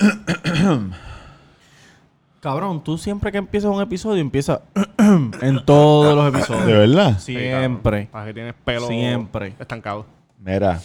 Cabrón, 2.40 2.82
tú 2.82 2.96
siempre 2.96 3.30
que 3.30 3.38
empiezas 3.38 3.70
un 3.70 3.82
episodio, 3.82 4.20
empiezas 4.20 4.60
en 4.98 5.64
todos 5.66 6.14
los 6.16 6.34
episodios. 6.34 6.66
¿De 6.66 6.72
verdad? 6.72 7.18
Siempre. 7.18 8.08
Para 8.10 8.26
que 8.26 8.34
tienes 8.34 8.54
pelo 8.64 8.86
Siempre. 8.88 9.54
estancado. 9.58 10.06
Mira. 10.42 10.80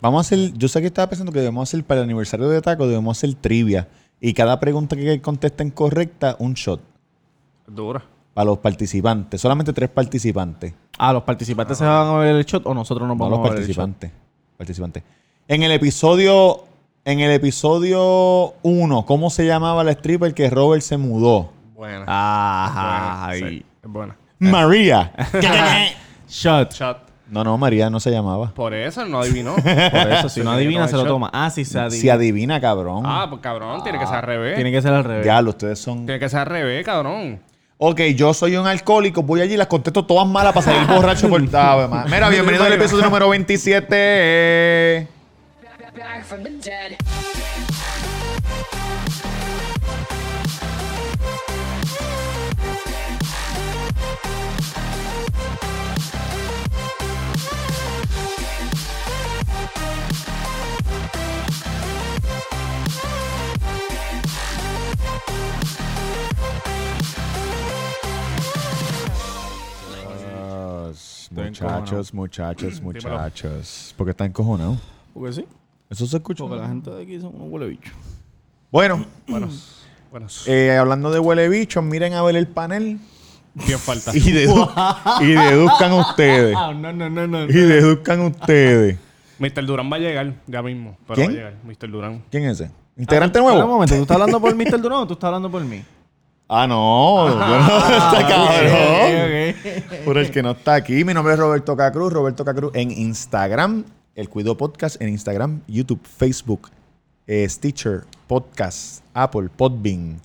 Vamos 0.00 0.18
a 0.18 0.20
hacer... 0.26 0.52
Yo 0.54 0.66
sé 0.68 0.80
que 0.80 0.88
estaba 0.88 1.08
pensando 1.08 1.30
que 1.32 1.38
debemos 1.38 1.68
hacer 1.68 1.84
para 1.84 2.00
el 2.00 2.04
aniversario 2.04 2.48
de 2.48 2.60
Taco, 2.60 2.86
debemos 2.88 3.16
hacer 3.16 3.32
trivia. 3.34 3.88
Y 4.20 4.34
cada 4.34 4.58
pregunta 4.58 4.96
que 4.96 5.20
contesten 5.22 5.70
correcta, 5.70 6.34
un 6.40 6.54
shot. 6.54 6.80
Dura. 7.66 8.02
Para 8.34 8.46
los 8.46 8.58
participantes. 8.58 9.40
Solamente 9.40 9.72
tres 9.72 9.88
participantes. 9.88 10.74
Ah, 10.98 11.12
¿los 11.12 11.22
participantes 11.22 11.78
se 11.78 11.84
van 11.84 12.08
a 12.08 12.18
ver 12.18 12.34
el 12.36 12.44
shot 12.44 12.66
o 12.66 12.74
nosotros 12.74 13.06
nos 13.06 13.16
No 13.16 13.24
vamos 13.24 13.38
los 13.38 13.46
a 13.48 13.52
ver 13.54 13.62
el 13.62 13.68
shot? 13.68 13.76
participantes. 13.76 14.10
Participantes. 14.56 15.02
En 15.46 15.62
el 15.62 15.70
episodio... 15.70 16.64
En 17.08 17.20
el 17.20 17.30
episodio 17.30 18.54
1, 18.64 19.06
¿cómo 19.06 19.30
se 19.30 19.46
llamaba 19.46 19.84
la 19.84 19.92
stripper 19.92 20.34
que 20.34 20.50
Robert 20.50 20.82
se 20.82 20.96
mudó? 20.96 21.52
Buena. 21.76 22.04
Ah, 22.08 23.28
buena. 23.30 23.48
Sí, 23.48 23.64
buena. 23.84 24.16
María. 24.40 25.12
Shot. 26.28 26.72
Shot. 26.74 26.98
no, 27.30 27.44
no, 27.44 27.56
María 27.58 27.88
no 27.90 28.00
se 28.00 28.10
llamaba. 28.10 28.52
Por 28.52 28.74
eso 28.74 29.02
él 29.02 29.10
no 29.12 29.20
adivinó. 29.20 29.54
Por 29.54 30.12
eso, 30.12 30.28
si 30.28 30.40
no 30.44 30.50
adivina, 30.50 30.88
se 30.88 30.96
lo 30.96 31.04
toma. 31.06 31.30
Ah, 31.32 31.48
sí, 31.48 31.64
se 31.64 31.78
adivina. 31.78 32.00
Si 32.00 32.08
adivina, 32.10 32.60
cabrón. 32.60 33.04
ah, 33.06 33.26
pues 33.30 33.40
cabrón, 33.40 33.84
tiene 33.84 34.00
que 34.00 34.06
ser 34.06 34.16
al 34.16 34.22
revés. 34.22 34.56
Tiene 34.56 34.72
que 34.72 34.82
ser 34.82 34.92
al 34.92 35.04
revés. 35.04 35.24
Ya, 35.24 35.40
ustedes 35.40 35.78
son... 35.78 36.06
Tiene 36.06 36.18
que 36.18 36.28
ser 36.28 36.40
al 36.40 36.46
revés, 36.46 36.84
cabrón. 36.84 37.40
Ok, 37.78 38.00
yo 38.16 38.34
soy 38.34 38.56
un 38.56 38.66
alcohólico, 38.66 39.22
voy 39.22 39.42
allí 39.42 39.54
y 39.54 39.56
las 39.56 39.68
contesto 39.68 40.04
todas 40.04 40.26
malas 40.26 40.52
para 40.52 40.64
salir 40.72 40.88
borracho 40.88 41.28
por 41.28 41.40
Ave, 41.54 41.86
ma- 41.86 42.04
Mira, 42.06 42.28
bienvenido 42.30 42.64
al 42.64 42.72
episodio 42.72 43.04
número 43.04 43.28
27. 43.28 45.06
Back 45.96 46.24
from 46.24 46.42
the 46.42 46.50
dead. 46.50 46.98
Muchachos, 71.30 72.12
muchachos, 72.14 72.80
muchachos. 72.80 73.94
¿Por 73.96 74.06
qué 74.06 74.10
están 74.10 74.28
encojonados? 74.28 74.78
Porque 75.12 75.32
sí. 75.32 75.46
Eso 75.90 76.06
se 76.06 76.16
escucha. 76.16 76.44
Porque 76.44 76.60
la 76.60 76.68
gente 76.68 76.90
de 76.90 77.02
aquí 77.02 77.20
son 77.20 77.34
unos 77.34 77.48
huele 77.50 77.66
bichos. 77.68 77.92
Bueno, 78.70 79.04
Buenos. 79.28 79.82
Buenos. 80.10 80.44
eh, 80.48 80.76
hablando 80.78 81.10
de 81.10 81.18
huele 81.18 81.48
bichos, 81.48 81.82
miren 81.84 82.14
a 82.14 82.22
ver 82.22 82.36
el 82.36 82.46
panel 82.48 82.98
Bien 83.54 83.78
falta. 83.78 84.14
y, 84.16 84.20
dedu- 84.20 84.70
y 85.20 85.32
deduzcan 85.32 85.92
ustedes. 85.92 86.54
Ah, 86.58 86.72
no, 86.74 86.92
no, 86.92 87.08
no, 87.10 87.26
no. 87.26 87.44
Y 87.44 87.52
deduzcan 87.52 88.20
ustedes. 88.20 88.98
Mr. 89.38 89.64
Durán 89.66 89.90
va 89.92 89.96
a 89.96 89.98
llegar 90.00 90.32
ya 90.46 90.62
mismo. 90.62 90.96
Pero 91.06 91.14
¿Quién? 91.16 91.28
va 91.28 91.32
a 91.32 91.36
llegar. 91.36 91.54
Mr. 91.64 91.90
Durán. 91.90 92.22
¿Quién 92.30 92.44
es 92.44 92.60
ese? 92.60 92.70
¿Integrante 92.96 93.38
Espera 93.38 93.52
un 93.52 93.58
nuevo? 93.58 93.72
momento, 93.74 93.94
¿tú 93.94 94.02
estás 94.02 94.14
hablando 94.14 94.40
por 94.40 94.54
Mr. 94.54 94.80
Durán 94.80 94.98
o 95.00 95.06
tú 95.06 95.12
estás 95.14 95.28
hablando 95.28 95.50
por 95.50 95.62
mí? 95.62 95.84
Ah, 96.48 96.66
no. 96.66 97.28
yo 97.28 97.36
no- 97.36 97.78
este 98.14 98.32
cabrón. 98.32 98.72
Ok, 99.02 99.92
ok. 99.98 100.04
Por 100.04 100.18
el 100.18 100.30
que 100.30 100.42
no 100.42 100.52
está 100.52 100.74
aquí, 100.74 101.04
mi 101.04 101.12
nombre 101.12 101.34
es 101.34 101.38
Roberto 101.38 101.76
Cacruz. 101.76 102.12
Roberto 102.12 102.44
Cacruz 102.44 102.70
en 102.74 102.90
Instagram, 102.90 103.84
El 104.16 104.28
Cuido 104.30 104.56
Podcast 104.56 105.00
en 105.02 105.10
Instagram, 105.10 105.60
YouTube, 105.68 106.00
Facebook, 106.04 106.70
eh, 107.26 107.46
Stitcher, 107.48 108.04
Podcast, 108.26 109.04
Apple, 109.12 109.50
Podbean, 109.54 110.18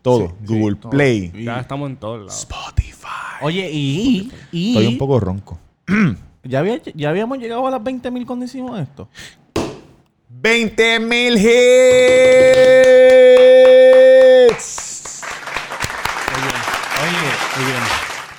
todo, 0.00 0.32
Google 0.46 0.76
Play, 0.76 1.32
Ya 1.44 1.58
estamos 1.58 1.90
en 1.90 1.96
todos 1.96 2.18
lados. 2.20 2.38
Spotify. 2.38 3.06
Oye, 3.42 3.68
y, 3.72 4.30
y 4.52 4.68
Estoy 4.70 4.86
un 4.86 4.96
poco 4.98 5.18
ronco. 5.18 5.58
¿ya, 6.44 6.60
había- 6.60 6.80
ya 6.94 7.08
habíamos 7.10 7.38
llegado 7.38 7.66
a 7.66 7.70
las 7.72 7.82
20 7.82 8.08
mil 8.12 8.24
cuando 8.24 8.44
hicimos 8.44 8.78
esto. 8.80 9.08
20 10.30 11.00
mil 11.00 11.34
hits. 11.36 11.46
Oye, 17.02 17.18
oye, 17.58 17.74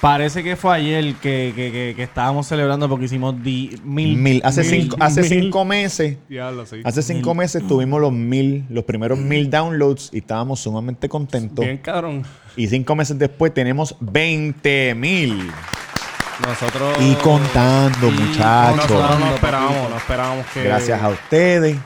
parece 0.01 0.43
que 0.43 0.55
fue 0.55 0.75
ayer 0.75 1.15
que, 1.15 1.53
que, 1.55 1.71
que, 1.71 1.93
que 1.95 2.03
estábamos 2.03 2.47
celebrando 2.47 2.87
porque 2.89 3.05
hicimos 3.05 3.41
di- 3.43 3.79
mil. 3.83 4.17
Mil. 4.17 4.41
Hace, 4.43 4.61
mil- 4.63 4.83
cinco, 4.83 4.97
hace 4.99 5.21
mil- 5.21 5.29
cinco 5.29 5.65
meses. 5.65 6.17
Hace 6.83 7.01
cinco 7.01 7.33
meses 7.33 7.65
tuvimos 7.67 7.99
los 8.01 8.11
mil, 8.11 8.65
los 8.69 8.83
primeros 8.83 9.17
mil 9.19 9.49
downloads 9.49 10.09
y 10.13 10.19
estábamos 10.19 10.59
sumamente 10.59 11.09
contentos. 11.09 11.63
Bien, 11.65 11.77
cabrón. 11.77 12.23
Y 12.55 12.67
cinco 12.67 12.95
meses 12.95 13.17
después 13.19 13.53
tenemos 13.53 13.95
20 13.99 14.95
mil. 14.95 15.51
Nosotros. 16.45 16.97
Y 17.01 17.15
contando, 17.15 18.07
Y 18.09 18.11
muchachos. 18.11 18.75
Nosotros 18.89 19.19
no 19.19 19.33
esperábamos, 19.35 19.89
no 19.89 19.97
esperábamos 19.97 20.45
que. 20.53 20.63
Gracias 20.63 21.01
a 21.01 21.09
ustedes 21.09 21.77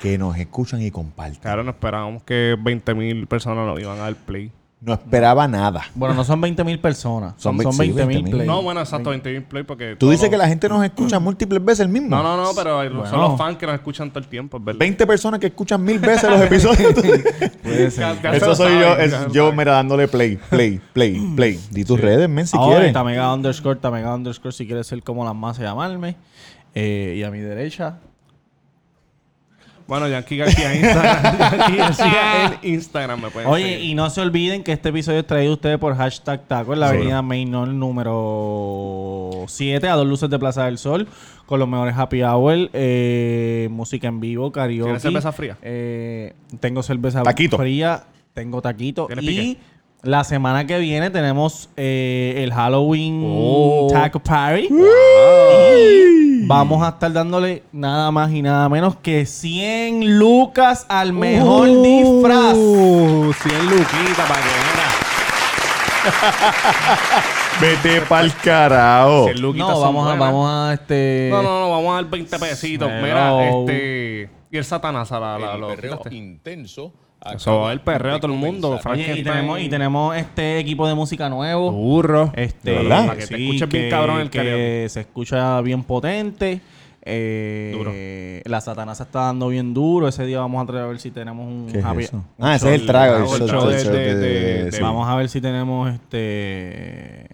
que 0.00 0.18
nos 0.18 0.36
escuchan 0.36 0.82
y 0.82 0.90
comparten. 0.90 1.40
Claro, 1.40 1.62
no 1.62 1.70
esperábamos 1.70 2.24
que 2.24 2.56
20.000 2.58 3.28
personas 3.28 3.64
nos 3.66 3.78
iban 3.78 3.98
a 3.98 4.02
dar 4.02 4.14
play. 4.16 4.50
No 4.84 4.94
esperaba 4.94 5.46
nada. 5.46 5.84
Bueno, 5.94 6.12
no 6.12 6.24
son 6.24 6.40
20 6.40 6.64
mil 6.64 6.80
personas. 6.80 7.34
Son 7.36 7.56
Son, 7.62 7.78
20 7.78 8.04
mil 8.04 8.24
20.000. 8.24 8.30
play. 8.32 8.46
No, 8.48 8.62
bueno, 8.62 8.80
exacto, 8.80 9.14
20.000 9.14 9.44
play 9.44 9.62
porque. 9.62 9.94
Tú 9.96 10.10
dices 10.10 10.28
que 10.28 10.36
la 10.36 10.48
gente 10.48 10.68
nos 10.68 10.84
escucha 10.84 11.20
múltiples 11.20 11.64
veces 11.64 11.80
el 11.86 11.88
mismo. 11.88 12.08
No, 12.08 12.20
no, 12.20 12.36
no, 12.36 12.50
pero 12.52 13.06
son 13.06 13.20
los 13.20 13.38
fans 13.38 13.58
que 13.58 13.66
nos 13.66 13.76
escuchan 13.76 14.10
todo 14.10 14.18
el 14.18 14.26
tiempo, 14.26 14.56
es 14.56 14.64
verdad. 14.64 14.80
20 14.80 15.06
personas 15.06 15.38
que 15.38 15.46
escuchan 15.46 15.84
mil 15.84 16.00
veces 16.00 16.28
los 16.28 16.40
episodios. 16.40 16.94
Puede 17.62 17.92
ser. 17.92 18.16
Eso 18.32 18.56
soy 18.56 18.72
yo, 18.80 18.96
es 18.96 19.14
yo, 19.32 19.52
mira, 19.52 19.74
dándole 19.74 20.08
play, 20.08 20.36
play, 20.50 20.80
play, 20.92 21.32
play. 21.36 21.60
Di 21.70 21.84
tus 21.84 22.00
redes, 22.00 22.28
men, 22.28 22.48
si 22.48 22.56
Ahora, 22.56 22.78
quieres. 22.78 22.92
Tamega 22.92 23.32
underscore, 23.32 23.78
Tamega 23.78 24.12
underscore, 24.12 24.52
si 24.52 24.66
quieres 24.66 24.88
ser 24.88 25.00
como 25.04 25.24
las 25.24 25.34
más, 25.36 25.58
llamarme. 25.58 26.16
Eh, 26.74 27.14
y 27.18 27.22
a 27.22 27.30
mi 27.30 27.38
derecha. 27.38 27.98
Bueno, 29.92 30.08
Yankee 30.08 30.38
García 30.38 30.72
en 30.72 30.84
Instagram. 30.86 31.38
Yankee 31.58 31.76
García 31.76 32.58
en 32.62 32.70
Instagram 32.72 33.20
me 33.20 33.28
pueden 33.30 33.46
Oye, 33.50 33.74
seguir. 33.74 33.90
y 33.90 33.94
no 33.94 34.08
se 34.08 34.22
olviden 34.22 34.62
que 34.62 34.72
este 34.72 34.88
episodio 34.88 35.18
es 35.18 35.26
traído 35.26 35.50
a 35.50 35.54
ustedes 35.56 35.76
por 35.76 35.94
hashtag 35.94 36.48
taco 36.48 36.72
en 36.72 36.80
la 36.80 36.88
Sí. 36.88 36.96
avenida 36.96 37.20
Mainor 37.20 37.68
número 37.68 39.44
7, 39.48 39.86
a 39.88 39.94
dos 39.94 40.06
luces 40.06 40.30
de 40.30 40.38
Plaza 40.38 40.64
del 40.64 40.78
Sol, 40.78 41.06
con 41.44 41.58
los 41.60 41.68
mejores 41.68 41.94
happy 41.96 42.22
hour, 42.22 42.70
eh, 42.72 43.68
música 43.70 44.08
en 44.08 44.20
vivo, 44.20 44.50
karaoke. 44.50 44.82
¿Tienes 44.82 45.02
cerveza 45.02 45.30
fría? 45.32 45.58
Eh, 45.60 46.32
tengo 46.60 46.82
cerveza 46.82 47.22
Taquito. 47.22 47.58
fría, 47.58 48.04
tengo 48.32 48.62
taquito. 48.62 49.06
¿Tienes 49.08 49.24
Y 49.24 49.28
pique? 49.28 49.58
La 50.02 50.24
semana 50.24 50.66
que 50.66 50.78
viene 50.78 51.10
tenemos 51.10 51.70
eh, 51.76 52.34
el 52.38 52.52
Halloween 52.52 53.22
Oh. 53.24 53.88
Taco 53.92 54.18
Party. 54.18 54.68
Y 54.68 56.46
Vamos 56.46 56.82
a 56.82 56.88
estar 56.90 57.12
dándole 57.12 57.62
nada 57.72 58.10
más 58.10 58.32
y 58.32 58.42
nada 58.42 58.68
menos 58.68 58.96
que 58.96 59.24
100 59.26 60.18
lucas 60.18 60.86
al 60.88 61.12
mejor 61.12 61.68
disfraz. 61.82 62.54
Uh, 62.56 63.32
100 63.32 63.64
luquitas 63.66 64.28
para 64.28 64.40
que 64.40 64.48
Vete 67.60 68.00
pa'l 68.00 68.32
carajo. 68.42 69.26
100 69.26 69.40
luquitas 69.40 69.68
No, 69.68 69.80
vamos 69.80 70.10
a, 70.10 70.14
vamos 70.16 70.50
a 70.50 70.74
este. 70.74 71.28
No, 71.30 71.42
no, 71.44 71.60
no, 71.60 71.70
vamos 71.70 71.92
a 71.92 71.94
dar 71.94 72.06
20 72.06 72.38
pesitos. 72.40 72.90
Mira, 73.00 73.48
este. 73.48 74.28
Y 74.50 74.56
el 74.58 74.64
Satanás, 74.64 75.10
la, 75.12 75.38
la, 75.38 75.54
el 75.54 75.60
lo 75.60 76.10
intenso. 76.10 76.92
Eso 77.34 77.70
el 77.70 77.80
perreo 77.80 78.16
a 78.16 78.20
todo 78.20 78.32
el 78.32 78.38
mundo. 78.38 78.80
Oye, 78.84 79.18
y 79.18 79.22
tenemos, 79.22 79.60
y 79.60 79.68
tenemos 79.68 80.16
este 80.16 80.58
equipo 80.58 80.86
de 80.88 80.94
música 80.94 81.28
nuevo. 81.28 81.70
Burro. 81.70 82.32
Este, 82.34 82.70
¿De 82.70 82.76
verdad? 82.78 83.06
Para 83.06 83.18
que 83.18 83.26
te 83.26 83.42
escuches 83.42 83.68
bien 83.68 83.90
cabrón 83.90 84.20
el 84.20 84.30
que 84.30 84.38
karaoke. 84.38 84.86
se 84.88 85.00
escucha 85.00 85.60
bien 85.60 85.82
potente. 85.84 86.60
Eh, 87.04 88.42
La 88.44 88.60
Satanás 88.60 88.98
se 88.98 89.02
está 89.04 89.20
dando 89.22 89.48
bien 89.48 89.74
duro. 89.74 90.08
Ese 90.08 90.24
día 90.26 90.38
vamos 90.40 90.62
a 90.62 90.66
traer 90.66 90.84
a 90.84 90.86
ver 90.88 90.98
si 91.00 91.10
tenemos 91.10 91.46
un 91.46 91.68
¿Qué 91.70 91.78
es 91.78 91.84
happy- 91.84 92.04
eso? 92.04 92.16
un 92.16 92.24
Ah, 92.46 92.56
ese 92.56 92.74
es 92.74 92.80
el 92.80 92.86
trago. 92.86 93.34
el 93.34 93.48
show 93.48 93.68
el 93.70 93.84
de- 93.84 94.14
de- 94.14 94.70
de- 94.70 94.80
Vamos 94.80 95.08
a 95.08 95.14
ver 95.16 95.28
si 95.28 95.40
tenemos 95.40 95.92
este 95.92 97.28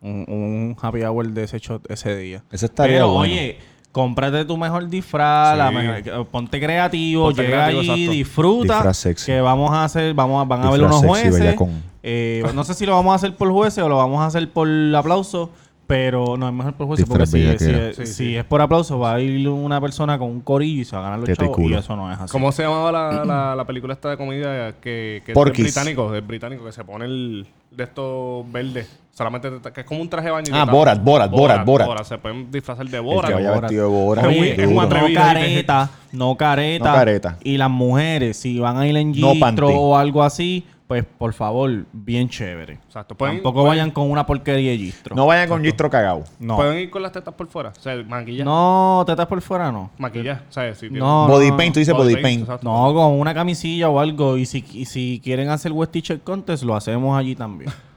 un, 0.00 0.24
un 0.28 0.76
happy 0.80 1.02
hour 1.02 1.28
de 1.28 1.44
ese 1.44 1.58
shot 1.58 1.90
ese 1.90 2.16
día. 2.16 2.42
Ese 2.50 2.66
estaría 2.66 2.96
Pero, 2.96 3.12
bueno. 3.12 3.32
oye, 3.32 3.56
cómprate 3.92 4.44
tu 4.46 4.56
mejor 4.56 4.88
disfraz, 4.88 5.56
la 5.56 5.68
Sí. 5.68 5.74
mejor- 5.76 6.26
ponte 6.26 6.58
creativo, 6.58 7.26
Ponte 7.26 7.42
llega 7.42 7.56
creativo, 7.66 7.80
allí, 7.80 7.90
exacto. 7.90 8.12
disfruta. 8.12 8.92
Que 9.26 9.40
vamos 9.40 9.70
a 9.70 9.84
hacer, 9.84 10.14
vamos 10.14 10.40
a, 10.42 10.44
van 10.48 10.64
a 10.64 10.70
ver 10.70 10.82
unos 10.82 11.04
jueces. 11.04 11.56
Eh, 12.02 12.42
no 12.54 12.64
sé 12.64 12.74
si 12.74 12.84
lo 12.86 12.92
vamos 12.92 13.12
a 13.12 13.16
hacer 13.16 13.36
por 13.36 13.50
jueces 13.52 13.84
o 13.84 13.88
lo 13.88 13.96
vamos 13.96 14.20
a 14.20 14.26
hacer 14.26 14.50
por 14.50 14.68
aplauso. 14.96 15.50
Pero 15.92 16.36
no 16.38 16.48
es 16.48 16.54
mejor 16.54 16.72
por 16.72 16.86
juicio 16.86 17.06
porque 17.06 17.26
si, 17.26 17.58
si- 17.58 17.94
Sí, 17.94 18.06
si 18.06 18.36
es 18.36 18.44
por 18.44 18.60
aplauso 18.62 18.98
va 18.98 19.14
a 19.14 19.20
ir 19.20 19.46
una 19.48 19.80
persona 19.80 20.18
con 20.18 20.28
un 20.28 20.40
corillo 20.40 20.82
y 20.82 20.84
se 20.86 20.96
va 20.96 21.02
a 21.02 21.04
ganar 21.10 21.18
los 21.28 21.36
chavos 21.36 21.58
y 21.58 21.74
eso 21.74 21.94
no 21.96 22.10
es 22.10 22.18
así. 22.18 22.32
¿Cómo 22.32 22.50
se 22.50 22.62
llamaba 22.62 22.90
la, 22.90 23.24
la, 23.24 23.54
la 23.54 23.64
película 23.66 23.92
esta 23.92 24.08
de 24.10 24.16
comedia 24.16 24.74
que, 24.80 25.22
que 25.24 25.32
es 25.32 25.34
Porky's. 25.34 25.64
británico? 25.64 26.10
Del 26.10 26.22
británico 26.22 26.64
que 26.64 26.72
se 26.72 26.82
pone 26.84 27.04
el 27.04 27.46
de 27.70 27.84
estos 27.84 28.50
verdes. 28.50 28.98
Solamente 29.12 29.50
te- 29.50 29.72
que 29.72 29.80
es 29.82 29.86
como 29.86 30.00
un 30.00 30.08
traje 30.08 30.26
de 30.28 30.32
baño. 30.32 30.46
Ah, 30.54 30.64
Borat, 30.64 31.02
Borat, 31.04 31.30
Borat, 31.30 31.66
Borat. 31.66 32.04
Se 32.04 32.16
pueden 32.16 32.50
disfrazar 32.50 32.86
de 32.88 32.96
El 32.96 33.02
Borat. 33.02 33.28
que 33.28 33.34
vaya 33.34 33.48
Borat. 33.50 33.62
vestido 33.64 33.84
de 33.84 33.90
Borat. 33.94 34.24
Oye, 34.26 34.52
Es 34.52 34.66
un 34.66 34.74
duro. 34.74 34.80
atrevido. 34.86 35.20
no 35.20 35.26
careta, 35.26 35.90
no 36.12 36.36
careta. 36.36 36.88
No 36.88 36.94
careta. 36.94 37.38
Y 37.44 37.58
las 37.58 37.70
mujeres, 37.70 38.38
si 38.38 38.58
van 38.58 38.78
a 38.78 38.86
ir 38.86 38.96
en 38.96 39.12
No 39.20 39.32
o 39.68 39.96
algo 39.98 40.22
así, 40.22 40.64
pues 40.92 41.06
por 41.18 41.32
favor, 41.32 41.86
bien 41.94 42.28
chévere. 42.28 42.74
Exacto. 42.74 43.14
Pueden, 43.14 43.36
Tampoco 43.36 43.60
pueden- 43.62 43.68
vayan 43.70 43.90
con 43.90 44.10
una 44.10 44.26
porquería 44.26 44.72
de 44.72 44.76
gistro. 44.76 45.16
No 45.16 45.24
vayan 45.24 45.48
con 45.48 45.62
gistro 45.64 45.88
cagado. 45.88 46.24
no. 46.38 46.56
Pueden 46.56 46.80
ir 46.80 46.90
con 46.90 47.00
las 47.00 47.12
tetas 47.12 47.32
por 47.32 47.46
fuera. 47.48 47.70
O 47.70 47.80
sea, 47.80 47.96
maquillaje. 48.06 48.44
No, 48.44 49.02
tetas 49.06 49.26
por 49.26 49.40
fuera 49.40 49.72
no. 49.72 49.90
Maquillaje. 49.96 50.42
O 50.46 50.52
sea, 50.52 50.74
si 50.74 50.80
tienen- 50.80 50.98
No, 50.98 51.26
Body 51.28 51.48
no, 51.50 51.56
paint, 51.56 51.72
tú 51.72 51.78
dices 51.80 51.94
body 51.94 52.16
paint. 52.16 52.42
exacto. 52.42 52.68
No, 52.68 52.92
con 52.92 53.18
una 53.18 53.32
camisilla 53.32 53.88
o 53.88 53.98
algo. 54.00 54.36
Y 54.36 54.44
si, 54.44 54.62
y 54.74 54.84
si 54.84 55.18
quieren 55.24 55.48
hacer 55.48 55.72
West 55.72 55.92
Teacher 55.92 56.20
Contest, 56.20 56.62
lo 56.64 56.76
hacemos 56.76 57.18
allí 57.18 57.34
también. 57.34 57.70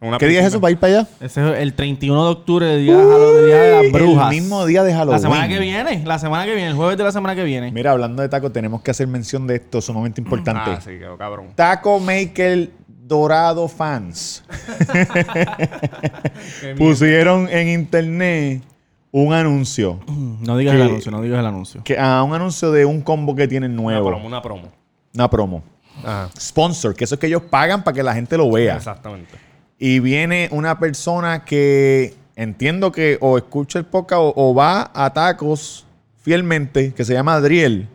Una 0.00 0.18
¿Qué 0.18 0.26
día 0.26 0.40
es 0.40 0.46
eso 0.48 0.60
para 0.60 0.70
ir 0.72 0.78
para 0.78 0.98
allá? 1.00 1.08
Ese 1.20 1.52
es 1.52 1.58
el 1.60 1.72
31 1.72 2.24
de 2.24 2.30
octubre, 2.30 2.74
el 2.74 2.82
día, 2.82 2.92
el 3.00 3.46
día 3.46 3.56
de 3.62 3.82
las 3.84 3.92
brujas. 3.92 4.30
El 4.34 4.40
mismo 4.40 4.66
día 4.66 4.82
de 4.82 4.92
Halloween. 4.92 5.12
La 5.12 5.18
semana 5.18 5.48
que 5.48 5.58
viene, 5.58 6.02
la 6.04 6.18
semana 6.18 6.44
que 6.44 6.54
viene, 6.54 6.68
el 6.70 6.76
jueves 6.76 6.98
de 6.98 7.04
la 7.04 7.12
semana 7.12 7.34
que 7.34 7.42
viene. 7.44 7.72
Mira, 7.72 7.92
hablando 7.92 8.20
de 8.20 8.28
taco, 8.28 8.52
tenemos 8.52 8.82
que 8.82 8.90
hacer 8.90 9.06
mención 9.06 9.46
de 9.46 9.56
esto, 9.56 9.80
sumamente 9.80 10.20
importante. 10.20 10.72
Ah, 10.72 10.80
sí, 10.82 10.98
quedó 10.98 11.16
cabrón. 11.16 11.46
Taco 11.54 12.00
Maker 12.00 12.70
Dorado 12.86 13.66
Fans 13.68 14.44
pusieron 16.78 17.48
en 17.50 17.68
internet 17.68 18.62
un 19.10 19.32
anuncio. 19.32 20.00
No 20.40 20.56
digas 20.56 20.74
Que- 20.74 20.80
el 20.82 20.88
anuncio, 20.88 21.12
no 21.12 21.22
digas 21.22 21.38
el 21.40 21.46
anuncio. 21.46 21.82
Que, 21.84 21.98
ah, 21.98 22.22
un 22.24 22.34
anuncio 22.34 22.72
de 22.72 22.84
un 22.84 23.00
combo 23.00 23.34
que 23.34 23.46
tienen 23.46 23.72
Una 23.72 23.82
nuevo. 23.82 24.08
promo, 24.08 24.26
una 24.26 24.42
promo. 24.42 24.68
Una 25.14 25.30
promo. 25.30 25.62
Ajá. 26.02 26.30
Sponsor, 26.38 26.94
que 26.94 27.04
eso 27.04 27.14
es 27.14 27.20
que 27.20 27.26
ellos 27.26 27.42
pagan 27.42 27.84
para 27.84 27.94
que 27.94 28.02
la 28.02 28.14
gente 28.14 28.36
lo 28.36 28.50
vea. 28.50 28.76
Exactamente. 28.76 29.38
Y 29.78 30.00
viene 30.00 30.48
una 30.50 30.78
persona 30.78 31.44
que 31.44 32.14
entiendo 32.36 32.90
que 32.92 33.18
o 33.20 33.38
escucha 33.38 33.78
el 33.78 33.84
podcast 33.84 34.20
o, 34.20 34.32
o 34.36 34.54
va 34.54 34.90
a 34.94 35.12
tacos 35.12 35.86
fielmente, 36.22 36.94
que 36.94 37.04
se 37.04 37.12
llama 37.12 37.34
Adriel, 37.34 37.88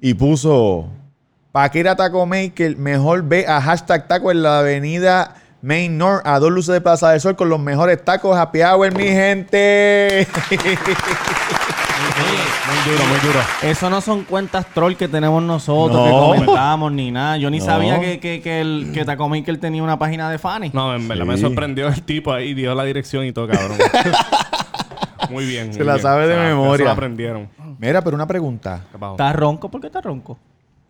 y 0.00 0.14
puso, 0.14 0.88
para 1.52 1.70
que 1.70 1.78
ir 1.78 1.88
a 1.88 1.94
Taco 1.94 2.26
Maker, 2.26 2.76
mejor 2.76 3.22
ve 3.22 3.46
a 3.46 3.60
hashtag 3.60 4.08
taco 4.08 4.32
en 4.32 4.42
la 4.42 4.58
avenida 4.58 5.36
Main 5.62 5.96
North 5.96 6.26
a 6.26 6.40
dos 6.40 6.50
luces 6.50 6.72
de 6.72 6.80
Plaza 6.80 7.10
del 7.10 7.20
Sol 7.20 7.36
con 7.36 7.48
los 7.48 7.60
mejores 7.60 8.04
tacos 8.04 8.36
happy 8.36 8.62
hour, 8.62 8.92
mi 8.96 9.04
gente. 9.04 10.26
Muy 12.02 12.92
duro, 12.92 13.04
muy 13.06 13.18
duro. 13.20 13.38
Eso 13.62 13.90
no 13.90 14.00
son 14.00 14.24
cuentas 14.24 14.66
troll 14.74 14.94
que 14.94 15.08
tenemos 15.08 15.42
nosotros, 15.42 15.96
No. 16.08 16.32
que 16.32 16.38
comentamos 16.40 16.92
ni 16.92 17.10
nada. 17.10 17.36
Yo 17.36 17.50
ni 17.50 17.58
No. 17.58 17.64
sabía 17.64 18.00
que, 18.00 18.20
que, 18.20 18.40
que, 18.40 18.60
el, 18.60 18.90
que 18.94 19.04
Taco 19.04 19.28
Maker 19.28 19.58
tenía 19.58 19.82
una 19.82 19.98
página 19.98 20.30
de 20.30 20.38
fans. 20.38 20.72
No, 20.74 20.94
en 20.94 21.06
verdad 21.08 21.24
Sí. 21.24 21.30
me 21.30 21.36
sorprendió 21.38 21.88
el 21.88 22.02
tipo 22.02 22.32
ahí, 22.32 22.54
dio 22.54 22.74
la 22.74 22.84
dirección 22.84 23.24
y 23.24 23.32
todo, 23.32 23.48
cabrón. 23.48 23.78
muy 25.30 25.44
bien. 25.46 25.72
Se 25.72 25.78
muy 25.80 25.86
la 25.86 25.94
bien. 25.94 26.02
sabe 26.02 26.26
de 26.28 26.34
Se 26.34 26.40
la- 26.40 26.46
memoria. 26.48 26.90
Aprendieron. 26.92 27.48
Mira, 27.78 28.02
pero 28.02 28.14
una 28.16 28.26
pregunta. 28.26 28.82
¿Qué 28.92 28.98
pasó? 28.98 29.12
¿Estás 29.12 29.34
ronco? 29.36 29.70
¿Por 29.70 29.80
qué 29.80 29.86
estás 29.88 30.04
ronco? 30.04 30.38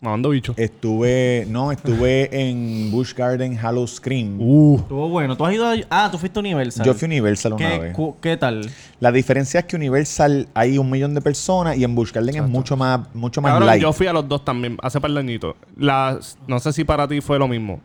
Mamando 0.03 0.29
bicho. 0.29 0.53
Estuve, 0.57 1.47
no, 1.49 1.71
estuve 1.71 2.27
en 2.31 2.91
Busch 2.91 3.15
Garden 3.15 3.57
Hallow 3.57 3.87
Scream. 3.87 4.33
Estuvo 4.33 5.07
bueno. 5.09 5.37
¿Tú 5.37 5.45
has 5.45 5.53
ido 5.53 5.65
a... 5.65 5.75
Ah, 5.89 6.09
tú 6.11 6.17
fuiste 6.17 6.37
a 6.37 6.41
Universal. 6.41 6.85
Yo 6.85 6.93
fui 6.93 7.05
a 7.05 7.07
Universal 7.07 7.53
una 7.53 7.69
¿Qué, 7.69 7.79
vez. 7.79 7.97
¿Qué 8.21 8.35
tal? 8.37 8.69
La 8.99 9.11
diferencia 9.13 9.61
es 9.61 9.65
que 9.65 9.75
Universal 9.77 10.47
hay 10.53 10.77
un 10.77 10.89
millón 10.89 11.13
de 11.13 11.21
personas 11.21 11.77
y 11.77 11.83
en 11.85 11.95
Busch 11.95 12.11
Garden 12.11 12.35
es 12.35 12.43
mucho 12.49 12.75
más, 12.75 12.99
mucho 13.15 13.41
más 13.41 13.53
Cabrón, 13.53 13.67
light. 13.67 13.81
yo 13.81 13.93
fui 13.93 14.07
a 14.07 14.13
los 14.13 14.27
dos 14.27 14.43
también, 14.43 14.77
hace 14.81 14.99
par 14.99 15.11
de 15.11 15.19
añitos. 15.19 15.55
Las- 15.77 16.37
No 16.47 16.59
sé 16.59 16.73
si 16.73 16.83
para 16.83 17.07
ti 17.07 17.21
fue 17.21 17.39
lo 17.39 17.47
mismo. 17.47 17.79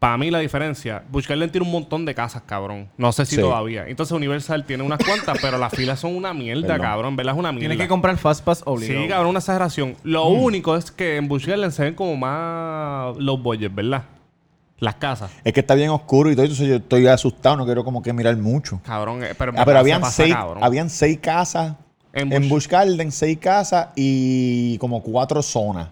Para 0.00 0.16
mí 0.16 0.30
la 0.30 0.38
diferencia, 0.38 1.02
Busch 1.12 1.28
Garden 1.28 1.50
tiene 1.50 1.66
un 1.66 1.70
montón 1.72 2.06
de 2.06 2.14
casas, 2.14 2.42
cabrón. 2.46 2.88
No 2.96 3.12
sé 3.12 3.26
si 3.26 3.36
Sí. 3.36 3.40
todavía. 3.42 3.86
Entonces 3.86 4.12
Universal 4.12 4.64
tiene 4.64 4.82
unas 4.82 4.98
cuantas, 5.04 5.38
pero 5.42 5.58
las 5.58 5.72
filas 5.74 6.00
son 6.00 6.16
una 6.16 6.32
mierda, 6.32 6.62
Perdón. 6.68 6.80
cabrón. 6.80 7.16
¿Verdad? 7.16 7.34
Es 7.34 7.38
una 7.38 7.52
mierda. 7.52 7.68
Tienes 7.68 7.78
que 7.84 7.88
comprar 7.88 8.16
Fastpass 8.16 8.62
obligado. 8.64 9.02
Sí, 9.02 9.08
cabrón, 9.08 9.28
una 9.28 9.38
exageración. 9.40 9.96
Lo 10.02 10.30
Mm. 10.30 10.42
único 10.42 10.74
es 10.74 10.90
que 10.90 11.16
en 11.16 11.28
Busch 11.28 11.46
Garden 11.46 11.70
se 11.70 11.82
ven 11.84 11.94
como 11.94 12.16
más 12.16 13.14
los 13.18 13.42
boyes, 13.42 13.72
¿verdad? 13.74 14.04
Las 14.78 14.94
casas. 14.94 15.30
Es 15.44 15.52
que 15.52 15.60
está 15.60 15.74
bien 15.74 15.90
oscuro 15.90 16.30
y 16.30 16.34
todo, 16.34 16.44
entonces 16.46 16.66
yo 16.66 16.76
estoy 16.76 17.06
asustado, 17.06 17.56
no 17.58 17.66
quiero 17.66 17.84
como 17.84 18.02
que 18.02 18.14
mirar 18.14 18.34
mucho. 18.38 18.80
Cabrón, 18.82 19.22
eh, 19.22 19.34
pero, 19.36 19.52
en 19.52 19.58
Ah, 19.58 19.64
pero 19.66 19.78
habían 19.80 20.00
pasa, 20.00 20.22
seis, 20.22 20.34
cabrón. 20.34 20.64
habían 20.64 20.88
seis 20.88 21.18
casas 21.20 21.74
En 22.14 22.32
en, 22.32 22.44
Busch- 22.44 22.48
Busch 22.48 22.68
Garden, 22.68 23.12
seis 23.12 23.36
casas 23.38 23.88
y 23.94 24.78
como 24.78 25.02
cuatro 25.02 25.42
zonas. 25.42 25.88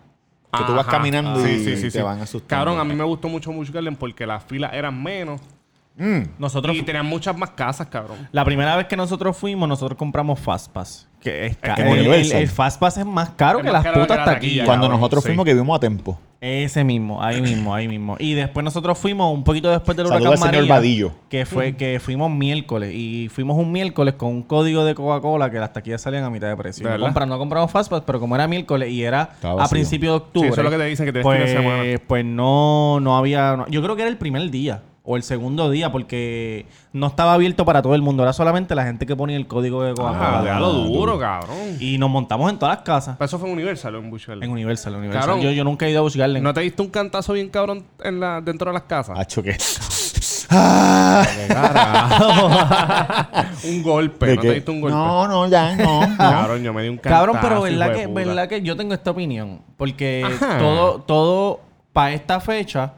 Que 0.56 0.64
tú 0.64 0.72
vas 0.74 0.86
Ajá. 0.86 0.96
caminando 0.96 1.44
Sí, 1.44 1.50
y 1.50 1.58
sí, 1.64 1.76
sí, 1.76 1.82
te 1.82 1.90
sí. 1.90 2.00
van 2.00 2.20
asustando. 2.20 2.48
Cabrón, 2.48 2.80
a 2.80 2.84
mí 2.84 2.94
me 2.94 3.04
gustó 3.04 3.28
mucho 3.28 3.52
Busch 3.52 3.70
Garden 3.70 3.96
porque 3.96 4.26
las 4.26 4.44
filas 4.44 4.72
eran 4.72 5.02
menos 5.02 5.40
Mm. 6.00 6.22
Nosotros... 6.38 6.76
y 6.76 6.82
tenían 6.82 7.04
muchas 7.06 7.36
más 7.36 7.50
casas, 7.50 7.88
cabrón. 7.88 8.28
La 8.30 8.44
primera 8.44 8.76
vez 8.76 8.86
que 8.86 8.96
nosotros 8.96 9.36
fuimos, 9.36 9.68
nosotros 9.68 9.98
compramos 9.98 10.38
Fastpass. 10.38 11.08
Que 11.20 11.46
es 11.46 11.56
ca- 11.56 11.74
que 11.74 11.82
el, 11.82 11.88
el, 11.88 11.98
Universal. 11.98 12.40
el 12.42 12.48
Fastpass 12.48 12.98
es 12.98 13.04
más 13.04 13.30
caro 13.30 13.58
Es 13.58 13.64
que 13.64 13.72
más 13.72 13.72
las 13.72 13.82
caro 13.82 13.94
que 13.94 14.00
putas 14.02 14.16
la 14.18 14.24
taquillas. 14.24 14.40
taquilla. 14.40 14.64
Cuando 14.64 14.84
cabrón, 14.86 15.00
nosotros 15.00 15.24
sí. 15.24 15.28
fuimos 15.30 15.44
que 15.44 15.54
vimos 15.54 15.76
a 15.76 15.80
tiempo. 15.80 16.16
Ese 16.40 16.85
mismo, 16.85 17.20
ahí 17.20 17.40
mismo, 17.43 17.75
ahí 17.75 17.88
mismo. 17.88 18.14
Y 18.20 18.35
después 18.35 18.62
nosotros 18.62 18.96
fuimos 18.96 19.35
un 19.35 19.43
poquito 19.43 19.70
después 19.70 19.96
del 19.96 20.06
Saluda 20.06 20.31
huracán 20.31 20.32
al 20.35 20.38
señor 20.52 20.55
María, 20.69 20.75
Vadillo. 20.75 21.12
que 21.29 21.44
fue 21.44 21.75
que 21.76 21.99
fuimos 21.99 22.31
miércoles 22.31 22.94
y 22.94 23.29
fuimos 23.29 23.58
un 23.58 23.73
miércoles 23.73 24.14
con 24.14 24.29
un 24.29 24.43
código 24.44 24.85
de 24.85 24.94
Coca-Cola 24.94 25.50
que 25.50 25.58
las 25.58 25.73
taquillas 25.73 26.00
salían 26.00 26.23
a 26.23 26.31
mitad 26.31 26.46
de 26.49 26.56
precio. 26.56 26.85
¿De 26.85 26.90
No, 26.90 26.93
verdad? 26.93 27.06
compra- 27.08 27.26
no 27.26 27.38
compramos 27.38 27.73
Fastpass, 27.73 28.02
pero 28.06 28.20
como 28.20 28.37
era 28.37 28.46
miércoles 28.46 28.88
y 28.88 29.02
era 29.02 29.31
Estaba 29.35 29.55
a 29.55 29.56
vacío. 29.56 29.70
principios 29.75 30.12
de 30.12 30.17
octubre, 30.19 30.49
Sí, 30.49 30.52
eso 30.52 30.61
es 30.61 30.64
lo 30.64 30.70
que 30.70 30.76
te 30.79 30.85
dicen, 30.85 31.06
que 31.06 31.12
tienes 31.12 31.25
pues, 31.25 31.50
semana. 31.50 31.82
pues 32.06 32.25
no, 32.25 33.00
no 33.00 33.17
había... 33.19 33.56
no- 33.56 33.67
yo 33.67 33.82
creo 33.82 33.96
que 33.96 34.02
era 34.02 34.11
el 34.11 34.17
primer 34.19 34.49
día 34.49 34.82
o 35.10 35.16
el 35.16 35.22
segundo 35.22 35.70
día 35.70 35.90
porque 35.90 36.66
no 36.93 37.06
estaba 37.06 37.32
abierto 37.32 37.64
para 37.64 37.81
todo 37.81 37.94
el 37.94 38.02
mundo. 38.02 38.22
Era 38.22 38.34
solamente 38.34 38.75
la 38.75 38.84
gente 38.84 39.06
que 39.06 39.16
ponía 39.16 39.38
el 39.38 39.46
código 39.46 39.82
de 39.82 39.94
Coca-Cola. 39.94 40.40
Ah, 40.40 40.43
déjalo 40.43 40.72
duro, 40.75 41.19
cabrón. 41.19 41.78
Y 41.81 41.96
nos 41.96 42.10
montamos 42.10 42.50
en 42.52 42.58
todas 42.58 42.76
las 42.76 42.84
casas. 42.84 43.16
Pero 43.16 43.25
eso 43.25 43.38
fue 43.38 43.49
en 43.49 43.55
Universal 43.55 43.94
o 43.94 44.00
en 44.00 44.10
Garden. 44.10 44.43
En 44.43 44.50
Universal, 44.50 44.93
en 44.93 44.99
Universal. 44.99 45.22
Cabrón. 45.22 45.40
Yo, 45.40 45.50
yo 45.50 45.64
nunca 45.64 45.87
he 45.87 45.90
ido 45.90 46.00
a 46.00 46.02
Busch 46.02 46.16
Garden. 46.16 46.43
¿No 46.43 46.52
te 46.52 46.60
diste 46.60 46.82
un 46.82 46.90
cantazo 46.90 47.32
bien 47.32 47.49
cabrón 47.49 47.87
en 48.05 48.20
la, 48.20 48.43
dentro 48.43 48.70
de 48.70 48.75
las 48.75 48.82
casas? 48.82 49.19
Hacho, 49.19 49.43
que. 49.43 49.56
Ah. 50.50 51.26
un 53.64 53.82
golpe. 53.82 54.26
¿De 54.26 54.37
¿No 54.37 54.43
qué? 54.43 54.49
te 54.49 54.54
diste 54.54 54.70
un 54.70 54.81
golpe? 54.81 54.96
No, 54.96 55.28
no, 55.28 55.46
ya, 55.46 55.76
no. 55.76 56.06
no. 56.06 56.16
Cabrón, 56.16 56.62
yo 56.62 56.72
me 56.72 56.82
di 56.82 56.88
un 56.88 56.96
cantazo. 56.96 57.14
Cabrón, 57.14 57.38
pero 57.43 57.61
verdad 57.61 57.93
que, 57.94 58.06
verdad 58.06 58.49
que 58.49 58.62
yo 58.62 58.75
tengo 58.75 58.94
esta 58.94 59.11
opinión. 59.11 59.61
Porque 59.76 60.25
Ajá. 60.25 60.56
todo, 60.58 61.02
todo 61.02 61.61
para 61.93 62.14
esta 62.14 62.40
fecha, 62.40 62.94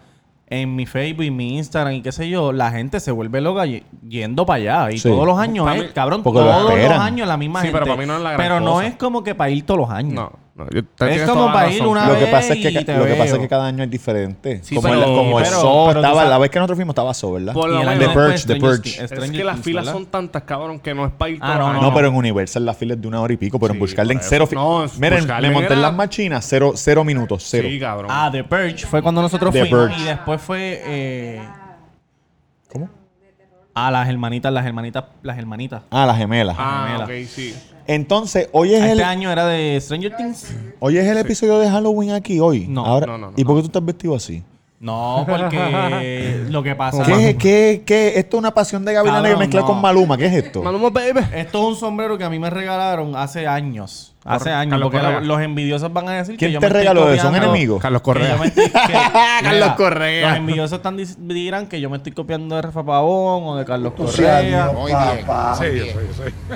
en 0.51 0.75
mi 0.75 0.85
Facebook 0.85 1.25
y 1.25 1.31
mi 1.31 1.57
Instagram 1.59 1.95
y 1.95 2.03
qué 2.03 2.11
sé 2.13 2.29
yo, 2.29 2.53
la 2.53 2.71
gente 2.73 2.99
se 3.01 3.13
vuelve 3.13 3.41
loca 3.41 3.67
y- 3.67 3.85
yendo 4.09 4.45
para 4.45 4.57
allá. 4.85 4.93
Y 4.93 4.99
Sí. 4.99 5.09
todos 5.09 5.25
los 5.27 5.39
años 5.39 5.65
Pa' 5.65 5.77
es, 5.77 5.83
mí- 5.85 5.89
cabrón, 5.95 6.23
Porque 6.25 6.41
lo 6.41 6.47
todos 6.47 6.63
los 6.65 6.73
esperan. 6.73 7.01
años 7.01 7.29
la 7.29 7.37
misma 7.37 7.61
Sí, 7.61 7.67
gente. 7.69 7.79
pero 7.81 7.93
para 7.93 8.01
mí 8.01 8.07
no 8.07 8.17
es 8.17 8.23
la 8.23 8.33
gran 8.33 8.41
Pero 8.43 8.61
no 8.61 8.73
cosa. 8.75 8.87
es 8.89 8.95
como 8.97 9.23
que 9.23 9.35
para 9.37 9.51
ir 9.51 9.65
todos 9.65 9.79
los 9.81 9.91
años. 9.91 10.15
No, 10.15 10.33
Es 10.71 11.23
como 11.23 11.47
para 11.53 11.71
ir 11.71 11.87
una 11.87 12.07
Lo 12.09 12.15
que 12.15 12.21
vez 12.21 12.31
pasa 12.31 12.53
es 12.55 12.61
que, 12.61 12.71
y 12.71 12.85
te 12.85 12.97
lo 12.97 13.05
que, 13.07 13.15
pasa 13.15 13.35
es 13.35 13.39
que 13.41 13.49
cada 13.49 13.67
año 13.67 13.85
es 13.85 13.91
diferente. 13.91 14.61
Sí, 14.63 14.75
como 14.75 14.89
pero- 14.89 15.01
el, 15.01 15.05
como 15.05 15.39
el 15.39 15.45
pero 15.45 15.61
tú 15.61 15.89
estaba, 15.89 16.15
sabes- 16.15 16.31
la 16.31 16.39
vez 16.39 16.51
que 16.51 16.59
nosotros 16.59 16.77
fuimos 16.77 16.93
estaba 16.93 17.15
So, 17.15 17.33
¿verdad? 17.33 17.53
Por 17.53 17.71
lo 17.71 17.79
menos- 17.83 17.99
The 17.99 18.09
Purge, 18.09 18.47
The 18.47 18.57
Purge. 18.57 19.05
Es 19.05 19.31
que 19.31 19.45
las 19.45 19.61
filas 19.61 19.87
son 19.87 20.07
tantas, 20.07 20.43
cabrón, 20.45 20.81
que 20.81 20.95
no 20.95 21.07
es 21.07 21.13
para 21.13 21.31
ir 21.31 21.39
Ah, 21.43 21.79
no, 21.81 21.93
pero 21.95 22.09
en 22.09 22.15
Universal 22.15 22.65
la 22.65 22.75
fila 22.75 22.95
es 22.95 23.01
de 23.03 23.09
una 23.09 23.21
hora 23.21 23.33
y 23.33 23.37
pico, 23.37 23.59
pero 23.59 23.73
Sí, 23.73 23.77
en 23.77 23.81
Busch 23.81 23.95
Garden 23.95 24.19
por 24.19 24.27
cero. 24.27 24.49
No, 24.53 24.85
en 24.85 24.91
Miren, 24.99 25.27
me 25.41 25.51
monté 25.51 25.73
en 25.75 25.83
las 25.83 25.95
machinas, 25.95 26.45
cero, 26.49 26.73
cero 26.75 27.05
minutos, 27.05 27.45
cero. 27.47 27.69
Sí, 27.71 27.79
cabrón. 27.81 28.11
Ah, 28.13 28.29
The 28.33 28.45
Purge 28.45 28.87
fue 28.87 29.03
cuando 29.03 29.23
nosotros 29.23 29.53
The 29.53 29.61
fuimos. 29.67 29.89
Purge. 29.89 30.01
Y 30.01 30.05
después 30.05 30.41
fue. 30.41 31.41
Ah, 33.75 33.91
las 33.91 34.09
hermanitas, 34.09 34.53
las 34.53 34.67
hermanitas, 34.67 35.05
las 35.23 35.39
hermanitas. 35.39 35.83
Ah, 35.91 36.07
las 36.07 36.17
gemelas. 36.17 36.57
Ah, 36.59 36.87
gemela. 36.87 37.05
ok, 37.05 37.29
sí. 37.29 37.55
Entonces, 37.87 38.49
hoy 38.53 38.75
es, 38.75 38.81
Este 38.81 38.93
el, 38.93 39.03
año 39.03 39.31
era 39.31 39.47
de 39.47 39.81
Stranger 39.81 40.17
Things. 40.17 40.55
hoy 40.79 40.99
es 40.99 41.07
el 41.07 41.19
episodio 41.19 41.59
de 41.59 41.69
Halloween 41.69 42.13
aquí, 42.13 42.39
hoy. 42.39 42.67
No, 42.69 42.85
Ahora, 42.87 43.07
no, 43.07 43.19
no, 43.19 43.31
no, 43.31 43.33
¿Y 43.37 43.45
por 43.45 43.57
qué 43.57 43.63
tú 43.63 43.67
estás 43.67 43.85
vestido 43.85 44.15
así? 44.15 44.45
No, 44.81 45.27
porque 45.29 46.43
lo 46.49 46.63
que 46.63 46.75
pasa 46.75 47.03
¿Qué, 47.05 47.37
qué, 47.37 47.83
qué? 47.85 48.15
Esto 48.19 48.37
es 48.37 48.39
una 48.39 48.55
pasión 48.55 48.83
de 48.87 48.95
Gavilán 48.95 49.17
que 49.23 49.29
Cabrón, 49.29 49.39
mezcla 49.39 49.61
no. 49.61 49.67
con 49.67 49.81
Maluma. 49.83 50.17
¿Qué 50.17 50.25
es 50.25 50.33
esto? 50.33 50.63
Maluma, 50.63 50.89
baby. 50.89 51.21
Esto 51.35 51.59
es 51.59 51.65
un 51.69 51.77
sombrero 51.77 52.17
que 52.17 52.25
a 52.25 52.31
mí 52.31 52.39
me 52.39 52.49
regalaron 52.49 53.15
hace 53.15 53.47
años. 53.47 54.15
Hace 54.25 54.45
Corre- 54.45 54.55
años. 54.55 54.71
Carlos 54.73 54.91
porque 54.91 55.05
Correa. 55.05 55.21
los 55.21 55.41
envidiosos 55.43 55.93
van 55.93 56.09
a 56.09 56.13
decir 56.13 56.37
¿Quién 56.39 56.49
que 56.49 56.53
yo 56.55 56.61
te 56.61 56.65
me 56.65 56.69
estoy 56.69 56.81
regaló 56.81 57.13
eso? 57.13 57.23
¿Son 57.23 57.33
copiando- 57.33 57.49
enemigos? 57.55 57.83
Carlos 57.83 58.01
que 58.01 58.05
Correa. 58.05 58.33
yo 58.33 58.39
me 58.39 58.47
estoy- 58.47 58.65
que- 58.71 58.73
Carlos 59.43 59.53
Mira, 59.53 59.77
Correa. 59.77 60.29
Los 60.31 60.37
envidiosos 60.39 60.77
están 60.79 60.97
dis- 60.97 61.17
dirán 61.19 61.67
que 61.67 61.79
yo 61.81 61.91
me 61.91 61.99
estoy 61.99 62.13
copiando 62.13 62.57
de 62.57 62.63
Rafa 62.63 62.83
Pavón 62.83 63.45
o 63.49 63.57
de 63.57 63.65
Carlos 63.67 63.93
Correa. 63.95 64.73
Muy 64.75 64.93
bien. 64.93 65.97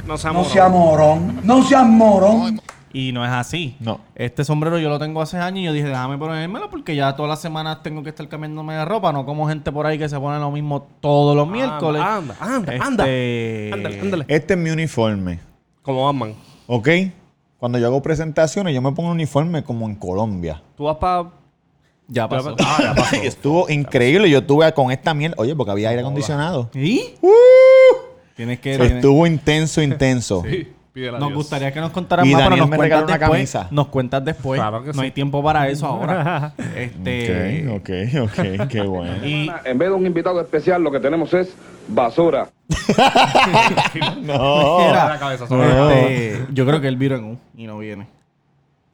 No 0.06 0.16
seas 0.16 0.32
No 0.32 0.40
morón. 0.40 0.50
seas 0.50 0.70
morón. 0.70 1.40
No 1.44 1.62
seas 1.62 1.86
morón. 1.86 2.60
Y 2.94 3.10
no 3.12 3.24
es 3.24 3.30
así. 3.32 3.76
No. 3.80 4.00
Este 4.14 4.44
sombrero 4.44 4.78
yo 4.78 4.88
lo 4.88 4.98
tengo 5.00 5.20
hace 5.20 5.36
años 5.36 5.58
y 5.58 5.64
yo 5.64 5.72
dije, 5.72 5.88
déjame 5.88 6.16
ponérmelo 6.16 6.70
porque 6.70 6.94
ya 6.94 7.14
todas 7.16 7.28
las 7.28 7.40
semanas 7.40 7.82
tengo 7.82 8.02
que 8.04 8.10
estar 8.10 8.26
cambiándome 8.28 8.74
de 8.74 8.84
ropa. 8.84 9.12
No 9.12 9.26
como 9.26 9.48
gente 9.48 9.72
por 9.72 9.84
ahí 9.84 9.98
que 9.98 10.08
se 10.08 10.18
pone 10.18 10.38
lo 10.38 10.50
mismo 10.52 10.86
todos 11.00 11.34
los 11.36 11.48
miércoles. 11.48 12.00
Anda, 12.00 12.36
anda, 12.40 12.72
anda. 12.80 13.04
Este, 13.04 13.70
Ándale, 13.74 14.00
ándale. 14.00 14.24
Este 14.28 14.54
es 14.54 14.60
mi 14.60 14.70
uniforme. 14.70 15.40
Como 15.82 16.06
Batman. 16.06 16.34
¿Ok? 16.68 16.88
Cuando 17.58 17.78
yo 17.78 17.86
hago 17.88 18.00
presentaciones, 18.00 18.72
yo 18.72 18.80
me 18.80 18.92
pongo 18.92 19.08
un 19.08 19.14
uniforme 19.16 19.64
como 19.64 19.86
en 19.88 19.96
Colombia. 19.96 20.62
Tú 20.76 20.84
vas 20.84 20.96
para... 20.96 21.30
Ya 22.06 22.28
pasó. 22.28 22.54
Ah, 22.60 22.78
ya 22.80 22.94
pasó. 22.94 23.16
Y 23.16 23.26
estuvo 23.26 23.68
increíble. 23.70 24.28
Yo 24.30 24.38
estuve 24.38 24.70
con 24.74 24.92
esta 24.92 25.14
mierda. 25.14 25.36
Oye, 25.38 25.56
porque 25.56 25.72
había 25.72 25.88
aire 25.88 26.02
acondicionado. 26.02 26.70
¿Y? 26.74 27.14
Tienes 28.36 28.60
que... 28.60 28.76
Tienes- 28.78 28.92
estuvo 28.96 29.26
intenso, 29.26 29.80
intenso. 29.82 30.42
Sí, 30.48 30.68
pídele 30.94 31.18
Nos 31.18 31.34
gustaría 31.34 31.72
que 31.72 31.80
nos 31.80 31.90
contaras 31.90 32.24
Y 32.24 32.30
más, 32.30 32.38
pero 32.38 32.50
Daniel 32.50 32.60
nos 32.60 32.70
me 32.70 32.76
cuentas 32.76 33.00
regaló 33.00 33.04
una 33.06 33.18
después. 33.18 33.30
camisa. 33.52 33.68
Nos 33.70 33.86
cuentas 33.88 34.24
después. 34.24 34.60
Claro 34.60 34.80
que 34.82 34.86
no 34.88 34.94
sí. 34.94 35.00
hay 35.00 35.10
tiempo 35.10 35.42
para 35.42 35.68
eso 35.68 35.86
ahora. 35.86 36.54
este... 36.76 37.68
Ok, 37.68 37.90
ok, 38.22 38.60
ok. 38.62 38.68
Qué 38.68 38.80
bueno. 38.82 39.26
Y 39.26 39.50
En 39.64 39.76
vez 39.76 39.88
de 39.88 39.94
un 39.94 40.06
invitado 40.06 40.40
especial, 40.40 40.82
lo 40.82 40.90
que 40.90 41.00
tenemos 41.00 41.34
es 41.34 41.54
basura. 41.88 42.48
No. 44.22 44.78
Mira, 44.78 45.08
la 45.08 45.18
cabeza 45.18 45.46
sola. 45.46 45.92
este, 45.92 46.46
yo 46.52 46.64
creo 46.66 46.80
que 46.80 46.88
él 46.88 46.96
viro 46.96 47.16
en 47.16 47.24
U 47.24 47.38
y 47.56 47.66
no 47.66 47.78
viene. 47.78 48.06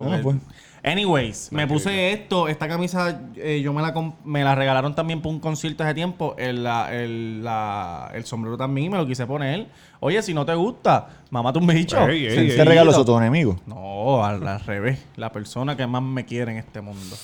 Ah, 0.01 0.19
pues. 0.23 0.37
Anyways, 0.83 1.53
me 1.53 1.67
puse 1.67 2.13
esto, 2.13 2.49
esta 2.49 2.67
camisa 2.67 3.21
eh, 3.37 3.61
yo 3.63 3.73
me 3.75 3.83
la, 3.83 3.93
me 4.25 4.43
la 4.43 4.55
regalaron 4.55 4.95
también 4.95 5.21
por 5.21 5.31
un 5.31 5.39
concierto 5.39 5.85
hace 5.85 5.93
tiempo, 5.95 6.35
el, 6.39 6.65
la- 6.65 6.91
el, 6.95 7.45
la- 7.45 8.11
el 8.15 8.25
sombrero 8.25 8.57
también 8.57 8.91
me 8.91 8.97
lo 8.97 9.07
quise 9.07 9.27
poner. 9.27 9.67
Oye, 10.01 10.23
si 10.23 10.33
no 10.33 10.47
te 10.47 10.55
gusta, 10.55 11.09
mamá 11.31 11.53
un 11.55 11.67
bicho. 11.67 12.09
Ey, 12.09 12.25
ey, 12.27 12.33
¿Quién 12.35 12.51
ey. 12.51 12.57
te 12.57 12.65
regaló 12.65 12.91
eso, 12.93 13.05
tu 13.05 13.17
enemigo? 13.19 13.57
No, 13.67 14.25
al, 14.25 14.47
al 14.49 14.61
revés, 14.61 15.05
la 15.17 15.31
persona 15.31 15.77
que 15.77 15.87
más 15.87 16.03
me 16.03 16.25
quiere 16.25 16.53
en 16.53 16.59
este 16.59 16.81
mundo, 16.81 17.15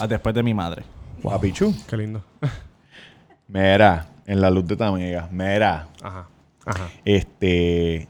Ah, 0.00 0.06
después 0.06 0.34
de 0.34 0.42
mi 0.42 0.54
madre. 0.54 0.82
Guapichu. 1.22 1.74
Qué 1.88 1.96
lindo. 1.98 2.22
Mira, 3.48 4.06
en 4.26 4.40
la 4.40 4.50
luz 4.50 4.66
de 4.66 4.76
Tamega. 4.76 5.28
Mira, 5.30 5.88
Ajá. 6.02 6.28
Ajá. 6.64 6.88
este. 7.04 8.08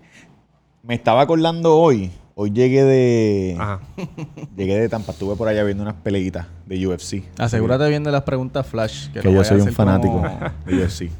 Me 0.82 0.94
estaba 0.94 1.22
acordando 1.22 1.76
hoy. 1.76 2.12
Hoy 2.36 2.50
llegué 2.50 2.82
de. 2.82 3.56
Ajá. 3.58 3.80
Llegué 4.56 4.80
de 4.80 4.88
Tampa. 4.88 5.12
Estuve 5.12 5.36
por 5.36 5.46
allá 5.48 5.62
viendo 5.62 5.82
unas 5.84 5.94
peleitas 5.94 6.46
de 6.66 6.84
UFC. 6.86 7.22
Asegúrate 7.38 7.88
bien 7.88 8.02
de 8.02 8.10
las 8.10 8.22
preguntas 8.22 8.66
flash. 8.66 9.08
Que 9.10 9.32
yo 9.32 9.44
soy 9.44 9.60
un 9.60 9.72
fanático 9.72 10.14
como- 10.16 10.40
de 10.66 10.74
UFC. 10.84 11.10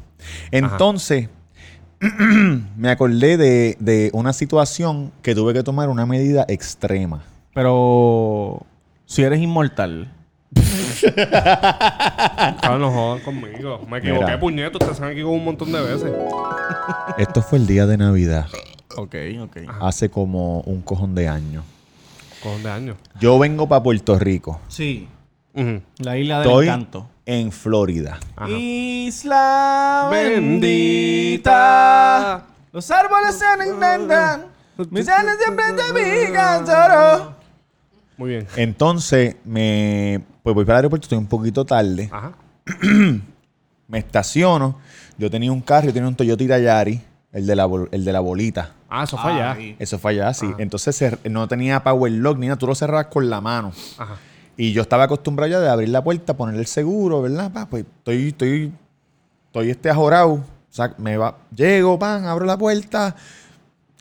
Entonces, 0.51 1.29
me 2.77 2.89
acordé 2.89 3.37
de, 3.37 3.77
de 3.79 4.09
una 4.13 4.33
situación 4.33 5.11
que 5.21 5.33
tuve 5.33 5.53
que 5.53 5.63
tomar 5.63 5.87
una 5.89 6.05
medida 6.05 6.45
extrema. 6.49 7.23
Pero 7.53 8.65
si 9.05 9.23
eres 9.23 9.39
inmortal, 9.39 10.11
no 12.77 12.91
jodan 12.91 13.19
conmigo. 13.23 13.79
Me 13.89 13.99
equivoqué, 13.99 14.25
Mira. 14.25 14.39
puñeto. 14.39 14.77
Ustedes 14.79 14.99
han 15.01 15.11
equivocado 15.11 15.37
un 15.37 15.45
montón 15.45 15.71
de 15.71 15.81
veces. 15.81 16.11
Esto 17.17 17.41
fue 17.41 17.57
el 17.59 17.67
día 17.67 17.85
de 17.85 17.97
Navidad. 17.97 18.47
Ok, 18.95 19.15
ok. 19.41 19.57
Hace 19.81 20.09
como 20.09 20.61
un 20.61 20.81
cojón 20.81 21.15
de 21.15 21.27
años. 21.27 21.63
Cojón 22.41 22.63
de 22.63 22.69
años. 22.71 22.97
Yo 23.19 23.39
vengo 23.39 23.67
para 23.67 23.83
Puerto 23.83 24.17
Rico. 24.19 24.59
Sí, 24.67 25.07
la 25.99 26.17
isla 26.17 26.39
del 26.39 26.47
Estoy 26.47 26.65
encanto. 26.67 27.09
en 27.25 27.51
Florida. 27.51 28.19
Ajá. 28.35 28.49
Isla 28.49 30.09
Bendita. 31.31 32.45
Los 32.71 32.91
árboles 32.91 33.35
se 33.35 33.45
encantan. 33.69 34.47
Mis 34.89 35.07
alas 35.07 35.37
siempre 35.41 35.65
te 35.73 35.83
pican. 35.93 36.65
Muy 38.17 38.29
bien. 38.31 38.47
Entonces, 38.57 39.37
me 39.45 40.21
pues 40.43 40.53
voy 40.53 40.65
para 40.65 40.75
el 40.77 40.83
aeropuerto, 40.83 41.05
estoy 41.05 41.17
un 41.17 41.27
poquito 41.27 41.65
tarde. 41.65 42.09
Ajá. 42.11 42.33
Me 43.87 43.99
estaciono. 43.99 44.77
Yo 45.17 45.31
tenía 45.31 45.51
un 45.51 45.61
carro, 45.61 45.87
yo 45.87 45.93
tenía 45.93 46.09
un 46.09 46.15
Toyota 46.15 46.59
Yari, 46.59 47.01
el 47.35 47.45
de 47.45 47.55
la, 47.55 47.65
bol- 47.67 47.89
el 47.91 48.03
de 48.03 48.11
la 48.13 48.19
bolita. 48.21 48.71
Ah, 48.89 49.03
eso 49.03 49.17
fue 49.17 49.31
allá. 49.33 49.51
Ay. 49.51 49.75
Eso 49.77 49.99
fue 49.99 50.11
allá, 50.13 50.33
sí. 50.33 50.47
Entonces 50.57 50.99
cer- 50.99 51.19
no 51.29 51.47
tenía 51.47 51.83
power 51.83 52.11
lock 52.11 52.37
ni 52.39 52.47
nada, 52.47 52.57
tú 52.57 52.65
lo 52.65 52.73
cerrabas 52.75 53.07
con 53.07 53.29
la 53.29 53.41
mano. 53.41 53.71
Ajá. 53.97 54.15
Y 54.57 54.71
yo 54.71 54.81
estaba 54.81 55.03
acostumbrado 55.03 55.51
ya 55.51 55.59
de 55.59 55.69
abrir 55.69 55.89
la 55.89 56.01
puerta, 56.03 56.35
poner 56.37 56.55
el 56.55 56.65
seguro, 56.65 57.21
¿verdad? 57.21 57.51
Pa, 57.51 57.65
pues 57.67 57.83
estoy, 57.97 58.29
estoy, 58.29 58.71
estoy 59.47 59.69
este 59.69 59.89
ajorado. 59.89 60.33
O 60.35 60.43
sea, 60.69 60.95
me 60.97 61.17
va, 61.17 61.37
llego, 61.53 61.99
pan, 61.99 62.25
abro 62.25 62.45
la 62.45 62.57
puerta, 62.57 63.15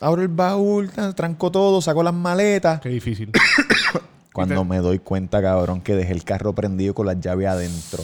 abro 0.01 0.23
el 0.23 0.29
baúl, 0.29 0.91
tranco 1.17 1.51
todo, 1.51 1.81
saco 1.83 2.03
las 2.05 2.15
maletas. 2.15 2.81
Qué 2.81 2.89
difícil. 2.89 3.33
Cuando 4.33 4.65
me 4.65 4.79
doy 4.79 4.99
cuenta, 5.01 5.41
cabrón, 5.43 5.81
que 5.81 5.95
dejé 5.95 6.13
el 6.13 6.25
carro 6.25 6.53
prendido 6.55 6.95
con 6.95 7.07
las 7.07 7.21
llaves 7.21 7.47
adentro. 7.49 8.03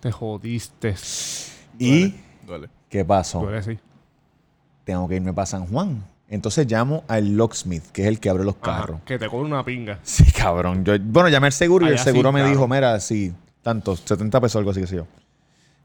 Te 0.00 0.10
jodiste. 0.10 0.94
¿Y 1.78 2.14
Duele. 2.46 2.68
qué 2.88 3.04
pasó? 3.04 3.48
Eres 3.48 3.66
así. 3.68 3.78
Tengo 4.84 5.08
que 5.08 5.16
irme 5.16 5.32
para 5.32 5.46
San 5.46 5.66
Juan. 5.66 6.04
Entonces 6.28 6.66
llamo 6.70 7.04
al 7.08 7.36
locksmith, 7.36 7.84
que 7.92 8.02
es 8.02 8.08
el 8.08 8.18
que 8.18 8.30
abre 8.30 8.42
los 8.44 8.54
Ajá. 8.62 8.80
carros. 8.80 9.00
Que 9.04 9.18
te 9.18 9.28
cobre 9.28 9.46
una 9.46 9.64
pinga. 9.64 9.98
Sí, 10.02 10.24
cabrón. 10.32 10.84
Yo, 10.84 10.94
bueno, 10.98 11.28
llamé 11.28 11.48
al 11.48 11.52
seguro 11.52 11.86
y 11.86 11.90
el 11.90 11.98
seguro 11.98 12.30
sí, 12.30 12.34
me 12.34 12.40
claro. 12.40 12.50
dijo, 12.54 12.68
mira, 12.68 12.98
sí, 13.00 13.32
tanto, 13.62 13.96
70 13.96 14.40
pesos, 14.40 14.56
algo 14.56 14.70
así 14.70 14.80
que 14.80 14.86
sé 14.86 14.96
yo. 14.96 15.06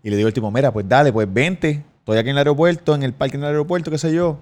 Y 0.04 0.10
le 0.10 0.16
digo 0.16 0.28
al 0.28 0.34
tipo, 0.34 0.50
mira, 0.50 0.72
pues 0.72 0.88
dale, 0.88 1.12
pues 1.12 1.32
vente. 1.32 1.84
Estoy 2.00 2.18
aquí 2.18 2.30
en 2.30 2.36
el 2.36 2.38
aeropuerto, 2.40 2.96
en 2.96 3.04
el 3.04 3.14
parque 3.14 3.38
del 3.38 3.48
aeropuerto, 3.48 3.92
qué 3.92 3.98
sé 3.98 4.14
yo. 4.14 4.40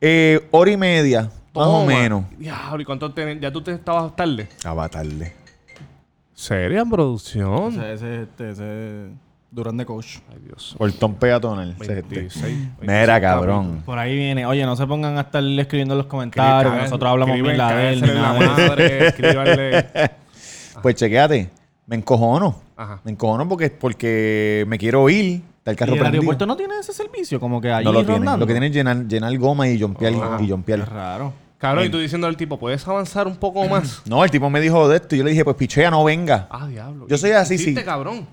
Eh, 0.00 0.48
hora 0.50 0.70
y 0.70 0.76
media, 0.78 1.30
más 1.54 1.66
o 1.66 1.84
menos. 1.84 2.24
Diablo, 2.38 2.80
¿y 2.80 2.84
cuánto 2.86 3.12
tenés? 3.12 3.38
¿Ya 3.38 3.52
tú 3.52 3.60
te 3.60 3.72
estabas 3.72 4.16
tarde? 4.16 4.48
Va 4.66 4.88
tarde. 4.88 5.34
¿Seria 6.32 6.80
en 6.80 6.88
producción? 6.88 7.74
Ese, 7.74 7.92
ese, 7.92 8.22
este, 8.22 8.50
ese 8.50 9.08
Durán 9.52 9.76
de 9.76 9.84
coach. 9.84 10.18
Ay, 10.30 10.38
Dios. 10.46 10.74
Portón 10.78 11.14
peatonal. 11.16 11.74
ese 11.80 11.92
es 11.92 11.98
este. 11.98 12.14
26, 12.14 12.56
Mira, 12.82 13.20
cabrón. 13.20 13.82
Por 13.84 13.98
ahí 13.98 14.14
viene. 14.16 14.46
Oye, 14.46 14.64
no 14.64 14.76
se 14.76 14.86
pongan 14.86 15.18
a 15.18 15.22
estar 15.22 15.42
escribiendo 15.42 15.94
en 15.94 15.98
los 15.98 16.06
comentarios. 16.06 16.72
nosotros 16.74 17.10
hablamos 17.10 17.36
Escriben, 17.36 17.56
mil 17.58 17.76
de 17.76 17.88
él. 17.92 18.00
la 18.22 18.32
madre, 18.32 19.06
escríbanle. 19.08 19.86
Pues 20.82 20.94
chequéate. 20.94 21.50
Me 21.86 21.96
encojono. 21.96 22.60
Ajá. 22.76 23.00
Me 23.04 23.10
encojono 23.10 23.48
porque, 23.48 23.70
porque 23.70 24.64
me 24.68 24.78
quiero 24.78 25.08
ir. 25.10 25.42
Está 25.58 25.72
el 25.72 25.74
¿Y 25.74 25.78
carro 25.78 25.92
el 25.94 25.98
prendido. 25.98 26.20
aeropuerto 26.20 26.46
no 26.46 26.56
tiene 26.56 26.74
ese 26.78 26.92
servicio? 26.92 27.40
Como 27.40 27.60
que 27.60 27.72
allí 27.72 27.84
no 27.84 27.92
lo 27.92 28.06
tiene. 28.06 28.24
Lo 28.38 28.46
que 28.46 28.52
tiene 28.52 28.68
es 28.68 28.72
llenar, 28.72 29.04
llenar 29.06 29.36
goma 29.36 29.68
y 29.68 29.78
jompear. 29.80 30.14
Ajá. 30.14 30.38
y 30.42 30.48
jompear. 30.48 30.78
Es 30.78 30.88
raro. 30.88 31.32
Cabrón, 31.58 31.84
y 31.84 31.88
tú 31.90 31.98
diciendo 31.98 32.26
al 32.26 32.36
tipo, 32.36 32.56
¿puedes 32.58 32.86
avanzar 32.88 33.26
un 33.26 33.36
poco 33.36 33.66
más? 33.68 34.00
No, 34.06 34.22
el 34.24 34.30
tipo 34.30 34.48
me 34.48 34.60
dijo 34.60 34.88
de 34.88 34.96
esto 34.96 35.14
y 35.16 35.18
yo 35.18 35.24
le 35.24 35.30
dije, 35.32 35.44
pues 35.44 35.56
pichea, 35.56 35.90
no 35.90 36.04
venga. 36.04 36.46
ah, 36.50 36.66
diablo. 36.68 37.06
Yo 37.08 37.18
soy 37.18 37.30
¿Y 37.30 37.32
así, 37.34 37.58
sí. 37.58 37.74
cabrón? 37.74 38.26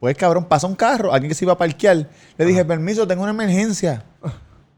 Pues 0.00 0.16
cabrón, 0.16 0.44
pasa 0.44 0.66
un 0.66 0.74
carro, 0.74 1.12
alguien 1.12 1.28
que 1.30 1.34
se 1.34 1.44
iba 1.44 1.54
a 1.54 1.58
parquear. 1.58 2.06
Le 2.36 2.44
dije, 2.44 2.64
permiso, 2.64 3.06
tengo 3.06 3.22
una 3.22 3.30
emergencia. 3.32 4.04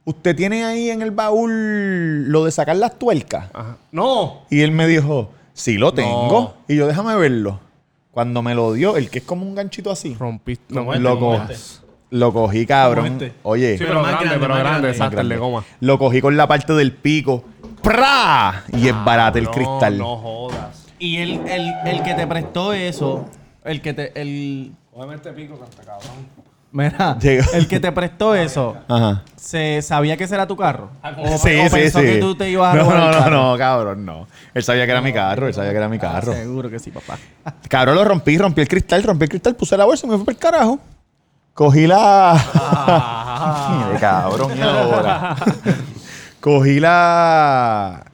¿Usted 0.04 0.34
tiene 0.36 0.64
ahí 0.64 0.90
en 0.90 1.02
el 1.02 1.10
baúl 1.10 2.28
lo 2.28 2.44
de 2.44 2.50
sacar 2.52 2.76
las 2.76 2.98
tuercas? 2.98 3.46
Ajá. 3.52 3.76
¡No! 3.92 4.42
Y 4.48 4.60
él 4.62 4.70
me 4.72 4.86
dijo, 4.86 5.30
sí 5.52 5.76
lo 5.76 5.92
tengo. 5.92 6.28
No. 6.30 6.54
Y 6.72 6.76
yo, 6.76 6.86
déjame 6.86 7.14
verlo. 7.16 7.60
Cuando 8.10 8.42
me 8.42 8.54
lo 8.54 8.72
dio, 8.72 8.96
el 8.96 9.10
que 9.10 9.18
es 9.18 9.24
como 9.24 9.44
un 9.46 9.54
ganchito 9.54 9.90
así, 9.90 10.14
Rompiste. 10.18 10.74
No, 10.74 10.92
este, 10.92 11.00
lo, 11.00 11.18
como 11.18 11.34
este. 11.36 11.54
lo 12.10 12.32
cogí, 12.32 12.64
cabrón. 12.64 13.04
Como 13.08 13.22
este. 13.24 13.34
Oye, 13.42 13.76
Sí, 13.78 13.84
pero, 13.86 14.00
más 14.00 14.12
grande, 14.12 14.24
grande, 14.28 14.40
pero 14.40 14.54
más 14.54 14.58
grande, 14.62 14.78
grande. 14.80 14.90
exacto, 14.90 15.20
el 15.20 15.28
de 15.28 15.34
grande. 15.36 15.50
goma. 15.52 15.64
lo 15.80 15.98
cogí 15.98 16.20
con 16.20 16.36
la 16.36 16.48
parte 16.48 16.72
del 16.72 16.92
pico. 16.92 17.44
¡Pra! 17.82 18.64
Y 18.72 18.88
esbaraté 18.88 19.38
el 19.40 19.44
No, 19.44 19.50
cristal. 19.50 19.98
No 19.98 20.16
jodas. 20.16 20.86
Y 20.98 21.18
el, 21.18 21.32
el, 21.46 21.72
el 21.86 22.02
que 22.02 22.14
te 22.14 22.26
prestó 22.26 22.72
eso, 22.72 23.26
el 23.64 23.82
que 23.82 23.92
te. 23.92 24.20
El, 24.20 24.72
Este 25.14 25.32
pico, 25.32 25.56
canta 25.58 25.82
cabrón. 25.84 26.26
mira, 26.72 27.16
Llegó. 27.20 27.52
el 27.52 27.68
que 27.68 27.78
te 27.80 27.92
prestó 27.92 28.34
eso, 28.34 28.76
Ajá. 28.88 29.22
¿se 29.36 29.80
sabía 29.82 30.16
que 30.16 30.24
ese 30.24 30.34
era 30.34 30.46
tu 30.46 30.56
carro? 30.56 30.90
¿O, 31.18 31.26
Sí, 31.38 31.56
o 31.60 31.64
sí, 31.64 31.70
pensó 31.70 32.00
sí. 32.00 32.04
que 32.06 32.16
tú 32.18 32.34
te 32.34 32.50
ibas 32.50 32.74
a 32.74 32.76
no, 32.76 32.82
robar 32.84 32.96
el 32.98 33.06
no, 33.06 33.12
carro? 33.18 33.30
no, 33.30 33.52
no, 33.52 33.58
cabrón, 33.58 34.04
no. 34.04 34.26
Él 34.54 34.62
sabía 34.64 34.84
que 34.86 34.90
era 34.90 35.00
mi 35.00 35.12
carro, 35.12 35.46
él 35.46 35.54
sabía 35.54 35.70
que 35.70 35.76
era 35.76 35.88
mi 35.88 35.98
carro. 35.98 36.32
Seguro 36.32 36.68
que 36.68 36.78
sí, 36.78 36.90
papá. 36.90 37.16
Cabrón, 37.68 37.94
lo 37.94 38.04
rompí, 38.04 38.36
rompí 38.38 38.60
el 38.60 38.68
cristal, 38.68 39.02
rompí 39.04 39.24
el 39.24 39.28
cristal, 39.30 39.54
puse 39.56 39.76
la 39.76 39.84
bolsa 39.84 40.06
y 40.06 40.10
me 40.10 40.16
fui 40.16 40.24
para 40.24 40.34
el 40.34 40.38
carajo. 40.40 40.78
Cogí 41.54 41.86
la. 41.86 42.34
Mire, 43.86 44.00
cabrón, 44.00 44.52
y 44.56 44.60
ahora. 44.60 45.36
cogí 46.40 46.80
la. 46.80 48.04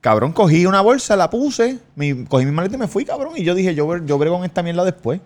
Cabrón, 0.00 0.32
cogí 0.32 0.64
una 0.66 0.80
bolsa, 0.82 1.16
la 1.16 1.28
puse, 1.28 1.78
mi- 1.96 2.24
cogí 2.26 2.44
mi 2.46 2.52
maleta 2.52 2.76
y 2.76 2.78
me 2.78 2.86
fui, 2.88 3.04
cabrón. 3.04 3.32
Y 3.36 3.42
yo 3.44 3.54
dije, 3.54 3.74
yo, 3.74 3.96
yo 4.04 4.18
brego 4.18 4.36
con 4.36 4.44
esta 4.44 4.62
mierda 4.62 4.84
después. 4.84 5.20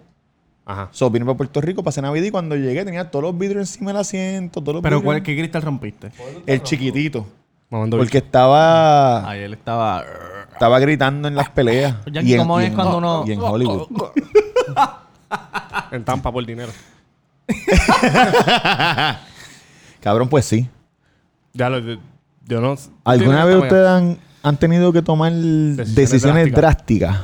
Ajá. 0.64 0.88
So, 0.92 1.10
vine 1.10 1.24
para 1.24 1.36
Puerto 1.36 1.60
Rico, 1.60 1.82
pasé 1.82 2.00
Navidad 2.02 2.24
y 2.26 2.30
cuando 2.30 2.56
llegué 2.56 2.84
tenía 2.84 3.10
todos 3.10 3.24
los 3.24 3.38
vidrios 3.38 3.68
encima 3.68 3.92
del 3.92 4.00
asiento, 4.00 4.60
todos 4.60 4.74
los 4.74 4.82
Pero 4.82 4.96
vidrios. 4.96 5.04
¿cuál, 5.04 5.22
¿qué 5.22 5.36
cristal 5.36 5.62
rompiste? 5.62 6.10
El 6.46 6.62
chiquitito. 6.62 7.26
Mamando 7.70 7.98
Porque 7.98 8.18
estaba. 8.18 9.28
Ahí 9.28 9.40
él 9.42 9.54
estaba... 9.54 10.04
Estaba 10.52 10.78
gritando 10.80 11.28
en 11.28 11.34
las 11.36 11.48
peleas. 11.50 11.96
Ya, 12.12 12.20
Y 12.22 12.34
en- 12.34 12.40
¿cómo 12.40 12.60
y 12.60 12.64
es 12.64 12.70
en- 12.70 12.74
cuando 12.76 12.98
uno- 12.98 13.24
Y 13.26 13.32
en 13.32 13.40
Hollywood. 13.40 13.88
En 15.92 16.04
Tampa 16.04 16.32
por 16.32 16.44
dinero. 16.44 16.72
Cabrón, 20.00 20.28
pues 20.28 20.44
sí. 20.44 20.68
Ya 21.52 21.68
lo. 21.68 21.78
Yo, 21.80 21.96
yo 22.46 22.60
no. 22.60 22.74
¿Alguna 23.04 23.44
vez 23.44 23.56
¿Tienes 23.56 23.72
ustedes 23.72 23.88
han, 23.88 24.18
han 24.42 24.56
tenido 24.56 24.92
que 24.92 25.02
tomar 25.02 25.32
decisiones, 25.32 25.94
Decisiones 25.94 26.52
drásticas. 26.52 27.18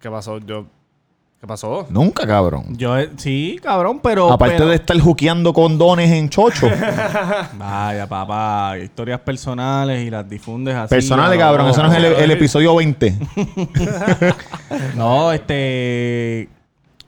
¿Qué 0.00 0.10
pasó? 0.10 0.38
Yo... 0.38 0.66
¿Qué 1.40 1.46
pasó? 1.46 1.86
Nunca, 1.88 2.26
cabrón. 2.26 2.76
Yo, 2.76 2.98
eh, 2.98 3.10
sí, 3.16 3.60
cabrón, 3.62 4.00
pero. 4.02 4.32
Aparte 4.32 4.56
pero- 4.56 4.68
de 4.70 4.74
estar 4.74 4.98
juqueando 4.98 5.52
condones 5.52 6.10
en 6.10 6.28
chocho. 6.28 6.68
Vaya, 7.56 8.08
papá, 8.08 8.76
historias 8.76 9.20
personales 9.20 10.04
y 10.04 10.10
las 10.10 10.28
difundes 10.28 10.74
así. 10.74 10.88
Personales, 10.92 11.38
cabrón. 11.38 11.68
Eso 11.68 11.80
no 11.84 11.92
es 11.92 11.96
el, 11.98 12.04
el 12.06 12.30
episodio 12.32 12.74
20. 12.74 13.16
No, 14.96 15.32
este. 15.32 16.48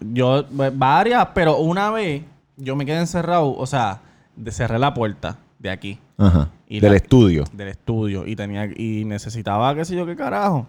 Yo, 0.01 0.45
va- 0.59 0.71
varias, 0.73 1.27
pero 1.35 1.59
una 1.59 1.91
vez 1.91 2.23
yo 2.57 2.77
me 2.77 2.87
quedé 2.87 2.99
encerrado, 3.01 3.55
o 3.55 3.67
sea, 3.67 4.01
de- 4.37 4.53
cerré 4.53 4.79
la 4.79 4.95
puerta 4.95 5.37
de 5.59 5.71
aquí, 5.71 5.99
Ajá. 6.17 6.49
Y 6.69 6.79
Del 6.81 6.93
la- 6.93 6.97
estudio. 6.97 7.45
del 7.53 7.69
estudio, 7.69 8.27
y 8.27 8.37
tenía 8.37 8.67
y 8.77 9.05
necesitaba, 9.05 9.75
qué 9.75 9.85
sé 9.85 9.97
yo, 9.97 10.07
qué 10.07 10.15
carajo. 10.17 10.67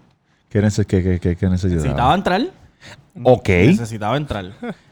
¿Qué, 0.51 0.61
neces 0.61 0.85
qué, 0.85 1.01
qué, 1.01 1.19
qué, 1.19 1.35
qué 1.37 1.47
necesitaba? 1.47 1.81
Necesitaba 1.83 2.13
entrar. 2.15 2.41
Ok. 3.23 3.49
Necesitaba 3.49 4.17
entrar. 4.17 4.45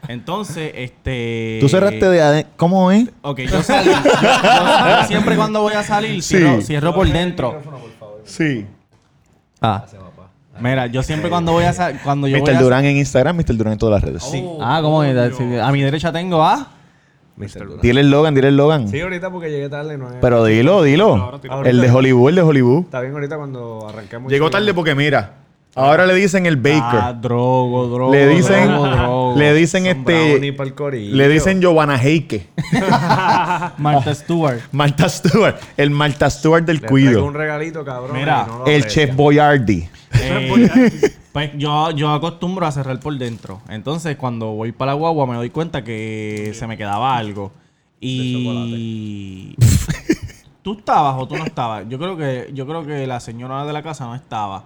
Entonces, 0.08 0.72
este. 0.74 1.58
Tú 1.60 1.68
cerraste 1.68 2.08
de 2.08 2.46
¿Cómo 2.56 2.90
es? 2.90 3.08
Ok, 3.22 3.40
yo 3.40 3.62
salí. 3.62 3.90
yo, 3.90 5.00
yo 5.00 5.06
siempre 5.06 5.36
cuando 5.36 5.60
voy 5.62 5.74
a 5.74 5.82
salir, 5.82 6.22
cierro, 6.22 6.60
Sí. 6.60 6.66
cierro 6.66 6.94
por 6.94 7.08
dentro. 7.08 7.60
Sí. 8.24 8.66
Ah. 9.60 9.84
Mira, 10.60 10.86
yo 10.86 11.02
siempre 11.02 11.30
cuando 11.30 11.52
voy 11.52 11.64
a 11.64 11.72
salir. 11.72 12.00
Cuando 12.02 12.26
yo 12.26 12.38
voy 12.38 12.50
Mr. 12.50 12.56
a 12.56 12.60
Durán 12.62 12.84
en 12.84 12.96
Instagram, 12.98 13.36
Mr. 13.36 13.56
Durán 13.56 13.72
en 13.74 13.78
todas 13.78 14.00
las 14.00 14.10
redes. 14.10 14.22
Sí. 14.22 14.42
Ah, 14.60 14.80
¿cómo 14.82 15.02
es? 15.04 15.36
Sí, 15.36 15.56
A 15.58 15.70
mi 15.72 15.82
derecha 15.82 16.12
tengo 16.12 16.42
a. 16.42 16.68
Mr. 17.36 17.66
Durán. 17.66 17.80
Dile 17.80 18.00
el 18.02 18.10
Logan, 18.10 18.34
dile 18.34 18.48
el 18.48 18.56
Logan. 18.56 18.88
Sí, 18.88 19.00
ahorita 19.00 19.30
porque 19.30 19.50
llegué 19.50 19.68
tarde. 19.70 19.96
No 19.96 20.08
Pero 20.20 20.44
dilo, 20.44 20.82
dilo. 20.82 21.40
Ahora 21.48 21.70
El 21.70 21.80
de 21.80 21.90
Hollywood, 21.90 22.28
el 22.30 22.34
de 22.36 22.42
Hollywood. 22.42 22.80
Está 22.84 23.00
bien 23.00 23.12
ahorita 23.14 23.36
cuando 23.36 23.88
arranquemos. 23.88 24.30
Llegó 24.30 24.50
tarde 24.50 24.74
porque 24.74 24.94
mira, 24.94 25.32
ahora 25.74 26.06
le 26.06 26.14
dicen 26.14 26.46
el 26.46 26.54
Ah, 26.54 27.02
Baker. 27.02 27.20
drogo, 27.20 27.86
drogo. 27.88 28.12
le 28.12 28.26
dicen, 28.28 28.68
drogo, 28.68 28.86
drogo. 28.88 29.34
le 29.38 29.54
dicen 29.54 29.86
este, 29.86 30.40
le 30.94 31.28
dicen 31.28 31.60
Giovanna 31.60 31.96
Heike. 31.96 32.48
Martha 33.78 34.14
Stewart. 34.14 34.60
Martha 34.72 35.08
Stewart, 35.08 35.56
el 35.76 35.90
Martha 35.90 36.28
Stewart 36.30 36.64
del 36.64 36.76
Le 36.76 36.80
traigo 36.88 36.96
un 36.96 37.12
cuido. 37.14 37.30
regalito, 37.32 37.84
cabrón. 37.84 38.16
Mira, 38.16 38.46
no 38.46 38.66
El 38.66 38.80
aprecia. 38.82 38.88
Chef 39.06 39.14
Boyardi. 39.16 39.88
Eh, 40.22 41.12
pues 41.32 41.50
yo, 41.56 41.90
yo 41.92 42.10
acostumbro 42.12 42.66
a 42.66 42.72
cerrar 42.72 42.98
por 43.00 43.16
dentro. 43.16 43.60
Entonces, 43.68 44.16
cuando 44.16 44.52
voy 44.52 44.72
para 44.72 44.92
la 44.92 44.98
guagua, 44.98 45.26
me 45.26 45.36
doy 45.36 45.50
cuenta 45.50 45.84
que 45.84 46.52
se 46.54 46.66
me 46.66 46.76
quedaba 46.76 47.16
algo. 47.16 47.52
Y. 48.00 49.54
¿Tú 50.62 50.74
estabas 50.78 51.14
o 51.18 51.26
tú 51.26 51.36
no 51.36 51.44
estabas? 51.44 51.84
Yo 51.88 51.98
creo 51.98 52.16
que, 52.16 52.50
yo 52.52 52.66
creo 52.66 52.84
que 52.84 53.06
la 53.06 53.18
señora 53.20 53.64
de 53.64 53.72
la 53.72 53.82
casa 53.82 54.04
no 54.04 54.14
estaba. 54.14 54.64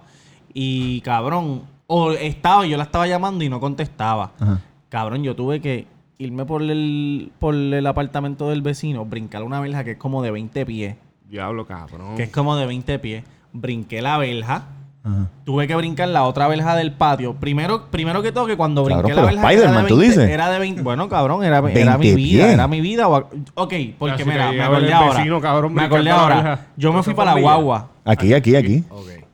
Y 0.57 1.01
cabrón, 1.01 1.63
o 1.85 2.11
estaba 2.11 2.65
yo 2.65 2.77
la 2.77 2.83
estaba 2.83 3.05
llamando 3.07 3.43
y 3.43 3.49
no 3.49 3.59
contestaba. 3.59 4.31
Ajá. 4.39 4.61
Cabrón, 4.87 5.21
yo 5.21 5.35
tuve 5.35 5.59
que 5.59 5.85
irme 6.17 6.45
por 6.45 6.61
el, 6.61 7.31
por 7.39 7.53
el 7.53 7.85
apartamento 7.85 8.49
del 8.49 8.61
vecino, 8.61 9.03
brincar 9.03 9.43
una 9.43 9.59
verja 9.59 9.83
que 9.83 9.91
es 9.91 9.97
como 9.97 10.23
de 10.23 10.31
20 10.31 10.65
pies. 10.65 10.95
Diablo, 11.29 11.65
cabrón. 11.67 12.15
Que 12.15 12.23
es 12.23 12.29
como 12.29 12.55
de 12.55 12.65
20 12.65 12.99
pies. 12.99 13.23
Brinqué 13.51 14.01
la 14.01 14.17
verja. 14.17 14.67
Ajá. 15.03 15.29
Tuve 15.43 15.67
que 15.67 15.75
brincar 15.75 16.07
la 16.07 16.23
otra 16.23 16.47
verja 16.47 16.73
del 16.77 16.93
patio. 16.93 17.33
Primero, 17.35 17.87
primero 17.91 18.21
que 18.23 18.31
todo, 18.31 18.47
que 18.47 18.55
cuando 18.55 18.83
brinqué 18.85 19.09
Cabrón, 19.09 19.17
la 19.17 19.31
verja. 19.31 19.41
era 19.41 19.51
Spider-Man, 19.51 19.83
de 19.83 19.89
¿tú 19.89 19.97
20 19.97 20.15
dices? 20.19 20.29
Era 20.33 20.49
de 20.49 20.59
20. 20.59 20.81
Bueno, 20.83 21.09
cabrón, 21.09 21.43
era, 21.43 21.57
era 21.57 21.97
mi 21.97 22.05
20 22.05 22.15
vida. 22.15 22.43
pies. 22.45 22.53
Era 22.53 22.67
mi 22.69 22.79
vida. 22.81 23.07
Ok, 23.09 23.73
porque 23.99 24.23
mira, 24.23 24.51
me 24.53 24.63
acordé 24.63 24.93
ahora. 24.93 25.17
vecino, 25.19 25.41
cabrón, 25.41 25.73
me 25.73 25.83
acordé 25.83 26.09
ahora. 26.09 26.67
Yo 26.77 26.93
me 26.93 26.99
¿Eso 27.01 27.03
fui 27.03 27.13
para 27.13 27.35
la 27.35 27.41
guagua. 27.41 27.89
Aquí, 28.05 28.33
aquí, 28.33 28.55
aquí. 28.55 28.83
Ok. 28.89 29.24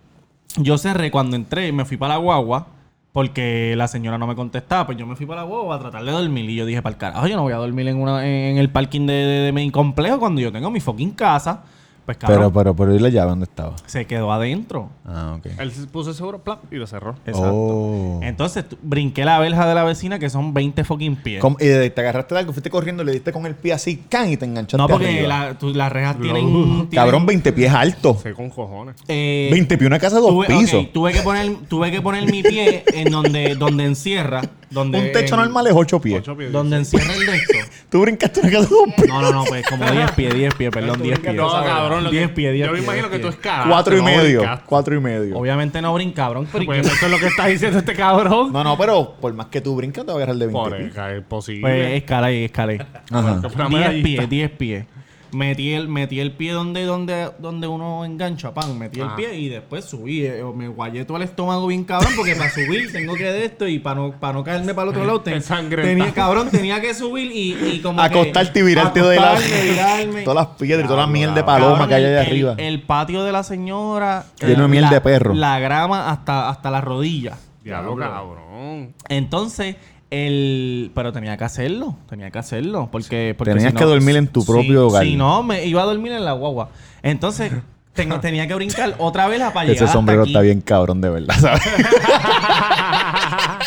Yo 0.57 0.77
cerré 0.77 1.11
cuando 1.11 1.35
entré, 1.35 1.71
me 1.71 1.85
fui 1.85 1.97
para 1.97 2.15
la 2.15 2.19
guagua. 2.19 2.67
Porque 3.13 3.73
la 3.75 3.89
señora 3.89 4.17
no 4.17 4.25
me 4.25 4.35
contestaba. 4.35 4.85
Pues 4.85 4.97
yo 4.97 5.05
me 5.05 5.17
fui 5.17 5.25
para 5.25 5.41
la 5.41 5.47
guagua 5.47 5.75
a 5.75 5.79
tratar 5.79 6.05
de 6.05 6.11
dormir. 6.11 6.49
Y 6.49 6.55
yo 6.55 6.65
dije, 6.65 6.81
para 6.81 6.93
el 6.93 6.97
carajo, 6.97 7.27
yo 7.27 7.35
no 7.35 7.43
voy 7.43 7.51
a 7.51 7.57
dormir 7.57 7.87
en, 7.89 7.97
una, 7.97 8.25
en 8.25 8.57
el 8.57 8.69
parking 8.69 9.05
de, 9.05 9.13
de, 9.13 9.39
de 9.41 9.51
mi 9.51 9.69
complejo 9.69 10.17
cuando 10.17 10.39
yo 10.39 10.51
tengo 10.51 10.71
mi 10.71 10.79
fucking 10.79 11.11
casa. 11.11 11.63
Pues 12.11 12.17
cabrón, 12.17 12.37
Pero, 12.39 12.53
pero, 12.53 12.75
pero, 12.75 12.95
¿y 12.95 12.99
la 12.99 13.09
llave 13.09 13.29
dónde 13.29 13.45
estaba? 13.45 13.75
se 13.85 14.05
quedó 14.05 14.31
adentro. 14.31 14.89
Ah, 15.05 15.35
ok. 15.37 15.47
Él 15.59 15.71
se 15.71 15.87
puso 15.87 16.09
el 16.09 16.15
seguro 16.15 16.39
plan, 16.39 16.57
y 16.71 16.75
lo 16.75 16.87
cerró. 16.87 17.15
Exacto. 17.25 17.51
Oh. 17.53 18.19
Entonces 18.23 18.65
brinqué 18.81 19.23
la 19.25 19.39
verja 19.39 19.65
de 19.67 19.75
la 19.75 19.83
vecina 19.83 20.19
que 20.19 20.29
son 20.29 20.53
20 20.53 20.83
fucking 20.83 21.15
pies. 21.17 21.41
¿Cómo- 21.41 21.57
Y 21.59 21.65
te 21.89 22.01
agarraste 22.01 22.33
de 22.35 22.39
algo, 22.39 22.53
fuiste 22.53 22.69
corriendo, 22.69 23.03
le 23.03 23.11
diste 23.13 23.31
con 23.31 23.45
el 23.45 23.55
pie 23.55 23.73
así, 23.73 24.03
can, 24.09 24.29
y 24.29 24.37
te 24.37 24.45
enganchaste 24.45 24.77
No, 24.77 24.87
porque 24.87 25.25
la- 25.27 25.55
las 25.61 25.91
rejas 25.91 26.17
tienen, 26.19 26.45
tienen- 26.47 26.87
Cabrón, 26.87 27.25
20 27.25 27.53
pies 27.53 27.71
alto. 27.73 28.17
Se 28.21 28.33
con 28.33 28.49
cojones. 28.49 28.95
eh, 29.07 29.49
20 29.51 29.77
pies, 29.77 29.87
una 29.87 29.99
casa 29.99 30.15
de 30.17 30.21
dos 30.21 30.31
tuve, 30.31 30.47
pisos. 30.47 30.85
ok, 30.85 30.91
tuve 30.93 31.13
que 31.13 31.21
poner, 31.21 31.55
tuve 31.69 31.91
que 31.91 32.01
poner 32.01 32.29
mi 32.29 32.43
pie 32.43 32.83
en 32.93 33.11
donde, 33.11 33.55
donde 33.55 33.85
encierra. 33.85 34.41
Donde, 34.69 34.99
Un 34.99 35.11
techo 35.11 35.35
en- 35.35 35.41
normal 35.41 35.67
es 35.67 35.73
8 35.75 35.99
pies. 35.99 36.19
Ocho 36.19 36.37
pies. 36.37 36.49
Donde 36.49 36.77
encierra 36.77 37.13
el 37.13 37.25
de 37.25 37.35
esto. 37.35 37.57
Tú 37.89 37.99
brincaste 38.01 38.39
una 38.39 38.51
casa 38.51 38.63
de 38.69 38.69
dos 38.69 38.93
pies. 38.95 39.07
No, 39.09 39.21
no, 39.21 39.31
no, 39.33 39.43
pues 39.43 39.65
como 39.67 39.83
10 39.91 40.11
pies, 40.11 40.33
10 40.33 40.53
pies, 40.55 40.71
perdón, 40.71 41.01
10 41.01 41.19
pies. 41.19 41.35
No, 41.35 41.51
cabrón. 41.51 42.00
Lo 42.03 42.11
que- 42.11 42.17
10 42.17 42.29
pies, 42.31 42.53
10 42.53 42.67
Yo 42.67 42.73
me 42.73 42.79
imagino 42.79 43.09
que 43.09 43.17
10 43.17 43.21
tú 43.21 43.27
escalas. 43.29 43.67
Cuatro 43.67 43.95
y 43.95 43.99
no 43.99 44.05
medio. 44.05 44.41
Cuatro 44.65 44.95
y 44.95 44.99
medio. 44.99 45.37
Obviamente 45.37 45.81
no 45.81 45.93
brinca, 45.93 46.23
cabrón, 46.23 46.47
pero 46.51 46.65
Pues 46.65 46.85
eso 46.87 47.05
es 47.05 47.11
lo 47.11 47.17
que 47.19 47.27
está 47.27 47.45
diciendo 47.47 47.79
este 47.79 47.93
cabrón. 47.93 48.51
No, 48.53 48.63
no, 48.63 48.77
pero 48.77 49.15
por 49.19 49.33
más 49.33 49.47
que 49.47 49.61
tú 49.61 49.75
brincas, 49.75 50.05
te 50.05 50.11
va 50.11 50.13
a 50.13 50.17
agarrar 50.17 50.35
de 50.35 50.47
20 50.47 50.53
Por 50.69 50.77
pies. 50.77 50.95
es 50.97 51.23
posible. 51.23 51.61
pues 51.61 51.93
escalé, 52.01 52.45
escalé. 52.45 52.85
Ajá. 53.11 53.39
Que 53.41 53.49
fuera 53.49 53.69
10 53.69 53.79
medallista. 53.79 54.03
pies, 54.21 54.29
10 54.29 54.51
pies. 54.51 54.85
Metí 55.33 55.73
el, 55.73 55.87
metí 55.87 56.19
el 56.19 56.31
pie 56.33 56.51
donde, 56.51 56.83
donde, 56.83 57.29
donde 57.39 57.65
uno 57.67 58.03
engancha, 58.03 58.53
pan. 58.53 58.77
Metí 58.77 58.99
el 58.99 59.07
Ah. 59.07 59.15
pie 59.15 59.33
y 59.39 59.47
después 59.49 59.85
subí. 59.85 60.25
Eh, 60.25 60.43
Me 60.55 60.67
guayé 60.67 61.05
todo 61.05 61.17
el 61.17 61.23
estómago 61.23 61.67
bien 61.67 61.83
cabrón 61.85 62.11
porque 62.15 62.35
para 62.35 62.49
subir 62.49 62.91
tengo 62.91 63.13
que 63.15 63.23
de 63.23 63.45
esto 63.45 63.67
y 63.67 63.79
para 63.79 63.95
no, 64.01 64.11
para 64.19 64.33
no 64.33 64.43
caerme 64.43 64.73
para 64.73 64.83
el 64.83 64.89
otro 64.89 65.05
lado. 65.05 65.21
ten- 65.23 65.41
tenía, 65.69 66.11
cabrón, 66.13 66.49
tenía 66.51 66.81
que 66.81 66.93
subir 66.93 67.31
y, 67.31 67.53
y 67.75 67.79
como 67.81 68.01
Acostarte 68.01 68.59
y 68.59 68.63
virarte 68.63 69.01
de 69.01 69.15
la... 69.15 69.35
virarme. 69.39 70.21
Todas 70.25 70.47
las 70.47 70.57
piedras 70.57 70.85
y 70.85 70.87
toda 70.87 71.01
la 71.01 71.07
miel 71.07 71.33
de 71.33 71.45
cabrón, 71.45 71.69
paloma 71.69 71.87
que 71.87 71.95
hay 71.95 72.03
allá 72.05 72.21
el, 72.21 72.27
arriba. 72.27 72.55
El 72.57 72.81
patio 72.81 73.23
de 73.23 73.31
la 73.31 73.43
señora. 73.43 74.25
Lleno 74.41 74.59
de 74.59 74.65
eh, 74.65 74.67
miel 74.67 74.83
la- 74.83 74.89
de 74.89 75.01
perro. 75.01 75.33
La 75.33 75.59
grama 75.59 76.09
hasta, 76.09 76.49
hasta 76.49 76.69
las 76.69 76.83
rodillas. 76.83 77.39
Diablo, 77.63 77.95
cabrón. 77.95 78.93
Entonces, 79.07 79.75
el... 80.11 80.91
Pero 80.93 81.11
tenía 81.11 81.35
que 81.37 81.43
hacerlo. 81.43 81.95
Tenía 82.07 82.29
que 82.29 82.37
hacerlo. 82.39 82.89
Porque... 82.91 83.33
porque 83.37 83.53
Tenías 83.53 83.71
si 83.71 83.77
que 83.77 83.85
dormir 83.85 84.15
en 84.17 84.27
tu 84.27 84.41
si- 84.41 84.47
propio 84.51 84.87
hogar. 84.87 85.03
Si 85.03 85.15
no, 85.15 85.41
me 85.41 85.65
iba 85.65 85.81
a 85.81 85.85
dormir 85.85 86.11
en 86.11 86.23
la 86.25 86.33
guagua. 86.33 86.69
Entonces, 87.01 87.51
tengo- 87.93 88.19
tenía 88.19 88.45
que 88.47 88.53
brincar 88.53 88.93
otra 88.99 89.27
vez 89.27 89.39
para 89.39 89.61
llegar 89.65 89.75
Ese 89.75 89.83
hasta 89.85 89.93
sombrero 89.93 90.21
aquí. 90.21 90.31
está 90.31 90.41
bien 90.41 90.61
cabrón, 90.61 91.01
de 91.01 91.09
verdad, 91.09 91.35
¿sabes? 91.39 91.61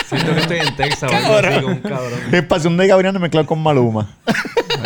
Siento 0.07 0.35
que 0.35 0.41
estoy 0.41 0.59
en 0.59 0.77
Texas 0.77 1.11
con 1.11 1.65
un 1.73 1.77
cabrón. 1.79 2.21
Es 2.31 2.43
pasión 2.45 2.77
de 2.77 2.87
Gabriel 2.87 3.19
mezclado 3.19 3.47
con 3.47 3.63
Maluma. 3.63 4.07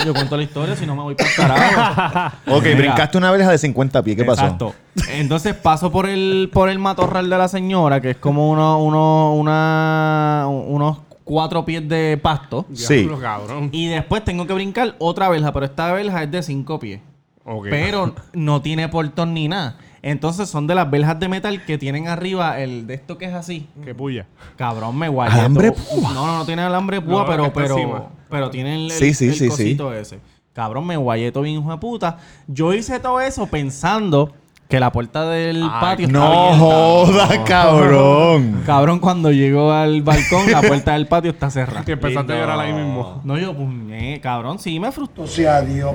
Yo 0.06 0.14
cuento 0.14 0.36
la 0.36 0.44
historia, 0.44 0.76
si 0.76 0.86
no 0.86 0.94
me 0.94 1.02
voy 1.02 1.14
para 1.16 1.28
el 1.28 1.36
carajo. 1.36 2.36
Ok, 2.56 2.62
Mira. 2.64 2.76
brincaste 2.76 3.18
una 3.18 3.30
verja 3.32 3.50
de 3.50 3.58
50 3.58 4.02
pies. 4.02 4.16
¿Qué 4.16 4.24
pasó? 4.24 4.42
Exacto. 4.42 4.74
Entonces 5.10 5.54
paso 5.54 5.90
por 5.90 6.08
el, 6.08 6.50
por 6.52 6.68
el 6.70 6.78
matorral 6.78 7.28
de 7.28 7.36
la 7.36 7.48
señora, 7.48 8.00
que 8.00 8.10
es 8.10 8.16
como 8.16 8.48
uno, 8.50 8.78
uno, 8.82 9.34
una, 9.34 10.44
unos 10.48 10.98
cuatro 11.28 11.62
pies 11.66 11.86
de 11.86 12.18
pasto. 12.20 12.64
Sí. 12.72 13.06
Cabrón. 13.20 13.68
Y 13.70 13.86
después 13.88 14.24
tengo 14.24 14.46
que 14.46 14.54
brincar 14.54 14.96
otra 14.98 15.28
verja, 15.28 15.52
pero 15.52 15.66
esta 15.66 15.92
verja 15.92 16.22
es 16.22 16.30
de 16.30 16.42
cinco 16.42 16.78
pies. 16.80 17.00
Ok. 17.44 17.66
Pero 17.68 18.14
no 18.32 18.62
tiene 18.62 18.88
portón 18.88 19.34
ni 19.34 19.46
nada. 19.46 19.76
Entonces 20.00 20.48
son 20.48 20.66
de 20.66 20.74
las 20.74 20.90
verjas 20.90 21.20
de 21.20 21.28
metal 21.28 21.64
que 21.66 21.76
tienen 21.76 22.08
arriba 22.08 22.58
el 22.60 22.86
de 22.86 22.94
esto 22.94 23.18
que 23.18 23.26
es 23.26 23.34
así. 23.34 23.66
Qué 23.84 23.94
puya. 23.94 24.26
Cabrón, 24.56 24.96
me 24.96 25.08
guayé. 25.08 25.34
¿Alambre 25.34 25.72
púa? 25.72 26.12
No, 26.14 26.26
no, 26.26 26.38
no 26.38 26.46
tiene 26.46 26.62
alambre 26.62 27.00
púa, 27.02 27.20
No, 27.20 27.24
que 27.26 27.30
pero, 27.32 27.52
pero, 27.52 27.76
encima. 27.76 28.08
pero 28.30 28.48
tiene 28.50 28.76
el, 28.76 28.84
el, 28.86 28.90
Sí, 28.92 29.12
sí, 29.12 29.26
el 29.26 29.34
sí, 29.34 29.38
sí. 29.44 29.48
cosito 29.50 29.92
ese. 29.92 30.20
Cabrón, 30.54 30.86
me 30.86 30.96
guayé 30.96 31.30
todo 31.30 31.42
bien, 31.44 31.56
hijo 31.60 31.70
de 31.70 31.76
puta. 31.78 32.18
Yo 32.46 32.72
hice 32.72 32.98
todo 33.00 33.20
eso 33.20 33.46
pensando 33.46 34.32
que 34.68 34.78
la 34.78 34.92
puerta 34.92 35.24
del 35.26 35.62
Ay, 35.62 35.70
patio 35.80 36.06
está 36.06 36.18
No 36.18 36.24
abierta. 36.26 36.58
jodas, 36.58 37.38
cabrón. 37.46 38.62
Cabrón, 38.66 38.98
cuando 38.98 39.32
llego 39.32 39.72
al 39.72 40.02
balcón, 40.02 40.50
la 40.52 40.60
puerta 40.60 40.92
del 40.92 41.06
patio 41.06 41.30
está 41.30 41.50
cerrada. 41.50 41.84
Que 41.86 41.92
empezaste 41.92 42.34
a 42.34 42.36
llorar 42.36 42.60
ahí 42.60 42.72
mismo. 42.74 43.22
No, 43.24 43.38
yo, 43.38 43.54
pues, 43.54 43.68
eh, 43.92 44.20
cabrón, 44.22 44.58
sí 44.58 44.78
me 44.78 44.92
frustró. 44.92 45.26
sea 45.26 45.62
Dios, 45.62 45.90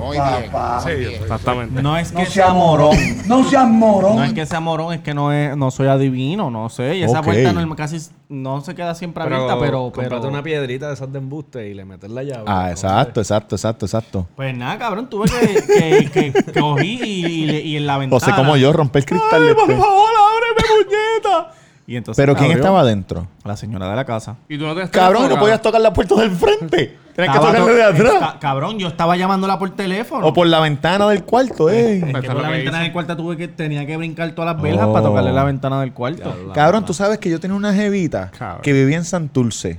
papá. 0.50 0.82
Exactamente. 0.90 1.82
No 1.82 1.96
es 1.96 2.10
que 2.10 2.24
No 2.24 2.26
seas 2.26 2.52
morón. 2.52 2.96
No 3.28 3.44
seas 3.44 3.68
morón. 3.68 4.16
No 4.16 4.24
es 4.24 4.32
que 4.32 4.44
sea 4.44 4.58
morón, 4.60 4.92
es 4.92 5.00
que 5.00 5.14
no 5.14 5.32
es, 5.32 5.56
no 5.56 5.70
soy 5.70 5.86
adivino, 5.86 6.50
no 6.50 6.68
sé. 6.68 6.96
Y 6.96 7.04
esa 7.04 7.22
puerta 7.22 7.52
no, 7.52 7.76
casi 7.76 7.98
no 8.34 8.60
se 8.60 8.74
queda 8.74 8.94
siempre 8.94 9.22
abierta, 9.22 9.58
pero, 9.58 9.92
pero. 9.94 10.20
Una 10.28 10.42
piedrita 10.42 10.88
de 10.88 10.94
esas 10.94 11.12
de 11.12 11.18
embuste 11.18 11.68
y 11.68 11.74
le 11.74 11.84
metes 11.84 12.10
la 12.10 12.22
llave. 12.22 12.44
Ah, 12.46 12.70
exacto, 12.70 13.20
exacto, 13.20 13.54
exacto, 13.56 13.86
exacto. 13.86 14.26
Pues 14.36 14.54
nada, 14.56 14.78
cabrón, 14.78 15.08
tuve 15.08 15.26
que, 15.30 16.08
que, 16.10 16.32
que- 16.32 16.60
cogí 16.60 17.00
y, 17.02 17.26
y, 17.26 17.56
y 17.58 17.76
en 17.76 17.86
la 17.86 17.98
ventana. 17.98 18.20
José 18.20 18.32
como 18.36 18.56
yo, 18.56 18.72
romper 18.72 19.00
el 19.00 19.06
cristal. 19.06 19.42
¡Ay, 19.48 19.54
por 19.54 19.66
después. 19.68 19.78
favor, 19.78 20.08
ábreme, 20.18 20.84
puñeta! 20.84 21.52
Y 21.86 21.96
entonces 21.96 22.22
¿Pero 22.22 22.34
quién 22.34 22.46
abrió 22.46 22.62
estaba 22.62 22.80
adentro? 22.80 23.26
La 23.44 23.56
señora 23.58 23.90
de 23.90 23.96
la 23.96 24.04
casa. 24.06 24.36
Y 24.48 24.56
tú 24.56 24.64
no 24.64 24.70
tenías 24.72 24.88
Cabrón, 24.90 25.28
no 25.28 25.38
podías 25.38 25.60
tocar 25.60 25.82
la 25.82 25.92
puerta 25.92 26.14
del 26.14 26.30
frente. 26.30 26.96
Tenías 27.14 27.14
que 27.14 27.22
Estaba 27.38 27.46
tocarle 27.48 27.70
to- 27.70 27.74
de 27.76 27.84
atrás. 27.84 28.14
Está- 28.14 28.38
cabrón, 28.40 28.78
yo 28.78 28.88
estaba 28.88 29.16
llamándola 29.16 29.58
por 29.58 29.70
teléfono. 29.70 30.26
O 30.26 30.32
por 30.32 30.46
la 30.46 30.60
ventana 30.60 31.06
del 31.08 31.24
cuarto, 31.24 31.68
eh. 31.68 31.98
Eso 31.98 32.06
que 32.06 32.12
es 32.12 32.24
por 32.26 32.34
lo 32.36 32.40
la 32.42 32.48
que 32.48 32.54
ventana 32.56 32.78
del 32.80 32.92
cuarto 32.92 33.16
tuve 33.16 33.36
que 33.36 33.48
tenía 33.48 33.84
que 33.86 33.96
brincar 33.98 34.32
todas 34.32 34.54
las 34.54 34.62
velas 34.62 34.86
Oh. 34.88 34.92
para 34.94 35.04
tocarle 35.04 35.32
la 35.32 35.44
ventana 35.44 35.80
del 35.82 35.92
cuarto. 35.92 36.34
Cabrón, 36.54 36.86
tú 36.86 36.94
sabes 36.94 37.18
que 37.18 37.28
yo 37.28 37.38
tenía 37.38 37.56
una 37.56 37.74
jevita 37.74 38.30
Cabrón. 38.36 38.62
que 38.62 38.72
vivía 38.72 38.96
en 38.96 39.04
Santurce. 39.04 39.78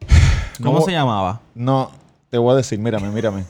¿Cómo 0.62 0.78
No- 0.80 0.84
se 0.84 0.92
llamaba? 0.92 1.40
No, 1.54 1.90
te 2.30 2.38
voy 2.38 2.54
a 2.54 2.56
decir, 2.56 2.78
mírame, 2.78 3.08
mírame. 3.10 3.42
¿Tú 3.42 3.46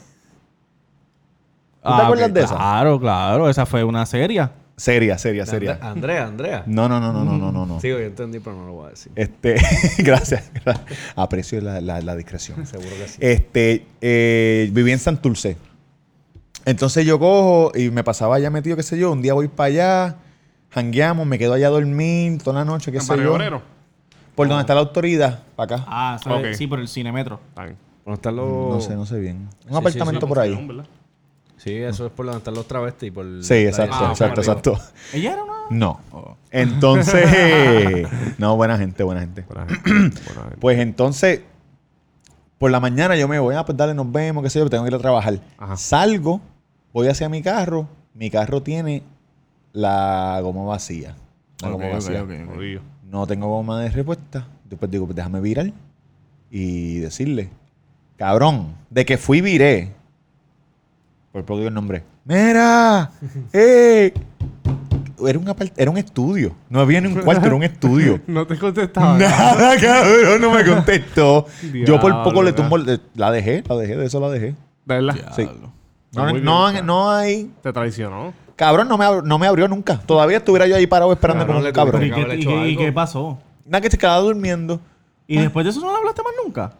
te 1.95 2.03
Ah, 2.03 2.05
acuerdas 2.05 2.35
de 2.35 2.43
esa? 2.43 2.57
Claro, 2.57 3.01
claro. 3.01 3.49
Esa 3.49 3.65
fue 3.65 3.85
una 3.85 4.05
serie. 4.05 4.49
Seria, 4.79 5.19
seria, 5.19 5.45
seria. 5.45 5.73
Andre- 5.73 5.88
Andrea, 5.88 6.25
Andrea. 6.27 6.62
No, 6.67 6.88
no, 6.88 7.01
no, 7.01 7.12
no, 7.12 7.25
no, 7.25 7.37
no, 7.37 7.51
no. 7.53 7.67
no. 7.67 7.81
Sí, 7.81 7.88
yo 7.88 7.99
entendí, 7.99 8.38
pero 8.38 8.55
no 8.57 8.67
lo 8.67 8.73
voy 8.75 8.87
a 8.87 8.91
decir. 8.91 9.11
Este, 9.17 9.57
gracias. 9.99 10.53
gra- 10.64 10.81
Aprecio 11.17 11.61
la, 11.61 11.81
la- 11.81 12.01
la 12.01 12.14
discreción. 12.17 12.64
Seguro 12.64 12.91
que 12.97 13.09
sí. 13.09 13.19
Este, 13.21 13.87
eh, 14.01 14.71
viví 14.73 14.93
en 14.93 15.01
Santurce. 15.01 15.57
Entonces 16.64 17.05
yo 17.07 17.19
cojo 17.19 17.73
y 17.77 17.91
me 17.91 18.05
pasaba 18.05 18.37
allá 18.37 18.51
metido, 18.51 18.77
qué 18.77 18.83
sé 18.83 18.99
yo. 18.99 19.11
Un 19.12 19.21
día 19.23 19.35
voy 19.35 19.49
para 19.49 19.67
allá, 19.67 20.17
jangueamos, 20.71 21.27
me 21.27 21.38
quedo 21.38 21.55
allá 21.55 21.67
a 21.67 21.71
dormir 21.71 22.41
toda 22.43 22.61
la 22.61 22.64
noche, 22.64 22.93
qué 22.93 22.99
En 22.99 23.05
sé 23.05 23.17
yo. 23.17 23.35
Obrero. 23.35 23.62
Por 24.35 24.47
donde 24.47 24.61
está 24.61 24.75
la 24.75 24.81
autoridad, 24.81 25.43
para 25.57 25.77
acá. 25.77 25.85
Ah, 25.88 26.21
sí, 26.55 26.67
por 26.69 26.79
el 26.79 26.87
cinemetro. 26.87 27.41
Bien. 27.57 27.77
¿Dónde 28.05 28.14
están 28.14 28.37
los...? 28.37 28.47
No 28.75 28.81
sé, 28.81 28.95
no 28.95 29.05
sé 29.05 29.19
bien. 29.19 29.49
Un 29.67 29.71
sí, 29.73 29.77
apartamento 29.77 30.27
sí, 30.27 30.29
por 30.29 30.38
ahí. 30.38 30.69
Sí, 31.59 31.75
eso 31.75 32.07
es 32.07 32.12
por 32.12 32.25
donde 32.27 32.38
están 32.38 32.55
los 32.55 32.66
travestis. 32.66 33.12
Por 33.12 33.27
Sí, 33.44 33.64
la- 33.64 33.71
exacto, 33.71 33.97
Ah, 33.99 34.09
exacto, 34.11 34.40
exacto. 34.40 34.79
Ella 35.12 35.33
era 35.35 35.44
una. 35.44 35.53
No. 35.71 36.01
Oh. 36.12 36.37
Entonces, 36.51 38.09
no, 38.38 38.57
buena 38.57 38.79
gente, 38.79 39.03
buena 39.03 39.21
gente. 39.21 39.42
Buena 39.42 39.66
gente, 39.66 39.85
buena 39.85 40.42
gente. 40.42 40.57
Pues 40.61 40.79
entonces, 40.79 41.42
por 42.59 42.71
la 42.71 42.81
mañana 42.81 43.16
yo 43.16 43.29
me 43.29 43.38
voy, 43.38 43.55
ah, 43.55 43.64
pues 43.64 43.77
dale, 43.77 43.92
nos 43.94 44.11
vemos, 44.11 44.42
qué 44.42 44.51
sé 44.51 44.59
yo, 44.61 44.71
tengo 44.71 44.85
que 44.85 44.88
ir 44.90 44.94
a 44.94 44.99
trabajar. 44.99 45.38
Ajá. 45.59 45.77
Salgo, 45.77 46.40
voy 46.92 47.09
hacia 47.09 47.29
mi 47.29 47.42
carro, 47.42 47.87
mi 48.14 48.31
carro 48.31 48.62
tiene 48.62 49.03
la 49.73 50.40
goma 50.42 50.64
vacía. 50.64 51.14
La 51.61 51.71
goma 51.71 51.88
vacía. 51.88 52.23
ok, 52.23 52.31
ok. 52.47 52.55
Jodido. 52.55 52.81
No 53.05 53.27
tengo 53.27 53.49
goma 53.49 53.81
de 53.83 53.90
respuesta. 53.90 54.47
Después 54.64 54.90
digo, 54.90 55.07
pues 55.07 55.16
déjame 55.16 55.40
virar 55.40 55.73
y 56.51 56.99
decirle, 56.99 57.51
cabrón, 58.16 58.75
de 58.90 59.05
que 59.05 59.18
fui 59.18 59.40
viré. 59.40 59.92
Por 61.33 61.45
poco 61.45 61.59
digo 61.59 61.69
el 61.69 61.75
nombre. 61.75 62.05
Mira, 62.25 63.11
eh. 63.53 64.12
Era 65.27 65.37
un, 65.38 65.47
apart- 65.47 65.73
era 65.77 65.91
un 65.91 65.99
estudio. 65.99 66.55
No 66.71 66.79
había 66.81 67.01
ni 67.01 67.09
un 67.09 67.14
cuarto, 67.25 67.45
era 67.47 67.55
un 67.57 67.64
estudio. 67.64 68.21
No 68.29 68.47
te 68.47 68.57
contestaba. 68.57 69.19
Nada, 69.19 69.77
cabrón, 69.81 70.41
no 70.41 70.53
me 70.53 70.64
contestó. 70.64 71.47
Yo 71.85 71.99
por 72.01 72.23
poco 72.23 72.43
le 72.43 72.53
tumbo. 72.53 72.77
el- 72.77 73.01
La 73.14 73.31
dejé, 73.33 73.64
la 73.69 73.77
dejé, 73.77 73.97
de 73.97 74.07
eso 74.07 74.21
la 74.21 74.29
dejé. 74.31 74.55
De 74.85 74.95
verdad. 74.95 75.14
Sí. 75.35 75.43
Diablo. 75.43 75.73
No, 76.14 76.23
Muy 76.25 76.33
bien, 76.35 76.45
no, 76.45 76.64
cara. 76.67 76.83
no 76.83 77.11
hay. 77.11 77.51
Te 77.62 77.73
traicionó. 77.73 78.33
Cabrón, 78.57 78.88
no 78.88 78.97
me, 78.97 79.05
ab- 79.05 79.23
no 79.25 79.38
me 79.38 79.47
abrió 79.47 79.69
nunca. 79.69 79.99
Todavía 80.01 80.38
estuviera 80.38 80.67
yo 80.67 80.77
ahí 80.77 80.87
parado 80.87 81.12
esperando 81.12 81.45
Cabrón, 81.47 81.57
como 81.57 81.64
le 81.64 81.69
un 81.71 81.75
cabrón. 81.75 82.03
¿Y 82.05 82.09
que 82.09 82.14
qué, 82.14 82.21
haber 82.23 82.38
y 82.38 82.41
hecho 82.41 82.49
qué- 82.51 82.57
y 82.57 82.71
algo. 82.71 82.81
qué 82.85 82.93
pasó? 82.93 83.38
Nada 83.67 83.81
que 83.83 83.91
se 83.91 83.99
quedaba 83.99 84.19
durmiendo. 84.21 84.81
¿Y 85.27 85.38
después 85.38 85.64
de 85.64 85.71
eso 85.71 85.81
no 85.81 85.91
le 85.93 85.99
hablaste 85.99 86.23
más 86.23 86.33
nunca? 86.45 86.73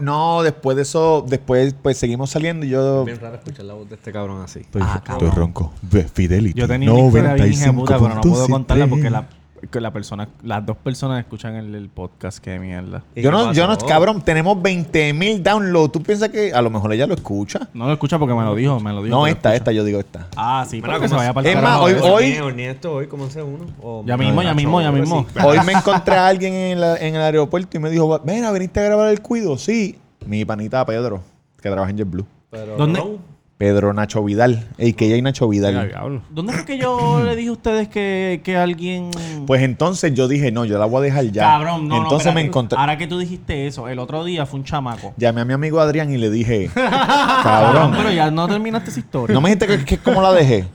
No, 0.00 0.42
después 0.42 0.76
de 0.76 0.82
eso, 0.82 1.24
después 1.26 1.74
pues 1.82 1.96
seguimos 1.98 2.30
saliendo 2.30 2.64
y 2.64 2.68
yo... 2.70 3.04
Bien 3.04 3.18
raro 3.20 3.34
escuchar 3.36 3.64
la 3.64 3.74
voz 3.74 3.88
de 3.88 3.96
este 3.96 4.12
cabrón 4.12 4.40
así. 4.42 4.60
Estoy, 4.60 4.82
Ah, 4.84 4.94
estoy 4.98 5.18
cabrón. 5.18 5.34
ronco. 5.36 5.72
Ve, 5.82 6.04
Fidelity. 6.04 6.58
Yo 6.60 6.68
tenía 6.68 6.92
una 6.92 7.06
historia 7.06 7.34
bien 7.34 7.74
puta, 7.74 7.98
pero 7.98 8.14
no 8.14 8.20
puedo 8.20 8.46
95.7. 8.46 8.50
contarla 8.50 8.86
porque 8.86 9.10
la, 9.10 9.26
que 9.70 9.80
la 9.80 9.92
persona, 9.92 10.28
las 10.42 10.64
dos 10.66 10.76
personas 10.76 11.20
escuchan 11.20 11.54
el, 11.54 11.74
el 11.74 11.88
podcast. 11.88 12.38
Qué 12.38 12.58
mierda. 12.58 13.02
¿Y 13.14 13.22
Yo 13.22 13.30
qué 13.30 13.36
no, 13.36 13.52
yo 13.52 13.66
no, 13.66 13.78
cabrón, 13.78 14.20
tenemos 14.22 14.60
20 14.60 15.12
mil 15.12 15.42
downloads. 15.42 15.92
¿Tú 15.92 16.02
piensas 16.02 16.30
que 16.30 16.52
a 16.52 16.60
lo 16.62 16.68
mejor 16.70 16.92
ella 16.92 17.06
lo 17.06 17.14
escucha? 17.14 17.68
No 17.72 17.86
lo 17.86 17.92
escucha 17.92 18.18
porque 18.18 18.34
me 18.34 18.42
lo 18.42 18.54
dijo, 18.54 18.80
me 18.80 18.92
lo 18.92 19.02
dijo. 19.02 19.14
No, 19.16 19.26
esta, 19.26 19.50
escucha. 19.50 19.54
esta, 19.56 19.72
yo 19.72 19.84
digo 19.84 20.00
esta. 20.00 20.26
Ah, 20.36 20.64
sí, 20.68 20.80
pero 20.80 20.94
que 21.00 21.06
se 21.06 21.10
¿cómo 21.10 21.18
vaya 21.20 21.32
para 21.32 21.48
el 21.50 21.56
Es 21.56 21.62
más, 21.62 21.80
hoy- 21.80 21.92
Horneé, 21.92 22.10
hoy- 22.12 22.38
horneé 22.40 22.70
esto 22.70 22.92
hoy, 22.94 23.06
¿cómo 23.06 23.24
hace 23.26 23.42
uno? 23.42 23.66
O- 23.80 24.02
Ya 24.06 24.16
mismo, 24.16 24.42
ya 24.42 24.54
mismo, 24.54 24.80
ya 24.80 24.90
mismo. 24.92 25.26
Hoy 25.44 25.58
me 25.64 25.72
encontré 25.74 26.16
a 26.16 26.26
alguien 26.26 26.52
en, 26.54 26.80
la- 26.80 26.96
en 26.96 27.14
el 27.14 27.20
aeropuerto 27.22 27.76
y 27.76 27.80
me 27.80 27.90
dijo, 27.90 28.20
mira, 28.24 28.50
¿veniste 28.50 28.80
a 28.80 28.84
grabar 28.84 29.08
el 29.10 29.20
cuido? 29.22 29.56
Sí. 29.58 29.98
Mi 30.26 30.44
panita 30.44 30.84
Pedro, 30.86 31.20
que 31.60 31.70
trabaja 31.70 31.90
en 31.90 31.98
JetBlue. 31.98 32.26
Pero 32.50 32.76
¿Dónde? 32.76 32.98
no. 32.98 33.31
Pedro 33.62 33.92
Nacho 33.92 34.24
Vidal. 34.24 34.66
Ey, 34.76 34.92
que 34.92 35.06
ella 35.06 35.14
y 35.14 35.22
Nacho 35.22 35.48
Vidal. 35.48 35.86
diablo. 35.86 36.22
¿Dónde 36.30 36.52
fue 36.52 36.64
que 36.64 36.78
yo 36.78 37.22
le 37.22 37.36
dije 37.36 37.50
a 37.50 37.52
ustedes 37.52 37.86
que, 37.86 38.40
que 38.42 38.56
alguien... 38.56 39.12
Pues 39.46 39.62
entonces 39.62 40.12
yo 40.14 40.26
dije, 40.26 40.50
no, 40.50 40.64
yo 40.64 40.80
la 40.80 40.86
voy 40.86 40.98
a 40.98 41.02
dejar 41.02 41.26
ya. 41.26 41.42
Cabrón, 41.44 41.86
no, 41.86 41.98
no, 41.98 42.02
Entonces 42.02 42.34
me 42.34 42.40
encontré... 42.40 42.76
Ahora 42.76 42.98
que 42.98 43.06
tú 43.06 43.20
dijiste 43.20 43.68
eso, 43.68 43.86
el 43.86 44.00
otro 44.00 44.24
día 44.24 44.46
fue 44.46 44.58
un 44.58 44.64
chamaco. 44.64 45.14
Llamé 45.16 45.42
a 45.42 45.44
mi 45.44 45.52
amigo 45.52 45.78
Adrián 45.78 46.12
y 46.12 46.18
le 46.18 46.28
dije, 46.28 46.70
Cabrón, 46.74 47.94
pero 47.96 48.10
ya 48.10 48.32
no 48.32 48.48
terminaste 48.48 48.90
esa 48.90 48.98
historia. 48.98 49.32
no 49.32 49.40
me 49.40 49.50
dijiste 49.54 49.78
que, 49.78 49.84
que 49.84 49.98
cómo 49.98 50.20
la 50.20 50.32
dejé. 50.32 50.66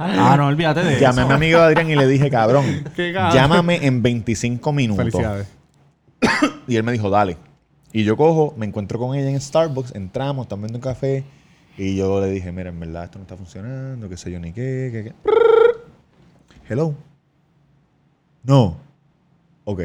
Ah, 0.00 0.36
no, 0.36 0.46
olvídate 0.46 0.82
de 0.84 1.00
Llamé 1.00 1.22
a 1.22 1.24
eso. 1.24 1.28
mi 1.28 1.34
amigo 1.34 1.58
Adrián 1.58 1.90
y 1.90 1.96
le 1.96 2.06
dije, 2.06 2.30
cabrón, 2.30 2.64
Qué 2.96 3.12
cabrón. 3.12 3.34
llámame 3.34 3.84
en 3.84 4.00
25 4.00 4.72
minutos. 4.72 5.04
Felicidades. 5.04 5.46
Y 6.68 6.76
él 6.76 6.82
me 6.84 6.92
dijo, 6.92 7.10
dale. 7.10 7.36
Y 7.92 8.04
yo 8.04 8.16
cojo, 8.16 8.54
me 8.56 8.66
encuentro 8.66 8.98
con 9.00 9.16
ella 9.16 9.28
en 9.30 9.40
Starbucks, 9.40 9.94
entramos, 9.96 10.46
estamos 10.46 10.62
viendo 10.64 10.78
un 10.78 10.82
café. 10.82 11.24
Y 11.78 11.94
yo 11.94 12.20
le 12.20 12.26
dije, 12.28 12.50
mira, 12.50 12.70
en 12.70 12.80
verdad 12.80 13.04
esto 13.04 13.18
no 13.18 13.22
está 13.22 13.36
funcionando, 13.36 14.08
qué 14.08 14.16
sé 14.16 14.32
yo 14.32 14.40
ni 14.40 14.52
qué, 14.52 14.90
qué, 14.92 15.04
qué. 15.04 15.32
Hello. 16.68 16.92
No. 18.42 18.76
Ok. 19.64 19.80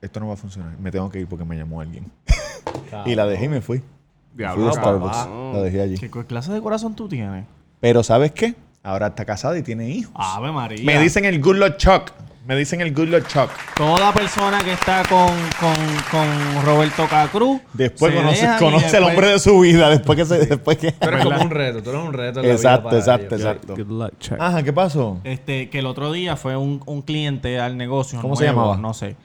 Esto 0.00 0.20
no 0.20 0.28
va 0.28 0.34
a 0.34 0.36
funcionar. 0.36 0.78
Me 0.78 0.90
tengo 0.90 1.10
que 1.10 1.20
ir 1.20 1.26
porque 1.26 1.44
me 1.44 1.56
llamó 1.56 1.82
alguien. 1.82 2.10
y 3.06 3.14
la 3.14 3.26
dejé 3.26 3.44
y 3.44 3.48
me 3.48 3.60
fui. 3.60 3.78
Fui 3.78 3.86
Diablo, 4.34 4.70
a 4.70 4.72
Starbucks. 4.72 5.16
papá. 5.16 5.50
La 5.52 5.60
dejé 5.60 5.82
allí. 5.82 5.98
¿Qué 5.98 6.10
clase 6.10 6.52
de 6.52 6.60
corazón 6.62 6.96
tú 6.96 7.06
tienes? 7.06 7.44
Pero 7.80 8.02
¿sabes 8.02 8.32
qué? 8.32 8.54
Ahora 8.82 9.08
está 9.08 9.26
casada 9.26 9.58
y 9.58 9.62
tiene 9.62 9.90
hijos. 9.90 10.14
Ave 10.16 10.50
María. 10.52 10.84
Me 10.84 10.98
dicen 11.00 11.26
el 11.26 11.40
good 11.40 11.56
luck 11.56 11.76
Chuck. 11.76 12.12
Me 12.46 12.54
dicen 12.56 12.82
el 12.82 12.92
good 12.94 13.08
luck 13.08 13.26
Chuck. 13.26 13.48
Toda 13.74 14.12
persona 14.12 14.58
que 14.62 14.74
está 14.74 15.02
con, 15.08 15.28
con, 15.58 15.74
con 16.10 16.64
Roberto 16.64 17.06
Cacruz. 17.08 17.62
Después 17.72 18.12
se 18.12 18.18
conoce, 18.20 18.44
y 18.44 18.58
conoce 18.58 18.84
al 18.84 18.92
después- 18.92 19.08
hombre 19.14 19.28
de 19.30 19.38
su 19.38 19.60
vida. 19.60 19.88
Después 19.88 20.18
que 20.18 20.24
se, 20.26 20.46
después 20.46 20.76
que. 20.76 20.92
Tú 20.92 21.08
eres 21.08 21.24
como 21.24 21.40
un 21.40 21.50
reto, 21.50 21.82
tú 21.82 21.90
eres 21.90 22.02
un 22.02 22.12
reto 22.12 22.40
en 22.40 22.48
la 22.48 22.52
vida 22.54 22.54
Exacto, 22.54 22.84
para 22.84 22.98
exacto, 22.98 23.34
ellos. 23.36 23.46
exacto. 23.46 23.74
Good 23.76 24.02
luck, 24.02 24.12
check. 24.18 24.38
Ajá, 24.40 24.62
¿qué 24.62 24.72
pasó? 24.74 25.20
Este, 25.24 25.70
que 25.70 25.78
el 25.78 25.86
otro 25.86 26.12
día 26.12 26.36
fue 26.36 26.54
un, 26.56 26.82
un 26.84 27.00
cliente 27.00 27.58
al 27.60 27.78
negocio. 27.78 28.20
¿Cómo 28.20 28.36
se 28.36 28.44
nuevo, 28.44 28.60
llamaba? 28.60 28.76
No 28.76 28.92
sé. 28.92 29.16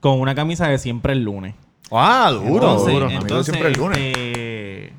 Con 0.00 0.20
una 0.20 0.34
camisa 0.34 0.68
de 0.68 0.76
siempre 0.78 1.14
el 1.14 1.22
lunes. 1.22 1.54
Ah, 1.90 2.30
duro, 2.30 2.46
entonces, 2.48 2.92
duro. 2.92 3.06
Amigo, 3.06 3.22
entonces, 3.22 3.54
siempre 3.54 3.72
el 3.72 3.78
lunes. 3.78 3.98
este, 3.98 4.92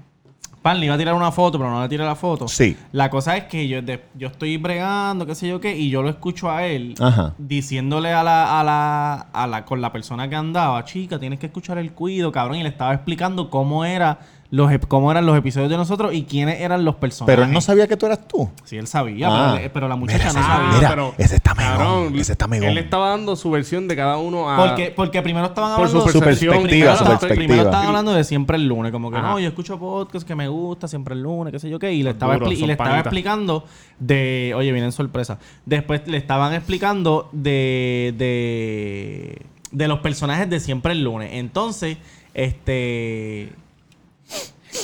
Pan 0.67 0.81
le 0.81 0.85
iba 0.87 0.95
a 0.95 0.97
tirar 0.97 1.13
una 1.13 1.31
foto, 1.31 1.57
pero 1.57 1.71
no 1.71 1.81
le 1.81 1.87
tiré 1.87 2.03
la 2.03 2.13
foto. 2.15 2.45
Sí. 2.49 2.75
La 2.91 3.09
cosa 3.09 3.37
es 3.37 3.45
que 3.45 3.69
yo, 3.69 3.81
de- 3.81 4.03
yo 4.15 4.27
estoy 4.27 4.57
bregando, 4.57 5.25
qué 5.25 5.33
sé 5.33 5.47
yo 5.47 5.61
qué, 5.61 5.77
y 5.77 5.89
yo 5.89 6.03
lo 6.03 6.09
escucho 6.09 6.51
a 6.51 6.65
él 6.65 6.93
Ajá. 6.99 7.33
diciéndole 7.37 8.11
a 8.11 8.21
la, 8.21 8.59
a 8.59 8.63
la, 8.65 9.13
a 9.31 9.47
la, 9.47 9.63
con 9.63 9.79
la 9.79 9.93
persona 9.93 10.27
que 10.27 10.35
andaba, 10.35 10.83
chica, 10.83 11.19
tienes 11.19 11.39
que 11.39 11.45
escuchar 11.45 11.77
el 11.77 11.93
cuido, 11.93 12.33
cabrón, 12.33 12.57
y 12.57 12.63
le 12.63 12.69
estaba 12.69 12.93
explicando 12.93 13.49
cómo 13.49 13.85
era 13.85 14.19
los 14.49 14.71
cómo 14.87 15.11
eran 15.11 15.25
los 15.25 15.37
episodios 15.37 15.69
de 15.69 15.75
nosotros 15.75 16.13
y 16.13 16.23
quiénes 16.23 16.61
eran 16.61 16.85
los 16.85 16.95
personajes. 16.95 17.35
Pero 17.35 17.45
él 17.45 17.51
no 17.51 17.59
sabía 17.59 17.85
que 17.87 17.97
tú 17.97 18.05
eras 18.05 18.27
tú. 18.29 18.49
Sí, 18.63 18.77
él 18.77 18.87
sabía, 18.87 19.27
Ah. 19.29 19.55
pero, 19.57 19.73
pero 19.73 19.87
la 19.89 19.97
muchacha 19.97 20.29
Mira, 20.29 20.39
no 20.39 20.47
sabía. 20.47 20.89
mira. 20.95 21.11
ese 21.17 21.35
está 21.35 21.53
megón, 21.53 22.15
ese 22.17 22.31
está 22.31 22.47
megón. 22.47 22.69
Él 22.69 22.77
estaba 22.77 23.09
dando 23.09 23.35
su 23.35 23.51
versión 23.51 23.89
de 23.89 23.95
cada 23.97 24.17
uno 24.17 24.49
a... 24.49 24.55
Porque, 24.55 24.93
porque 24.95 25.21
primero 25.21 25.47
estaban 25.47 25.75
Por 25.75 25.85
hablando 25.87 26.05
su 26.05 26.11
Su 26.13 26.19
percepción, 26.19 26.53
perspectiva, 26.53 26.91
su 26.93 26.97
primero, 27.03 27.19
perspectiva. 27.19 27.45
primero 27.47 27.63
estaban 27.69 27.87
hablando 27.87 28.13
de 28.13 28.23
siempre 28.23 28.55
el 28.55 28.67
lunes, 28.67 28.91
como 28.93 29.11
que 29.11 29.17
Ajá. 29.17 29.27
no, 29.31 29.39
yo 29.39 29.47
escucho 29.49 29.77
podcast 29.77 30.25
que 30.25 30.35
me 30.35 30.47
gusta 30.47 30.87
siempre 30.87 31.13
el 31.13 31.23
lunes, 31.23 31.51
qué 31.51 31.59
sé 31.59 31.69
yo 31.69 31.77
qué, 31.77 31.91
y 31.93 32.03
le 32.03 32.11
estaba, 32.11 32.37
expli- 32.37 32.57
y 32.57 32.65
le 32.65 32.71
estaba 32.71 32.99
explicando 32.99 33.65
de, 33.99 34.53
oye, 34.55 34.71
vienen 34.71 34.93
sorpresa. 34.93 35.39
Después 35.65 36.07
le 36.07 36.15
estaban 36.17 36.53
explicando 36.53 37.27
de, 37.33 38.13
de, 38.17 39.41
de 39.71 39.87
los 39.89 39.99
personajes 39.99 40.49
de 40.49 40.59
siempre 40.61 40.93
el 40.93 41.03
lunes. 41.03 41.31
Entonces, 41.33 41.97
este, 42.33 43.49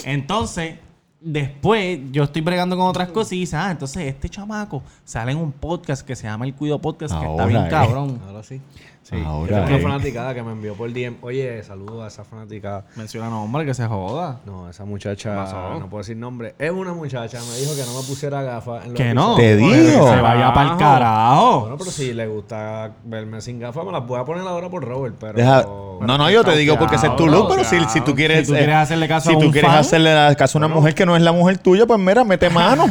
entonces, 0.06 0.76
después 1.20 2.00
yo 2.12 2.24
estoy 2.24 2.42
bregando 2.42 2.76
con 2.76 2.88
otras 2.88 3.10
cosas 3.10 3.34
y 3.34 3.40
dice, 3.42 3.56
ah, 3.56 3.72
entonces 3.72 4.04
este 4.04 4.30
chamaco 4.30 4.84
sale 5.06 5.32
en 5.32 5.38
un 5.38 5.52
podcast 5.52 6.06
que 6.06 6.16
se 6.16 6.24
llama 6.24 6.46
El 6.46 6.54
Cuido 6.54 6.80
Podcast, 6.80 7.18
que 7.18 7.26
está 7.26 7.46
bien 7.46 7.66
eh. 7.66 7.70
cabrón. 7.70 8.20
Ahora 8.28 8.44
sí. 8.44 8.62
Sí. 9.04 9.22
Ahora, 9.26 9.64
fue 9.68 9.76
eh. 9.76 9.80
una 9.80 9.90
fanaticada 9.90 10.34
que 10.34 10.42
me 10.44 10.54
envió 10.54 10.76
por 10.76 10.92
DM. 10.92 11.18
Oye, 11.22 11.62
saludo 11.64 12.04
a 12.04 12.08
esa 12.08 12.24
fanaticada. 12.24 12.86
Menciona 12.96 13.30
nombre, 13.30 13.66
que 13.66 13.74
se 13.74 13.86
joda. 13.86 14.40
No, 14.46 14.70
esa 14.70 14.86
muchacha, 14.86 15.36
pasó? 15.36 15.78
no 15.80 15.90
puedo 15.90 16.00
decir 16.02 16.16
nombre. 16.16 16.56
Es 16.58 16.72
una 16.72 16.94
muchacha, 16.94 17.40
me 17.40 17.58
dijo 17.60 17.76
que 17.76 17.84
no 17.84 18.00
me 18.00 18.08
pusiera 18.08 18.42
gafas. 18.42 18.86
Que 18.96 19.14
no. 19.14 19.36
Te 19.36 19.58
digo. 19.58 20.10
Se 20.10 20.22
vaya 20.22 20.54
para 20.54 20.72
el 20.72 20.78
carajo. 20.78 21.60
Bueno, 21.62 21.78
pero 21.78 21.92
si 21.92 22.14
le 22.14 22.28
gusta 22.28 22.92
verme 23.04 23.42
sin 23.42 23.60
gafas, 23.60 23.86
me 23.86 23.92
las 23.92 24.08
voy 24.08 24.20
a 24.20 24.24
poner 24.24 24.48
ahora 24.48 24.70
por 24.70 24.84
Robert. 24.86 25.16
Pero. 25.20 25.34
Deja- 25.34 25.66
no, 26.02 26.18
no, 26.18 26.30
yo 26.30 26.44
te 26.44 26.56
digo 26.58 26.78
porque 26.78 26.96
ese 26.96 27.08
es 27.08 27.16
tu 27.16 27.28
look, 27.28 27.48
pero 27.50 27.64
si, 27.64 27.80
si 27.86 28.02
tú 28.02 28.14
quieres, 28.16 28.40
Si 28.40 28.46
tú 28.48 28.54
quieres 28.58 28.70
eh, 28.76 28.78
hacerle 28.78 29.08
caso 29.08 29.30
si 29.30 29.36
a 29.36 29.40
tú 29.40 29.52
quieres 29.52 29.70
fan. 29.70 29.80
hacerle 29.80 30.36
caso 30.38 30.58
a 30.58 30.60
una 30.60 30.68
mujer 30.68 30.96
que 30.96 31.06
no 31.06 31.16
es 31.16 31.22
la 31.22 31.32
mujer 31.32 31.58
tuya, 31.60 31.86
pues 31.86 32.00
mira, 32.00 32.24
mete 32.24 32.50
mano. 32.54 32.86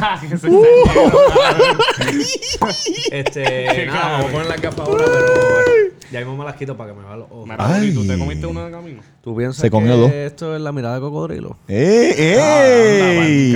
este, 3.11 3.85
nada, 3.87 4.09
vamos 4.11 4.25
a 4.25 4.31
poner 4.31 4.47
las 4.47 4.61
gafas 4.61 4.87
ahora, 4.87 5.05
pero 5.05 5.72
ya 6.11 6.19
mismo 6.19 6.35
me 6.37 6.45
las 6.45 6.55
quito 6.55 6.75
para 6.77 6.91
que 6.91 6.99
me 6.99 7.05
vean 7.05 7.19
los 7.19 7.27
ojos. 7.31 7.47
Mira, 7.47 7.83
¿y 7.85 7.93
tú 7.93 8.05
te 8.05 8.13
Ay. 8.13 8.19
comiste 8.19 8.45
uno 8.47 8.65
de 8.65 8.71
camino? 8.71 9.01
¿Tú 9.23 9.35
piensas 9.35 9.61
Se 9.61 9.69
comió 9.71 9.93
que 9.95 9.99
dos. 10.01 10.11
esto 10.11 10.55
es 10.55 10.61
la 10.61 10.71
mirada 10.71 10.95
de 10.95 11.01
cocodrilo? 11.01 11.57
¡Ey! 11.67 12.11
¡Ey! 12.17 12.35
Anda, 12.39 13.15
pa'l 13.19 13.27
ey! 13.27 13.53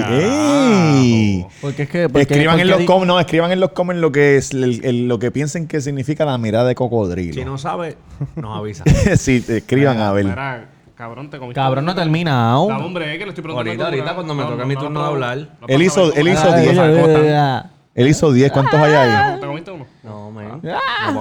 carajo. 1.41 1.51
Porque 1.61 1.83
es 1.83 1.89
que. 1.89 2.09
porque- 2.09 2.21
Escriban 2.21 2.55
en 2.55 2.59
porque 2.61 2.65
los 2.71 2.79
di- 2.79 2.85
comments, 2.85 3.07
no, 3.07 3.19
escriban 3.19 3.51
en 3.51 3.59
los 3.59 3.71
comments 3.71 4.01
lo 4.01 4.11
que 4.11 4.37
es 4.37 4.51
el- 4.51 4.83
el- 4.85 5.07
lo 5.07 5.19
que 5.19 5.31
piensen 5.31 5.67
que 5.67 5.81
significa 5.81 6.25
la 6.25 6.37
mirada 6.37 6.67
de 6.67 6.75
cocodrilo. 6.75 7.33
Si 7.33 7.45
no 7.45 7.57
sabe, 7.57 7.97
nos 8.35 8.57
avisa. 8.57 8.83
sí, 9.17 9.43
escriban 9.47 9.99
a 9.99 10.11
ver. 10.13 10.25
Mira, 10.25 10.69
cabrón, 10.95 11.29
te 11.29 11.37
comiste 11.37 11.59
Cabrón, 11.61 11.85
no 11.85 11.93
termina 11.95 12.31
Dame 12.31 12.51
aún. 12.53 12.71
hombre, 12.73 13.13
eh, 13.13 13.17
que 13.19 13.25
le 13.25 13.29
estoy 13.29 13.43
preguntando. 13.43 13.69
Ahorita, 13.83 13.85
ahorita, 14.03 14.15
cuando 14.15 14.33
me 14.35 14.43
toque 14.43 14.65
mi 14.65 14.75
turno 14.75 15.01
de 15.01 15.07
hablar. 15.07 15.49
Él 15.67 15.81
hizo- 15.81 16.13
él 16.13 16.27
hizo 16.29 16.51
Ay, 16.53 16.61
diez. 16.63 16.77
ay, 16.77 16.95
ay, 16.97 17.27
ay. 17.29 17.61
Él 17.97 18.07
hizo 18.07 18.31
10. 18.31 18.51
¿Cuántos 18.51 18.79
hay 18.79 18.93
ahí? 18.93 19.39
¿Te 19.39 19.45
comiste 19.47 19.71
uno? 19.71 19.85
No, 20.03 20.29
man. 20.31 20.61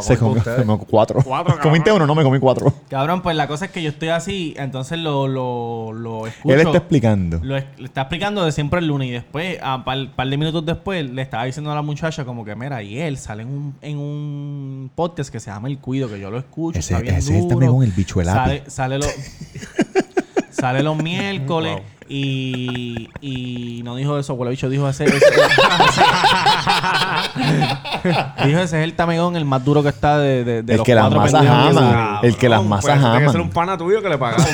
Se 0.02 0.18
comió, 0.18 0.42
se 0.44 0.56
comió 0.56 0.78
cuatro. 0.78 1.20
Cuatro, 1.24 1.54
cabrón. 1.56 1.62
¿Comiste 1.62 1.90
uno? 1.90 2.06
No, 2.06 2.14
me 2.14 2.22
comí 2.22 2.38
cuatro. 2.38 2.72
Cabrón, 2.90 3.22
pues 3.22 3.34
la 3.34 3.48
cosa 3.48 3.64
es 3.64 3.70
que 3.70 3.82
yo 3.82 3.88
estoy 3.88 4.10
así, 4.10 4.54
entonces 4.58 4.98
lo, 4.98 5.26
lo, 5.26 5.92
lo 5.94 6.26
escucho. 6.26 6.54
Él 6.54 6.60
está 6.60 6.76
explicando. 6.76 7.40
Lo 7.42 7.56
es- 7.56 7.64
le 7.78 7.86
está 7.86 8.02
explicando 8.02 8.44
de 8.44 8.52
siempre 8.52 8.80
el 8.80 8.88
lunes 8.88 9.08
y 9.08 9.12
después, 9.12 9.58
a 9.62 9.84
par, 9.86 9.96
par 10.14 10.28
de 10.28 10.36
minutos 10.36 10.66
después, 10.66 11.10
le 11.10 11.22
estaba 11.22 11.44
diciendo 11.44 11.72
a 11.72 11.74
la 11.74 11.80
muchacha 11.82 12.26
como 12.26 12.44
que, 12.44 12.54
mira, 12.54 12.82
y 12.82 12.98
él 13.00 13.16
sale 13.16 13.42
en 13.44 13.48
un, 13.48 13.74
en 13.80 13.96
un 13.98 14.90
podcast 14.94 15.30
que 15.32 15.40
se 15.40 15.50
llama 15.50 15.68
El 15.68 15.78
Cuido, 15.78 16.08
que 16.10 16.20
yo 16.20 16.30
lo 16.30 16.36
escucho. 16.38 16.78
Ese- 16.78 16.92
está 16.92 17.02
bien 17.02 17.14
ese 17.16 17.38
está 17.38 17.54
duro. 17.54 17.72
con 17.72 17.84
el 17.84 17.90
bicho 17.92 18.22
Sale, 18.22 18.64
sale, 18.66 18.98
lo- 18.98 19.06
sale 20.50 20.82
los 20.82 20.96
miércoles 21.02 21.80
y, 22.08 23.08
y 23.20 23.82
no 23.84 23.96
dijo 23.96 24.18
eso, 24.18 24.36
porque 24.36 24.50
bicho 24.50 24.68
dijo 24.68 24.88
ese... 24.88 25.04
ese- 25.06 25.20
dijo 28.44 28.58
ese 28.60 28.78
es 28.78 28.84
el 28.84 28.94
tamegón, 28.94 29.36
el 29.36 29.44
más 29.44 29.64
duro 29.64 29.82
que 29.82 29.88
está 29.88 30.18
de, 30.18 30.44
de, 30.44 30.62
de 30.62 30.72
El 30.72 30.78
los 30.78 30.86
que 30.86 30.94
las 30.94 31.10
masas 31.10 31.42
se- 31.42 32.26
El 32.26 32.36
que 32.36 32.48
las 32.48 32.58
Cabrón, 32.58 32.68
masas 32.68 32.98
pues, 32.98 33.10
Tiene 33.10 33.26
que 33.26 33.32
ser 33.32 33.40
un 33.40 33.50
pana 33.50 33.76
tuyo 33.78 34.02
que 34.02 34.08
le. 34.08 34.18
Cabrón, 34.18 34.44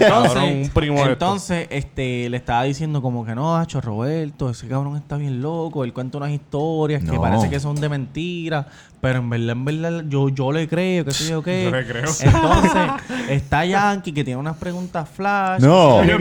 Entonces, 0.00 0.66
un 0.66 0.70
primo 0.74 1.04
entonces 1.06 1.66
este, 1.70 2.28
le 2.28 2.36
estaba 2.36 2.64
diciendo 2.64 3.00
como 3.02 3.24
que 3.24 3.34
no, 3.34 3.56
Hacho 3.56 3.80
Roberto, 3.80 4.50
ese 4.50 4.68
cabrón 4.68 4.96
está 4.96 5.16
bien 5.16 5.40
loco, 5.40 5.84
él 5.84 5.92
cuenta 5.92 6.18
unas 6.18 6.30
historias 6.30 7.02
que 7.04 7.18
parece 7.18 7.48
que 7.48 7.60
son 7.60 7.76
de 7.76 7.88
mentira, 7.88 8.66
pero 9.00 9.20
en 9.20 9.30
verdad, 9.30 9.50
en 9.50 9.64
verdad, 9.64 10.04
yo, 10.08 10.28
yo 10.28 10.50
le 10.52 10.68
creo, 10.68 11.04
que 11.04 11.12
sé 11.12 11.30
yo 11.30 11.42
qué. 11.42 11.64
Yo 11.64 11.70
le 11.70 11.86
creo. 11.86 12.04
Entonces, 12.20 12.82
está 13.28 13.64
Yankee 13.64 14.12
que 14.12 14.24
tiene 14.24 14.38
unas 14.40 14.56
preguntas 14.56 15.08
flash. 15.08 15.60
No. 15.62 16.00
que 16.02 16.14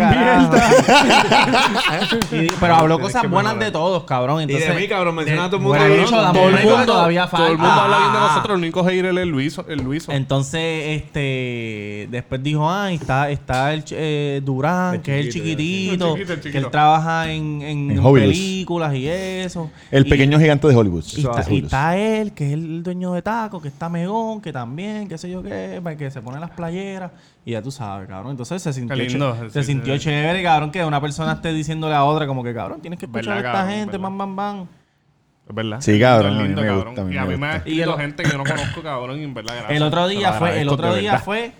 Y- 2.32 2.49
pero 2.60 2.75
habló 2.75 2.99
cosas 2.99 3.30
buenas 3.30 3.58
de 3.60 3.71
todos, 3.71 4.03
cabrón. 4.03 4.39
Y 4.41 4.43
Entonces, 4.43 4.69
de 4.75 4.82
mí, 4.82 4.88
cabrón, 4.88 5.15
menciona 5.15 5.45
a 5.45 5.49
todo 5.49 5.58
el 5.58 5.63
mundo. 5.63 5.77
Bueno, 5.80 6.21
dame 6.21 6.39
Todo 6.39 6.49
el 6.49 6.65
mundo- 6.65 6.86
todavía 6.86 7.27
Todo 7.27 7.45
el 7.47 7.58
mundo 7.58 7.67
falta. 7.67 7.84
habla 7.84 7.97
bien 7.99 8.12
de 8.12 8.17
Ah. 8.17 8.27
nosotros. 8.30 8.58
El 8.58 8.63
único 8.63 8.84
hater 8.84 9.06
es 9.06 9.17
el 9.17 9.30
Luiso. 9.30 9.65
El 9.67 9.84
Luiso. 9.84 10.12
Entonces, 10.12 11.01
este, 11.01 12.08
después 12.12 12.41
dijo, 12.43 12.69
ah, 12.69 12.91
está, 12.91 13.30
está 13.30 13.73
el 13.73 13.84
ch- 13.84 13.95
eh, 13.97 14.41
Durán, 14.43 14.95
El 14.95 15.01
que 15.01 15.19
es 15.19 15.25
el 15.27 15.32
chiquito, 15.34 15.58
chiquitito, 15.58 16.06
el 16.08 16.13
chiquito, 16.13 16.34
el 16.34 16.39
que 16.39 16.43
chiquito. 16.49 16.65
él 16.65 16.71
trabaja 16.71 17.32
en, 17.32 17.62
en, 17.62 17.91
En 17.91 17.91
en 17.91 17.99
Hobilus. 18.06 18.30
películas 18.30 18.95
y 18.95 19.08
eso. 19.08 19.69
El 19.91 20.06
Y- 20.06 20.10
pequeño 20.10 20.39
gigante 20.39 20.67
de 20.67 20.75
Hollywood. 20.75 21.03
Y 21.15 21.21
está, 21.21 21.45
y 21.51 21.58
está 21.60 21.97
él, 21.97 22.32
que 22.34 22.47
es 22.47 22.53
el 22.53 22.84
dueño 22.84 23.13
de 23.13 23.21
Taco, 23.21 23.62
que 23.62 23.67
está 23.67 23.89
Megón, 23.89 24.41
que 24.41 24.51
también, 24.53 25.08
qué 25.08 25.17
sé 25.17 25.30
yo 25.30 25.41
qué, 25.43 25.80
pa- 25.84 25.95
que 25.95 26.10
se 26.12 26.21
pone 26.21 26.39
las 26.39 26.51
playeras. 26.51 27.12
Y 27.45 27.51
ya 27.51 27.62
tú 27.62 27.71
sabes, 27.71 28.10
cabrón. 28.10 28.32
Entonces 28.32 28.62
se 28.62 28.73
sintió, 28.73 28.95
lindo, 28.97 29.34
ch- 29.38 29.49
se 29.51 29.62
sí, 29.63 29.67
sintió 29.71 29.93
sí. 29.93 29.99
chévere, 30.01 30.43
cabrón, 30.57 30.71
que 30.71 30.83
una 30.85 30.99
persona 31.01 31.33
esté 31.33 31.53
diciéndole 31.53 31.95
a 31.95 32.03
otra 32.03 32.27
como 32.27 32.43
que, 32.43 32.53
cabrón, 32.53 32.81
tienes 32.81 32.99
que 32.99 33.05
escuchar 33.05 33.35
Verdad, 33.35 33.37
a 33.37 33.47
esta 33.49 33.51
cabrón, 33.61 33.79
gente, 33.79 33.97
bam, 33.97 34.17
bam, 34.17 34.35
bam. 34.35 34.67
Es 35.49 35.55
verdad. 35.55 35.81
Sí, 35.81 35.99
cabrón, 35.99 36.33
Es 36.33 36.37
a 36.39 36.41
mí 36.41 36.47
lindo, 36.47 36.61
me 36.61 36.67
cabrón. 36.67 36.85
gusta, 36.87 37.01
a 37.01 37.05
mí 37.05 37.13
Y 37.13 37.17
a 37.17 37.21
me 37.25 37.27
mí 37.33 37.37
me 37.37 37.45
ha 37.47 37.49
gusta. 37.51 37.57
escrito 37.69 37.77
Y 37.77 37.81
el- 37.93 37.97
gente 38.01 38.23
que 38.23 38.29
yo 38.31 38.37
no 38.37 38.43
conozco, 38.43 38.81
cabrón. 38.81 39.19
Y 39.19 39.23
en 39.23 39.33
verdad, 39.33 39.53
gracias. 39.53 39.71
El 39.77 39.83
otro 39.83 40.07
día 40.07 40.33
fue, 40.33 40.61
el 40.61 40.69
otro 40.69 40.95
día 40.95 41.17
fue, 41.19 41.51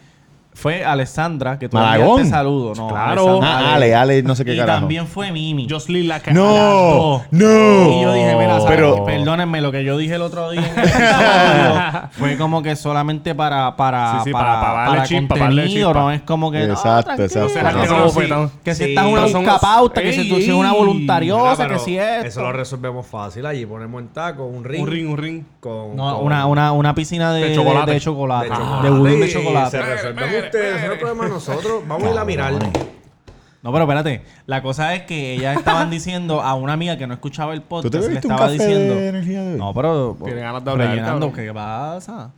fue 0.58 0.84
Alessandra, 0.84 1.60
que 1.60 1.70
tú 1.70 1.78
Malagón. 1.78 2.24
te 2.24 2.30
saludo, 2.30 2.74
no. 2.76 2.88
Claro. 2.88 3.40
Ah, 3.44 3.76
Ale, 3.76 3.94
Ale, 3.96 4.24
no 4.24 4.36
sé 4.36 4.44
qué 4.44 4.56
y 4.56 4.58
carajo. 4.58 4.80
también 4.80 5.06
fue 5.08 5.32
Mimi. 5.32 5.68
Jocelyn 5.70 6.08
la 6.08 6.20
que 6.20 6.32
No, 6.34 7.22
Y 7.32 7.36
no. 7.36 8.02
yo 8.02 8.14
dije, 8.14 8.36
mira, 8.36 8.60
¿sabes 8.60 8.76
Pero- 8.76 9.06
perdónenme, 9.06 9.62
lo 9.62 9.72
que 9.72 9.84
yo 9.84 9.98
dije 9.98 10.16
el 10.16 10.22
otro 10.24 10.50
día 10.52 10.62
en 10.62 10.80
el 10.80 10.86
episodio 10.90 12.10
fue 12.12 12.38
como 12.38 12.64
que 12.64 12.76
solamente 12.76 13.36
para 13.36 13.76
para 13.76 14.14
Sí, 14.20 14.26
sí, 14.26 14.32
para, 14.32 14.46
para- 14.46 14.62
para 14.62 14.74
darle 14.74 14.96
para 14.98 15.08
chispa, 15.08 15.28
para 15.28 15.42
darle 15.46 15.62
contenido, 15.64 15.90
chispa. 15.90 16.00
no 16.02 16.12
es 16.12 16.22
como 16.22 16.52
que 16.52 16.68
no, 16.68 16.74
Exacto, 16.74 17.04
tranquilo, 17.16 17.26
exacto. 17.26 17.50
Será 17.50 17.70
que 17.70 17.88
no, 17.88 18.10
si- 18.10 18.20
sí. 18.22 18.58
que 18.64 18.76
si 18.76 18.84
Sí, 18.84 18.90
estás 18.90 19.06
en 19.06 19.12
una 19.12 19.22
pero 19.22 19.32
son- 19.34 19.44
buscapauta, 19.46 20.02
que 20.02 20.14
si 20.14 20.22
Ey, 20.22 20.30
tú 20.30 20.36
si 20.38 20.44
es 20.50 20.54
una 20.56 20.72
ey. 20.72 20.78
voluntariosa, 20.78 21.44
Mira, 21.52 21.56
que 21.58 21.64
pero 21.68 21.80
si 21.80 21.98
es 21.98 22.26
Eso 22.26 22.42
lo 22.42 22.52
resolvemos 22.52 23.06
fácil. 23.06 23.46
Allí 23.46 23.66
ponemos 23.66 24.02
en 24.02 24.08
taco 24.10 24.46
un 24.46 24.64
ring. 24.64 24.82
Un 24.82 24.88
ring, 24.90 25.10
un 25.10 25.18
ring. 25.18 25.44
Con, 25.60 25.96
no, 25.96 26.16
con- 26.18 26.26
una, 26.26 26.46
una, 26.48 26.72
una 26.72 26.96
piscina 26.96 27.32
de, 27.34 27.50
De 27.50 27.56
chocolate. 27.56 27.92
de 27.92 28.00
chocolate, 28.00 28.46
de 28.46 28.52
de, 28.52 28.58
chocolate. 28.58 28.90
budín 28.90 29.20
de 29.20 29.28
Y 29.28 29.34
chocolate. 29.34 29.72
Se 29.72 29.82
resolvemos 29.82 30.47
Ese 30.54 30.88
no 30.88 30.94
es 30.94 31.00
problema 31.00 31.24
de 31.26 31.30
nosotros. 31.32 31.84
Vamos 31.88 32.08
a 32.08 32.12
ir 32.14 32.18
a 32.18 32.26
mirar. 32.26 32.54
No, 33.64 33.72
pero 33.74 33.84
espérate. 33.84 34.22
La 34.46 34.62
cosa 34.62 34.94
es 34.96 35.04
que 35.04 35.34
ellas 35.34 35.58
estaban 35.58 35.90
diciendo 35.90 36.42
a 36.42 36.54
una 36.56 36.74
amiga 36.74 36.98
que 36.98 37.08
no 37.08 37.14
escuchaba 37.14 37.54
el 37.54 37.62
¿Tú 37.62 37.68
podcast, 37.68 37.92
te 37.92 38.00
le 38.00 38.08
bebiste 38.08 38.28
un 38.28 38.34
estaba 38.34 38.52
café 38.52 38.64
diciendo. 38.66 38.96
de 38.96 39.08
energía 39.10 39.44
de 39.44 39.52
hoy? 39.54 39.58
No, 39.60 39.74
pero. 39.74 40.18
Tiene 40.24 40.42
ganas 40.42 40.64
de 40.64 40.72
hablar, 40.72 40.88
rellenando, 40.90 41.28
cabrón. 41.32 41.46
¿qué 41.48 41.54
pasa? 41.54 42.32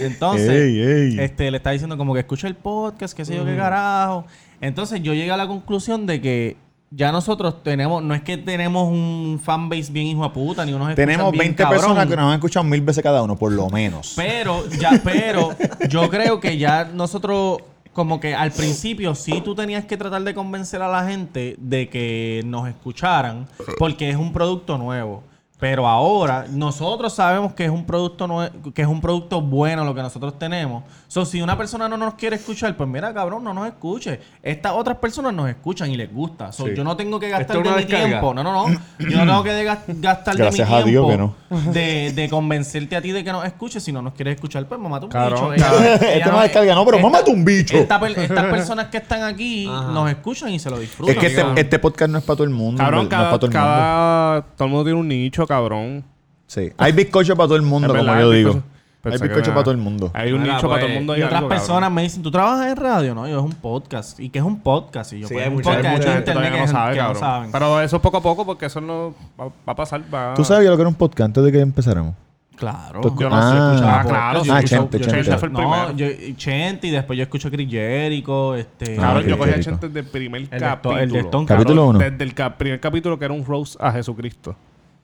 Entonces, 0.00 0.48
Ey, 0.50 0.80
ey. 0.80 1.20
este 1.20 1.50
le 1.50 1.58
está 1.58 1.70
diciendo 1.70 1.96
como 1.96 2.14
que 2.14 2.20
escucha 2.20 2.48
el 2.48 2.56
podcast, 2.56 3.14
qué 3.16 3.24
sé 3.24 3.34
Mm. 3.34 3.36
yo 3.36 3.44
qué 3.44 3.56
carajo. 3.56 4.24
Entonces 4.60 5.02
yo 5.02 5.12
llegué 5.14 5.30
a 5.30 5.36
la 5.36 5.46
conclusión 5.46 6.06
de 6.06 6.20
que 6.20 6.56
ya 6.94 7.10
nosotros 7.10 7.62
tenemos, 7.62 8.02
no 8.02 8.14
es 8.14 8.22
que 8.22 8.36
tenemos 8.36 8.88
un 8.88 9.40
fanbase 9.42 9.90
bien 9.90 10.06
hijo 10.08 10.22
de 10.22 10.30
puta, 10.30 10.64
ni 10.64 10.72
unos 10.72 10.94
Tenemos 10.94 11.32
bien 11.32 11.44
20 11.44 11.62
cabrón, 11.62 11.80
personas 11.80 12.06
que 12.06 12.16
nos 12.16 12.26
han 12.26 12.34
escuchado 12.34 12.64
mil 12.64 12.82
veces 12.82 13.02
cada 13.02 13.22
uno, 13.22 13.36
por 13.36 13.50
lo 13.50 13.70
menos. 13.70 14.12
Pero, 14.16 14.68
ya, 14.78 15.00
pero 15.02 15.56
yo 15.88 16.10
creo 16.10 16.38
que 16.38 16.58
ya 16.58 16.84
nosotros, 16.84 17.60
como 17.94 18.20
que 18.20 18.34
al 18.34 18.52
principio 18.52 19.14
sí 19.14 19.40
tú 19.42 19.54
tenías 19.54 19.86
que 19.86 19.96
tratar 19.96 20.22
de 20.22 20.34
convencer 20.34 20.82
a 20.82 20.88
la 20.88 21.06
gente 21.06 21.56
de 21.58 21.88
que 21.88 22.42
nos 22.44 22.68
escucharan, 22.68 23.48
porque 23.78 24.10
es 24.10 24.16
un 24.16 24.32
producto 24.32 24.76
nuevo. 24.76 25.22
Pero 25.62 25.86
ahora 25.86 26.46
nosotros 26.50 27.12
sabemos 27.14 27.52
que 27.52 27.64
es 27.66 27.70
un 27.70 27.86
producto 27.86 28.26
nue- 28.26 28.50
que 28.72 28.82
es 28.82 28.88
un 28.88 29.00
producto 29.00 29.40
bueno 29.40 29.84
lo 29.84 29.94
que 29.94 30.02
nosotros 30.02 30.36
tenemos. 30.36 30.82
So, 31.06 31.24
si 31.24 31.40
una 31.40 31.56
persona 31.56 31.88
no 31.88 31.96
nos 31.96 32.14
quiere 32.14 32.34
escuchar, 32.34 32.76
pues 32.76 32.88
mira, 32.88 33.14
cabrón, 33.14 33.44
no 33.44 33.54
nos 33.54 33.68
escuche. 33.68 34.18
Estas 34.42 34.72
otras 34.72 34.96
personas 34.96 35.32
nos 35.32 35.48
escuchan 35.48 35.88
y 35.88 35.96
les 35.96 36.12
gusta. 36.12 36.50
So, 36.50 36.66
Sí. 36.66 36.72
Yo 36.74 36.82
no 36.82 36.96
tengo 36.96 37.20
que 37.20 37.26
¿Esto 37.26 37.38
gastar 37.38 37.56
es 37.58 37.62
de 37.62 37.70
mi 37.70 37.76
descarga? 37.76 38.06
tiempo. 38.08 38.34
No, 38.34 38.42
no, 38.42 38.52
no. 38.68 38.80
Yo 38.98 39.18
no 39.24 39.24
tengo 39.24 39.42
que 39.44 39.52
de 39.52 39.64
gastar 39.64 40.36
Gracias 40.36 40.68
de 40.68 40.74
a 40.74 40.84
mi 40.84 40.90
Dios 40.90 41.06
tiempo 41.06 41.34
que 41.48 41.70
de, 41.78 42.12
de 42.12 42.28
convencerte 42.28 42.96
a 42.96 43.00
ti 43.02 43.12
de 43.12 43.22
que 43.22 43.30
nos 43.30 43.44
escuches. 43.44 43.84
Si 43.84 43.92
no 43.92 44.02
nos 44.02 44.14
quieres 44.14 44.34
escuchar, 44.34 44.66
pues 44.66 44.80
mamá, 44.80 44.98
tu 44.98 45.08
Cabrón, 45.10 45.52
bicho. 45.54 45.64
cabrón. 45.64 45.84
Esto 46.02 46.30
no 46.32 46.36
es 46.38 46.42
descarga, 46.42 46.74
no, 46.74 46.84
pero 46.84 46.98
mámate 46.98 47.30
un 47.30 47.44
bicho. 47.44 47.76
esta 47.76 48.04
estas 48.08 48.46
personas 48.46 48.86
que 48.86 48.96
están 48.96 49.22
aquí 49.22 49.68
Ajá. 49.72 49.92
nos 49.92 50.10
escuchan 50.10 50.48
y 50.48 50.58
se 50.58 50.70
lo 50.70 50.78
disfrutan. 50.80 51.14
Es 51.14 51.20
que 51.20 51.26
este, 51.28 51.60
este 51.60 51.78
podcast 51.78 52.10
no 52.10 52.18
es 52.18 52.24
para 52.24 52.34
todo 52.38 52.44
el 52.44 52.50
mundo. 52.50 52.78
Cabrón, 52.82 52.98
no 53.00 53.02
es 53.04 53.08
cada, 53.10 53.24
para 53.30 53.38
todo 53.38 53.46
el 53.46 53.52
mundo. 53.52 53.68
cada... 53.68 54.42
Todo 54.56 54.64
el 54.64 54.70
mundo 54.70 54.84
tiene 54.84 54.98
un 54.98 55.08
nicho, 55.08 55.46
cabrón. 55.52 56.04
Sí. 56.46 56.70
Hay 56.78 56.92
bizcocho 56.92 57.36
para 57.36 57.46
todo 57.48 57.56
el 57.56 57.62
mundo, 57.62 57.86
Es 57.88 57.92
como 57.98 58.04
verdad, 58.12 58.20
yo 58.22 58.30
hay 58.30 58.38
digo. 58.38 58.50
bizcocho. 58.54 58.66
Hay 59.04 59.10
Pensé 59.10 59.18
que 59.24 59.28
bizcocho 59.30 59.46
era- 59.50 59.54
para 59.54 59.64
todo 59.64 59.72
el 59.72 59.80
mundo. 59.80 60.10
Hay 60.14 60.32
un 60.32 60.42
Mira, 60.42 60.54
nicho 60.54 60.68
para 60.68 60.80
todo 60.80 60.86
el 60.86 60.92
pues, 60.92 61.00
mundo. 61.00 61.16
y 61.16 61.22
otras 61.22 61.32
algo, 61.38 61.48
cabrón. 61.48 61.58
personas 61.66 61.90
me 61.92 62.02
dicen, 62.02 62.22
¿tú 62.22 62.30
trabajas 62.30 62.66
en 62.68 62.76
radio? 62.76 63.14
No, 63.16 63.26
yo 63.26 63.38
es 63.40 63.44
un 63.44 63.52
podcast. 63.54 64.20
¿Y 64.20 64.28
qué 64.28 64.38
es 64.38 64.44
un 64.44 64.60
podcast? 64.60 65.12
Y 65.12 65.20
yo, 65.20 65.26
Sí, 65.28 65.34
pues, 65.34 65.44
hay 65.44 65.48
un 65.50 65.54
mucha- 65.56 65.70
podcast 65.70 65.84
hay 65.86 65.90
hecho 65.94 65.98
mucha 65.98 66.08
en 66.10 66.14
gente 66.18 66.30
internet 66.30 66.52
Todavía 66.52 66.66
que, 66.66 66.72
no 66.72 66.78
sabe, 66.78 66.92
que 66.94 66.98
no 67.00 67.04
cabrón. 67.06 67.20
saben. 67.20 67.52
Pero 67.52 67.80
eso 67.80 67.96
es 67.96 68.02
poco 68.02 68.16
a 68.18 68.22
poco 68.22 68.46
porque 68.46 68.66
eso 68.66 68.80
no 68.80 69.14
va, 69.40 69.46
va 69.46 69.52
a 69.66 69.74
pasar. 69.74 70.02
Va... 70.14 70.34
¿Tú 70.34 70.44
sabías 70.44 70.70
lo 70.70 70.76
que 70.76 70.82
era 70.82 70.88
un 70.88 70.94
podcast 70.94 71.26
antes 71.26 71.42
de 71.44 71.50
que 71.52 71.58
empezáramos? 71.60 72.14
Claro. 72.54 73.00
Tú- 73.00 73.16
Yo 73.18 73.28
no 73.28 73.34
Ah. 73.36 73.50
sé 73.50 73.74
escuchar. 73.74 73.98
Ah, 73.98 74.08
claro. 74.08 74.44
yo 74.44 74.54
ah, 74.54 74.58
escucho- 74.60 74.76
Chente, 74.76 74.98
yo 74.98 75.04
Chente. 75.06 75.20
escucho- 75.20 75.38
fue 75.38 75.48
el 75.48 75.52
No, 75.54 75.58
primero. 75.58 75.92
yo, 75.96 76.36
Chente 76.36 76.86
y 76.86 76.90
después 76.92 77.16
yo 77.16 77.22
escucho 77.24 77.48
a 77.48 77.50
Chris 77.50 77.68
Jericho, 77.68 78.54
este... 78.54 78.96
Ah, 78.98 79.00
Cabrón, 79.00 79.22
ok, 79.24 79.28
yo 79.30 79.38
cogí 79.38 79.50
a 79.50 79.54
rico. 79.54 79.64
Chente 79.64 79.86
desde 79.88 80.00
el 80.00 80.06
primer 80.06 80.48
de 80.48 80.58
capítulo. 80.60 80.98
El 80.98 81.10
de 81.10 81.18
Stone, 81.18 81.46
Capítulo 81.46 81.82
Cabrón, 81.82 81.96
uno. 81.96 81.98
Desde 82.10 82.22
el 82.24 82.34
primer 82.54 82.78
capítulo 82.78 83.18
que 83.18 83.24
era 83.24 83.34
un 83.34 83.44
rose 83.44 83.76
a 83.80 83.90
Jesucristo. 83.90 84.54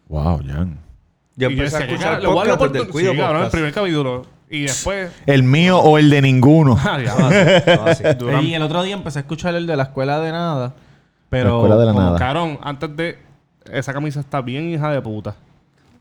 Wow, 0.09 0.41
Jan. 0.47 0.79
Yo 1.37 1.49
Y 1.51 1.53
empecé 1.53 1.77
a 1.77 1.81
escuchar 1.81 2.05
"Cara, 2.13 2.21
le 2.21 2.27
voy 2.27 2.37
a 2.37 2.41
dar 2.41 2.47
la 2.49 2.59
podcast 2.59 2.73
desde 2.73 2.79
el 2.85 2.89
oportun- 2.89 2.93
Cuido 2.93 3.13
Sí, 3.13 3.19
cabrón, 3.19 3.37
el 3.37 3.43
Podcast. 3.43 3.53
primer 3.53 3.73
capítulo. 3.75 4.27
Y 4.51 4.63
después... 4.63 5.13
¿El 5.27 5.43
mío 5.43 5.79
o 5.79 5.99
el 5.99 6.09
de 6.11 6.23
ninguno? 6.23 6.77
Ah, 6.83 6.99
ya, 7.01 7.15
Todo 7.15 7.27
así, 7.29 7.77
todo 7.77 7.87
así. 7.87 8.05
Durán. 8.19 8.45
Y 8.45 8.55
el 8.55 8.63
otro 8.63 8.83
día 8.83 8.95
empecé 8.95 9.19
a 9.19 9.23
escuchar 9.23 9.55
el 9.55 9.67
de 9.67 9.77
la 9.77 9.83
escuela 9.85 10.19
de 10.21 10.33
nada. 10.33 10.75
Pero 11.29 11.51
La 11.51 11.57
escuela 11.57 11.77
de 11.77 11.87
la 11.87 11.93
como- 11.93 12.05
nada. 12.05 12.19
Cabrón, 12.19 12.59
antes 12.63 12.97
de... 12.97 13.19
Esa 13.71 13.93
camisa 13.93 14.21
está 14.21 14.41
bien 14.41 14.71
hija 14.71 14.91
de 14.91 15.03
puta. 15.03 15.37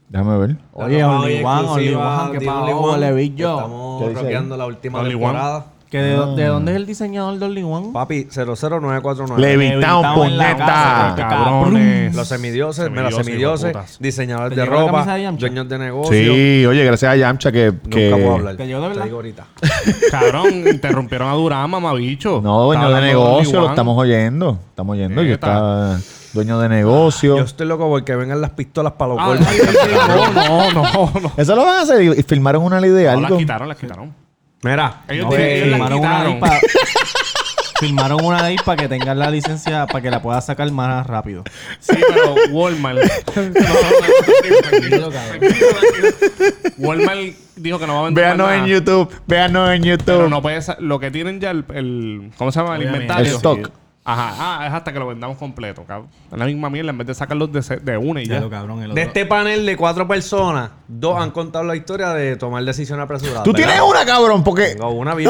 Déjame 0.07 0.37
ver. 0.37 0.55
Oye, 0.71 1.03
Only 1.03 1.43
One, 1.43 1.67
Only 1.67 1.93
One, 1.95 2.31
que 2.31 2.39
de 2.39 2.45
pa' 2.45 2.61
Only 2.61 2.71
abajo 2.71 2.91
One. 2.93 2.99
le 2.99 3.13
vi 3.13 3.35
yo. 3.35 3.55
Estamos 3.57 4.01
¿Qué 4.01 4.07
dice 4.07 4.19
ahí? 4.19 4.23
rockeando 4.23 4.55
la 4.57 4.65
última 4.65 4.99
Only 4.99 5.11
temporada. 5.11 5.65
¿Que 5.89 5.99
de, 5.99 6.17
de 6.35 6.45
dónde 6.47 6.71
es 6.73 6.75
el 6.75 6.85
diseñador 6.85 7.39
de 7.39 7.45
Only 7.45 7.63
One? 7.63 7.89
Papi, 7.93 8.27
00949. 8.29 9.37
Levitown, 9.41 10.13
puñeta. 10.15 11.13
Cabrones. 11.15 12.13
Los 12.13 12.27
semidioses, 12.27 12.89
mira, 12.91 13.09
Semidioses, 13.09 13.73
diseñadores 13.99 14.55
¿Te 14.55 14.61
de 14.61 14.65
ropa, 14.65 15.05
dueños 15.37 15.69
de 15.69 15.77
negocios. 15.77 16.35
Sí, 16.35 16.65
oye, 16.65 16.83
gracias 16.83 17.13
a 17.13 17.15
Yamcha 17.15 17.51
que... 17.53 17.73
que- 17.89 18.09
Nunca 18.09 18.17
puedo 18.21 18.35
hablar. 18.35 18.55
¿Te 18.57 18.65
de 18.67 18.73
verdad? 18.75 19.03
digo 19.05 19.15
ahorita. 19.15 19.45
Cabrón, 20.11 20.67
interrumpieron 20.67 21.29
a 21.29 21.33
Durán, 21.33 21.69
mamabicho. 21.69 22.41
No, 22.43 22.63
dueño 22.65 22.89
de 22.91 23.01
negocio, 23.01 23.61
lo 23.61 23.69
estamos 23.69 23.97
oyendo. 23.97 24.59
Estamos 24.69 24.93
oyendo 24.93 25.21
que 25.21 25.27
Neta. 25.29 25.95
está 25.99 25.99
dueño 26.33 26.59
de 26.59 26.67
negocio. 26.69 27.37
Yo 27.37 27.43
estoy 27.43 27.65
loco 27.65 27.87
porque 27.87 28.13
vengan 28.15 28.41
las 28.41 28.51
pistolas 28.51 28.91
para 28.93 29.13
los 29.13 29.19
Ah, 29.21 29.27
golpes. 29.27 29.47
no, 30.35 30.71
no, 30.73 30.91
no, 30.91 31.11
no. 31.21 31.31
Eso 31.37 31.55
lo 31.55 31.63
van 31.65 31.77
a 31.77 31.81
hacer 31.83 32.01
y, 32.01 32.09
y 32.19 32.23
filmaron 32.23 32.61
una 32.63 32.79
ley 32.81 32.89
de 32.91 33.05
No, 33.05 33.11
algo. 33.11 33.29
las 33.29 33.37
quitaron, 33.39 33.67
las 33.69 33.77
quitaron. 33.77 34.26
Mira, 34.63 35.01
Ellos 35.07 35.25
No, 35.25 35.29
tienen- 35.29 35.47
eh, 35.47 35.55
ellos 35.57 35.67
las 35.69 35.89
firmaron 35.89 35.99
una 35.99 36.23
ley 36.23 36.39
firmaron 37.79 38.25
una 38.25 38.41
ley 38.41 38.55
para 38.65 38.81
que 38.81 38.87
tengas 38.89 39.15
la 39.15 39.29
licencia 39.29 39.85
para 39.85 40.01
que 40.01 40.09
la 40.09 40.19
puedas 40.21 40.43
sacar 40.45 40.69
más 40.71 41.05
rápido. 41.05 41.43
Sí, 41.79 41.95
pero 42.09 42.33
Walmart. 42.51 42.97
No, 43.35 43.43
no, 43.43 43.51
tranquilo, 44.71 45.09
tranquilo. 45.09 45.69
Walmart 46.79 47.19
dijo 47.55 47.77
que 47.79 47.87
no 47.87 47.93
va 47.95 47.99
a 47.99 48.03
vender 48.05 48.23
Véanos 48.23 48.51
en 48.51 48.65
YouTube, 48.65 49.11
véanos 49.27 49.69
en 49.71 49.83
YouTube. 49.83 50.05
Pero 50.05 50.29
no 50.29 50.41
puede 50.41 50.61
sa- 50.61 50.77
Lo 50.79 50.99
que 50.99 51.11
tienen 51.11 51.39
ya 51.39 51.51
el, 51.51 51.63
el- 51.73 52.31
¿Cómo 52.37 52.51
se 52.51 52.59
llama? 52.59 52.75
El 52.75 52.81
Obviamente. 52.81 53.03
inventario. 53.05 53.29
El 53.31 53.35
stock. 53.37 53.71
Ajá. 54.09 54.33
Ah, 54.39 54.65
es 54.67 54.73
hasta 54.73 54.93
que 54.93 54.99
lo 54.99 55.07
vendamos 55.07 55.35
completo, 55.37 55.83
cabrón. 55.85 56.07
Es 56.31 56.37
la 56.37 56.45
misma 56.45 56.69
mierda 56.69 56.91
en 56.91 56.97
vez 56.97 57.07
de 57.07 57.13
sacarlos 57.13 57.51
de, 57.51 57.61
se- 57.61 57.75
de 57.75 57.97
una 57.97 58.21
y 58.21 58.25
Ya 58.25 58.35
ya. 58.35 58.39
lo 58.39 58.49
cabrón. 58.49 58.81
el 58.81 58.93
de 58.95 59.01
este 59.01 59.25
panel 59.25 59.65
de 59.65 59.75
cuatro 59.75 60.07
personas, 60.07 60.69
dos 60.87 61.21
han 61.21 61.31
contado 61.31 61.65
la 61.65 61.75
historia 61.75 62.09
de 62.11 62.37
tomar 62.37 62.63
decisiones 62.63 63.03
apresuradas. 63.03 63.43
Tú 63.43 63.51
¿verdad? 63.51 63.67
tienes 63.73 63.83
una, 63.85 64.05
cabrón, 64.05 64.45
porque... 64.45 64.75
Tengo 64.75 64.91
una 64.91 65.13
bien. 65.15 65.29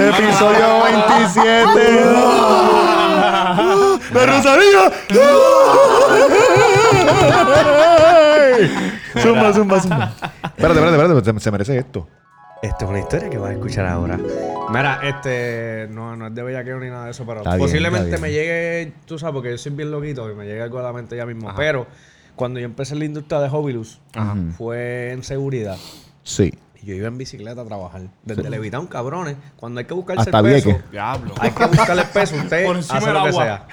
Episodio 0.00 0.82
27. 0.84 2.04
¡La 4.12 4.26
Rosalía! 4.26 4.92
zumba, 9.22 9.52
zumba, 9.52 9.80
zumba. 9.80 10.12
Espérate, 10.16 10.80
espérate, 10.80 10.96
espérate. 11.08 11.32
se- 11.34 11.40
Se 11.40 11.50
merece 11.50 11.78
esto. 11.78 12.08
Esta 12.62 12.84
es 12.84 12.90
una 12.90 13.00
historia 13.00 13.28
que 13.28 13.36
vas 13.36 13.50
a 13.50 13.52
escuchar 13.54 13.84
ahora. 13.86 14.18
Mira, 14.70 15.00
este. 15.02 15.86
No, 15.90 16.16
no 16.16 16.28
es 16.28 16.34
de 16.34 16.42
bellaqueo 16.42 16.80
ni 16.80 16.88
nada 16.88 17.04
de 17.06 17.10
eso, 17.10 17.26
pero 17.26 17.40
Está 17.40 17.56
bien, 17.56 17.60
posiblemente 17.66 18.16
me 18.18 18.30
llegue. 18.32 18.92
Tú 19.04 19.18
sabes, 19.18 19.34
porque 19.34 19.50
yo 19.50 19.58
soy 19.58 19.72
bien 19.72 19.90
loquito 19.90 20.30
y 20.30 20.34
me 20.34 20.46
llegue 20.46 20.62
algo 20.62 20.78
a 20.78 20.82
la 20.82 20.92
mente 20.92 21.14
ya 21.16 21.26
mismo. 21.26 21.52
Pero 21.56 21.86
cuando 22.36 22.58
yo 22.60 22.64
empecé 22.64 22.94
en 22.94 23.00
la 23.00 23.04
industria 23.04 23.40
de 23.40 23.48
Hobilus, 23.50 24.00
fue 24.56 25.10
en 25.12 25.22
seguridad. 25.22 25.76
Sí. 26.22 26.54
Y 26.82 26.86
yo 26.86 26.94
iba 26.94 27.08
en 27.08 27.18
bicicleta 27.18 27.60
a 27.60 27.64
trabajar. 27.66 28.02
Desde 28.24 28.48
Levitown, 28.48 28.86
cabrones. 28.86 29.36
Cuando 29.56 29.80
hay 29.80 29.84
que 29.86 29.94
buscarse 29.94 30.22
Hasta 30.22 30.38
el 30.38 30.44
peso. 30.44 30.78
Diablo. 30.90 31.34
Hay 31.40 31.50
que 31.50 31.66
buscarle 31.66 32.02
el 32.02 32.08
peso. 32.08 32.36
Usted 32.36 32.64
Por 32.66 32.76
encima 32.76 32.98
hace 32.98 33.12
lo 33.12 33.24
que 33.24 33.32
sea. 33.32 33.66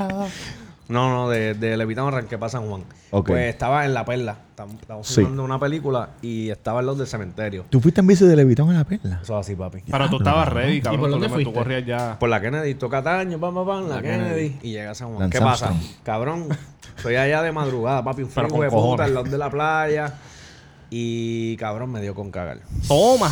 No, 0.91 1.09
no, 1.09 1.29
de, 1.29 1.53
de 1.55 1.77
Levitown 1.77 2.09
arranqué 2.13 2.37
para 2.37 2.49
San 2.49 2.67
Juan. 2.67 2.83
Ok. 3.11 3.27
Pues 3.27 3.49
estaba 3.49 3.85
en 3.85 3.93
La 3.93 4.05
Perla. 4.05 4.35
Estamos, 4.51 5.07
Sí. 5.07 5.15
filmando 5.15 5.43
una 5.43 5.57
película 5.59 6.09
y 6.21 6.49
estaba 6.49 6.81
en 6.81 6.85
los 6.85 6.97
del 6.97 7.07
cementerio. 7.07 7.65
¿Tú 7.69 7.79
fuiste 7.79 8.01
en 8.01 8.07
bici 8.07 8.25
de 8.25 8.35
Levitón 8.35 8.69
a 8.69 8.73
la 8.73 8.83
perla? 8.83 9.19
Eso 9.23 9.39
es 9.39 9.47
así, 9.47 9.55
papi. 9.55 9.81
Pero 9.89 10.09
tú 10.09 10.17
estabas 10.17 10.49
ready, 10.49 10.81
cabrón. 10.81 11.01
por 11.01 11.09
dónde 11.09 11.27
Tú 11.27 11.33
fuiste? 11.33 11.53
corrías 11.53 11.85
ya. 11.85 12.19
Por 12.19 12.29
la 12.29 12.39
Kennedy, 12.39 12.75
toca 12.75 13.01
Taño, 13.01 13.39
pam, 13.39 13.55
pam, 13.55 13.65
pam, 13.65 13.89
la, 13.89 14.01
Kennedy, 14.03 14.57
y 14.61 14.71
llega 14.71 14.91
a 14.91 14.95
San 14.95 15.07
Juan. 15.07 15.21
Lance 15.21 15.37
¿Qué 15.39 15.43
pasa? 15.43 15.73
Cabrón, 16.03 16.47
estoy 16.97 17.15
allá 17.15 17.41
de 17.41 17.51
madrugada, 17.51 18.03
papi, 18.03 18.21
un 18.21 18.29
frío 18.29 18.43
de 18.47 18.53
puta 18.53 18.69
cojones. 18.69 19.05
al 19.07 19.13
lado 19.15 19.25
de 19.29 19.37
la 19.39 19.49
playa. 19.49 20.13
Y 20.91 21.55
cabrón, 21.57 21.91
me 21.91 22.01
dio 22.01 22.13
con 22.13 22.29
cagar. 22.31 22.59
Toma. 22.87 23.31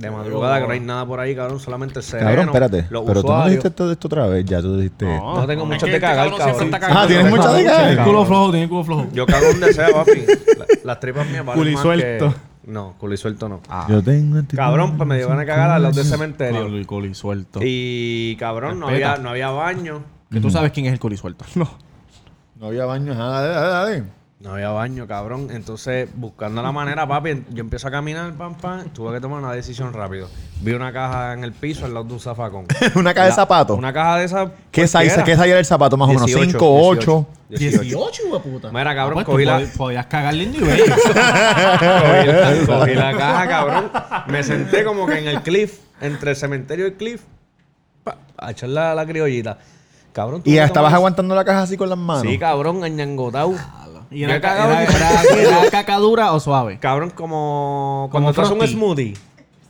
De 0.00 0.10
madrugada, 0.10 0.60
que 0.62 0.66
no 0.66 0.72
hay 0.72 0.80
nada 0.80 1.04
por 1.06 1.20
ahí, 1.20 1.36
cabrón, 1.36 1.60
solamente 1.60 2.00
sereno. 2.00 2.28
Cabrón, 2.30 2.46
espérate. 2.46 2.86
Los 2.90 3.04
Pero 3.04 3.20
tú 3.20 3.26
no 3.28 3.34
usuarios. 3.34 3.46
dijiste 3.50 3.70
todo 3.70 3.92
esto 3.92 4.08
otra 4.08 4.26
vez. 4.28 4.44
Ya 4.46 4.62
tú 4.62 4.76
dijiste. 4.76 5.04
No 5.04 5.46
tengo 5.46 5.62
Es 5.64 5.68
mucho 5.68 5.86
de 5.86 5.92
este 5.92 6.00
cagar, 6.00 6.30
cabrón. 6.36 6.70
Ah, 6.82 7.04
tienes 7.06 7.28
mucho 7.30 7.48
de 7.52 7.54
Tiene 7.56 7.70
cagar. 7.70 7.90
el 7.90 7.98
culo 8.04 8.24
flojo, 8.24 8.50
tiene 8.50 8.68
culo 8.68 8.84
flojo. 8.84 9.06
Yo 9.12 9.26
cago 9.26 9.46
donde 9.48 9.72
sea, 9.74 9.88
papi. 9.92 10.24
La- 10.58 10.66
las 10.84 11.00
tripas 11.00 11.26
mías 11.28 11.44
valen 11.44 11.60
Culi 11.62 11.72
más 11.74 11.82
suelto. 11.82 12.28
que... 12.30 12.50
No, 12.72 12.94
culi 12.98 13.16
suelto 13.16 13.48
no. 13.48 13.60
Yo 13.88 14.02
tengo 14.02 14.36
actitud. 14.38 14.56
Cabrón, 14.56 14.96
pues 14.96 15.06
me 15.08 15.16
dio 15.18 15.28
ganas 15.28 15.40
de 15.40 15.46
cagar 15.46 15.70
al 15.70 15.82
lado 15.82 15.94
del 15.94 16.04
cementerio. 16.06 16.60
Claro, 16.62 16.76
el 16.76 16.86
coli 16.86 17.14
suelto. 17.14 17.60
Y 17.62 18.36
cabrón, 18.36 18.80
no 18.80 18.86
Respeta. 18.88 19.12
había, 19.12 19.22
no 19.22 19.30
había 19.30 19.50
baño. 19.50 20.02
Que 20.30 20.40
tú 20.40 20.48
sabes 20.50 20.70
quién 20.72 20.86
es 20.86 20.92
el 20.92 20.98
coli 20.98 21.16
suelto. 21.18 21.44
No. 21.56 21.68
No 22.58 22.66
había 22.68 22.84
baño. 22.86 23.12
Ah, 23.16 23.40
dale, 23.42 23.48
dale, 23.54 23.68
dale. 23.70 24.04
No 24.40 24.54
había 24.54 24.70
baño, 24.70 25.06
cabrón. 25.06 25.48
Entonces, 25.50 26.08
buscando 26.14 26.62
la 26.62 26.72
manera, 26.72 27.06
papi, 27.06 27.44
yo 27.50 27.60
empiezo 27.60 27.88
a 27.88 27.90
caminar, 27.90 28.32
pam, 28.32 28.54
pam. 28.54 28.88
Tuve 28.88 29.12
que 29.12 29.20
tomar 29.20 29.40
una 29.42 29.52
decisión 29.52 29.92
rápido. 29.92 30.30
Vi 30.62 30.72
una 30.72 30.90
caja 30.94 31.34
en 31.34 31.44
el 31.44 31.52
piso 31.52 31.84
al 31.84 31.92
lado 31.92 32.06
de 32.06 32.14
un 32.14 32.20
zafacón. 32.20 32.64
Una 32.94 33.12
caja 33.12 33.24
de 33.24 33.30
La- 33.30 33.34
zapatos. 33.36 33.76
Una 33.76 33.92
caja 33.92 34.16
de 34.16 34.24
esas. 34.24 34.50
¿Qué 34.70 34.86
size, 34.86 34.92
cualquiera. 34.96 35.24
¿Qué 35.24 35.36
size 35.36 35.48
era 35.50 35.58
el 35.58 35.66
zapato? 35.66 35.96
Más 35.98 36.06
o 36.08 36.12
menos 36.12 36.26
18, 36.26 36.50
5, 36.52 36.86
8. 36.88 37.26
18. 37.50 37.80
18, 37.82 38.22
güey, 38.30 38.40
puta. 38.42 38.70
Mira, 38.72 38.94
cabrón, 38.94 39.18
Ah, 39.20 39.24
pues, 39.24 39.26
cogí 39.26 39.44
tú 39.44 39.50
la- 39.50 39.60
pod- 39.60 39.76
Podías 39.76 40.06
cagar 40.06 40.32
lindo 40.34 40.56
y 40.58 40.60
bello. 40.62 40.84
cogí, 40.86 41.14
la, 41.14 42.78
cogí 42.78 42.94
la 42.94 43.16
caja, 43.16 43.48
cabrón. 43.48 43.90
Me 44.28 44.42
senté 44.42 44.84
como 44.84 45.06
que 45.06 45.18
en 45.18 45.28
el 45.28 45.42
cliff, 45.42 45.80
entre 46.00 46.30
el 46.30 46.36
cementerio 46.36 46.86
y 46.86 46.88
el 46.90 46.94
cliff, 46.96 47.22
pa, 48.04 48.16
a 48.38 48.50
echar 48.52 48.70
la, 48.70 48.94
la 48.94 49.04
criollita. 49.04 49.58
Cabrón, 50.14 50.42
tú 50.42 50.48
Y 50.50 50.54
estabas 50.58 50.72
tomas- 50.72 50.94
aguantando 50.94 51.34
la 51.34 51.44
caja 51.44 51.62
así 51.62 51.76
con 51.76 51.88
las 51.90 51.98
manos. 51.98 52.22
Sí, 52.22 52.38
cabrón, 52.38 52.82
añangotado. 52.84 53.52
¿Y 54.10 54.24
era, 54.24 54.40
ca- 54.40 54.64
era, 54.66 54.84
en- 54.84 54.90
era- 54.90 55.22
era 55.60 55.70
caca 55.70 55.96
dura 55.98 56.32
o 56.32 56.40
suave? 56.40 56.78
Cabrón, 56.78 57.10
como. 57.10 58.08
Como 58.10 58.32
Cuando 58.32 58.42
haces 58.42 58.50
un 58.50 58.66
smoothie. 58.66 59.14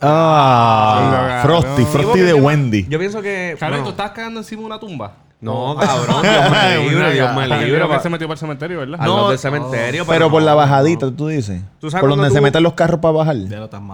Ah, 0.01 1.41
Sí, 1.41 1.47
Frosty. 1.47 1.85
Frosty 1.85 2.19
de 2.21 2.33
Wendy. 2.33 2.85
Yo 2.89 2.97
pienso 2.99 3.21
que. 3.21 3.55
Cabrón, 3.59 3.79
bueno, 3.81 3.83
¿tú 3.85 3.89
estás 4.01 4.11
cagando 4.11 4.39
encima 4.39 4.61
de 4.61 4.65
una 4.65 4.79
tumba? 4.79 5.13
No, 5.41 5.75
cabrón, 5.75 6.21
Dios 6.21 6.51
me 6.51 6.77
libre, 6.77 7.13
Dios 7.13 7.35
me 7.35 7.47
libre. 7.47 7.87
que 7.87 7.99
se 7.99 8.09
metió 8.09 8.27
para 8.27 8.35
el 8.35 8.39
cementerio, 8.39 8.79
¿verdad? 8.79 9.01
Al 9.01 9.09
lado 9.09 9.29
del 9.29 9.39
cementerio. 9.39 10.05
Pero 10.05 10.29
por 10.29 10.41
no. 10.41 10.45
la 10.45 10.53
bajadita, 10.53 11.11
tú 11.11 11.27
dices. 11.27 11.63
¿Tú 11.79 11.89
sabes 11.89 12.01
por 12.01 12.11
donde 12.11 12.29
se 12.29 12.39
meten 12.41 12.61
los 12.61 12.73
carros 12.73 12.99
para 12.99 13.11
bajar. 13.11 13.35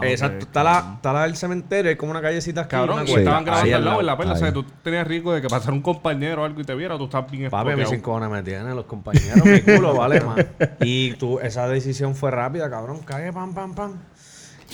Exacto, 0.03 0.45
está, 0.45 0.63
la, 0.63 0.93
está 0.95 1.13
la 1.13 1.23
del 1.23 1.38
cementerio, 1.38 1.89
hay 1.89 1.95
como 1.95 2.12
una 2.12 2.21
callecita 2.21 2.62
aquí, 2.62 2.71
Cabrón, 2.71 3.07
estaban 3.07 3.47
Ahí 3.47 3.69
grabando 3.71 3.75
al 3.75 3.86
lado 3.86 3.99
en 4.01 4.05
la 4.05 4.17
perla. 4.17 4.33
O 4.33 4.38
sea, 4.38 4.51
tú 4.51 4.65
tenías 4.83 5.07
riesgo 5.07 5.33
de 5.33 5.41
que 5.41 5.47
pasara 5.47 5.71
un 5.71 5.81
compañero 5.81 6.41
o 6.41 6.45
algo 6.45 6.60
y 6.60 6.65
te 6.65 6.75
viera, 6.75 6.97
tú 6.97 7.05
estás 7.05 7.29
bien 7.31 7.49
Papi, 7.49 7.86
sin 7.86 8.01
cojones 8.01 8.29
me 8.29 8.43
tienen 8.43 8.75
los 8.75 8.86
compañeros, 8.86 9.45
mi 9.45 9.62
culo, 9.62 9.95
vale 9.95 10.21
más. 10.21 10.38
Y 10.81 11.13
tú, 11.13 11.39
esa 11.39 11.67
decisión 11.67 12.15
fue 12.15 12.29
rápida, 12.31 12.69
cabrón, 12.69 12.99
cagué, 12.99 13.31
pam, 13.31 13.53
pam, 13.53 13.73
pam. 13.73 13.93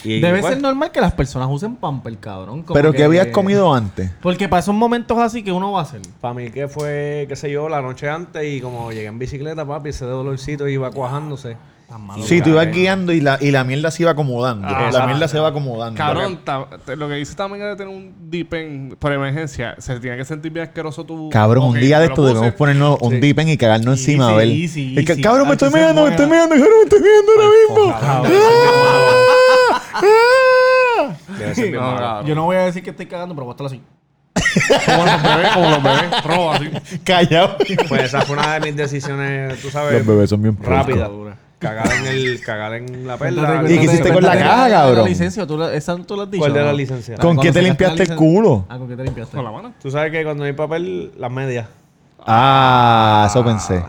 Y, 0.04 0.20
Debe 0.20 0.42
ser 0.42 0.60
normal 0.62 0.92
que 0.92 1.00
las 1.02 1.14
personas 1.14 1.48
usen 1.52 1.76
pamper, 1.76 2.18
cabrón. 2.18 2.64
como 2.64 2.74
Pero 2.74 2.92
que- 2.92 2.98
¿qué 2.98 3.04
habías 3.06 3.28
comido 3.28 3.74
antes? 3.74 4.12
Porque 4.22 4.50
para 4.50 4.60
esos 4.62 4.76
momentos 4.76 5.18
así 5.20 5.44
que 5.44 5.52
uno 5.52 5.72
va 5.72 5.80
a 5.80 5.84
hacer. 5.84 6.02
Para 6.22 6.34
mí 6.34 6.50
que 6.52 6.68
fue, 6.68 7.26
qué 7.30 7.36
sé 7.36 7.50
yo, 7.52 7.70
la 7.70 7.82
noche 7.82 8.10
antes 8.10 8.44
y 8.46 8.60
como 8.62 8.92
llegué 8.92 9.08
en 9.08 9.20
bicicleta, 9.20 9.66
papi, 9.66 9.90
ese 9.90 10.06
dolorcito 10.06 10.68
iba 10.68 10.92
cuajándose. 10.92 11.58
Malo. 11.96 12.24
Sí, 12.24 12.42
tú 12.42 12.50
ibas 12.50 12.72
guiando 12.72 13.14
y 13.14 13.22
la, 13.22 13.38
y 13.40 13.52
la 13.52 13.64
mierda 13.64 13.92
se 13.92 14.02
iba 14.02 14.10
acomodando. 14.10 14.68
Ah, 14.68 14.90
la 14.92 15.06
mierda 15.06 15.28
se 15.28 15.38
va 15.38 15.50
acomodando. 15.50 15.96
Cabrón, 15.96 16.40
lo 16.98 17.08
que 17.08 17.14
dice 17.14 17.36
también 17.36 17.62
es 17.66 17.70
de 17.70 17.76
tener 17.76 17.96
un 17.96 18.32
dipen 18.32 18.96
por 18.98 19.12
emergencia. 19.12 19.76
Se 19.78 20.00
tiene 20.00 20.18
que 20.18 20.26
sentir 20.26 20.52
bien 20.52 20.66
asqueroso 20.66 21.04
tu. 21.04 21.30
Cabrón, 21.30 21.66
un 21.66 21.80
día 21.80 22.00
de 22.00 22.08
esto 22.08 22.26
debemos 22.26 22.52
ponernos 22.54 22.98
un 23.00 23.12
Sí. 23.12 23.20
dipen 23.20 23.48
y 23.48 23.58
cagarnos 23.58 24.00
Easy, 24.00 24.14
encima 24.14 24.30
a 24.30 24.36
ver. 24.36 24.48
Es 24.48 24.74
que, 24.74 25.12
easy. 25.12 25.22
cabrón, 25.22 25.46
me 25.46 25.54
estoy 25.54 25.70
mirando, 25.70 26.04
me 26.06 26.10
estoy 26.10 26.26
mirando, 26.26 26.56
cabrón, 26.56 26.74
me 26.80 26.84
estoy 26.84 27.00
mirando 27.00 27.32
ahora 27.38 28.32
mismo. 28.34 28.64
Debe 31.38 31.56
ser 31.56 31.64
bien 31.72 31.76
No, 31.76 31.82
malo. 31.82 31.98
cabrón. 31.98 32.26
Yo 32.28 32.36
no 32.36 32.44
voy 32.46 32.56
a 32.58 32.60
decir 32.66 32.84
que 32.84 32.90
estoy 32.92 33.06
cagando, 33.06 33.34
pero 33.36 33.46
voy 33.46 33.52
a 33.52 33.56
estar 33.56 33.68
así. 33.68 33.82
Como 34.86 35.06
los 35.06 35.24
bebés, 35.24 35.52
como 35.54 35.70
los 35.70 35.84
bebés. 35.84 36.24
Roba 36.24 36.56
así. 36.56 36.72
Callado. 37.04 37.58
Pues 37.88 38.04
esa 38.04 38.22
fue 38.22 38.38
una 38.38 38.54
de 38.56 38.60
mis 38.62 38.76
decisiones, 38.76 39.62
tú 39.62 39.70
sabes, 39.70 39.94
Los 40.00 40.06
bebés 40.08 40.30
son 40.30 40.42
bien 40.42 40.58
rápida. 40.62 41.08
puercos. 41.10 41.34
Cagar 41.60 41.90
en 41.94 42.08
el, 42.08 42.42
cagar 42.42 42.74
en 42.74 43.08
la 43.08 43.18
perla. 43.18 43.64
¿Y 43.66 43.78
qué 43.78 43.86
hiciste 43.86 44.12
con 44.12 44.22
la 44.22 44.32
Cuéntate 44.32 44.40
caja, 44.40 44.66
de 44.66 44.72
cabrón? 44.72 44.96
La 44.98 45.04
licencia, 45.06 45.48
¿tú 45.48 45.58
la, 45.58 45.74
esa 45.74 45.96
tú 45.96 46.18
la 46.18 46.24
has 46.24 46.32
dicho. 46.32 46.42
¿Cuál 46.42 46.54
de 46.54 46.60
¿no? 46.60 46.66
la 46.66 46.74
licencia? 46.74 47.16
¿Con 47.18 47.38
qué 47.38 47.54
te 47.54 47.62
sacaste 47.62 47.62
limpiaste 47.70 48.06
la 48.06 48.14
el 48.14 48.20
culo? 48.20 48.66
Ah, 48.68 48.78
¿con 48.78 48.90
qué 48.90 48.98
te 48.98 49.04
limpiaste? 49.06 49.36
Con 49.38 49.46
la 49.46 49.52
mano. 49.52 49.74
Tú 49.82 49.90
sabes 49.90 50.12
que 50.12 50.24
cuando 50.26 50.44
hay 50.44 50.52
papel, 50.52 51.14
las 51.18 51.32
medias. 51.32 51.68
Ah, 52.26 53.28
eso 53.30 53.46
pensé. 53.46 53.82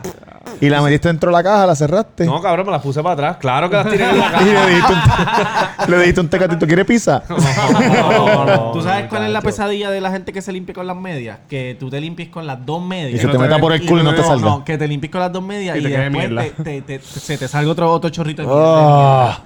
Y 0.61 0.69
la 0.69 0.81
metiste 0.81 1.07
dentro 1.09 1.29
de 1.29 1.33
la 1.37 1.43
caja, 1.43 1.65
la 1.65 1.75
cerraste. 1.75 2.25
No, 2.25 2.41
cabrón, 2.41 2.65
me 2.67 2.71
las 2.71 2.81
puse 2.81 3.01
para 3.03 3.13
atrás. 3.13 3.37
Claro 3.39 3.69
que 3.69 3.75
las 3.75 3.89
tiré 3.89 4.09
en 4.09 4.17
la 4.17 4.25
Y 4.27 4.31
caja. 4.31 4.43
le 4.43 4.67
dijiste 4.67 4.93
un, 4.93 4.99
le 5.91 5.97
dijiste 5.99 6.21
un 6.21 6.29
tecatito, 6.29 6.67
¿quieres 6.67 6.85
pizza? 6.85 7.23
No, 7.75 8.45
no, 8.45 8.71
¿Tú 8.71 8.81
sabes 8.81 9.03
no, 9.05 9.09
cuál 9.09 9.23
es 9.23 9.29
la 9.31 9.41
pesadilla 9.41 9.89
de 9.89 10.01
la 10.01 10.11
gente 10.11 10.31
que 10.33 10.41
se 10.41 10.51
limpia 10.51 10.73
con 10.73 10.87
las 10.87 10.95
medias? 10.95 11.39
Que 11.49 11.75
tú 11.79 11.89
te 11.89 11.99
limpies 11.99 12.29
con 12.29 12.47
las 12.47 12.65
dos 12.65 12.81
medias. 12.83 13.15
Y 13.15 13.17
se 13.19 13.25
no 13.25 13.31
te 13.33 13.37
te 13.37 13.43
meta 13.43 13.59
por 13.59 13.73
el 13.73 13.85
culo 13.85 14.01
y 14.01 14.03
no 14.05 14.13
te 14.15 14.21
no, 14.21 14.27
salga. 14.27 14.45
no, 14.45 14.63
que 14.65 14.77
te 14.77 14.87
limpies 14.87 15.11
con 15.11 15.21
las 15.21 15.31
dos 15.31 15.43
medias 15.43 15.75
Y 15.77 15.79
y, 15.79 15.83
después 15.89 16.11
mierda. 16.11 16.43
te, 16.63 16.81
te- 16.81 16.99
te- 16.99 16.99
se 17.01 17.37
te 17.37 17.47
salga 17.47 17.71
otro, 17.71 17.91
otro 17.91 18.09
chorrito 18.09 18.41
de 18.43 18.47
Ah. 18.51 19.39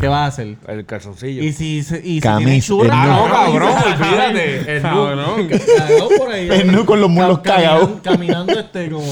¿Qué 0.00 0.08
vas 0.08 0.20
a 0.20 0.26
hacer? 0.26 0.56
El 0.68 0.84
calzoncillo. 0.86 1.42
Y 1.42 1.52
si, 1.52 1.82
se- 1.82 2.00
y 2.04 2.14
si 2.14 2.20
Camis, 2.20 2.68
el 2.70 2.90
Ah, 2.90 3.06
no, 3.06 3.32
cabrón, 3.32 3.72
olvídate. 4.00 4.76
El 4.76 4.82
nu. 4.82 4.88
Cabrón. 4.88 5.48
Cagado 5.78 6.08
por 6.18 6.30
ahí. 6.32 6.48
El 6.50 6.72
nu 6.72 6.84
con 6.84 7.00
los 7.00 7.10
caminando- 7.10 7.42
cagados. 7.42 7.90
Caminando 8.02 8.52
este 8.58 8.90
como... 8.90 9.04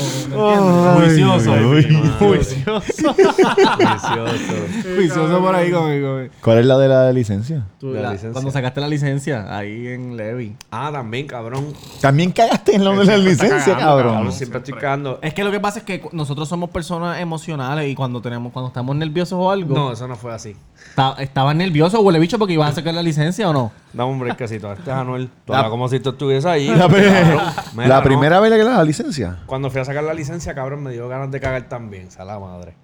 Juicioso. 1.39 2.19
Juicioso. 2.19 3.15
Uy. 3.19 4.95
Juicioso. 4.97 5.41
Por 5.41 5.55
ahí 5.55 5.71
conmigo. 5.71 6.19
¿Cuál 6.43 6.59
es 6.59 6.67
la 6.67 6.79
de 6.79 6.89
la 6.89 7.13
licencia? 7.13 7.65
Tú, 7.79 7.93
La 7.95 8.01
la- 8.03 8.13
licencia. 8.13 8.33
Cuando 8.33 8.51
sacaste 8.51 8.81
la 8.81 8.89
licencia, 8.89 9.57
ahí 9.57 9.89
en 9.89 10.17
Levi. 10.17 10.55
Ah, 10.71 10.91
también, 10.93 11.27
cabrón. 11.27 11.67
También 12.01 12.33
cagaste 12.33 12.75
en 12.77 12.85
lo 12.85 12.97
de 12.99 13.05
la 13.05 13.17
licencia, 13.17 13.59
cagando, 13.59 13.81
cabrón. 13.81 14.15
Cabrón, 14.15 14.33
siempre 14.33 14.59
estoy 14.59 14.75
cagando. 14.75 15.19
Es 15.23 15.35
que 15.35 15.45
lo 15.45 15.51
que 15.51 15.61
pasa 15.61 15.79
es 15.81 15.85
que 15.85 16.01
cu- 16.01 16.11
nosotros 16.13 16.49
somos 16.49 16.71
personas 16.71 17.21
emocionales 17.21 17.89
y 17.91 17.95
cuando 17.95 18.21
tenemos, 18.21 18.53
cuando 18.53 18.69
estamos 18.69 18.95
nerviosos 18.97 19.39
o 19.41 19.51
algo, 19.51 19.75
No, 19.75 19.93
eso 19.93 20.07
no 20.09 20.17
fue 20.17 20.33
así. 20.33 20.57
ta- 20.95 21.15
¿estabas 21.19 21.55
nervioso, 21.57 22.01
huele 22.01 22.19
bicho, 22.19 22.39
porque 22.39 22.55
ibas 22.55 22.73
a 22.73 22.75
sacar 22.77 22.95
la 22.95 23.03
licencia 23.03 23.49
o 23.49 23.53
no? 23.53 23.73
Dame 23.93 24.11
un 24.13 24.19
breakcito. 24.21 24.73
Este 24.73 24.91
es 24.91 24.97
Anuel. 24.97 25.29
Tú 25.45 25.53
La- 25.53 25.59
hablas 25.61 25.71
como 25.71 25.89
si 25.89 26.01
tú 26.01 26.11
estuvieses 26.11 26.47
ahí. 26.47 26.69
La, 26.69 26.89
pri- 26.89 27.03
cabrón. 27.03 27.41
Mira, 27.75 27.89
la 27.89 27.97
no. 27.99 28.03
primera 28.05 28.41
vez 28.41 28.51
que 28.53 28.59
le 28.59 28.65
la 28.65 28.85
licencia. 28.85 29.39
Cuando 29.47 29.71
fui 29.71 29.81
a 29.81 29.85
sacar 29.85 30.05
la 30.05 30.15
licencia, 30.15 30.55
cabrón, 30.55 30.83
me 30.83 30.93
dio 30.93 31.09
ganas 31.09 31.31
de 31.31 31.41
cagar 31.41 31.69
también. 31.69 32.07
Esa 32.09 32.25
la 32.25 32.39
madre. 32.39 32.75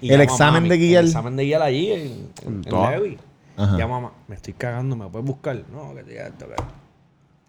Y 0.00 0.12
El 0.12 0.20
examen 0.20 0.64
mami. 0.64 0.68
de 0.68 0.78
guiar. 0.78 1.02
El 1.04 1.08
examen 1.10 1.36
de 1.36 1.44
guiar 1.44 1.62
allí 1.62 1.92
en, 1.92 2.30
en, 2.46 2.62
en 2.66 2.90
Levi. 2.90 3.18
Ya 3.78 3.86
mamá, 3.86 4.12
me 4.28 4.34
estoy 4.34 4.54
cagando, 4.54 4.96
¿me 4.96 5.08
puedes 5.08 5.26
buscar? 5.26 5.56
No, 5.72 5.94
que 5.94 6.02
te 6.02 6.10
diga 6.10 6.26
esto, 6.28 6.46
que... 6.48 6.54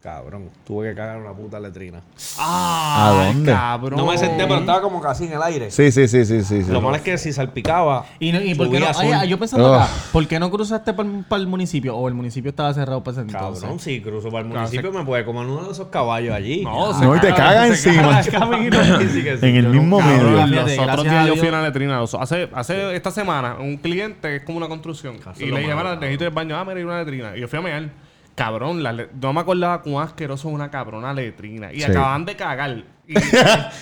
Cabrón, 0.03 0.49
tuve 0.67 0.89
que 0.89 0.95
cagar 0.95 1.17
una 1.17 1.31
puta 1.31 1.61
letrina. 1.61 2.01
¿A 2.37 3.23
dónde? 3.31 3.53
Cabrón. 3.53 3.97
No 3.97 4.05
me 4.05 4.17
senté, 4.17 4.43
pero 4.43 4.57
estaba 4.59 4.81
como 4.81 4.99
casi 4.99 5.23
en 5.27 5.31
el 5.31 5.41
aire. 5.41 5.71
Sí, 5.71 5.93
sí, 5.93 6.09
sí, 6.09 6.25
sí, 6.25 6.43
sí. 6.43 6.61
sí. 6.63 6.71
Lo 6.73 6.81
malo 6.81 6.97
es 6.97 7.01
que 7.03 7.17
si 7.17 7.31
salpicaba. 7.31 8.05
¿Y, 8.19 8.33
no- 8.33 8.41
y 8.41 8.53
por 8.53 8.69
qué 8.69 8.81
no? 8.81 8.93
subía 8.93 9.07
Ay, 9.11 9.13
azul. 9.19 9.29
yo 9.29 9.39
pensando 9.39 9.73
acá. 9.73 9.87
¿por 10.11 10.27
qué 10.27 10.39
no 10.39 10.51
cruzaste 10.51 10.91
para 10.93 11.41
el 11.41 11.47
municipio? 11.47 11.95
O 11.95 12.09
el 12.09 12.15
municipio 12.15 12.49
estaba 12.49 12.73
cerrado 12.73 13.01
para 13.01 13.13
ese 13.13 13.21
entonces. 13.31 13.61
Cabrón, 13.61 13.79
si 13.79 14.01
cruzo 14.01 14.29
para 14.29 14.39
el 14.43 14.51
Claro, 14.51 14.67
municipio 14.67 14.91
me 14.91 15.05
puede 15.05 15.23
comer 15.23 15.45
uno 15.45 15.63
de 15.67 15.71
esos 15.71 15.87
caballos 15.87 16.35
allí. 16.35 16.65
No, 16.65 16.91
No, 17.01 17.15
y 17.15 17.19
te 17.21 17.33
caga 17.33 17.73
se 17.73 17.89
encima. 17.89 18.21
Sí, 18.23 19.23
que 19.23 19.37
sí. 19.37 19.45
En 19.45 19.55
el 19.55 19.67
mismo 19.69 19.99
Cabrón, 19.99 20.33
medio. 20.33 20.47
Fíjate, 20.47 20.75
los 20.75 20.85
otros 20.85 20.85
gracias 20.85 21.03
días 21.03 21.15
a 21.15 21.19
yo 21.27 21.33
Dios. 21.33 21.39
fui 21.39 21.47
a 21.47 21.51
una 21.51 21.61
letrina. 21.61 21.99
los- 21.99 22.13
Hace, 22.15 22.49
hace 22.53 22.93
esta 22.93 23.09
semana, 23.11 23.55
un 23.57 23.77
cliente 23.77 24.27
que 24.27 24.35
es 24.35 24.43
como 24.43 24.57
una 24.57 24.67
construcción. 24.67 25.15
y 25.39 25.45
le 25.45 25.61
dije, 25.61 25.73
mira, 25.73 25.95
necesito 25.95 26.25
el 26.25 26.31
baño. 26.31 26.57
Ah, 26.57 26.65
mira, 26.65 26.77
hay 26.77 26.83
una 26.83 26.99
letrina. 26.99 27.37
Y 27.37 27.39
yo 27.39 27.47
fui 27.47 27.59
a 27.59 27.61
mear. 27.61 28.02
Cabrón, 28.35 28.81
la 28.81 28.91
le- 28.93 29.09
no 29.21 29.31
me 29.31 29.41
acordaba 29.41 29.81
cuán 29.83 30.07
asqueroso 30.07 30.49
es 30.49 30.55
una 30.55 30.71
cabrona 30.71 31.13
letrina. 31.13 31.71
Y 31.71 31.77
Sí. 31.81 31.83
acaban 31.83 32.25
de 32.25 32.35
cagar. 32.35 32.83
Y, 33.05 33.13
en 33.17 33.23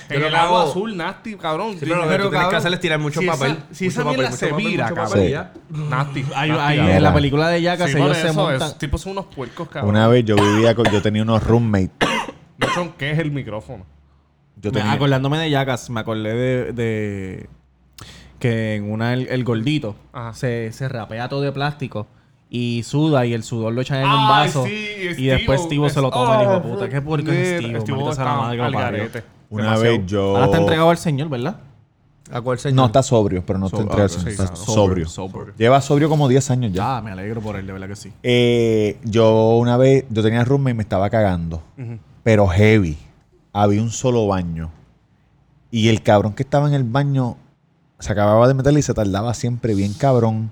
Pero 0.09 0.27
el 0.27 0.35
agua 0.35 0.63
azul, 0.63 0.97
nasty, 0.97 1.35
cabrón. 1.35 1.73
Sí, 1.73 1.79
pero 1.81 2.03
lo 2.03 2.09
que 2.09 2.17
tú 2.17 2.29
tienes 2.31 2.47
que 2.49 2.55
hacer 2.57 2.73
es 2.73 2.79
tirar 2.81 2.99
mucho 2.99 3.21
si 3.21 3.27
papel. 3.27 3.51
Esa, 3.51 3.61
si 3.73 3.85
Mucho 3.85 3.93
esa 3.93 4.03
papel, 4.03 4.17
mierda 4.19 4.35
se 4.37 4.47
papel, 4.47 4.65
vira, 4.65 4.93
cabrón. 4.93 5.19
Sí. 5.25 5.33
Nasty. 5.89 6.25
En 6.35 7.03
la 7.03 7.13
película 7.13 7.47
de 7.49 7.61
Jackass 7.61 7.91
Sí, 7.91 7.97
ellos 7.97 8.17
se 8.17 8.31
montan... 8.33 8.77
Tipos 8.77 9.01
son 9.01 9.13
unos 9.13 9.25
puercos, 9.27 9.69
cabrón. 9.69 9.91
Una 9.91 10.07
vez 10.07 10.25
yo 10.25 10.35
vivía 10.35 10.75
con, 10.75 10.85
yo 10.91 11.01
tenía 11.01 11.21
unos 11.23 11.43
roommates. 11.43 12.09
No 12.57 12.67
son 12.73 12.91
qué 12.97 13.11
es 13.11 13.19
el 13.19 13.31
micrófono. 13.31 13.85
Yo 14.57 14.71
Me- 14.71 14.81
acordándome 14.81 15.37
de 15.37 15.49
Jackass, 15.49 15.89
me 15.89 16.01
acordé 16.01 16.33
de, 16.35 16.73
de 16.73 17.49
que 18.39 18.75
en 18.75 18.91
una 18.91 19.13
el, 19.13 19.27
el 19.27 19.43
gordito 19.43 19.95
Ajá. 20.13 20.33
se, 20.33 20.71
se 20.71 20.89
rapea 20.89 21.29
todo 21.29 21.41
de 21.41 21.51
plástico 21.51 22.07
y 22.53 22.83
suda 22.83 23.25
y 23.25 23.33
el 23.33 23.43
sudor 23.43 23.71
lo 23.71 23.79
echan 23.81 24.01
en 24.01 24.07
un 24.09 24.27
vaso 24.27 24.65
sí, 24.65 24.85
y 25.17 25.27
después 25.27 25.61
Steve 25.61 25.89
se 25.89 26.01
lo 26.01 26.11
toma 26.11 26.43
hijo 26.43 26.51
de 26.51 26.57
oh, 26.57 26.61
puta. 26.61 26.89
Qué 26.89 27.01
puerco 27.01 27.31
es 27.31 27.61
Steve, 27.61 27.81
sea 27.85 27.95
la 27.95 28.09
está 28.11 28.25
madre 28.35 28.51
que 28.51 28.57
lo 28.57 28.63
al 28.65 28.73
parió. 28.73 28.97
garete. 28.97 29.23
una 29.49 29.63
Demasiado. 29.63 29.97
vez 29.97 30.05
yo. 30.05 30.35
Ahora 30.35 30.45
está 30.45 30.57
entregado 30.57 30.89
al 30.89 30.97
señor, 30.97 31.29
¿verdad? 31.29 31.61
¿A 32.29 32.41
cuál 32.41 32.59
señor? 32.59 32.75
No, 32.75 32.85
está 32.87 33.03
sobrio, 33.03 33.41
pero 33.45 33.57
no 33.57 33.67
está 33.67 33.77
entregado. 33.79 34.13
ok, 34.13 34.21
sí, 34.21 34.29
está 34.29 34.53
sobrio. 34.53 35.07
Lleva 35.57 35.79
sobrio 35.79 36.09
como 36.09 36.27
10 36.27 36.51
años 36.51 36.73
ya. 36.73 36.97
Ah, 36.97 37.01
me 37.01 37.11
alegro 37.11 37.39
por 37.39 37.55
él, 37.55 37.65
de 37.65 37.71
verdad 37.71 37.87
que 37.87 37.95
sí. 37.95 38.11
Eh, 38.21 38.99
yo 39.05 39.55
una 39.57 39.77
vez, 39.77 40.03
yo 40.09 40.21
tenía 40.21 40.43
roommate 40.43 40.71
y 40.71 40.73
me 40.73 40.83
estaba 40.83 41.09
cagando. 41.09 41.63
Pero 42.21 42.47
heavy. 42.47 42.97
Había 43.53 43.81
un 43.81 43.91
solo 43.91 44.27
baño. 44.27 44.71
Y 45.71 45.87
el 45.87 46.01
cabrón 46.01 46.33
que 46.33 46.43
estaba 46.43 46.67
en 46.67 46.73
el 46.73 46.83
baño 46.83 47.37
se 47.99 48.11
acababa 48.11 48.45
de 48.49 48.55
meter 48.55 48.77
y 48.77 48.81
se 48.81 48.93
tardaba 48.93 49.33
siempre 49.33 49.73
bien 49.73 49.93
cabrón. 49.93 50.51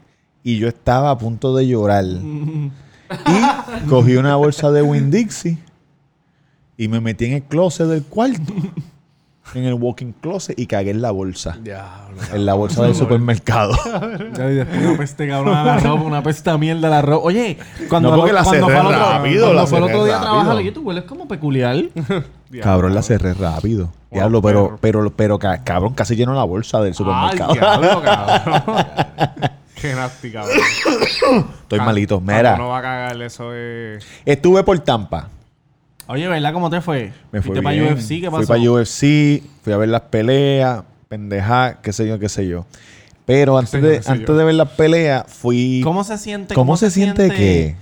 Y 0.49 0.57
yo 0.57 0.67
estaba 0.67 1.11
a 1.11 1.17
punto 1.17 1.55
de 1.55 1.67
llorar. 1.67 2.05
y 2.13 3.87
cogí 3.87 4.15
una 4.15 4.35
bolsa 4.35 4.71
de 4.71 4.81
Winn 4.81 5.11
Dixie 5.11 5.57
y 6.77 6.87
me 6.87 6.99
metí 7.01 7.25
en 7.25 7.33
el 7.33 7.43
closet 7.43 7.87
del 7.87 8.03
cuarto. 8.03 8.53
en 9.55 9.63
el 9.63 9.73
walking 9.73 10.11
closet 10.21 10.57
y 10.59 10.67
cagué 10.67 10.91
en 10.91 11.01
la 11.01 11.09
bolsa. 11.11 11.57
Diablo. 11.61 12.21
En 12.33 12.45
la 12.45 12.53
bolsa 12.53 12.83
del 12.83 12.93
supermercado. 12.95 13.73
Ya, 14.37 14.49
y 14.51 14.55
después 14.55 14.85
una 14.85 14.97
peste 14.97 15.27
cabrón 15.27 15.55
a 15.55 15.63
la 15.63 15.77
ropa, 15.79 16.03
una 16.03 16.21
peste 16.23 16.49
a 16.51 16.57
mierda 16.57 16.87
a 16.87 16.91
la 16.91 17.01
ropa. 17.01 17.25
Oye, 17.25 17.57
cuando, 17.89 18.11
No, 18.11 18.17
porque 18.17 18.31
la 18.33 18.43
cuando 18.43 18.67
cerré 18.67 18.79
fue 18.79 18.87
otro, 18.87 18.99
rápido, 18.99 19.45
cuando 19.45 19.61
la 19.61 19.67
fue 19.67 19.77
el 19.79 19.83
cerré 19.85 19.95
otro 19.95 20.05
día 20.05 20.15
a 20.15 20.17
rápido. 20.19 20.33
trabajar, 20.35 20.55
oye, 20.57 20.71
tú 20.71 20.81
hueles 20.81 21.03
como 21.05 21.27
peculiar. 21.27 21.75
Cabrón, 22.61 22.93
la 22.95 23.01
cerré 23.03 23.33
rápido. 23.33 23.91
Diablo, 24.11 24.41
pero, 24.41 24.77
pero, 24.81 25.11
pero, 25.15 25.37
ca- 25.37 25.63
cabrón, 25.63 25.93
casi 25.93 26.15
lleno 26.15 26.33
la 26.33 26.43
bolsa 26.43 26.79
del 26.79 26.87
Ay, 26.89 26.93
supermercado. 26.95 27.53
diablo, 27.53 28.01
cabrón. 28.01 28.85
Qué 29.81 29.93
nasty, 29.93 30.31
cabrón. 30.31 30.57
Estoy 31.61 31.79
malito. 31.79 32.19
Mira, 32.19 32.57
No 32.57 32.69
va 32.69 32.79
a 32.79 32.81
cagar 32.81 33.21
eso 33.21 33.53
es... 33.53 34.05
estuve 34.25 34.63
por 34.63 34.77
Tampa. 34.79 35.29
Oye, 36.07 36.27
¿verdad 36.27 36.53
cómo 36.53 36.69
te 36.69 36.81
fue? 36.81 37.13
Me 37.31 37.41
fue 37.41 37.53
¿Fuiste 37.53 37.61
para 37.61 37.75
bien. 37.75 37.93
UFC? 37.93 38.07
¿Qué 38.19 38.25
pasó? 38.25 38.37
Fui 38.37 38.47
para 38.47 38.71
UFC, 38.71 39.43
fui 39.61 39.73
a 39.73 39.77
ver 39.77 39.89
las 39.89 40.01
peleas, 40.01 40.83
pendeja, 41.07 41.79
qué 41.81 41.93
sé 41.93 42.07
yo, 42.07 42.17
qué 42.17 42.29
sé 42.29 42.47
yo. 42.47 42.65
Pero 43.25 43.57
antes, 43.59 43.79
yo, 43.79 43.87
de, 43.87 43.97
qué 43.97 44.03
sé 44.03 44.11
antes 44.11 44.27
yo. 44.27 44.35
de 44.35 44.43
ver 44.43 44.55
las 44.55 44.69
peleas, 44.69 45.25
fui... 45.27 45.81
¿Cómo 45.83 46.03
se 46.03 46.17
siente? 46.17 46.55
¿Cómo 46.55 46.77
se 46.77 46.89
siente 46.89 47.29
que...? 47.29 47.75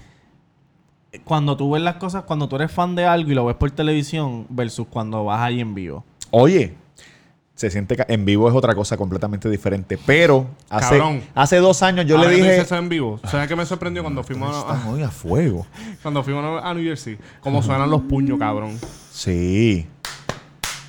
Cuando 1.24 1.56
tú 1.56 1.72
ves 1.72 1.82
las 1.82 1.96
cosas, 1.96 2.24
cuando 2.24 2.50
tú 2.50 2.58
eres 2.58 2.70
fan 2.72 2.96
de 2.96 3.06
algo 3.06 3.32
y 3.32 3.34
lo 3.34 3.46
ves 3.46 3.56
por 3.56 3.72
televisión 3.72 4.46
versus 4.50 4.88
cuando 4.90 5.24
vas 5.24 5.40
ahí 5.42 5.62
en 5.62 5.74
vivo. 5.74 6.04
Oye, 6.32 6.76
se 7.58 7.72
siente... 7.72 7.98
En 8.08 8.24
vivo 8.24 8.48
es 8.48 8.56
otra 8.56 8.76
cosa 8.76 8.96
completamente 8.98 9.50
diferente. 9.50 9.98
Pero 10.06 10.46
hace, 10.70 11.00
Cabrón. 11.00 11.24
hace 11.34 11.58
dos 11.58 11.82
años 11.82 12.06
yo 12.06 12.16
Ahora 12.18 12.30
le 12.30 12.36
que 12.36 12.42
dije... 12.44 12.62
eso 12.62 12.76
en 12.78 12.88
vivo. 12.88 13.20
¿Sabes 13.26 13.48
qué 13.48 13.56
me 13.56 13.66
sorprendió 13.66 14.04
cuando 14.04 14.24
fuimos 14.24 14.56
a, 14.56 14.60
Están 14.76 14.88
hoy 14.94 15.02
a 15.02 15.10
fuego. 15.10 15.66
cuando 16.04 16.24
fuimos 16.24 16.64
a 16.64 16.74
New 16.76 16.84
Jersey? 16.84 17.18
Cómo 17.42 17.64
suenan 17.64 17.90
los 17.90 18.02
puños, 18.04 18.38
cabrón. 18.38 18.78
Sí. 19.12 19.88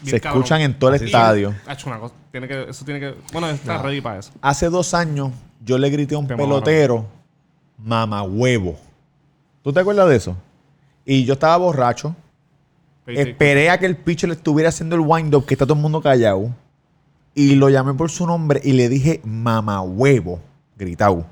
Bien 0.02 0.10
Se 0.14 0.20
cabrón. 0.20 0.42
escuchan 0.42 0.60
en 0.60 0.78
todo 0.78 0.90
el 0.90 0.96
Así- 0.96 1.06
estadio. 1.06 1.54
Ha 1.66 1.72
hecho 1.72 1.88
una 1.88 1.98
cosa. 1.98 2.14
Tiene 2.30 2.46
que, 2.46 2.64
eso 2.68 2.84
tiene 2.84 3.00
que. 3.00 3.14
Bueno, 3.32 3.48
está 3.48 3.80
ready 3.82 4.02
para 4.02 4.18
eso. 4.20 4.30
Hace 4.42 4.68
dos 4.68 4.92
años 4.92 5.30
yo 5.64 5.78
le 5.78 5.88
grité 5.88 6.14
a 6.14 6.18
un 6.18 6.26
Te 6.28 6.36
pelotero, 6.36 7.06
mamá 7.78 8.22
huevo. 8.24 8.78
¿Tú 9.62 9.72
te 9.72 9.80
acuerdas 9.80 10.06
de 10.10 10.16
eso? 10.16 10.36
Y 11.06 11.24
yo 11.24 11.32
estaba 11.32 11.56
borracho. 11.56 12.14
Esperé 13.08 13.70
a 13.70 13.78
que 13.78 13.86
el 13.86 13.96
pitcher 13.96 14.28
le 14.28 14.34
estuviera 14.34 14.68
haciendo 14.68 14.96
el 14.96 15.02
wind-up, 15.02 15.46
que 15.46 15.54
está 15.54 15.64
todo 15.64 15.74
el 15.74 15.80
mundo 15.80 16.02
callado. 16.02 16.54
Y 17.34 17.54
lo 17.54 17.70
llamé 17.70 17.94
por 17.94 18.10
su 18.10 18.26
nombre 18.26 18.60
y 18.62 18.72
le 18.72 18.88
dije 18.88 19.20
mamá 19.24 19.80
huevo, 19.80 20.40
gritado. 20.76 21.24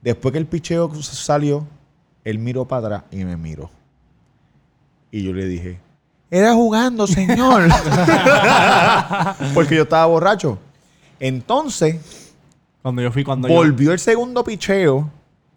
Después 0.00 0.32
que 0.32 0.38
el 0.38 0.46
picheo 0.46 0.92
salió, 1.02 1.66
él 2.24 2.38
miró 2.38 2.66
para 2.66 2.86
atrás 2.86 3.02
y 3.10 3.24
me 3.24 3.36
miró. 3.36 3.70
Y 5.10 5.22
yo 5.22 5.32
le 5.32 5.46
dije, 5.46 5.78
era 6.30 6.54
jugando, 6.54 7.06
señor. 7.06 7.64
Porque 9.54 9.76
yo 9.76 9.82
estaba 9.82 10.06
borracho. 10.06 10.58
Entonces, 11.20 12.32
Cuando 12.80 13.02
yo 13.02 13.12
fui, 13.12 13.22
cuando 13.22 13.48
yo... 13.48 13.54
volvió 13.54 13.92
el 13.92 13.98
segundo 13.98 14.42
picheo 14.42 15.10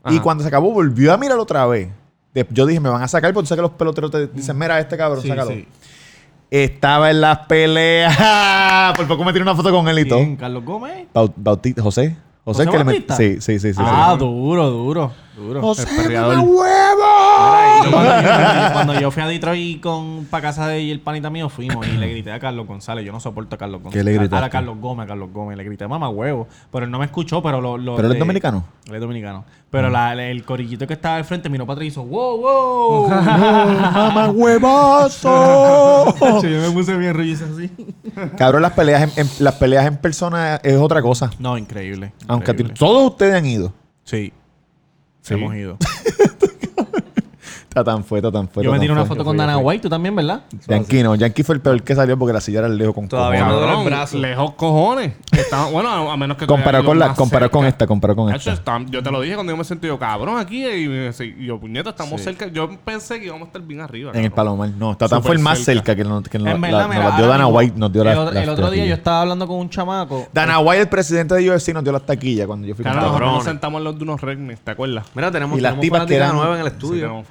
y 0.10 0.20
cuando 0.20 0.44
se 0.44 0.48
acabó 0.50 0.72
volvió 0.72 1.14
a 1.14 1.18
mirar 1.18 1.40
otra 1.40 1.66
vez. 1.66 1.90
Yo 2.52 2.66
dije, 2.66 2.80
me 2.80 2.90
van 2.90 3.02
a 3.02 3.08
sacar 3.08 3.34
porque 3.34 3.44
tú 3.46 3.48
sabes 3.48 3.60
que 3.60 3.68
los 3.70 3.72
peloteros 3.78 4.12
te 4.12 4.28
dicen, 4.28 4.58
mira, 4.58 4.80
este 4.80 4.98
cabrón, 4.98 5.22
Sí, 5.22 5.28
sácalo. 5.30 5.52
sí. 5.52 5.68
Estaba 6.52 7.10
en 7.12 7.22
las 7.22 7.40
peleas. 7.48 8.94
Por 8.96 9.08
poco 9.08 9.24
me 9.24 9.32
tiré 9.34 9.44
una 9.44 9.56
foto 9.56 9.72
con 9.72 9.88
él 9.88 10.00
y 10.00 10.08
todo. 10.08 10.20
¿Quién? 10.20 10.36
¿Carlos 10.36 10.64
Gómez? 10.64 11.08
Baut- 11.14 11.34
Bautista, 11.36 11.82
José. 11.82 12.16
José, 12.46 12.66
¿José 12.66 12.78
que 12.78 12.78
le 12.78 12.86
met-? 12.86 13.12
Sí, 13.18 13.42
sí, 13.42 13.58
sí, 13.60 13.74
sí. 13.74 13.82
ah, 13.84 14.12
sí. 14.14 14.20
duro, 14.20 14.70
duro, 14.70 15.12
duro. 15.36 15.62
José, 15.62 15.88
mamá 16.14 16.40
huevo. 16.42 17.04
Cuando, 17.92 18.22
yo, 18.22 18.74
cuando 18.74 19.00
yo 19.00 19.12
fui 19.12 19.24
a 19.24 19.28
Detroit 19.28 19.82
con 19.82 20.26
para 20.30 20.44
casa 20.44 20.68
de 20.68 20.92
el 20.92 21.00
panita 21.00 21.32
mío, 21.32 21.50
fuimos 21.50 21.86
y 21.88 21.98
le 21.98 22.08
grité 22.08 22.32
a 22.32 22.40
Carlos 22.40 22.68
González. 22.68 23.04
Yo 23.04 23.12
no 23.12 23.20
soporto 23.20 23.56
a 23.56 23.58
Carlos 23.58 23.82
González. 23.82 24.06
¿Qué 24.06 24.12
le 24.12 24.16
gritaste? 24.18 24.44
A, 24.44 24.48
a 24.48 24.50
Carlos 24.52 24.78
Gómez, 24.80 25.06
a 25.06 25.08
Carlos 25.08 25.30
Gómez. 25.34 25.58
Le 25.58 25.64
grité 25.64 25.88
mamá 25.88 26.08
huevo. 26.10 26.48
Pero 26.72 26.86
él 26.86 26.92
no 26.92 27.00
me 27.00 27.06
escuchó, 27.06 27.42
pero 27.42 27.60
lo. 27.60 27.80
lo 27.80 27.96
¿Pero 27.96 28.08
él 28.10 28.12
es 28.14 28.16
de- 28.16 28.20
dominicano? 28.20 28.64
Él 28.88 28.94
es 28.96 29.02
dominicano. 29.02 29.44
Pero 29.76 29.90
la- 29.90 30.14
el 30.14 30.46
corillito 30.46 30.88
que 30.88 30.94
estaba 30.94 31.18
al 31.18 31.26
frente 31.26 31.50
miró 31.50 31.66
para 31.66 31.74
atrás 31.74 31.84
y 31.86 31.88
hizo 31.90 32.06
¡Wow, 32.06 32.38
wow! 32.40 33.10
mamá 33.10 34.30
huevazo. 34.34 36.16
yo 36.42 36.62
me 36.62 36.72
puse 36.72 36.96
bien 36.98 37.14
rollizo 37.14 37.46
así. 37.54 37.70
Cabrón, 38.38 38.62
las 38.62 38.72
peleas 38.72 39.02
en, 39.18 39.26
en- 39.26 39.32
las 39.40 39.56
peleas 39.56 39.86
en 39.86 39.98
persona 39.98 40.56
es 40.64 40.78
otra 40.78 41.02
cosa. 41.02 41.30
No, 41.40 41.58
increíble. 41.58 42.14
Aunque 42.28 42.52
a 42.52 42.54
ti- 42.54 42.62
increíble. 42.64 42.80
todos 42.80 43.12
ustedes 43.12 43.36
han 43.36 43.46
ido. 43.46 43.74
Sí. 44.06 44.32
Sí. 45.22 45.34
Hemos 45.34 45.54
ido. 45.56 45.78
Tatán 47.76 48.06
fue, 48.06 48.22
Tatán 48.22 48.48
fue. 48.48 48.64
Yo 48.64 48.72
me 48.72 48.80
tiré 48.80 48.94
una 48.94 49.04
foto 49.04 49.26
con 49.26 49.36
Dana 49.36 49.58
White, 49.58 49.84
tú 49.84 49.90
también, 49.90 50.16
¿verdad? 50.16 50.44
Yankee 50.66 51.04
no, 51.04 51.14
Yankee 51.16 51.44
fue 51.44 51.56
el 51.56 51.62
peor 51.62 51.84
que 51.84 51.94
salió 51.94 52.18
porque 52.18 52.32
la 52.32 52.40
silla 52.40 52.60
era 52.60 52.70
lejos 52.70 52.96
con 52.96 53.10
Todavía 53.10 53.42
cojones. 53.42 53.60
me 53.62 53.66
duele 53.68 53.82
el 53.84 53.90
brazo. 53.90 54.18
Lejos 54.18 54.52
cojones. 54.54 55.14
Bueno, 55.74 55.90
a, 55.90 56.14
a 56.14 56.18
menos 56.18 56.38
que 56.38 56.48
Comparado 56.48 56.86
con 56.86 56.98
la, 56.98 57.14
comparado 57.14 57.52
con 57.52 57.66
esta, 57.66 57.86
comparado 57.86 58.16
con 58.16 58.34
esta. 58.34 58.54
está- 58.54 58.80
yo 58.90 59.04
te 59.04 59.12
lo 59.12 59.20
dije 59.20 59.36
cuando 59.36 59.52
yo 59.52 59.58
me 59.58 59.66
sentí 59.66 59.88
yo, 59.88 60.00
cabrón, 60.00 60.38
aquí. 60.38 60.66
Y, 60.66 60.88
me 60.88 61.12
y 61.20 61.46
yo, 61.46 61.60
puñeta, 61.60 61.90
estamos 61.90 62.22
cerca. 62.22 62.48
Yo 62.48 62.70
pensé 62.86 63.20
que 63.20 63.26
íbamos 63.26 63.44
a 63.44 63.48
estar 63.48 63.62
bien 63.62 63.82
arriba. 63.82 64.12
En 64.14 64.24
el 64.24 64.32
cabrón. 64.32 64.36
Palomar. 64.58 64.70
No, 64.78 64.96
Tatán 64.96 65.22
fue 65.22 65.34
el 65.36 65.40
más 65.40 65.60
cerca 65.60 65.96
que, 65.96 66.06
no- 66.06 66.24
que 66.24 66.40
no- 66.40 66.50
En 66.50 66.62
la, 66.62 66.68
verdad, 66.68 66.88
nos 66.88 66.96
la 66.96 67.02
dio 67.02 67.10
ahora 67.12 67.28
Dana 67.28 67.44
mismo, 67.46 67.58
White. 67.60 67.74
Nos 67.78 67.92
dio 67.92 68.04
la, 68.06 68.12
el, 68.14 68.18
otro- 68.20 68.34
las 68.34 68.44
el 68.44 68.50
otro 68.50 68.72
día 68.72 68.86
yo 68.86 68.94
estaba 68.94 69.22
hablando 69.22 69.48
con 69.48 69.58
un 69.58 69.70
chamaco. 69.70 70.28
Dana 70.32 70.60
White, 70.60 70.82
el 70.84 70.88
presidente 70.90 71.36
de 71.36 71.50
UFC, 71.52 71.74
nos 71.74 71.84
dio 71.84 71.92
las 71.92 72.06
taquillas 72.06 72.48
cuando 72.48 72.66
yo 72.68 72.74
fui 72.74 72.84
con 72.84 72.94
Claro, 72.94 73.08
nosotros 73.08 73.32
nos 73.34 73.44
sentamos 73.44 73.80
en 73.80 73.84
los 73.84 73.98
de 73.98 74.04
unos 74.04 74.22
regnes, 74.22 74.60
¿te 74.62 74.72
acuerdas? 74.72 75.06
Mira, 75.14 75.30
tenemos, 75.32 75.58
Y 75.58 75.62
las 75.62 75.72
tenemos 75.74 75.82
tipas 75.82 76.00
que 76.06 76.16
fanática 76.18 76.26
eran- 76.26 76.36
nueva 76.38 76.56
en 76.56 76.62
el 76.62 76.68
Sí, 76.72 76.74
estudio. 76.78 77.02
tenemos 77.02 77.28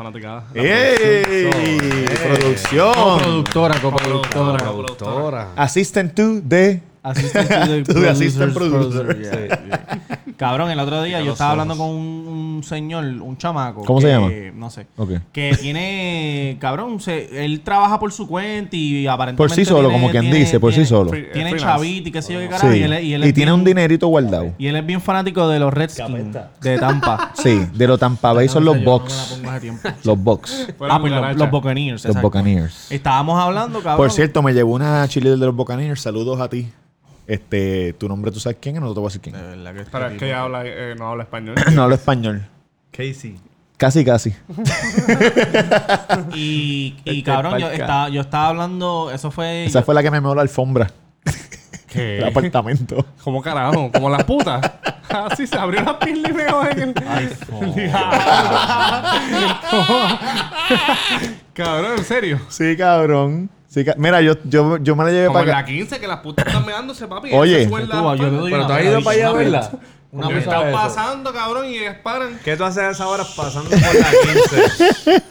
¡Ey! 0.54 2.06
¡Producción! 2.28 3.18
Productora, 3.20 3.80
coproductora. 3.80 4.58
Productora. 4.58 5.48
Assistant 5.56 6.14
to 6.14 6.40
de... 6.40 6.82
Assistant 7.02 7.48
to 7.48 7.66
the 7.66 7.82
Tú 7.92 8.00
de 8.00 8.08
assistant 8.08 8.54
producers, 8.54 9.04
producer. 9.04 9.48
producer, 9.48 9.62
yeah. 9.68 10.23
Cabrón, 10.36 10.70
el 10.70 10.80
otro 10.80 11.02
día 11.02 11.20
yo 11.22 11.32
estaba 11.32 11.52
hablando 11.52 11.76
con 11.76 11.88
un, 11.90 12.56
un 12.56 12.62
señor, 12.64 13.04
un 13.04 13.36
chamaco. 13.38 13.84
¿Cómo 13.84 14.00
se 14.00 14.08
llama? 14.08 14.30
No 14.54 14.68
sé. 14.70 14.86
Ok. 14.96 15.10
Que 15.32 15.56
tiene, 15.60 16.56
cabrón, 16.60 17.00
se- 17.00 17.44
él 17.44 17.60
trabaja 17.60 18.00
por 18.00 18.12
su 18.12 18.26
cuenta 18.26 18.76
y 18.76 19.06
aparentemente. 19.06 19.36
Por 19.36 19.50
sí 19.54 19.64
solo, 19.64 19.88
tiene- 19.88 19.94
como 19.94 20.10
quien 20.10 20.22
tiene- 20.24 20.38
dice, 20.38 20.58
por 20.58 20.72
sí 20.72 20.84
solo. 20.84 21.10
Free- 21.10 21.30
Tiene 21.32 21.56
chavito 21.56 22.08
y 22.08 22.12
qué 22.12 22.22
sé 22.22 22.32
yo 22.32 22.40
qué 22.40 22.48
carajo. 22.48 22.72
Sí. 22.72 22.78
Y, 22.78 22.82
él, 22.82 22.92
es- 22.92 23.04
y 23.04 23.14
él 23.14 23.24
Y 23.24 23.28
es 23.28 23.34
tiene 23.34 23.50
bien- 23.52 23.60
un 23.60 23.64
dinerito 23.64 24.08
guardado. 24.08 24.52
Y 24.58 24.66
él 24.66 24.76
es 24.76 24.84
bien 24.86 25.00
fanático 25.00 25.48
de 25.48 25.58
los 25.58 25.72
Redskins 25.72 26.36
de 26.60 26.78
Tampa. 26.78 27.32
Sí, 27.42 27.66
de 27.74 27.86
los 27.86 27.98
Tampa 28.00 28.32
Bay 28.32 28.48
son 28.48 28.64
los 28.64 28.82
Bucks. 28.82 29.40
Los 30.04 30.18
Bucks. 30.22 30.68
Ah, 30.88 30.98
pues 31.00 31.12
los, 31.12 31.36
los 31.36 31.50
Buccaneers. 31.50 32.04
Los. 32.04 32.20
Buccaneers. 32.20 32.90
Estábamos 32.90 33.40
hablando, 33.40 33.78
cabrón. 33.80 33.96
Por 33.98 34.10
cierto, 34.10 34.42
me 34.42 34.52
llevó 34.52 34.74
una 34.74 35.06
cheerleader 35.08 35.38
de 35.38 35.46
los 35.46 35.54
Buccaneers. 35.54 36.00
Saludos 36.00 36.40
a 36.40 36.48
ti. 36.48 36.68
Este, 37.26 37.94
tu 37.94 38.06
nombre 38.08 38.30
tú 38.30 38.38
sabes 38.40 38.58
quién 38.60 38.76
es, 38.76 38.82
no 38.82 38.92
te 38.92 39.00
voy 39.00 39.06
a 39.06 39.08
decir 39.08 39.20
quién. 39.22 39.34
De 39.36 39.42
verdad 39.42 39.72
que 39.72 39.78
este 39.80 39.90
Pero 39.90 40.06
es 40.06 40.12
tipo- 40.12 40.20
que 40.20 40.26
ella 40.26 40.42
habla, 40.42 40.62
eh, 40.64 40.94
no 40.98 41.08
habla 41.10 41.22
español. 41.24 41.54
No 41.72 41.82
hablo 41.84 41.94
español. 41.94 42.46
Casey. 42.90 43.36
Casi, 43.76 44.04
casi. 44.04 44.34
Y, 46.34 46.96
y 47.04 47.18
Este 47.18 47.22
cabrón, 47.24 47.54
yo 47.58 47.66
palca. 47.66 47.72
estaba, 47.82 48.08
yo 48.08 48.20
estaba 48.20 48.48
hablando, 48.48 49.10
eso 49.12 49.30
fue... 49.30 49.64
Esa 49.66 49.80
yo- 49.80 49.84
fue 49.86 49.94
la 49.94 50.02
que 50.02 50.10
me 50.10 50.20
meó 50.20 50.34
la 50.34 50.42
alfombra 50.42 50.90
¿Qué? 51.88 52.00
del 52.18 52.28
apartamento. 52.28 53.04
¿Cómo 53.22 53.42
carajo? 53.42 53.90
Como 53.92 54.10
las 54.10 54.24
putas. 54.24 54.70
Así 55.08 55.46
se 55.46 55.56
abrió 55.58 55.80
la 55.82 55.98
pila 55.98 56.28
y 56.28 56.32
veo 56.32 56.66
en 56.70 56.80
el. 56.80 56.94
Cabrón, 61.52 61.92
en 61.98 62.04
serio. 62.04 62.40
Sí, 62.48 62.76
cabrón. 62.76 63.48
Sí, 63.74 63.84
Mira, 63.96 64.20
yo, 64.20 64.34
yo, 64.44 64.76
yo 64.78 64.94
me 64.94 65.02
la 65.02 65.10
llevé 65.10 65.26
Como 65.26 65.40
en 65.40 65.44
para 65.46 65.56
la 65.56 65.58
acá. 65.64 65.66
15 65.72 65.98
que 65.98 66.06
las 66.06 66.20
putas 66.20 66.46
están 66.46 66.64
meándose, 66.64 67.08
papi. 67.08 67.30
Oye. 67.32 67.68
La 67.68 67.68
Tú, 67.68 68.14
yo 68.16 68.30
le 68.30 68.30
doy 68.30 68.50
Pero 68.52 68.64
una 68.64 68.66
tú 68.68 68.72
has 68.72 68.84
ido 68.84 69.02
para 69.02 69.16
allá 69.16 69.26
a 69.26 69.30
una 69.32 69.38
verla. 69.40 69.70
Una 70.12 70.30
están 70.38 70.68
eso. 70.68 70.76
pasando, 70.76 71.32
cabrón, 71.32 71.66
y 71.66 71.78
ellas 71.78 71.96
paran. 72.04 72.38
¿Qué 72.44 72.56
tú 72.56 72.62
haces 72.62 72.84
a 72.84 72.90
esa 72.90 73.08
hora 73.08 73.24
pasando 73.36 73.68
por 73.68 73.80
la 73.80 74.10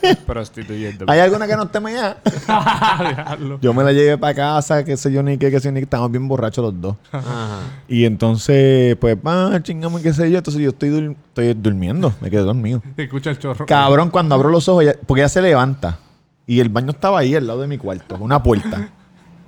15? 0.03 0.15
Prostituyendo. 0.25 1.05
¿Hay 1.07 1.21
alguna 1.21 1.47
que 1.47 1.55
no 1.55 1.63
esté 1.63 1.77
allá? 1.77 2.17
yo 3.61 3.73
me 3.73 3.83
la 3.85 3.93
llevé 3.93 4.17
para 4.17 4.33
casa, 4.33 4.83
qué 4.83 4.97
sé 4.97 5.09
yo, 5.13 5.23
ni 5.23 5.37
qué, 5.37 5.49
qué 5.49 5.61
sé 5.61 5.69
yo, 5.69 5.71
ni 5.71 5.79
qué. 5.79 5.85
Estamos 5.85 6.11
bien 6.11 6.27
borrachos 6.27 6.65
los 6.65 6.81
dos. 6.81 6.97
Ajá. 7.13 7.59
Y 7.87 8.03
entonces, 8.03 8.97
pues, 8.97 9.17
ah, 9.23 9.57
chingamos, 9.61 10.01
qué 10.01 10.11
sé 10.13 10.29
yo. 10.29 10.39
Entonces 10.39 10.61
yo 10.61 10.71
estoy, 10.71 10.89
dur- 10.89 11.15
estoy 11.29 11.53
durmiendo. 11.53 12.13
Me 12.19 12.29
quedé 12.29 12.41
dormido. 12.41 12.81
Escucha 12.97 13.29
el 13.29 13.39
chorro. 13.39 13.65
Cabrón, 13.65 14.09
cuando 14.09 14.35
abro 14.35 14.49
los 14.49 14.67
ojos, 14.67 14.83
ella- 14.83 14.95
porque 15.07 15.21
ella 15.21 15.29
se 15.29 15.41
levanta. 15.41 15.97
Y 16.45 16.59
el 16.59 16.69
baño 16.69 16.91
estaba 16.91 17.19
ahí 17.19 17.35
al 17.35 17.47
lado 17.47 17.61
de 17.61 17.67
mi 17.67 17.77
cuarto, 17.77 18.17
una 18.19 18.41
puerta. 18.43 18.89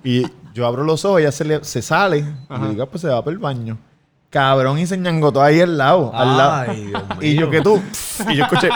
Y 0.03 0.25
yo 0.53 0.65
abro 0.65 0.83
los 0.83 1.03
ojos, 1.05 1.19
ella 1.21 1.31
se, 1.31 1.43
le- 1.45 1.63
se 1.63 1.81
sale. 1.81 2.19
Y 2.19 2.25
yo 2.61 2.69
digo, 2.69 2.83
ah, 2.83 2.89
pues 2.89 3.01
se 3.01 3.07
va 3.09 3.21
para 3.23 3.33
el 3.33 3.39
baño. 3.39 3.77
Cabrón, 4.29 4.77
y 4.79 4.85
se 4.87 4.97
ñangotó 4.97 5.41
ahí 5.41 5.59
al 5.61 5.77
lado. 5.77 6.11
al 6.13 6.37
lado. 6.37 6.71
Ay, 6.71 6.85
Dios 6.87 7.03
mío. 7.09 7.17
Y 7.21 7.35
yo, 7.35 7.49
que 7.49 7.61
tú? 7.61 7.81
Y 8.29 8.35
yo 8.35 8.43
escuché, 8.43 8.69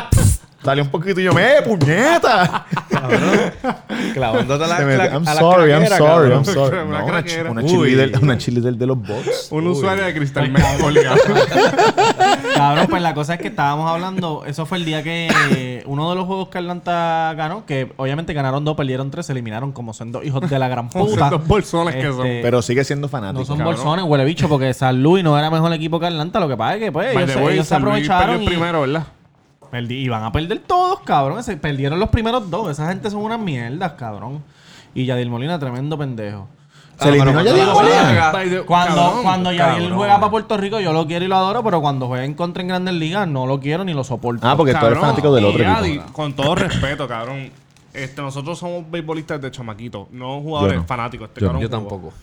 salió 0.63 0.84
un 0.84 0.89
poquito 0.89 1.20
y 1.20 1.24
yo, 1.26 1.32
¡eh, 1.38 1.61
puñeta! 1.65 2.65
Clavándote 4.14 4.68
la, 4.68 4.80
me- 4.80 4.95
I'm 4.95 5.28
a 5.28 5.34
la 5.34 5.39
sorry, 5.39 5.72
I'm 5.72 5.86
sorry, 5.88 5.97
cabrón. 6.00 6.32
I'm 6.32 6.45
sorry. 6.54 6.78
Una 6.80 7.00
No, 7.00 7.06
una, 7.06 7.14
craquera. 7.24 7.43
chi- 7.43 7.52
una 7.52 7.62
Uy. 7.62 7.68
cheerleader, 7.70 8.20
una 8.24 8.38
cheerleader 8.38 8.74
de 8.76 8.86
los 8.88 8.97
bots. 8.97 9.47
Un 9.52 9.68
usuario 9.68 10.04
de 10.06 10.14
Cristal 10.14 10.52
Magnolia. 10.52 11.12
Cabrón, 12.56 12.88
pues 12.89 13.02
la 13.02 13.14
cosa 13.14 13.36
es 13.36 13.41
que 13.41 13.47
estábamos 13.50 13.89
hablando, 13.89 14.43
eso 14.45 14.66
fue 14.66 14.78
el 14.78 14.86
día 14.86 15.04
que 15.04 15.30
eh, 15.52 15.84
uno 15.86 16.10
de 16.10 16.16
los 16.16 16.26
juegos 16.26 16.50
que 16.50 16.58
Atlanta 16.58 17.34
ganó, 17.36 17.66
que 17.66 17.91
obviamente 17.97 18.34
ganaron 18.34 18.66
dos, 18.66 18.76
perdieron 18.76 19.12
tres, 19.12 19.26
se 19.26 19.32
eliminaron 19.32 19.72
como 19.72 19.93
son 19.93 20.12
dos 20.12 20.26
hijos 20.26 20.47
de 20.50 20.60
la 20.60 20.68
gran 20.68 20.91
Son 20.91 21.06
puta. 21.08 21.30
dos 21.30 21.45
bolsones 21.47 21.95
que 21.95 22.04
son. 22.08 22.26
Este, 22.26 22.41
Pero 22.41 22.62
sigue 22.62 22.84
siendo 22.84 23.08
fanático. 23.08 23.39
no 23.39 23.45
son 23.45 23.58
cabrón. 23.58 23.76
bolsones, 23.76 24.06
huele 24.06 24.26
bicho, 24.26 24.50
porque 24.50 24.74
San 24.74 25.02
Luis 25.02 25.24
no 25.24 25.38
era 25.38 25.50
mejor 25.50 25.72
equipo 25.74 26.00
que 26.00 26.08
Atlanta. 26.08 26.39
Lo 26.39 26.47
que 26.47 26.58
pasa 26.58 26.76
es 26.76 26.82
que, 26.84 26.91
pues, 26.91 27.16
ellos, 27.16 27.36
ellos 27.52 27.68
se 27.68 27.76
aprovecharon 27.76 28.36
el 28.38 28.43
y 28.43 28.45
primero, 28.47 28.82
¿verdad? 28.82 29.04
Perdi- 29.72 30.01
y 30.03 30.07
van 30.09 30.24
a 30.24 30.32
perder 30.32 30.59
todos, 30.59 30.99
cabrón. 31.01 31.43
Se 31.43 31.57
perdieron 31.57 31.99
los 31.99 32.09
primeros 32.09 32.49
dos. 32.49 32.70
Esa 32.72 32.88
gente 32.89 33.09
son 33.09 33.22
unas 33.22 33.39
mierdas, 33.39 33.93
cabrón. 33.93 34.43
Y 34.93 35.05
Yadil 35.05 35.30
Molina, 35.30 35.59
tremendo 35.59 35.97
pendejo. 35.97 36.47
¿Se 36.99 37.07
eliminó 37.09 37.32
pero 37.32 37.43
ya 37.45 37.51
cuando 37.51 37.53
Diego 37.53 37.82
la 37.82 38.34
Molina? 38.34 38.65
Cuando, 38.65 38.95
cabrón, 38.97 39.24
cuando 39.24 39.49
cabrón. 39.55 39.95
juega 39.95 40.20
para 40.20 40.32
Puerto 40.32 40.57
Rico, 40.57 40.80
yo 40.82 40.91
lo 40.91 41.07
quiero 41.07 41.24
y 41.24 41.28
lo 41.30 41.38
adoro, 41.38 41.63
pero 41.63 41.80
cuando 41.80 42.07
juega 42.07 42.26
en 42.26 42.34
contra 42.34 42.61
en 42.61 42.67
grandes 42.67 42.93
ligas, 42.95 43.26
no 43.28 43.45
lo 43.45 43.59
quiero 43.61 43.86
ni 43.86 43.93
lo 43.93 44.03
soporto. 44.03 44.45
Ah, 44.45 44.57
porque 44.57 44.72
tú 44.74 44.78
eres 44.80 44.89
Cabrón, 44.89 45.01
fanático 45.01 45.34
del 45.34 45.45
y 45.45 45.47
otro 45.47 45.63
equipo. 45.86 46.11
Con 46.13 46.34
todo 46.34 46.55
respeto, 46.55 47.07
cabrón. 47.07 47.51
Este, 47.93 48.22
nosotros 48.22 48.59
somos 48.59 48.89
beisbolistas 48.91 49.39
de 49.41 49.49
chamaquitos, 49.49 50.07
no 50.11 50.41
jugadores 50.41 50.76
Yo 50.76 50.82
no. 50.82 50.88
fanáticos. 50.88 51.28
Este 51.30 51.39
Yo 51.41 51.47
cabrón 51.47 51.61
Yo 51.61 51.70
tampoco. 51.70 52.13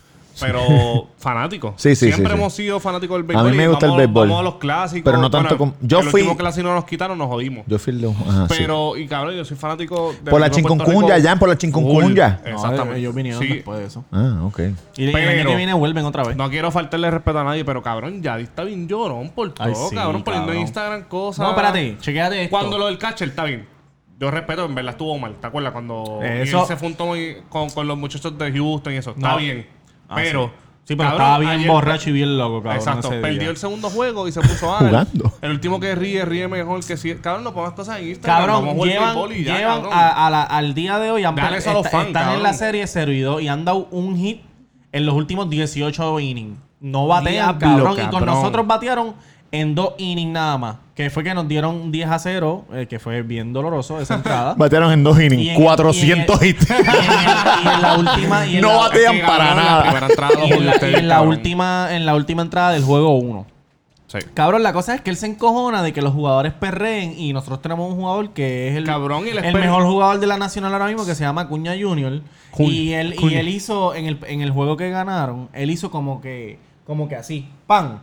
Pero 0.41 1.09
fanáticos. 1.19 1.75
Sí, 1.77 1.95
sí, 1.97 2.07
Siempre 2.07 2.27
sí, 2.27 2.33
sí. 2.33 2.39
hemos 2.41 2.53
sido 2.53 2.81
fanáticos 2.81 3.17
del 3.17 3.25
A 3.37 3.43
béisbol. 3.43 3.51
mí 3.51 3.57
me 3.57 3.65
y 3.65 3.67
gusta 3.67 3.87
el 3.87 3.97
béisbol. 3.97 4.29
Vamos 4.29 4.41
a 4.41 4.45
los 4.45 4.55
clásicos. 4.57 5.05
Pero 5.05 5.19
no 5.19 5.31
tanto 5.31 5.57
como- 5.57 5.75
yo 5.81 6.01
el 6.01 6.07
fui- 6.09 6.23
último 6.23 6.37
clásico 6.37 6.69
nos 6.69 6.85
quitaron, 6.85 7.17
nos 7.19 7.29
jodimos. 7.29 7.65
Yo 7.67 7.79
fui 7.79 7.93
el 7.95 8.01
de... 8.01 8.09
Ajá, 8.11 8.49
sí. 8.49 8.55
Pero, 8.59 8.97
y 8.97 9.07
cabrón, 9.07 9.35
yo 9.35 9.45
soy 9.45 9.57
fanático 9.57 10.15
de 10.23 10.31
Por 10.31 10.41
la 10.41 10.51
chincuncunya, 10.51 11.21
Jan, 11.23 11.39
por 11.39 11.49
la 11.49 11.57
chincuncunya. 11.59 12.41
No, 12.45 12.51
Exactamente. 12.51 13.01
Ellos 13.01 13.15
vinieron 13.15 13.43
Sí. 13.43 13.49
después 13.49 13.79
de 13.79 13.85
eso. 13.87 14.05
Ah, 14.13 14.41
ok. 14.45 14.61
Y 14.97 15.05
el 15.07 15.13
Pero- 15.13 15.31
año 15.31 15.49
que 15.51 15.57
viene 15.57 15.75
vuelven 15.75 16.05
otra 16.05 16.23
vez. 16.25 16.37
No 16.37 16.49
quiero 16.51 16.71
faltarle 16.71 17.11
respeto 17.11 17.39
a 17.39 17.45
nadie, 17.45 17.65
pero 17.65 17.83
cabrón, 17.83 18.23
ya 18.23 18.39
está 18.39 18.65
bien 18.65 18.87
llorón 18.89 19.31
por 19.31 19.53
todo, 19.53 19.67
Ay, 19.67 19.75
sí, 19.75 19.95
cabrón, 19.95 20.23
poniendo 20.23 20.53
en. 20.53 20.61
Instagram 20.61 21.05
cosas. 21.05 21.45
No, 21.45 21.51
espérate, 21.51 21.97
chequéate 22.01 22.43
esto. 22.45 22.51
Cuando 22.51 22.79
lo 22.79 22.87
del 22.87 22.99
catcher 22.99 23.29
está 23.29 23.45
bien. 23.45 23.67
Yo 24.19 24.31
respeto, 24.31 24.65
en 24.65 24.75
verdad 24.75 24.93
estuvo 24.93 25.19
mal. 25.19 25.35
¿Te 25.39 25.47
acuerdas? 25.47 25.73
Cuando 25.73 26.21
Eso- 26.23 26.61
él 26.63 26.67
se 26.67 26.77
juntó 26.77 27.09
con, 27.51 27.69
con 27.69 27.87
los 27.87 27.99
muchachos 27.99 28.39
de 28.39 28.51
Houston 28.51 28.95
y 28.95 28.97
eso. 28.97 29.11
Está 29.11 29.33
No. 29.33 29.37
bien. 29.37 29.67
Ah, 30.09 30.15
pero. 30.17 30.47
sí. 30.47 30.63
Sí, 30.89 30.95
pero 30.95 31.09
cabrón, 31.11 31.23
estaba 31.27 31.39
bien 31.41 31.51
ayer- 31.51 31.69
borracho 31.69 32.11
y 32.11 32.13
bien 32.13 32.39
loco, 32.39 32.63
cabrón. 32.63 32.77
Exacto. 32.77 33.09
ese 33.09 33.21
Perdió 33.21 33.41
día. 33.41 33.51
el 33.51 33.57
segundo 33.57 33.91
juego 33.91 34.29
y 34.29 34.31
se 34.33 34.41
puso 34.41 34.73
a 34.73 34.79
Jugando. 34.79 35.33
El 35.43 35.51
último 35.51 35.81
que 35.81 35.97
ríe, 35.97 36.25
ríe 36.25 36.47
mejor 36.47 36.85
que 36.87 36.97
si. 36.97 37.13
Cabrón, 37.17 37.43
no 37.43 37.53
pongas 37.53 37.73
cosas 37.73 37.99
en 37.99 38.11
Instagram. 38.11 38.47
Cabrón, 38.47 38.79
llevan, 38.87 39.17
y 39.33 39.43
ya, 39.43 39.57
llevan 39.59 39.77
cabrón. 39.83 39.93
a- 39.93 40.27
a 40.27 40.31
la- 40.31 40.43
al 40.45 40.75
día 40.75 41.01
de 41.01 41.11
hoy 41.11 41.25
han 41.25 41.35
Dale 41.35 41.57
eso 41.59 41.71
a 41.71 41.75
los 41.75 41.87
está- 41.87 41.99
fans, 41.99 42.07
están 42.09 42.35
en 42.35 42.43
la 42.45 42.53
serie 42.53 42.87
0 42.87 43.11
y 43.11 43.19
2 43.21 43.43
y 43.43 43.49
han 43.49 43.65
dado 43.65 43.89
un 43.91 44.17
hit 44.17 44.43
en 44.93 45.07
los 45.07 45.17
últimos 45.17 45.51
18 45.51 46.21
innings. 46.21 46.57
No 46.79 47.09
batean, 47.09 47.59
Diablo, 47.59 47.83
cabrón. 47.85 47.93
Y 47.95 48.03
con 48.03 48.11
cabrón. 48.21 48.35
nosotros 48.37 48.67
batearon 48.69 49.15
en 49.61 49.75
dos 49.75 49.95
innings 49.99 50.33
nada 50.33 50.59
más. 50.59 50.77
Que 50.95 51.11
fue 51.11 51.23
que 51.23 51.35
nos 51.35 51.47
dieron 51.47 51.93
10 51.93 52.09
a 52.09 52.19
0, 52.19 52.65
eh, 52.73 52.87
que 52.89 52.99
fue 52.99 53.21
bien 53.23 53.53
doloroso 53.53 54.01
esa 54.01 54.15
entrada. 54.17 54.55
Batearon 54.57 54.93
en 54.93 55.05
dos 55.05 55.21
Y 55.21 55.25
innings, 55.27 55.57
en- 55.57 55.63
400 55.63 56.43
y 56.43 56.45
en- 56.45 56.51
hits. 56.51 56.71
y 56.71 56.73
en, 56.73 56.79
y 56.81 57.75
en 57.75 57.83
la 57.83 57.97
última 57.99 58.47
y 58.47 58.55
en 58.57 58.63
No 58.63 58.69
la, 58.69 58.77
batean 58.79 59.21
para 59.27 59.55
nada. 59.55 59.77
La 59.77 59.83
primera 59.83 60.07
entrada 60.09 60.33
y 60.35 60.49
lo 60.51 60.99
en 60.99 61.09
la- 61.09 61.21
última 61.23 61.89
en 61.91 62.07
la 62.07 62.15
última 62.15 62.43
entrada 62.43 62.71
del 62.73 62.83
juego 62.85 63.15
1. 63.19 63.47
Sí. 64.09 64.19
Cabrón, 64.35 64.63
la 64.63 64.73
cosa 64.73 64.95
es 64.95 65.01
que 65.01 65.11
él 65.11 65.17
se 65.17 65.27
encojona 65.27 65.83
de 65.83 65.93
que 65.93 66.01
los 66.01 66.15
jugadores 66.15 66.53
perreen 66.53 67.15
y 67.19 67.33
nosotros 67.33 67.61
tenemos 67.61 67.91
un 67.91 67.97
jugador 67.97 68.31
que 68.31 68.69
es 68.69 68.77
el, 68.77 68.85
Cabrón, 68.85 69.25
y 69.27 69.31
el 69.31 69.53
mejor 69.53 69.83
jugador 69.85 70.21
de 70.21 70.29
la 70.29 70.37
Nacional 70.39 70.73
ahora 70.73 70.87
mismo 70.87 71.05
que 71.05 71.17
se 71.17 71.25
llama 71.25 71.49
Cuña 71.49 71.75
Junior. 71.79 72.21
Y 72.57 72.93
él, 72.93 73.17
y 73.21 73.35
él 73.35 73.49
hizo, 73.49 73.95
en 73.97 74.07
el, 74.07 74.19
en 74.29 74.41
el 74.43 74.51
juego 74.53 74.77
que 74.77 74.89
ganaron, 74.91 75.49
él 75.53 75.71
hizo 75.71 75.91
como 75.91 76.21
que, 76.21 76.59
como 76.87 77.09
que 77.09 77.17
así, 77.17 77.49
pan. 77.67 78.01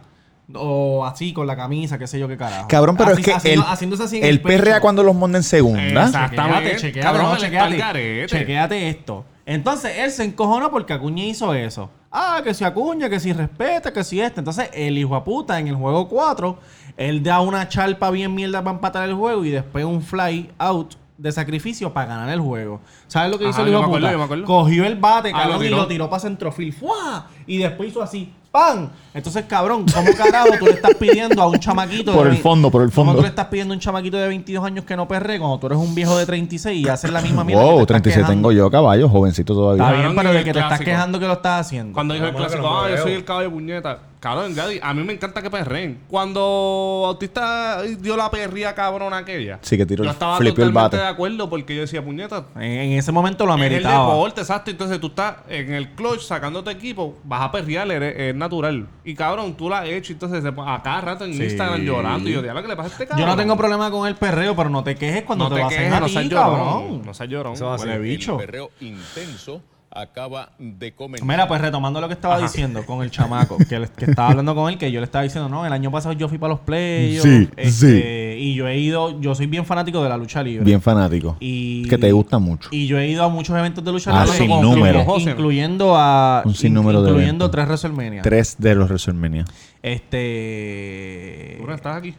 O 0.54 1.06
así 1.06 1.32
con 1.34 1.48
la 1.48 1.56
camisa, 1.56 1.98
qué 1.98 2.06
sé 2.06 2.20
yo 2.20 2.28
qué 2.28 2.36
carajo. 2.38 2.68
Cabrón, 2.68 2.98
pero 2.98 3.12
Así- 3.12 3.22
es 3.22 3.26
que 3.26 3.34
haciendo- 3.34 3.62
él, 3.66 3.68
haciéndose 3.72 4.04
así 4.04 4.18
en 4.18 4.26
él 4.26 4.42
pecho. 4.42 4.48
perrea 4.58 4.82
cuando 4.82 5.02
los 5.04 5.16
monta 5.16 5.38
en 5.38 5.44
segunda. 5.44 6.06
Exactamente. 6.06 6.76
Chequéate, 6.78 7.00
Cabrón, 7.00 7.38
garete. 7.52 8.26
Chequéate 8.28 8.90
esto. 8.90 9.26
Entonces 9.46 9.94
él 9.98 10.12
se 10.12 10.24
encojona 10.24 10.70
porque 10.70 10.94
Acuña 10.94 11.24
hizo 11.26 11.54
eso. 11.54 11.90
Ah, 12.12 12.42
que 12.44 12.54
si 12.54 12.64
Acuña, 12.64 13.10
que 13.10 13.20
si 13.20 13.34
respeta, 13.34 13.92
que 13.92 14.04
si 14.04 14.22
este. 14.22 14.40
Entonces 14.42 14.70
el 14.74 14.98
hijo 14.98 15.16
de 15.16 15.22
puta 15.22 15.60
en 15.60 15.68
el 15.68 15.76
juego 15.76 16.08
4, 16.08 16.58
él 16.98 17.24
da 17.24 17.42
una 17.42 17.68
charpa 17.68 18.12
bien 18.12 18.34
mierda 18.36 18.64
para 18.64 18.76
empatar 18.76 19.08
el 19.10 19.16
juego 19.16 19.44
y 19.46 19.50
después 19.50 19.84
un 19.86 20.02
fly 20.02 20.52
out 20.60 20.96
de 21.18 21.32
sacrificio 21.32 21.94
para 21.94 22.08
ganar 22.08 22.30
el 22.30 22.40
juego. 22.40 22.82
¿Sabes 23.08 23.32
lo 23.32 23.38
que 23.38 23.44
hizo 23.46 23.54
Ajá, 23.54 23.62
el 23.64 23.68
yo 23.72 23.74
hijo 23.74 23.82
me 23.82 23.86
acuerdo, 23.88 24.06
puta? 24.08 24.12
yo 24.12 24.18
me 24.18 24.24
acuerdo. 24.26 24.46
Cogió 24.46 24.86
el 24.86 24.96
bate, 24.96 25.30
Ah, 25.34 25.42
cabrón, 25.44 25.60
lo 25.60 25.66
y 25.66 25.70
lo 25.70 25.88
tiró 25.88 26.10
para 26.10 26.20
centrofil. 26.22 26.74
¡Fua! 26.74 27.28
Y 27.48 27.58
después 27.58 27.90
hizo 27.90 28.02
así. 28.02 28.32
¡Pam! 28.52 28.90
Entonces, 29.16 29.46
cabrón, 29.46 29.84
¿cómo 29.92 30.12
carajo 30.16 30.50
tú 30.60 30.66
le 30.66 30.74
estás 30.74 30.94
pidiendo 30.96 31.42
a 31.42 31.48
un 31.48 31.58
chamaquito 31.60 32.12
de 32.12 32.18
Por 32.18 32.28
el 32.28 32.38
fondo, 32.38 32.70
por 32.70 32.84
el 32.84 32.92
¿Cómo 32.92 33.06
fondo. 33.08 33.16
tú 33.18 33.22
le 33.24 33.30
estás 33.30 33.48
pidiendo 33.48 33.74
a 33.74 33.76
un 33.78 33.80
chamaquito 33.82 34.16
de 34.18 34.28
22 34.28 34.64
años 34.64 34.86
que 34.86 34.96
no 34.96 35.08
perre 35.08 35.40
cuando 35.40 35.58
tú 35.58 35.66
eres 35.68 35.80
un 35.80 35.96
viejo 35.96 36.16
de 36.18 36.26
36 36.28 36.86
y 36.86 36.88
haces 36.88 37.12
la 37.12 37.22
misma 37.22 37.44
mierda? 37.44 37.64
que 37.64 37.68
te 37.68 37.74
Wow, 37.74 37.82
estás 37.82 37.88
36 38.02 38.16
quejando? 38.26 38.50
tengo 38.50 38.52
yo, 38.52 38.70
caballo, 38.70 39.10
jovencito 39.10 39.56
todavía. 39.56 39.84
Está 39.86 39.98
bien, 40.00 40.16
pero 40.16 40.32
de 40.32 40.38
el 40.40 40.44
que 40.46 40.54
te 40.54 40.60
estás 40.60 40.80
quejando 40.82 41.20
que 41.20 41.26
lo 41.26 41.34
estás 41.34 41.62
haciendo. 41.66 41.94
Cuando 41.94 42.14
dijo 42.14 42.28
el 42.28 42.36
clásico, 42.36 42.68
ah, 42.70 42.90
yo 42.90 42.96
veo". 42.96 43.04
soy 43.04 43.14
el 43.14 43.26
caballo 43.26 43.50
de 43.50 43.56
puñeta. 43.56 44.00
Cabrón, 44.24 44.56
a 44.82 44.94
mí 44.94 45.04
me 45.04 45.12
encanta 45.12 45.42
que 45.42 45.50
perren. 45.50 46.00
Cuando 46.08 47.02
Bautista 47.04 47.82
dio 47.82 48.16
la 48.16 48.32
perría 48.32 48.74
cabrona 48.74 49.18
aquella. 49.18 49.60
Sí, 49.62 49.76
que 49.76 49.86
tiró 49.86 50.06
Yo 50.06 50.10
el- 50.10 50.14
estaba 50.14 50.38
el 50.38 50.48
totalmente 50.48 50.74
bate. 50.74 50.96
de 50.98 51.08
acuerdo 51.08 51.50
porque 51.50 51.76
yo 51.76 51.82
decía, 51.82 52.02
puñeta, 52.02 52.46
En, 52.56 52.62
en 52.64 52.92
ese 52.94 53.12
momento 53.12 53.46
lo 53.46 53.52
es 53.54 53.60
el 53.60 53.66
ameritaba. 53.66 54.06
deporte, 54.14 54.40
exacto. 54.40 54.72
Entonces 54.72 55.02
tú 55.02 55.08
estás 55.08 55.36
en 55.50 55.74
el 55.74 55.90
clutch 55.92 56.22
sacando 56.22 56.64
tu 56.64 56.70
equipo, 56.70 57.18
vas 57.26 57.42
a 57.42 57.52
perrear, 57.52 57.92
eres- 57.92 58.16
es 58.18 58.34
natural. 58.36 58.88
Y 59.04 59.14
cabrón, 59.14 59.56
tú 59.58 59.70
la 59.70 59.80
has 59.80 59.90
hecho, 59.90 60.14
entonces 60.14 60.42
se 60.42 60.54
pone 60.54 60.72
a 60.72 60.82
cada 60.82 61.02
rato 61.02 61.26
en 61.26 61.34
Sí. 61.34 61.44
Instagram 61.44 61.82
llorando. 61.82 62.30
Y 62.30 62.32
yo, 62.32 62.42
diablo, 62.42 62.62
¿qué 62.62 62.68
le 62.70 62.76
pasa 62.78 62.88
a 62.88 62.92
este 62.94 63.08
cabrón? 63.08 63.28
Yo 63.28 63.30
no 63.30 63.38
tengo 63.38 63.58
problema 63.58 63.92
con 63.92 64.08
el 64.08 64.16
perreo, 64.16 64.56
pero 64.56 64.70
no 64.70 64.86
te 64.86 64.96
quejes 64.96 65.24
cuando 65.24 65.50
No 65.50 65.50
te, 65.50 65.56
te 65.56 65.62
lo 65.64 65.68
hacen 65.68 65.80
quejes, 65.80 65.94
a 65.94 66.00
no 66.00 66.06
ti, 66.06 66.14
seas 66.14 66.30
cabrón. 66.30 66.60
llorón. 66.60 67.02
No 67.06 67.14
seas 67.14 67.30
llorón. 67.30 67.54
Eso 67.56 67.76
es 67.76 67.82
así. 67.82 67.90
Huele 67.90 68.00
bicho. 68.00 68.32
El 68.40 68.46
perreo 68.46 68.72
intenso 68.80 69.62
acaba 69.96 70.50
de 70.60 70.94
comenzar. 70.94 71.28
Mira, 71.28 71.48
pues 71.48 71.62
retomando 71.62 72.02
lo 72.02 72.08
que 72.08 72.14
estaba 72.16 72.40
diciendo 72.40 72.86
con 72.86 73.04
el 73.04 73.12
chamaco, 73.12 73.58
que, 73.70 73.80
le- 73.80 73.88
que 73.90 74.06
estaba 74.06 74.30
hablando 74.30 74.56
con 74.56 74.72
él, 74.72 74.78
que 74.78 74.92
yo 74.92 75.00
le 75.00 75.06
estaba 75.06 75.24
diciendo, 75.24 75.48
no, 75.50 75.66
el 75.66 75.74
año 75.74 75.92
pasado 75.92 76.14
yo 76.14 76.28
fui 76.28 76.38
para 76.38 76.54
los 76.54 76.60
playoffs. 76.62 77.22
Sí, 77.24 77.50
este, 77.58 78.38
Y 78.40 78.56
yo 78.56 78.68
he 78.68 78.78
ido, 78.80 79.20
yo 79.22 79.36
soy 79.36 79.46
bien 79.48 79.66
fanático 79.66 80.02
de 80.04 80.10
la 80.10 80.18
lucha 80.18 80.42
libre. 80.44 80.66
Bien 80.66 80.82
fanático. 80.82 81.38
Y, 81.40 81.88
Que 81.88 81.98
te 81.98 82.12
gusta 82.12 82.40
mucho. 82.40 82.70
Y 82.72 82.88
yo 82.88 82.98
he 82.98 83.08
ido 83.08 83.24
a 83.24 83.30
muchos 83.30 83.58
eventos 83.58 83.84
de 83.84 83.92
lucha 83.92 84.12
Ah, 84.14 84.26
libre. 84.26 84.38
sin 84.40 84.50
número. 84.50 85.06
Incluyendo 85.18 85.96
a. 85.96 86.42
Un 86.46 86.56
sinnúmero 86.56 87.02
de 87.04 87.10
Incluyendo 87.10 87.46
eventos. 87.46 87.52
tres 87.52 87.66
WrestleMania. 87.68 88.22
Tres 88.22 88.56
de 88.58 88.76
los 88.76 88.88
WrestleMania. 88.90 89.46
Este. 89.82 91.58
Dura, 91.60 91.76
¿Estás 91.76 91.98
aquí? 91.98 92.14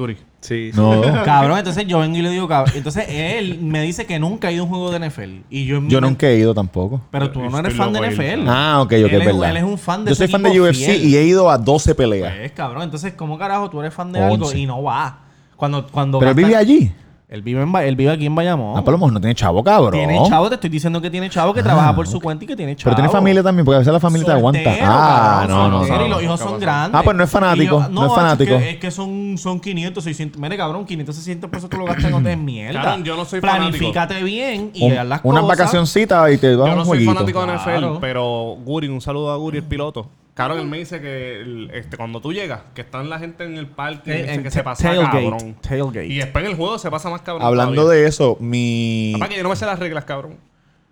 Duri. 0.00 0.16
Sí, 0.40 0.70
sí. 0.72 0.76
No, 0.80 1.02
Cabrón, 1.24 1.58
entonces 1.58 1.86
yo 1.86 1.98
vengo 1.98 2.16
y 2.16 2.22
le 2.22 2.30
digo, 2.30 2.48
cabrón. 2.48 2.72
Entonces 2.74 3.04
él 3.08 3.58
me 3.60 3.82
dice 3.82 4.06
que 4.06 4.18
nunca 4.18 4.48
ha 4.48 4.52
ido 4.52 4.62
a 4.62 4.64
un 4.64 4.70
juego 4.70 4.90
de 4.90 4.98
NFL. 5.08 5.42
Y 5.50 5.66
yo 5.66 5.80
yo 5.86 6.00
nunca 6.00 6.28
he 6.28 6.36
ido 6.38 6.54
tampoco. 6.54 7.02
Pero 7.10 7.30
tú 7.30 7.40
no 7.48 7.58
eres 7.58 7.74
fan 7.74 7.92
de 7.92 8.00
NFL. 8.10 8.48
Ah, 8.48 8.78
ok, 8.80 8.86
ok, 8.86 8.92
Él 8.92 9.04
es 9.06 9.12
es- 9.12 9.26
verdad. 9.26 9.50
él 9.50 9.56
es 9.58 9.62
un 9.64 9.76
fan 9.78 10.04
de 10.04 10.10
Yo 10.10 10.14
soy 10.14 10.28
fan 10.28 10.42
de 10.42 10.60
UFC 10.60 10.74
fiel. 10.86 11.04
y 11.04 11.16
he 11.16 11.24
ido 11.24 11.50
a 11.50 11.58
12 11.58 11.94
peleas. 11.94 12.32
Pues, 12.36 12.52
cabrón, 12.52 12.82
entonces, 12.84 13.12
¿cómo 13.12 13.38
carajo 13.38 13.68
tú 13.68 13.80
eres 13.80 13.92
fan 13.92 14.10
de 14.12 14.20
algo 14.20 14.46
Once. 14.46 14.58
y 14.58 14.64
no 14.66 14.82
vas? 14.82 15.12
Cuando, 15.56 15.86
cuando 15.88 16.18
Pero 16.18 16.30
gastas- 16.30 16.44
vive 16.46 16.56
allí. 16.56 16.92
Él 17.30 17.42
vive, 17.42 17.62
en, 17.62 17.70
Ba- 17.70 17.84
él 17.84 17.94
vive 17.94 18.10
aquí 18.10 18.26
en 18.26 18.34
Bayamón. 18.34 18.76
Ah, 18.76 18.82
por 18.82 18.90
lo 18.90 18.98
menos 18.98 19.12
no 19.12 19.20
tiene 19.20 19.36
chavo, 19.36 19.62
cabrón. 19.62 19.92
Tiene 19.92 20.20
chavo, 20.28 20.48
te 20.48 20.56
estoy 20.56 20.68
diciendo 20.68 21.00
que 21.00 21.10
tiene 21.12 21.30
chavo 21.30 21.54
que 21.54 21.62
trabaja 21.62 21.94
por 21.94 22.08
su 22.08 22.20
cuenta 22.20 22.44
y 22.44 22.48
que 22.48 22.56
tiene 22.56 22.74
chavo. 22.74 22.86
Pero 22.86 22.96
tiene 22.96 23.08
familia 23.08 23.40
también, 23.40 23.64
porque 23.64 23.76
a 23.76 23.78
veces 23.78 23.92
la 23.92 24.00
familia 24.00 24.26
te 24.26 24.32
aguanta. 24.32 24.60
Ah, 24.82 25.44
cabrón, 25.46 25.56
no, 25.56 25.68
no, 25.70 25.78
soltero, 25.78 25.98
no. 26.00 26.06
Y 26.06 26.08
los 26.10 26.22
hijos 26.24 26.40
son 26.40 26.58
grandes. 26.58 26.98
Ah, 27.00 27.04
pues 27.04 27.16
no 27.16 27.22
es 27.22 27.30
fanático, 27.30 27.82
yo- 27.82 27.88
no 27.88 28.06
es 28.06 28.12
fanático. 28.12 28.54
Es 28.56 28.62
que, 28.64 28.70
es 28.70 28.76
que 28.78 28.90
son, 28.90 29.38
son 29.38 29.60
500, 29.60 30.02
600. 30.02 30.40
Mire, 30.42 30.56
cabrón, 30.56 30.84
500, 30.84 31.14
600 31.14 31.50
pesos 31.50 31.70
tú 31.70 31.76
lo 31.76 31.84
gastas 31.84 32.06
en 32.06 32.14
hoteles 32.14 32.38
mierda. 32.38 32.82
Cabrón, 32.82 33.04
yo 33.04 33.16
no 33.16 33.24
soy 33.24 33.40
Planifícate 33.40 34.24
bien 34.24 34.72
y 34.74 34.90
haz 34.90 35.06
las 35.06 35.20
unas 35.22 35.42
cosas. 35.42 35.58
vacacioncitas 35.58 36.32
y 36.32 36.38
te 36.38 36.56
vas 36.56 36.66
Yo 36.66 36.72
a 36.72 36.74
no 36.74 36.80
un 36.80 36.86
soy 36.88 37.04
jueguito. 37.06 37.14
fanático 37.14 37.46
de 37.46 37.52
NFL, 37.54 37.98
pero 38.00 38.56
Guri, 38.64 38.88
un 38.88 39.00
saludo 39.00 39.30
a 39.30 39.36
Guri, 39.36 39.58
el 39.58 39.64
piloto. 39.64 40.08
Claro, 40.34 40.54
él 40.58 40.66
me 40.66 40.78
dice 40.78 41.00
que 41.00 41.40
el- 41.40 41.70
este, 41.74 41.96
cuando 41.96 42.20
tú 42.20 42.32
llegas, 42.32 42.60
que 42.74 42.80
están 42.80 43.10
la 43.10 43.18
gente 43.18 43.44
en 43.44 43.56
el 43.56 43.66
parque, 43.66 44.12
Eh, 44.12 44.22
dice 44.22 44.34
en 44.34 44.42
que 44.42 44.48
ta- 44.48 44.54
se 44.54 44.62
pasa 44.62 44.82
tailgate, 44.88 45.22
cabrón. 45.30 45.56
tailgate. 45.60 46.06
Y 46.06 46.16
después 46.16 46.44
en 46.44 46.50
el 46.52 46.56
juego 46.56 46.78
se 46.78 46.90
pasa 46.90 47.10
más 47.10 47.20
cabrón. 47.22 47.46
Hablando 47.46 47.88
de 47.88 48.06
eso, 48.06 48.36
mi, 48.40 49.12
Papá, 49.18 49.28
que 49.28 49.36
yo 49.36 49.42
no 49.42 49.48
me 49.50 49.56
sé 49.56 49.66
las 49.66 49.78
reglas, 49.78 50.04
cabrón. 50.04 50.36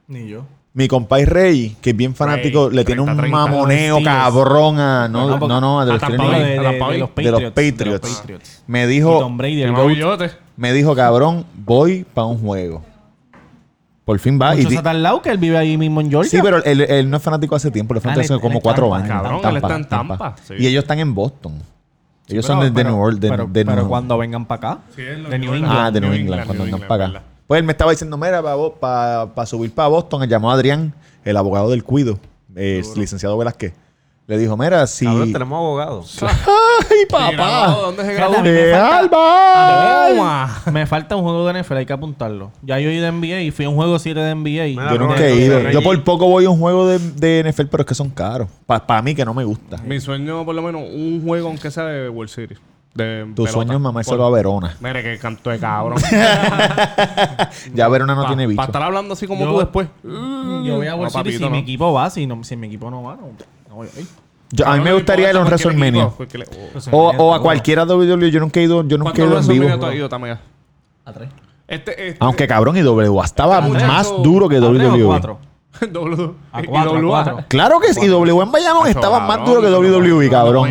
Ni 0.07 0.29
yo. 0.29 0.45
mi 0.75 0.87
compadre 0.87 1.25
Rey, 1.27 1.77
que 1.81 1.91
es 1.91 1.97
bien 1.97 2.15
fanático, 2.15 2.69
Rey, 2.69 2.77
le 2.77 2.85
tiene 2.85 3.01
un 3.01 3.09
30-30, 3.09 3.31
mamoneo 3.31 3.95
los 3.97 4.03
Steelers. 4.05 4.23
cabrón 4.25 4.79
a... 4.79 5.09
No, 5.09 5.21
No, 5.23 5.29
no, 5.31 5.39
porque- 5.41 5.61
no, 5.61 5.85
de 5.85 5.91
a 5.91 5.95
los 5.95 6.01
Tampa 6.01 6.17
Steelers, 6.17 6.31
Bay. 6.31 6.41
de, 6.43 6.49
de- 6.49 6.59
de 6.59 6.63
de 6.63 6.69
los 6.79 6.89
de 6.89 6.99
los 6.99 7.11
Patriots. 7.51 7.79
de 7.79 7.85
los 7.87 8.01
Patriots. 8.19 8.63
Me 8.69 8.85
Y 8.85 8.87
dijo, 8.87 9.19
Tom 9.19 9.37
Brady, 9.37 9.63
el 9.63 9.73
GOAT. 9.73 10.31
me 10.57 10.73
dijo, 10.73 10.95
cabrón, 10.95 11.45
voy 11.57 12.05
para 12.15 12.27
un 12.29 12.39
juego. 12.39 12.85
Por 14.09 14.19
fin 14.21 14.39
va. 14.41 14.55
Y 14.55 14.59
Mucho 14.61 14.71
se 14.71 14.75
está 14.77 14.89
al 14.93 15.03
lado 15.03 15.21
que 15.21 15.29
él 15.29 15.37
vive 15.37 15.59
ahí 15.59 15.77
mismo 15.77 16.01
en 16.01 16.09
Georgia. 16.09 16.31
sí, 16.31 16.39
pero 16.43 16.65
él, 16.65 16.81
él 16.81 17.11
no 17.11 17.19
es 17.19 17.23
fanático 17.23 17.55
hace 17.55 17.71
tiempo, 17.71 17.93
él 17.93 17.99
es 17.99 18.03
fanático 18.05 18.21
él- 18.23 18.25
hace 18.25 18.35
él 18.35 18.41
como 18.41 18.61
cuatro 18.63 18.87
en 18.87 18.93
años. 19.03 19.09
Tampa. 19.09 19.23
Cabrón, 19.29 19.51
él 19.51 19.57
está 19.63 19.77
en 19.77 19.85
Tampa, 19.89 20.37
sí. 20.49 20.55
Y 20.59 20.67
ellos 20.67 20.83
están 20.85 20.99
en 20.99 21.15
Boston. 21.15 21.53
Ellos 22.27 22.47
son 22.47 22.57
Pero- 22.59 22.65
de, 22.65 22.71
de 22.71 22.75
pero- 22.75 22.89
New 22.91 22.99
Orleans. 23.03 23.21
de- 23.21 23.29
Pero, 23.29 23.47
de 23.47 23.65
pero 23.67 23.77
New- 23.83 23.89
cuando 23.91 24.17
vengan 24.17 24.47
para 24.47 24.71
acá. 24.73 24.81
Sí, 24.97 25.03
de 25.03 25.39
New 25.39 25.53
England. 25.55 25.77
Ah, 25.79 25.91
de 25.91 26.01
New, 26.01 26.09
England, 26.13 26.21
England, 26.41 26.47
cuando 26.47 26.65
vengan 26.65 26.81
para 26.89 27.07
acá. 27.07 27.23
Pues 27.47 27.59
él 27.59 27.65
me 27.67 27.73
estaba 27.73 27.91
diciendo, 27.91 28.17
mira, 28.17 28.43
para 28.81 29.47
subir 29.47 29.73
para 29.75 29.89
Boston, 29.89 30.27
llamó 30.27 30.51
a 30.51 30.55
Adrián, 30.55 30.95
el 31.25 31.37
abogado 31.37 31.69
del 31.69 31.85
cuido, 31.85 32.19
eh, 32.57 32.83
licenciado 32.97 33.37
Velázquez. 33.37 33.75
Le 34.29 34.37
dijo, 34.37 34.59
mira, 34.59 34.87
si... 34.87 35.07
Cabrón, 35.07 35.33
tenemos 35.33 35.57
abogados. 35.57 36.19
¡Ay, 36.23 37.07
papá! 37.09 37.69
¿Dónde 37.81 38.05
se 38.05 38.13
grabó? 38.13 38.43
me 38.43 38.51
¡De 38.53 38.73
falta- 38.75 40.05
Alba! 40.07 40.51
Me 40.71 40.87
falta 40.87 41.17
un 41.17 41.23
juego 41.23 41.47
de 41.51 41.63
NFL, 41.63 41.77
hay 41.79 41.87
que 41.87 41.95
apuntarlo. 41.95 42.53
Ya 42.61 42.79
yo 42.79 42.91
he 42.91 42.95
ido 42.95 43.09
a 43.09 43.11
NBA 43.11 43.41
y 43.41 43.51
fui 43.53 43.65
a 43.65 43.71
un 43.71 43.75
juego 43.77 43.99
7 43.99 44.21
de 44.21 44.35
NBA. 44.35 44.43
Mira, 44.45 44.93
Yo 44.93 44.99
nunca 44.99 45.15
Roberto, 45.15 45.25
he 45.25 45.35
ido. 45.35 45.71
Yo 45.71 45.83
por 45.83 46.05
poco 46.05 46.27
voy 46.29 46.45
a 46.45 46.51
un 46.51 46.59
juego 46.59 46.87
de, 46.87 46.99
de 46.99 47.51
NFL, 47.51 47.69
pero 47.71 47.81
es 47.81 47.87
que 47.87 47.95
son 47.95 48.11
caros. 48.11 48.49
Para 48.67 49.01
mí 49.01 49.15
que 49.15 49.25
no 49.25 49.33
me 49.33 49.45
gusta. 49.45 49.79
Mi 49.79 49.99
sueño, 49.99 50.45
por 50.45 50.55
lo 50.55 50.61
menos, 50.61 50.83
un 50.83 51.23
juego 51.25 51.49
aunque 51.49 51.71
sea 51.71 51.85
de 51.85 52.11
World 52.11 52.31
Series. 52.31 52.61
De 52.95 53.23
Tu 53.35 53.45
pelota. 53.45 53.53
sueño 53.53 53.73
es 53.75 53.81
mamá 53.81 54.01
Por- 54.01 54.05
solo 54.05 54.27
a 54.27 54.31
Verona. 54.31 54.77
Mire, 54.81 55.03
que 55.03 55.19
canto 55.19 55.49
de 55.49 55.59
cabrón. 55.59 55.99
Ya 57.75 57.89
Verona 57.89 58.15
no 58.15 58.23
Pa- 58.23 58.29
tiene 58.29 58.47
bicho. 58.47 58.57
Para 58.57 58.67
estar 58.67 58.83
hablando 58.83 59.15
así 59.15 59.27
como 59.27 59.45
Yo- 59.47 59.53
tú 59.53 59.59
después. 59.61 59.89
Yo 60.05 60.77
voy 60.77 60.87
a 60.87 60.95
World 60.97 61.13
No, 61.15 61.19
Series 61.23 61.39
si 61.39 61.49
mi 61.49 61.59
equipo 61.59 61.93
va, 61.95 62.11
si, 62.11 62.27
no, 62.27 62.43
si 62.45 62.57
mi 62.57 62.67
equipo 62.67 62.91
no 62.91 63.03
va, 63.03 63.17
no. 63.17 63.31
Yo- 64.51 64.67
a 64.67 64.77
mí 64.77 64.83
me 64.83 64.93
gustaría 64.95 65.31
ir 65.31 65.37
a 65.37 65.41
un 65.41 65.47
Cualquier 65.47 65.73
WrestleMania. 65.75 66.07
oh. 66.91 66.99
O, 66.99 67.11
o 67.17 67.35
a 67.35 67.41
cualquiera 67.43 67.85
WWE. 67.85 68.31
Yo 68.31 68.41
nunca 68.41 68.61
he 68.61 68.63
ido, 68.65 68.83
yo 68.87 68.97
nunca 68.99 69.13
he 69.13 69.27
¿Cuántos 69.27 69.45
ido 69.47 69.53
en 69.55 69.61
vivo. 69.61 69.65
WrestleMania 69.67 69.79
tú 69.81 69.87
has 69.87 69.95
ido, 69.95 70.09
Tamaya? 70.09 70.41
A 71.05 71.13
tres. 71.13 71.29
Este, 71.67 72.09
este. 72.09 72.17
Aunque 72.21 72.47
cabrón, 72.47 72.77
y 72.79 72.81
W 72.81 73.21
estaba 73.25 73.59
Este 73.67 73.85
más 73.87 74.11
duro 74.23 74.49
que 74.49 74.57
¿A 74.57 74.61
tres 74.61 74.71
o 74.71 74.75
WWE. 74.95 75.05
cuatro? 75.05 75.39
W. 75.93 76.31
A 76.51 76.63
y 76.63 76.67
cuatro, 76.67 76.91
a 76.91 76.95
WA. 77.01 77.09
cuatro. 77.09 77.45
Claro 77.49 77.79
que 77.79 77.93
sí. 77.93 78.07
Y 78.07 78.09
W 78.09 78.43
en 78.43 78.51
Bayamón 78.51 78.89
estaba 78.89 79.21
más 79.21 79.45
duro 79.45 79.61
que 79.61 79.69
WWE, 79.69 80.31
cabrón. 80.31 80.71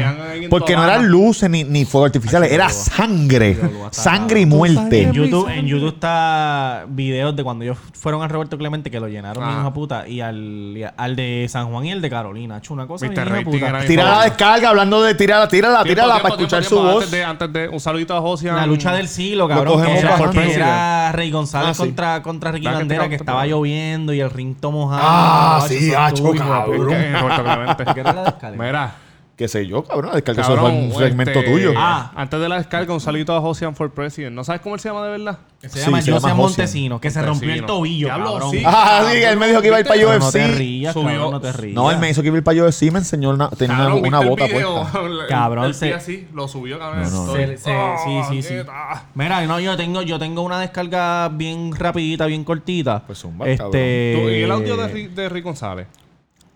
Porque 0.50 0.76
no 0.76 0.84
eran 0.84 1.08
luces 1.08 1.50
ni, 1.50 1.64
ni 1.64 1.86
fuegos 1.86 2.08
artificiales. 2.10 2.52
Era 2.52 2.70
sangre. 2.70 3.58
Sangre 3.92 4.42
y 4.42 4.46
muerte. 4.46 5.04
En 5.04 5.14
YouTube, 5.14 5.48
en 5.50 5.66
YouTube 5.68 5.94
está 5.94 6.86
videos 6.88 7.36
de 7.36 7.44
cuando 7.44 7.64
ellos 7.64 7.78
fueron 7.94 8.22
a 8.24 8.28
Roberto 8.28 8.58
Clemente 8.58 8.92
que 8.92 9.00
lo 9.00 9.08
llenaron 9.08 9.44
Ah. 9.44 9.48
bien 9.48 9.60
hijo 9.60 9.70
de 9.70 9.74
puta 9.74 10.08
y 10.08 10.22
al, 10.22 10.74
y 10.78 10.84
al 10.96 11.16
de 11.16 11.46
San 11.50 11.70
Juan 11.72 11.86
y 11.86 11.92
el 11.92 12.02
de 12.02 12.10
Carolina. 12.10 12.56
Ha 12.56 12.58
hecho 12.60 12.74
una 12.74 12.88
cosa 12.88 13.08
rating 13.08 13.44
puta. 13.52 13.68
era 13.70 13.86
Tira 13.86 14.04
la 14.04 14.24
descarga 14.24 14.70
hablando 14.70 15.02
de 15.02 15.16
tirala, 15.16 15.48
tírala, 15.48 15.84
Tiempo, 15.84 15.90
tírala 15.96 16.14
tiempo, 16.16 16.22
para 16.30 16.36
escuchar 16.36 16.60
tiempo, 16.62 16.76
su 16.76 16.82
tiempo. 16.82 16.94
voz. 16.94 17.04
Antes 17.04 17.12
de, 17.12 17.24
antes 17.24 17.54
de 17.54 17.70
un 17.70 17.80
saludito 17.80 18.16
a 18.16 18.22
Josian. 18.22 18.56
La 18.56 18.66
lucha 18.66 18.92
del 18.94 19.08
siglo, 19.08 19.48
Lo 19.48 19.56
cabrón. 19.56 19.74
cogemos 19.76 20.00
Que 20.00 20.06
era, 20.08 20.30
que 20.32 20.54
era 20.54 21.12
Rey 21.14 21.32
González 21.32 21.70
Ah, 21.70 21.74
sí. 21.74 21.80
contra, 21.84 22.22
contra 22.22 22.52
Ricky 22.52 22.66
Dale 22.66 22.88
que 22.88 23.10
te 23.10 23.16
estaba 23.16 23.46
lloviendo 23.46 24.14
y 24.14 24.20
el 24.20 24.30
ring 24.30 24.56
mojado. 24.72 25.02
Ah, 25.04 25.66
sí, 25.68 25.92
hijo 25.92 26.32
de 26.34 26.38
cabrón. 26.40 26.88
Roberto 27.22 27.44
Clemente. 27.44 27.86
¿Qué 27.94 28.00
era 28.00 28.14
la 28.14 28.24
descarga? 28.26 28.64
Mira. 28.64 28.96
Qué 29.38 29.48
sé 29.48 29.68
yo, 29.68 29.84
cabrón. 29.84 30.14
Descarga 30.16 30.42
eso 30.42 30.56
Cabrón, 30.56 30.72
fue 30.72 30.82
un 30.82 30.94
segmento 31.10 31.40
este, 31.40 31.52
tuyo. 31.52 31.74
Ah, 31.78 32.12
antes 32.16 32.40
de 32.40 32.50
la 32.50 32.58
descarga, 32.58 32.92
un 32.92 33.00
saludito 33.00 33.36
a 33.36 33.40
Josian 33.40 33.76
for 33.76 33.92
President. 33.92 34.36
¿No 34.36 34.44
sabes 34.44 34.62
cómo 34.62 34.74
él 34.74 34.82
se 34.82 34.90
llama 34.90 35.06
de 35.06 35.12
verdad? 35.12 35.38
Que 35.62 35.70
se 35.70 35.78
Sí, 35.80 35.86
llama 35.86 36.02
se 36.02 36.08
llama 36.08 36.20
Josian 36.22 36.38
Josian. 36.38 36.38
Montesino, 36.38 37.00
que 37.00 37.12
se 37.12 37.22
rompió 37.22 37.50
el 37.54 37.62
Montesino. 37.62 37.68
tobillo, 37.78 38.08
Diablo, 38.08 38.32
cabrón. 38.34 38.50
sí. 38.52 38.64
Ah, 38.66 39.06
sí, 39.12 39.18
él 39.18 39.38
me 39.38 39.48
dijo 39.48 39.62
que 39.62 39.68
iba 39.68 39.78
a 39.78 39.80
ir 39.82 39.86
para 39.86 40.00
Pero 40.00 40.10
UFC. 40.10 40.20
no 40.24 40.32
te 40.32 40.48
rías, 40.48 40.94
Subió- 40.96 41.08
cabrón, 41.12 41.32
no 41.34 41.42
te 41.42 41.52
rías. 41.54 41.76
No, 41.76 41.92
él 41.92 42.00
me 42.00 42.10
hizo 42.10 42.22
que 42.24 42.28
iba 42.30 42.36
a 42.36 42.40
ir 42.40 42.44
para 42.44 42.64
UFC 42.64 42.82
y 42.88 42.92
me 42.92 42.98
enseñó 42.98 43.30
una, 43.30 43.50
tenía 43.52 43.76
una, 43.76 43.84
Cabrón, 43.86 44.06
una 44.08 44.20
¿viste 44.22 44.30
bota 44.32 44.46
video? 44.48 44.74
puesta. 44.82 45.00
El- 45.06 45.28
Cabrón, 45.28 45.66
el 45.66 45.74
se- 45.76 45.86
pie 45.86 45.94
así, 45.96 46.28
lo 46.34 46.48
subió, 46.48 46.80
cabrón. 46.80 47.04
No, 47.04 47.10
no, 47.28 47.36
Estoy- 47.36 47.58
Se- 47.58 47.64
se- 47.64 47.72
Ah, 47.72 47.96
sí, 48.04 48.22
sí, 48.30 48.42
sí. 48.42 48.56
Mira, 49.14 49.46
no, 49.46 49.60
yo 49.60 49.78
tengo, 49.78 50.02
yo 50.02 50.18
tengo 50.18 50.42
una 50.42 50.60
descarga 50.60 51.30
bien 51.30 51.76
rapidita, 51.76 52.26
bien 52.26 52.44
cortita. 52.44 53.04
Pues 53.06 53.20
zumba, 53.20 53.48
este... 53.48 54.14
Tú, 54.20 54.30
¿Y 54.32 54.42
el 54.42 54.52
audio 54.52 54.76
de, 54.78 55.10
de 55.10 55.30
Rick 55.30 55.44
González? 55.44 55.86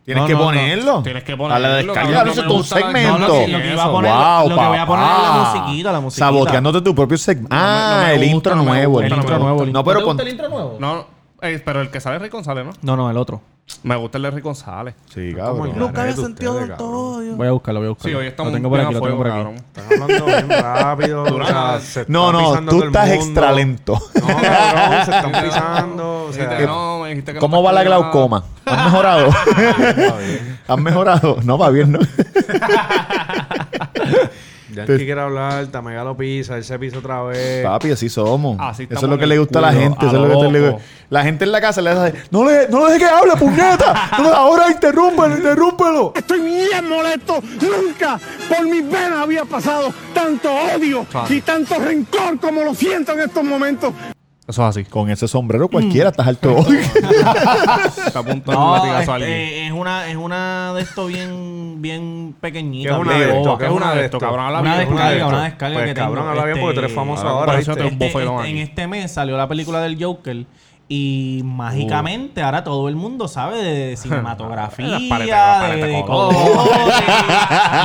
Tienes 0.03 0.21
No, 0.23 0.27
que 0.27 0.33
no, 0.33 0.39
no. 0.39 0.45
ponerlo. 0.45 1.03
Tienes 1.03 1.23
que 1.23 1.33
A 1.33 1.37
ponerlo, 1.37 1.67
la 1.67 1.75
descarga. 1.75 2.23
no 2.25 2.31
eso 2.31 2.41
es 2.41 2.47
un 2.47 2.57
la- 2.57 2.63
segmento. 2.63 3.17
No, 3.19 3.27
lo 3.27 3.33
que- 3.33 3.47
lo 3.49 3.57
que 3.59 3.71
iba 3.73 3.83
a 3.83 3.91
poner- 3.91 4.11
Wow, 4.11 4.49
lo 4.49 4.57
que 4.57 4.65
voy 4.67 4.77
a 4.77 4.85
poner 4.87 5.05
es 5.05 5.11
la 5.21 5.31
musiquita, 5.53 5.91
la 5.91 5.99
musiquita. 5.99 6.25
Saboteándote 6.25 6.81
tu 6.81 6.95
propio 6.95 7.17
segmento. 7.17 7.55
Ah, 7.55 7.99
no 8.01 8.07
el 8.07 8.19
gusta, 8.19 8.31
intro 8.35 8.55
no 8.55 8.63
nuevo. 8.63 8.91
gusta, 8.93 9.05
El 9.05 9.11
no 9.11 9.17
intro 9.17 9.37
nuevo. 9.39 9.65
No, 9.67 9.83
pero 9.83 9.99
¿Te 9.99 10.03
con... 10.05 10.13
gusta 10.15 10.23
el 10.23 10.29
intro 10.29 10.49
nuevo? 10.49 10.77
No, 10.79 11.05
eh, 11.41 11.61
pero 11.63 11.81
el 11.81 11.89
que 11.91 11.99
sale 12.01 12.15
es 12.17 12.21
Rick 12.23 12.31
González, 12.33 12.65
¿no? 12.65 12.71
No, 12.81 12.95
no, 12.95 13.09
el 13.11 13.17
otro. 13.17 13.41
Me 13.83 13.95
gusta 13.95 14.17
el 14.17 14.23
de 14.23 14.31
Rick 14.31 14.43
González. 14.43 14.95
Sí, 15.13 15.33
cabrón. 15.33 15.71
Nunca 15.77 16.01
había 16.01 16.13
sentido 16.15 16.55
del 16.55 16.75
todo. 16.75 17.21
Voy 17.37 17.47
a 17.47 17.51
buscarlo, 17.51 17.79
voy 17.79 17.87
a 17.87 17.89
buscarlo. 17.91 18.17
Sí, 18.17 18.21
hoy 18.21 18.27
estamos 18.27 18.51
lo 18.51 18.57
tengo 18.57 18.69
por 18.69 18.79
aquí, 18.79 18.87
a 18.89 18.91
lo 18.91 18.93
tengo 19.01 19.05
fuego, 19.05 19.17
por 19.17 19.27
aquí. 19.27 19.37
cabrón. 19.37 19.55
Están 19.55 20.01
hablando 20.01 20.25
bien 20.25 20.49
rápido. 20.63 21.23
o 21.23 21.45
sea, 21.45 21.79
se 21.79 22.05
No, 22.09 22.31
está 22.49 22.61
no, 22.61 22.69
tú 22.71 22.83
estás 22.83 23.09
extra 23.11 23.51
lento. 23.53 23.93
No, 23.93 24.27
cabrón, 24.27 25.05
se 25.05 25.11
están 25.11 25.31
pisando. 25.43 26.23
O 26.25 26.33
sea, 26.33 26.59
no, 26.65 26.90
dijiste 27.11 27.33
que 27.33 27.39
¿Cómo 27.39 27.61
va 27.63 27.71
la 27.71 27.83
glaucoma? 27.83 28.43
¿Has 28.65 28.85
mejorado? 28.85 29.29
¿Has 30.67 30.77
mejorado? 30.79 31.37
No, 31.43 31.57
va 31.57 31.69
bien, 31.69 31.91
¿no? 31.91 31.99
Yankee 34.73 35.03
quiere 35.05 35.19
hablar, 35.19 35.67
Tamega 35.67 36.01
lo 36.05 36.15
pisa, 36.15 36.55
él 36.55 36.63
se 36.63 36.79
pisa 36.79 36.99
otra 36.99 37.21
vez. 37.23 37.61
Papi, 37.65 37.91
así 37.91 38.07
somos. 38.07 38.55
Así 38.57 38.83
eso 38.89 39.05
es 39.05 39.09
lo 39.09 39.17
que 39.17 39.27
le 39.27 39.37
gusta 39.37 39.59
a 39.59 39.63
la 39.63 39.73
gente. 39.73 40.05
a 40.05 40.07
Eso 40.07 40.15
es 40.23 40.29
lo 40.29 40.39
que 40.39 40.47
te- 40.47 40.59
loco. 40.59 40.81
La 41.09 41.23
gente 41.23 41.43
en 41.43 41.51
la 41.51 41.59
casa 41.59 41.81
le 41.81 41.89
hace 41.89 42.13
no 42.31 42.45
le, 42.45 42.69
no 42.69 42.87
le 42.87 42.93
deje 42.93 43.05
que 43.05 43.11
hable, 43.11 43.33
puñeta. 43.37 44.09
No 44.17 44.23
le- 44.29 44.35
ahora 44.35 44.71
interrúmpelo, 44.71 45.35
interrúmpelo. 45.35 46.13
Estoy 46.15 46.39
bien 46.39 46.87
molesto. 46.87 47.41
Nunca 47.61 48.17
por 48.47 48.65
mis 48.65 48.89
venas 48.89 49.19
había 49.19 49.43
pasado 49.43 49.93
tanto 50.13 50.49
odio 50.73 51.05
y 51.29 51.41
tanto 51.41 51.75
rencor 51.77 52.39
como 52.39 52.63
lo 52.63 52.73
siento 52.73 53.11
en 53.11 53.19
estos 53.21 53.43
momentos. 53.43 53.93
Eso 54.47 54.63
es 54.63 54.77
así. 54.77 54.83
Con 54.85 55.09
ese 55.09 55.27
sombrero 55.27 55.67
cualquiera 55.69 56.09
estás 56.09 56.27
alto. 56.27 56.57
Está 58.05 58.19
a 58.19 58.23
punto 58.23 58.51
de 58.51 58.57
un 58.57 58.63
No, 58.63 58.75
latigazo 58.75 59.11
a 59.11 59.15
alguien. 59.15 59.31
este, 59.31 59.67
es 59.67 59.71
una, 59.71 60.07
es 60.09 60.15
una 60.17 60.73
de 60.73 60.81
esto 60.81 61.05
bien, 61.07 61.75
bien 61.81 62.35
pequeñita. 62.41 62.89
¿Qué 62.89 62.95
es 62.95 63.01
una 63.01 63.13
bien 63.13 63.29
de 63.29 63.37
esto? 63.37 63.49
boba. 63.49 63.57
¿Qué 63.59 63.65
es 63.65 63.71
una 63.71 63.93
de 63.95 64.05
esto? 64.05 64.19
cabrón? 64.19 64.45
Habla 64.45 64.61
Una 64.61 64.75
bien, 64.77 64.89
descarga, 64.89 65.15
una 65.15 65.27
una 65.27 65.37
de 65.43 65.49
descarga 65.49 65.75
Pues, 65.75 65.85
que 65.87 65.93
tengo. 65.93 66.07
cabrón, 66.07 66.27
habla 66.29 66.45
bien 66.45 66.59
porque 66.59 66.73
tú 66.73 66.79
eres 66.79 66.93
famoso 66.93 67.21
ahora 67.21 67.33
ahora. 67.39 67.51
pareció 67.53 67.75
¿viste? 67.75 67.87
un 67.87 68.01
Este- 68.01 68.21
en 68.23 68.39
aquí. 68.39 68.59
este 68.61 68.87
mes 68.87 69.11
salió 69.11 69.37
la 69.37 69.47
película 69.47 69.79
del 69.81 70.03
Joker 70.03 70.45
y 70.93 71.41
mágicamente 71.45 72.41
ahora 72.43 72.65
todo 72.65 72.89
el 72.89 72.97
mundo 72.97 73.29
sabe 73.29 73.63
de 73.63 73.95
cinematografía, 74.01 74.87
Las 74.87 75.01
paletas, 75.03 75.61
las 75.61 75.61
de, 75.61 75.77
paletas 75.79 75.89
de 75.89 76.05
color. 76.05 76.33
colores. 76.35 77.03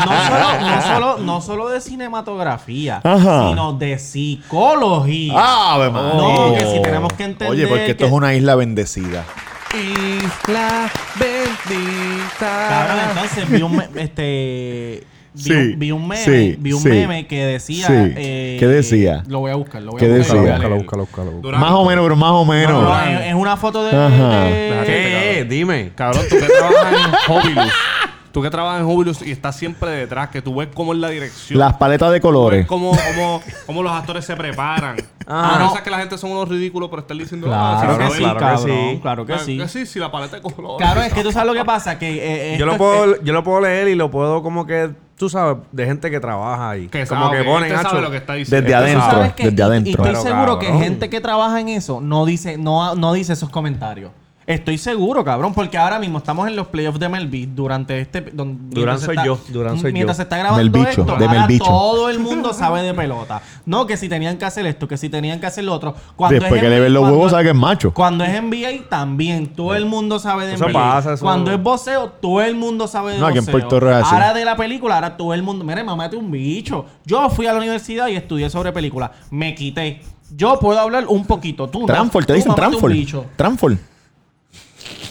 no, 0.06 0.26
solo, 0.26 0.60
no, 0.60 0.82
solo, 0.82 1.18
no 1.18 1.40
solo 1.40 1.68
de 1.68 1.80
cinematografía, 1.80 3.00
Ajá. 3.04 3.48
sino 3.48 3.74
de 3.74 3.98
psicología. 4.00 5.32
¡Ave 5.36 5.90
María! 5.90 6.12
No, 6.14 6.54
que 6.58 6.66
si 6.66 6.82
tenemos 6.82 7.12
que 7.12 7.24
entender 7.24 7.50
Oye, 7.50 7.68
porque 7.68 7.90
esto 7.92 7.98
que- 7.98 8.06
es 8.06 8.12
una 8.12 8.34
isla 8.34 8.56
bendecida. 8.56 9.24
Isla 9.72 10.90
bendita. 11.18 12.66
Cabrón, 12.68 12.98
entonces 13.10 13.48
vi 13.50 13.62
un, 13.62 13.76
me- 13.76 13.88
este, 15.36 15.54
vi, 15.54 15.66
Sí, 15.66 15.72
un, 15.72 15.78
vi 15.78 15.90
un 15.92 16.08
meme, 16.08 16.24
sí, 16.24 16.56
vi 16.58 16.72
un 16.72 16.80
sí. 16.82 16.88
meme 16.88 17.26
que 17.26 17.44
decía, 17.44 17.86
Sí. 17.86 17.92
eh, 18.16 18.56
¿Qué 18.58 18.66
decía? 18.66 19.22
Lo 19.28 19.40
voy 19.40 19.50
a 19.50 19.56
buscar, 19.56 19.82
lo 19.82 19.92
voy 19.92 20.00
¿Qué 20.00 20.06
a 20.06 20.08
buscar. 20.16 20.36
lo 20.36 20.40
voy 20.42 20.50
a 20.50 20.52
decía? 20.54 20.68
leer. 20.68 20.80
Búscalo, 20.82 21.02
búscalo, 21.04 21.24
búscalo. 21.30 21.42
Durán. 21.42 21.60
Más 21.60 21.72
o 21.72 21.84
menos, 21.84 22.04
pero 22.04 22.16
más 22.16 22.30
o 22.32 22.44
menos. 22.44 22.82
No, 22.82 22.88
no, 22.88 23.04
es, 23.20 23.26
es 23.28 23.34
una 23.34 23.56
foto 23.56 23.84
de, 23.84 23.90
Ajá. 23.96 24.44
de- 24.44 24.82
¿Qué? 24.86 25.46
Dime. 25.48 25.90
Cabrón, 25.94 26.22
tú 26.28 26.36
que 26.36 26.46
trabajas 26.46 26.94
en 27.28 27.32
Hobilus. 27.32 27.72
Tú 28.36 28.42
que 28.42 28.50
trabajas 28.50 28.82
en 28.82 28.86
Hobilus 28.86 29.22
y 29.22 29.30
estás 29.30 29.56
siempre 29.56 29.88
detrás, 29.92 30.28
que 30.28 30.42
tú 30.42 30.54
ves 30.56 30.68
cómo 30.74 30.92
es 30.92 30.98
la 30.98 31.08
dirección. 31.08 31.58
Las 31.58 31.72
paletas 31.78 32.12
de 32.12 32.20
Tú 32.20 32.26
ves 32.26 32.32
colores. 32.34 32.66
cómo, 32.66 32.90
cómo, 33.14 33.40
cómo 33.64 33.82
los 33.82 33.90
actores 33.90 34.26
se 34.26 34.36
preparan. 34.36 34.96
Ah, 35.26 35.52
Ah, 35.54 35.58
no. 35.58 35.74
no. 35.74 35.82
que 35.82 35.88
la 35.88 35.96
gente 36.00 36.18
son 36.18 36.32
unos 36.32 36.46
ridículos 36.46 36.90
por 36.90 36.98
estar 36.98 37.16
diciendo... 37.16 37.46
Claro, 37.46 37.92
ah, 37.94 37.96
que 37.98 38.10
sí, 38.10 38.18
claro 38.18 38.34
que 38.34 38.44
cabrón, 38.44 38.66
sí. 38.92 38.98
claro 39.00 39.24
que 39.26 39.38
sí. 39.38 39.56
Que 39.56 39.68
sí, 39.68 39.86
sí, 39.86 39.98
la 39.98 40.12
paleta 40.12 40.36
de 40.36 40.42
colores. 40.42 40.76
Claro, 40.86 41.00
es 41.00 41.14
que 41.14 41.22
tú 41.22 41.32
sabes 41.32 41.46
lo 41.46 41.54
que 41.58 41.64
pasa, 41.64 41.98
que 41.98 42.54
eh, 42.54 42.58
Yo 42.58 42.66
esto- 42.66 42.72
lo, 42.72 42.76
puedo, 42.76 43.22
yo 43.22 43.32
lo 43.32 43.42
puedo 43.42 43.60
leer 43.62 43.88
y 43.88 43.94
lo 43.94 44.10
puedo 44.10 44.42
como 44.42 44.66
que, 44.66 44.90
tú 45.16 45.30
sabes, 45.30 45.56
de 45.72 45.86
gente 45.86 46.10
que 46.10 46.20
trabaja 46.20 46.68
ahí. 46.72 46.88
Que 46.88 47.06
como 47.06 47.28
sabe, 47.28 47.38
que 47.38 47.44
ponen 47.44 47.72
este 47.72 47.82
sabe 47.88 48.02
lo 48.02 48.10
que 48.10 48.18
está 48.18 48.34
diciendo. 48.34 48.66
Desde 48.66 48.76
Este 48.78 48.90
adentro. 48.98 49.10
¿Sabes 49.16 49.34
desde 49.36 49.56
Y- 49.56 49.62
adentro. 49.62 49.88
Y, 49.88 49.92
estoy 49.94 50.06
Pero, 50.10 50.22
seguro 50.22 50.58
que 50.58 50.66
gente 50.74 51.08
que 51.08 51.22
trabaja 51.22 51.58
en 51.58 51.70
eso 51.70 52.02
no 52.02 52.26
dice, 52.26 52.58
no, 52.58 52.94
no 52.96 53.14
dice 53.14 53.32
esos 53.32 53.48
comentarios. 53.48 54.10
Estoy 54.46 54.78
seguro, 54.78 55.24
cabrón, 55.24 55.52
porque 55.54 55.76
ahora 55.76 55.98
mismo 55.98 56.18
estamos 56.18 56.46
en 56.46 56.54
los 56.54 56.68
playoffs 56.68 57.00
de 57.00 57.08
MLB 57.08 57.48
durante 57.52 58.00
este... 58.00 58.20
don- 58.20 58.70
Durán 58.70 58.94
mientras 58.94 59.00
se 59.00 59.06
soy 59.06 59.14
está- 59.16 59.26
yo, 59.26 59.38
Durán 59.48 59.80
soy 59.80 59.92
Mientras 59.92 60.16
yo. 60.16 60.18
se 60.18 60.22
está 60.22 60.36
grabando 60.38 60.58
Del 60.58 60.70
bicho, 60.70 60.88
esto, 61.00 61.04
de 61.16 61.24
ahora 61.26 61.48
todo 61.58 62.08
el 62.10 62.20
mundo 62.20 62.52
sabe 62.54 62.82
de 62.82 62.94
pelota. 62.94 63.42
No, 63.64 63.88
que 63.88 63.96
si 63.96 64.08
tenían 64.08 64.38
que 64.38 64.44
hacer 64.44 64.64
esto, 64.66 64.86
que 64.86 64.96
si 64.98 65.08
tenían 65.08 65.40
que 65.40 65.46
hacer 65.46 65.64
lo 65.64 65.72
otro. 65.74 65.96
Cuando 66.14 66.38
Después 66.38 66.58
es 66.58 66.62
que 66.62 66.68
le 66.70 66.76
NBA, 66.76 66.82
ven 66.84 66.92
los 66.94 67.00
cuando- 67.00 67.16
huevos, 67.18 67.32
sabe 67.32 67.42
que 67.42 67.50
es 67.50 67.56
macho. 67.56 67.92
Cuando 67.92 68.22
es 68.22 68.40
NBA 68.40 68.88
también, 68.88 69.48
todo 69.48 69.74
el 69.74 69.84
mundo 69.84 70.20
sabe 70.20 70.46
de 70.46 70.54
Eso 70.54 70.66
NBA. 70.68 70.72
pasa, 70.72 71.12
eso- 71.14 71.24
Cuando 71.24 71.50
es 71.50 71.60
boxeo, 71.60 72.10
todo 72.10 72.40
el 72.40 72.54
mundo 72.54 72.86
sabe 72.86 73.14
de 73.14 73.18
No, 73.18 73.26
aquí 73.26 73.38
en. 73.38 73.46
Puerto 73.46 73.80
Rico 73.80 73.90
es 73.98 74.04
así. 74.04 74.14
Ahora 74.14 74.32
de 74.32 74.44
la 74.44 74.56
película, 74.56 74.94
ahora 74.94 75.16
todo 75.16 75.34
el 75.34 75.42
mundo, 75.42 75.64
mire, 75.64 75.82
mamá, 75.82 76.08
un 76.16 76.30
bicho. 76.30 76.86
Yo 77.04 77.28
fui 77.30 77.48
a 77.48 77.52
la 77.52 77.58
universidad 77.58 78.06
y 78.06 78.14
estudié 78.14 78.48
sobre 78.48 78.70
películas. 78.72 79.10
Me 79.32 79.56
quité. 79.56 80.02
Yo 80.36 80.58
puedo 80.60 80.78
hablar 80.78 81.06
un 81.08 81.24
poquito. 81.26 81.68
Tú, 81.68 81.80
no. 81.80 81.86
Transfor, 81.86 82.24
te 82.24 82.32
Tú, 82.32 82.36
dicen 82.36 82.50
mámate 82.50 82.66
un 82.66 82.70
Transfor. 82.70 82.92
bicho. 82.92 83.24
Transfor. 83.34 83.76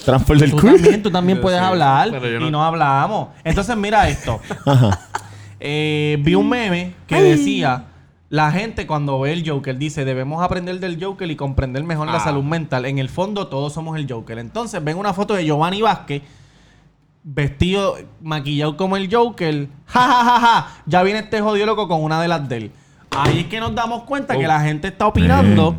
Transfor 0.05 0.37
del 0.37 0.51
Tú 0.51 0.57
también, 0.57 1.03
tú 1.03 1.11
también 1.11 1.41
puedes 1.41 1.59
hablar 1.59 2.09
y 2.09 2.39
no- 2.39 2.51
no 2.51 2.63
hablamos. 2.65 3.29
Entonces, 3.43 3.75
mira 3.75 4.07
esto. 4.09 4.39
Ajá. 4.65 4.99
Eh, 5.59 6.17
vi 6.21 6.35
un 6.35 6.47
meme 6.49 6.93
que 7.07 7.21
decía... 7.21 7.85
La 8.27 8.51
gente 8.51 8.87
cuando 8.87 9.19
ve 9.19 9.31
el 9.33 9.47
Joker 9.47 9.77
dice 9.77 10.03
debemos 10.03 10.43
aprender 10.43 10.79
del 10.79 11.01
Joker 11.01 11.29
y 11.29 11.35
comprender 11.35 11.83
mejor 11.83 12.07
la 12.07 12.15
Ah. 12.17 12.19
salud 12.19 12.43
mental. 12.43 12.85
En 12.85 12.97
el 12.97 13.07
fondo 13.07 13.47
todos 13.47 13.71
somos 13.71 13.97
el 13.97 14.11
Joker. 14.11 14.39
Entonces 14.39 14.83
ven 14.83 14.97
una 14.97 15.13
foto 15.13 15.35
de 15.35 15.45
Giovanni 15.45 15.81
Vázquez 15.83 16.23
vestido, 17.23 17.95
maquillado 18.21 18.77
como 18.77 18.97
el 18.97 19.13
Joker. 19.13 19.67
Ja, 19.85 20.01
ja, 20.01 20.23
ja, 20.23 20.39
ja. 20.39 20.67
Ya 20.85 21.03
viene 21.03 21.19
este 21.19 21.39
jodido 21.39 21.65
loco 21.67 21.87
con 21.87 22.03
una 22.03 22.19
de 22.19 22.27
las 22.27 22.49
de 22.49 22.57
él. 22.57 22.71
Ahí 23.11 23.41
es 23.41 23.45
que 23.45 23.59
nos 23.59 23.73
damos 23.75 24.03
cuenta 24.03 24.37
que 24.37 24.47
la 24.47 24.59
gente 24.59 24.87
está 24.89 25.07
opinando 25.07 25.75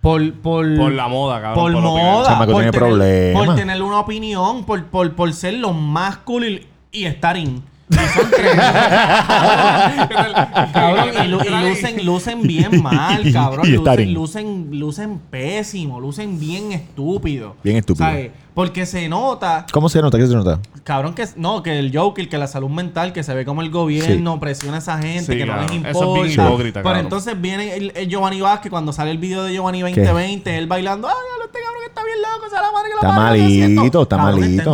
por, 0.00 0.32
por, 0.34 0.76
Por 0.76 0.92
la 0.92 1.08
moda, 1.08 1.42
cabrón. 1.42 1.72
por 1.72 1.82
moda. 1.82 2.38
Por 2.38 2.46
tiene 2.46 2.60
tener, 2.70 2.80
problemas. 2.80 3.46
por 3.46 3.56
tener 3.56 3.82
una 3.82 4.00
opinión, 4.00 4.64
por, 4.64 4.84
por, 4.86 5.12
por 5.14 5.32
ser 5.34 5.54
lo 5.54 5.72
más 5.72 6.18
cool 6.18 6.44
y, 6.46 6.66
y 6.92 7.04
estar 7.04 7.36
in. 7.36 7.62
Y 7.90 7.94
son 7.96 8.30
tres. 8.30 8.54
cabrón, 10.72 11.08
y, 11.24 11.28
lu- 11.28 11.40
y 11.44 11.68
lucen, 11.68 12.06
lucen 12.06 12.42
bien 12.42 12.82
mal, 12.82 13.32
cabrón. 13.32 13.70
Lucen, 13.72 14.14
lucen, 14.14 14.68
lucen 14.78 15.18
pésimo, 15.30 16.00
lucen 16.00 16.38
bien 16.38 16.72
estúpido. 16.72 17.56
Bien 17.62 17.76
estúpido. 17.78 18.06
¿Sabes? 18.06 18.30
Porque 18.54 18.84
se 18.86 19.08
nota 19.08 19.66
¿Cómo 19.72 19.88
se 19.88 20.02
nota? 20.02 20.18
¿Qué 20.18 20.26
se 20.26 20.34
nota? 20.34 20.58
Cabrón, 20.84 21.14
que 21.14 21.26
no, 21.36 21.62
que 21.62 21.78
el 21.78 21.96
Joker, 21.96 22.28
que 22.28 22.36
la 22.38 22.46
salud 22.46 22.68
mental, 22.68 23.12
que 23.12 23.22
se 23.22 23.32
ve 23.34 23.44
como 23.44 23.62
el 23.62 23.70
gobierno 23.70 24.40
presiona 24.40 24.76
a 24.76 24.78
esa 24.80 24.98
gente, 24.98 25.32
Sí, 25.32 25.38
que 25.38 25.46
no 25.46 25.56
les 25.60 25.70
importa. 25.72 25.90
Eso 25.90 26.16
es 26.16 26.22
bien 26.36 26.46
hipócrita, 26.46 26.80
Pero 26.80 26.84
cabrón. 26.84 27.04
entonces 27.06 27.40
viene 27.40 27.74
el, 27.76 27.92
el 27.94 28.08
Giovanni 28.08 28.40
Vázquez, 28.40 28.70
cuando 28.70 28.92
sale 28.92 29.10
el 29.12 29.18
video 29.18 29.44
de 29.44 29.52
Giovanni 29.54 29.82
2020, 29.82 30.58
él 30.58 30.66
bailando, 30.66 31.06
¡ay, 31.08 31.14
diablo, 31.14 31.44
este 31.46 31.58
cabrón 31.60 31.80
que 31.82 31.88
está 31.88 32.04
bien 32.04 32.16
loco! 32.22 32.48
¡Se 32.48 32.54
la 32.56 32.72
madre 32.72 32.88
que 32.88 32.94
lo 32.94 33.00
Está 33.00 33.08
¿qué 33.34 33.40
haciendo?" 33.44 33.80
malito, 33.80 34.02
está 34.02 34.16
Cabrón, 34.16 34.40
malito. 34.40 34.62
Está 34.62 34.72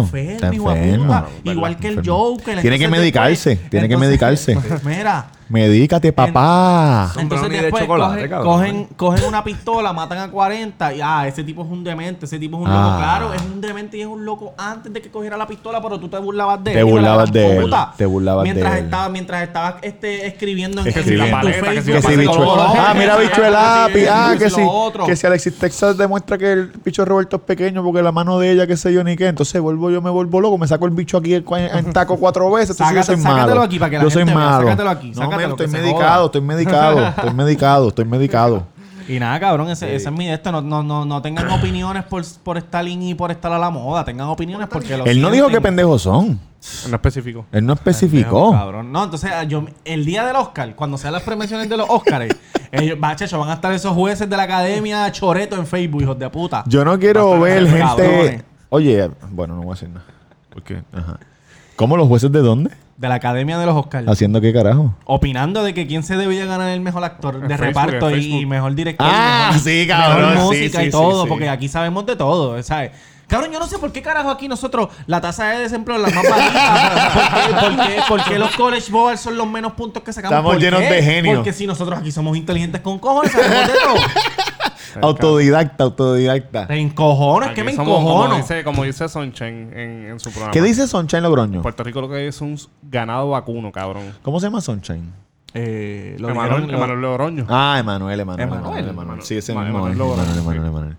enfermo, 0.48 0.70
Está 0.70 0.84
enfermo. 0.86 1.26
Igual 1.44 1.76
que 1.76 1.88
el. 1.88 2.08
Joker. 2.08 2.60
Tiene 2.62 2.78
que 2.78 2.88
medicarse, 2.88 3.50
después- 3.50 3.70
tiene 3.70 3.88
que 3.88 3.96
medicarse. 3.96 4.58
Mira, 4.84 5.26
Medícate, 5.48 6.12
papá. 6.12 7.12
Entonces 7.18 7.40
brownie 7.48 7.56
de 7.58 7.62
después 7.64 7.82
chocolate, 7.84 8.14
cogen, 8.14 8.28
cabrón. 8.30 8.52
cogen, 8.52 8.88
cogen 8.96 9.24
una 9.26 9.44
pistola, 9.44 9.92
matan 9.92 10.18
a 10.18 10.30
40 10.30 10.94
y 10.94 11.00
ah, 11.02 11.26
ese 11.28 11.44
tipo 11.44 11.62
es 11.62 11.70
un 11.70 11.84
demente, 11.84 12.26
ese 12.26 12.38
tipo 12.38 12.56
es 12.56 12.62
un 12.64 12.68
Ah. 12.70 12.82
loco. 12.84 12.96
Claro, 12.98 13.34
es 13.34 13.42
un 13.42 13.60
demente 13.60 13.96
y 13.96 14.00
es 14.00 14.06
un 14.06 14.24
loco 14.24 14.54
antes 14.58 14.92
de 14.92 15.00
que 15.00 15.10
cogiera 15.10 15.36
la 15.36 15.46
pistola, 15.46 15.80
pero 15.80 16.00
tú 16.00 16.08
te 16.08 16.18
burlabas 16.18 16.62
de 16.64 16.72
Te 16.72 16.80
él. 16.80 16.86
la 16.86 16.90
burlabas 16.92 17.30
gran 17.30 17.32
de 17.32 17.56
él, 17.58 17.62
puta. 17.62 17.92
te 17.96 18.06
burlabas 18.06 18.42
mientras 18.44 18.72
de 18.72 18.78
él. 18.78 18.84
Estaba, 18.86 19.08
mientras 19.08 19.42
estabas 19.42 19.74
este, 19.82 20.26
escribiendo 20.26 20.80
en, 20.80 20.88
Escribiendo. 20.88 21.24
en 21.24 21.30
tu 21.30 21.36
La 21.36 21.40
paleta, 21.60 21.70
que 21.72 21.82
si 21.82 21.92
Facebook. 21.92 22.02
Que 22.02 22.12
si 22.12 22.16
bicho 22.16 22.56
Ah, 22.58 22.94
mira, 22.96 23.16
bicho 23.16 23.44
el 23.44 23.52
lápiz. 23.52 24.06
Ah, 24.10 24.30
que 24.32 24.38
que 24.38 24.50
si 24.50 24.56
si, 24.56 24.60
lo 24.62 24.70
otro. 24.70 25.06
que 25.06 25.16
si 25.16 25.26
Alexis 25.26 25.58
Texas 25.58 25.96
demuestra 25.96 26.36
que 26.38 26.52
el 26.52 26.72
bicho 26.84 27.02
de 27.02 27.06
Roberto 27.06 27.36
es 27.36 27.42
pequeño 27.42 27.82
porque 27.84 28.02
la 28.02 28.12
mano 28.12 28.38
de 28.38 28.50
ella, 28.50 28.66
qué 28.66 28.76
sé 28.76 28.92
yo, 28.92 29.04
ni 29.04 29.16
qué. 29.16 29.28
Entonces 29.28 29.60
vuelvo, 29.60 29.90
yo 29.90 30.02
me 30.02 30.10
vuelvo 30.10 30.40
loco, 30.40 30.58
me 30.58 30.66
saco 30.66 30.86
el 30.86 30.92
bicho 30.92 31.18
aquí 31.18 31.34
en, 31.34 31.44
en 31.50 31.92
taco 31.92 32.16
cuatro 32.16 32.50
veces. 32.50 32.70
Entonces 32.80 32.96
yo 32.96 33.02
sácatelo 33.22 33.46
malo. 33.46 33.62
aquí 33.62 33.78
para 33.78 33.90
que 33.90 33.96
la 33.98 34.02
yo 34.04 34.10
soy 34.10 34.20
gente 34.24 34.34
vea, 34.36 34.44
malo. 34.48 34.64
sácatelo 34.64 34.90
aquí, 34.90 35.08
no, 35.10 35.14
sácatelo, 35.14 35.35
estoy 35.40 35.68
medicado, 35.68 36.26
estoy 36.26 36.40
medicado, 36.40 37.06
estoy 37.08 37.34
medicado, 37.34 37.88
estoy 37.88 38.04
medicado. 38.04 38.66
Y 39.08 39.20
nada, 39.20 39.38
cabrón, 39.38 39.70
ese, 39.70 39.94
ese 39.94 40.08
es 40.08 40.14
mi 40.14 40.26
de 40.26 40.34
esto. 40.34 40.50
No, 40.50 40.60
no, 40.60 40.82
no, 40.82 41.04
no 41.04 41.22
tengan 41.22 41.48
opiniones 41.50 42.02
por, 42.04 42.24
por 42.42 42.58
estar 42.58 42.86
in 42.88 43.02
y 43.02 43.14
por 43.14 43.30
estar 43.30 43.52
a 43.52 43.58
la 43.58 43.70
moda. 43.70 44.04
Tengan 44.04 44.26
opiniones 44.26 44.68
porque 44.68 44.96
lo 44.96 45.04
Él 45.04 45.20
no 45.20 45.30
dijo 45.30 45.48
qué 45.48 45.60
pendejos 45.60 46.02
son. 46.02 46.40
No 46.88 46.96
específico. 46.96 47.46
Él 47.52 47.64
no 47.64 47.74
especificó. 47.74 48.50
Cabrón. 48.50 48.90
No, 48.90 49.04
entonces 49.04 49.30
ah, 49.32 49.44
yo, 49.44 49.64
el 49.84 50.04
día 50.04 50.26
del 50.26 50.34
Oscar, 50.34 50.74
cuando 50.74 50.98
sean 50.98 51.12
las 51.12 51.22
premiaciones 51.22 51.68
de 51.68 51.76
los 51.76 51.88
Oscars, 51.88 52.34
ellos, 52.72 52.98
van 52.98 53.16
a 53.48 53.52
estar 53.52 53.72
esos 53.72 53.92
jueces 53.92 54.28
de 54.28 54.36
la 54.36 54.42
academia 54.42 55.10
choreto 55.12 55.54
en 55.56 55.66
Facebook, 55.66 56.02
hijos 56.02 56.18
de 56.18 56.28
puta. 56.28 56.64
Yo 56.66 56.84
no 56.84 56.98
quiero 56.98 57.38
ver 57.38 57.66
gente. 57.66 57.78
cabrones. 57.78 58.44
Oye, 58.70 59.08
bueno, 59.30 59.54
no 59.54 59.62
voy 59.62 59.70
a 59.70 59.74
decir 59.74 59.88
nada. 59.90 60.06
Porque, 60.50 60.82
ajá. 60.92 61.20
¿Cómo 61.76 61.96
los 61.96 62.08
jueces 62.08 62.32
de 62.32 62.40
dónde? 62.40 62.70
De 62.96 63.08
la 63.08 63.16
academia 63.16 63.58
de 63.58 63.66
los 63.66 63.76
Oscars. 63.76 64.08
¿Haciendo 64.08 64.40
qué 64.40 64.52
carajo? 64.54 64.94
Opinando 65.04 65.62
de 65.62 65.74
que 65.74 65.86
quién 65.86 66.02
se 66.02 66.16
debía 66.16 66.46
ganar 66.46 66.70
el 66.70 66.80
mejor 66.80 67.04
actor 67.04 67.40
de 67.46 67.58
Facebook, 67.58 67.84
reparto 67.84 68.10
y, 68.16 68.40
y 68.40 68.46
mejor 68.46 68.74
director. 68.74 69.06
Ah, 69.10 69.50
y 69.50 69.54
mejor, 69.54 69.68
sí, 69.70 69.86
cabrón, 69.86 70.30
mejor 70.34 70.54
sí, 70.54 70.60
música 70.62 70.78
sí, 70.78 70.82
y 70.84 70.86
sí, 70.86 70.90
todo, 70.92 71.22
sí. 71.24 71.28
porque 71.28 71.48
aquí 71.50 71.68
sabemos 71.68 72.06
de 72.06 72.16
todo, 72.16 72.62
¿sabes? 72.62 72.92
Cabrón, 73.26 73.50
yo 73.52 73.58
no 73.58 73.66
sé 73.66 73.78
por 73.78 73.92
qué 73.92 74.00
carajo 74.02 74.30
aquí 74.30 74.46
nosotros 74.48 74.88
la 75.08 75.20
tasa 75.20 75.48
de 75.48 75.58
desempleo 75.58 75.96
es 75.96 76.02
la 76.04 76.08
más 76.22 76.30
bajita. 76.30 77.12
¿Por 77.60 77.70
qué, 77.70 77.76
por 77.76 77.86
qué- 77.86 78.02
por 78.08 78.24
qué 78.24 78.38
los 78.38 78.50
college 78.56 78.90
boys 78.90 79.20
son 79.20 79.36
los 79.36 79.46
menos 79.48 79.72
puntos 79.72 80.02
que 80.02 80.12
sacamos? 80.12 80.32
Estamos 80.32 80.52
¿Por 80.54 80.62
llenos 80.62 80.80
qué? 80.80 80.86
de 80.94 81.02
genio. 81.02 81.34
Porque 81.34 81.52
si 81.52 81.66
nosotros 81.66 81.98
aquí 81.98 82.12
somos 82.12 82.36
inteligentes 82.36 82.80
con 82.80 82.98
cojones, 83.00 83.32
sabemos 83.32 83.66
de 83.66 83.72
todo. 83.80 83.96
Autodidacta, 85.02 85.84
autodidacta. 85.84 86.66
Te 86.66 86.74
encojones, 86.76 87.50
que 87.50 87.60
Aquí 87.60 87.70
me 87.70 87.74
somos, 87.76 87.98
encojono. 88.00 88.24
Como 88.30 88.36
dice, 88.36 88.64
como 88.64 88.84
dice 88.84 89.08
Sunshine 89.08 89.72
en, 89.72 90.06
en 90.10 90.20
su 90.20 90.30
programa. 90.30 90.52
¿Qué 90.52 90.62
dice 90.62 90.86
Sunshine 90.86 91.22
Logroño? 91.22 91.62
Puerto 91.62 91.82
Rico 91.84 92.00
lo 92.00 92.08
que 92.08 92.26
es 92.28 92.40
un 92.40 92.58
ganado 92.82 93.30
vacuno, 93.30 93.72
cabrón. 93.72 94.12
¿Cómo 94.22 94.40
se 94.40 94.46
llama 94.46 94.60
Sunshine? 94.60 95.12
Eh, 95.54 96.16
lo 96.18 96.28
Emanuel, 96.28 96.62
dijeron- 96.64 96.70
lo- 96.70 96.76
Emanuel 96.76 97.00
Logroño. 97.00 97.46
Ah, 97.48 97.76
Emanuel, 97.78 98.20
Emanuel. 98.20 98.46
Emanuel. 98.48 98.66
Emanuel, 98.78 98.88
Emanuel. 98.90 99.22
Sí, 99.22 99.36
ese 99.36 99.52
Emanuel 99.52 99.72
mismo. 99.72 99.86
Emanuel, 99.88 100.26
sí. 100.26 100.38
Emanuel, 100.38 100.66
Emanuel. 100.68 100.96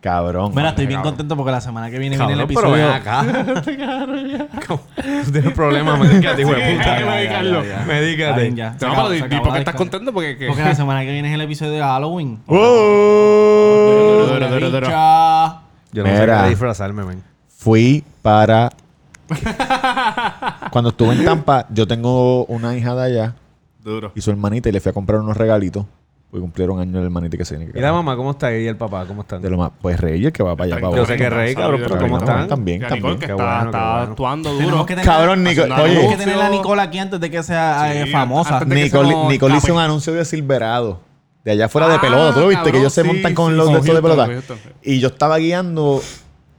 Cabrón. 0.00 0.52
Mira, 0.54 0.68
estoy 0.70 0.86
bien 0.86 0.98
cabrón. 0.98 1.14
contento 1.14 1.36
porque 1.36 1.50
la 1.50 1.60
semana 1.60 1.90
que 1.90 1.98
viene 1.98 2.16
viene 2.16 2.32
el 2.32 2.48
Cabrón, 2.48 2.54
pero 2.54 2.76
episodio. 2.76 2.86
ven 2.86 2.94
acá. 2.94 4.48
tú 5.24 5.32
tienes 5.32 5.52
problemas, 5.52 5.98
medícate, 5.98 6.42
hijo 6.42 6.52
de 6.52 6.76
puta. 6.76 7.22
Está 7.22 7.84
Medícate. 7.84 8.50
No, 8.50 8.76
pero 8.78 9.14
¿y 9.14 9.40
por 9.40 9.52
qué 9.52 9.58
estás 9.58 9.74
contento? 9.74 10.12
Porque, 10.12 10.46
Porque 10.46 10.62
la 10.62 10.74
semana 10.74 11.02
que 11.02 11.12
viene 11.12 11.28
es 11.28 11.34
el 11.34 11.40
episodio 11.40 11.72
de 11.72 11.80
Halloween. 11.80 12.40
¡Oh! 12.46 14.26
Duro, 14.28 14.48
duro, 14.48 14.70
duro. 14.70 14.86
Bicha. 14.86 15.48
Yo 15.92 16.04
no 16.04 16.08
sé 16.08 16.26
qué 16.26 16.48
disfrazarme, 16.50 17.04
men. 17.04 17.22
Fui 17.48 18.04
para. 18.22 18.70
Cuando 20.70 20.90
estuve 20.90 21.14
en 21.14 21.24
Tampa, 21.24 21.66
yo 21.70 21.86
tengo 21.86 22.44
una 22.46 22.76
hija 22.76 22.94
de 22.94 23.02
allá 23.02 23.34
Duro. 23.82 24.12
y 24.14 24.20
su 24.20 24.30
hermanita 24.30 24.68
y 24.68 24.72
le 24.72 24.80
fui 24.80 24.90
a 24.90 24.92
comprar 24.92 25.20
unos 25.20 25.36
regalitos. 25.36 25.84
Porque 26.30 26.42
cumplieron 26.42 26.78
años 26.78 26.96
el 26.96 27.04
hermanito 27.04 27.38
que 27.38 27.44
se 27.46 27.56
viene. 27.56 27.72
que 27.72 27.78
¿Y 27.78 27.80
la 27.82 27.90
mamá 27.90 28.14
cómo 28.14 28.32
está? 28.32 28.54
¿Y 28.54 28.66
el 28.66 28.76
papá 28.76 29.06
cómo 29.06 29.22
están? 29.22 29.40
De 29.40 29.48
lo 29.48 29.56
más. 29.56 29.70
Pues 29.80 29.98
Rey, 29.98 30.22
el 30.26 30.30
que 30.30 30.42
va 30.42 30.54
para 30.56 30.66
allá, 30.74 30.80
para 30.82 30.96
Yo 30.96 31.06
sé 31.06 31.16
que 31.16 31.30
Rey, 31.30 31.54
cabrón, 31.54 31.80
pero 31.86 31.98
¿cómo 31.98 32.18
También, 32.18 32.20
están? 32.20 32.48
También, 32.48 32.80
Nicole, 32.80 33.00
también. 33.00 33.18
que 33.18 33.26
Qué 33.26 33.32
está, 33.32 33.44
bueno, 33.44 33.60
qué 33.60 33.66
está 33.78 33.90
bueno. 33.96 34.10
actuando 34.10 34.52
duro. 34.52 34.86
que 34.86 34.94
tener, 34.94 35.04
Cabrón, 35.06 35.42
Nico- 35.42 35.62
Haciendo 35.62 35.82
oye. 35.82 35.94
tenemos 35.94 36.12
que 36.16 36.24
tener 36.24 36.40
a. 36.42 36.48
Nicole 36.50 36.82
aquí 36.82 36.98
antes 36.98 37.18
de 37.20 37.30
que 37.30 37.42
sea 37.42 37.94
eh, 37.94 38.06
famosa. 38.12 38.58
que 38.58 38.66
Nicole, 38.74 39.14
Nicole 39.28 39.56
hizo 39.56 39.72
un 39.72 39.80
anuncio 39.80 40.12
de 40.12 40.24
Silverado. 40.26 41.00
De 41.44 41.52
allá 41.52 41.68
fuera 41.70 41.88
de 41.88 41.94
Ah, 41.94 42.00
pelota. 42.00 42.34
¿Tú 42.34 42.40
lo 42.40 42.48
viste? 42.48 42.72
que 42.72 42.78
ellos 42.78 42.92
se 42.92 43.04
montan 43.04 43.32
con 43.34 43.52
sí, 43.52 43.56
los 43.56 43.66
de 43.72 43.78
estos 43.78 43.94
de 43.94 44.02
pelota. 44.02 44.28
Y 44.82 45.00
yo 45.00 45.08
estaba 45.08 45.38
guiando 45.38 46.02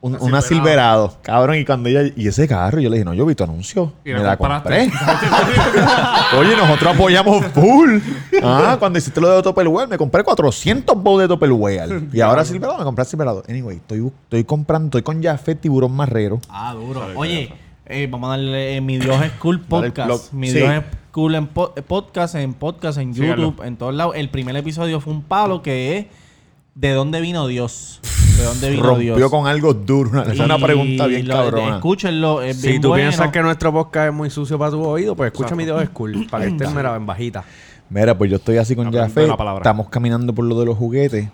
un- 0.01 0.13
Una 0.15 0.23
una 0.23 0.41
Silverado. 0.41 1.07
Silverado. 1.09 1.17
Cabrón, 1.21 1.55
y 1.57 1.65
cuando 1.65 1.89
ella... 1.89 2.11
Y 2.15 2.27
ese 2.27 2.47
carro, 2.47 2.79
yo 2.79 2.89
le 2.89 2.97
dije, 2.97 3.05
no, 3.05 3.13
yo 3.13 3.25
vi 3.25 3.35
tu 3.35 3.43
anuncio. 3.43 3.93
Y 4.05 4.13
Me 4.13 4.19
la 4.19 4.37
compré. 4.37 4.89
Oye, 6.37 6.55
nosotros 6.55 6.95
apoyamos 6.95 7.45
full. 7.47 7.99
Ah, 8.43 8.75
cuando 8.79 8.99
hiciste 8.99 9.19
lo 9.19 9.29
de 9.35 9.41
Tupperware, 9.43 9.87
me 9.87 9.97
compré 9.97 10.23
400 10.23 10.95
bowls 11.01 11.21
de 11.23 11.27
Tupperware. 11.27 12.03
Y 12.13 12.21
ahora 12.21 12.45
Silverado, 12.45 12.77
me 12.77 12.83
compré 12.83 13.05
Silverado. 13.05 13.43
Anyway, 13.49 13.77
estoy, 13.77 14.07
estoy 14.23 14.43
comprando, 14.43 14.85
estoy 14.87 15.01
con 15.01 15.21
Jafet 15.21 15.59
Tiburón 15.59 15.91
Marrero. 15.93 16.39
Ah, 16.49 16.73
duro. 16.73 17.01
Oye, 17.15 17.51
eh, 17.85 18.07
vamos 18.09 18.27
a 18.27 18.31
darle 18.31 18.77
eh, 18.77 18.81
Mi 18.81 18.97
Dios 18.99 19.21
es 19.23 19.31
Cool 19.33 19.59
Podcast. 19.61 20.31
Mi 20.33 20.47
Sí. 20.49 20.57
Dios 20.59 20.69
es 20.71 20.83
Cool 21.11 21.35
en 21.35 21.47
po- 21.47 21.73
eh, 21.75 21.81
podcast, 21.81 22.35
en 22.35 22.53
podcast, 22.53 22.99
en. 22.99 23.13
YouTube, 23.13 23.61
en 23.65 23.75
todos 23.77 23.93
lados. 23.93 24.13
El 24.15 24.29
primer 24.29 24.55
episodio 24.55 25.01
fue 25.01 25.11
un 25.13 25.23
palo 25.23 25.61
que 25.63 25.97
es 25.97 26.05
¿De 26.75 26.91
dónde 26.93 27.19
vino 27.21 27.47
Dios? 27.47 27.99
¿De 28.37 28.43
dónde 28.45 28.69
vino 28.69 28.83
Rompió 28.83 29.15
Dios? 29.17 29.29
con 29.29 29.47
algo 29.47 29.73
duro. 29.73 30.11
Una- 30.11 30.23
Es 30.31 30.39
una 30.39 30.57
pregunta 30.57 31.07
bien 31.07 31.27
lo- 31.27 31.33
cabrona. 31.33 31.75
Escúchenlo, 31.75 32.41
es 32.41 32.61
bien 32.61 32.75
Si 32.75 32.79
tú 32.81 32.89
bueno. 32.89 33.03
piensas 33.09 33.31
que 33.31 33.41
nuestro 33.41 33.73
podcast 33.73 34.07
es 34.09 34.13
muy 34.13 34.29
sucio 34.29 34.57
para 34.57 34.71
tu 34.71 34.81
oído, 34.83 35.15
pues 35.15 35.31
escucha 35.31 35.55
mi 35.55 35.65
Dios 35.65 35.81
es 35.83 35.89
cool. 35.89 36.27
Para 36.29 36.45
que 36.45 36.51
estés 36.51 36.73
mira, 36.73 36.95
en 36.95 37.05
bajita. 37.05 37.43
Mira, 37.89 38.17
pues 38.17 38.29
yo 38.31 38.37
estoy 38.37 38.57
así 38.57 38.75
con 38.75 38.89
palabra. 38.91 39.57
Estamos 39.57 39.89
caminando 39.89 40.33
por 40.33 40.45
lo 40.45 40.57
de 40.59 40.65
los 40.65 40.77
juguetes 40.77 41.27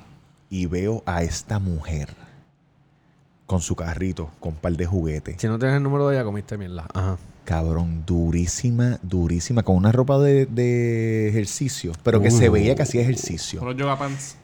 y 0.49 0.65
veo 0.65 1.03
a 1.05 1.21
esta 1.21 1.59
mujer 1.59 2.09
con 3.45 3.61
su 3.61 3.75
carrito, 3.75 4.29
con 4.39 4.53
un 4.53 4.57
par 4.59 4.73
de 4.75 4.85
juguetes. 4.87 5.35
Si 5.39 5.47
no 5.47 5.59
tienes 5.59 5.77
el 5.77 5.83
número 5.83 6.07
de 6.07 6.15
ella, 6.15 6.23
comiste 6.23 6.57
mierda. 6.57 6.85
Ajá. 6.93 7.17
Cabrón, 7.43 8.03
durísima, 8.07 8.97
durísima, 9.03 9.61
con 9.61 9.75
una 9.75 9.91
ropa 9.91 10.17
de, 10.17 10.47
de 10.47 11.29
ejercicio, 11.29 11.91
pero 12.01 12.19
que 12.19 12.31
se 12.31 12.49
veía 12.49 12.73
que 12.73 12.81
hacía 12.81 13.01
ejercicio. 13.01 13.61
Unos 13.61 13.75
yoga 13.75 13.99
pants. 13.99 14.37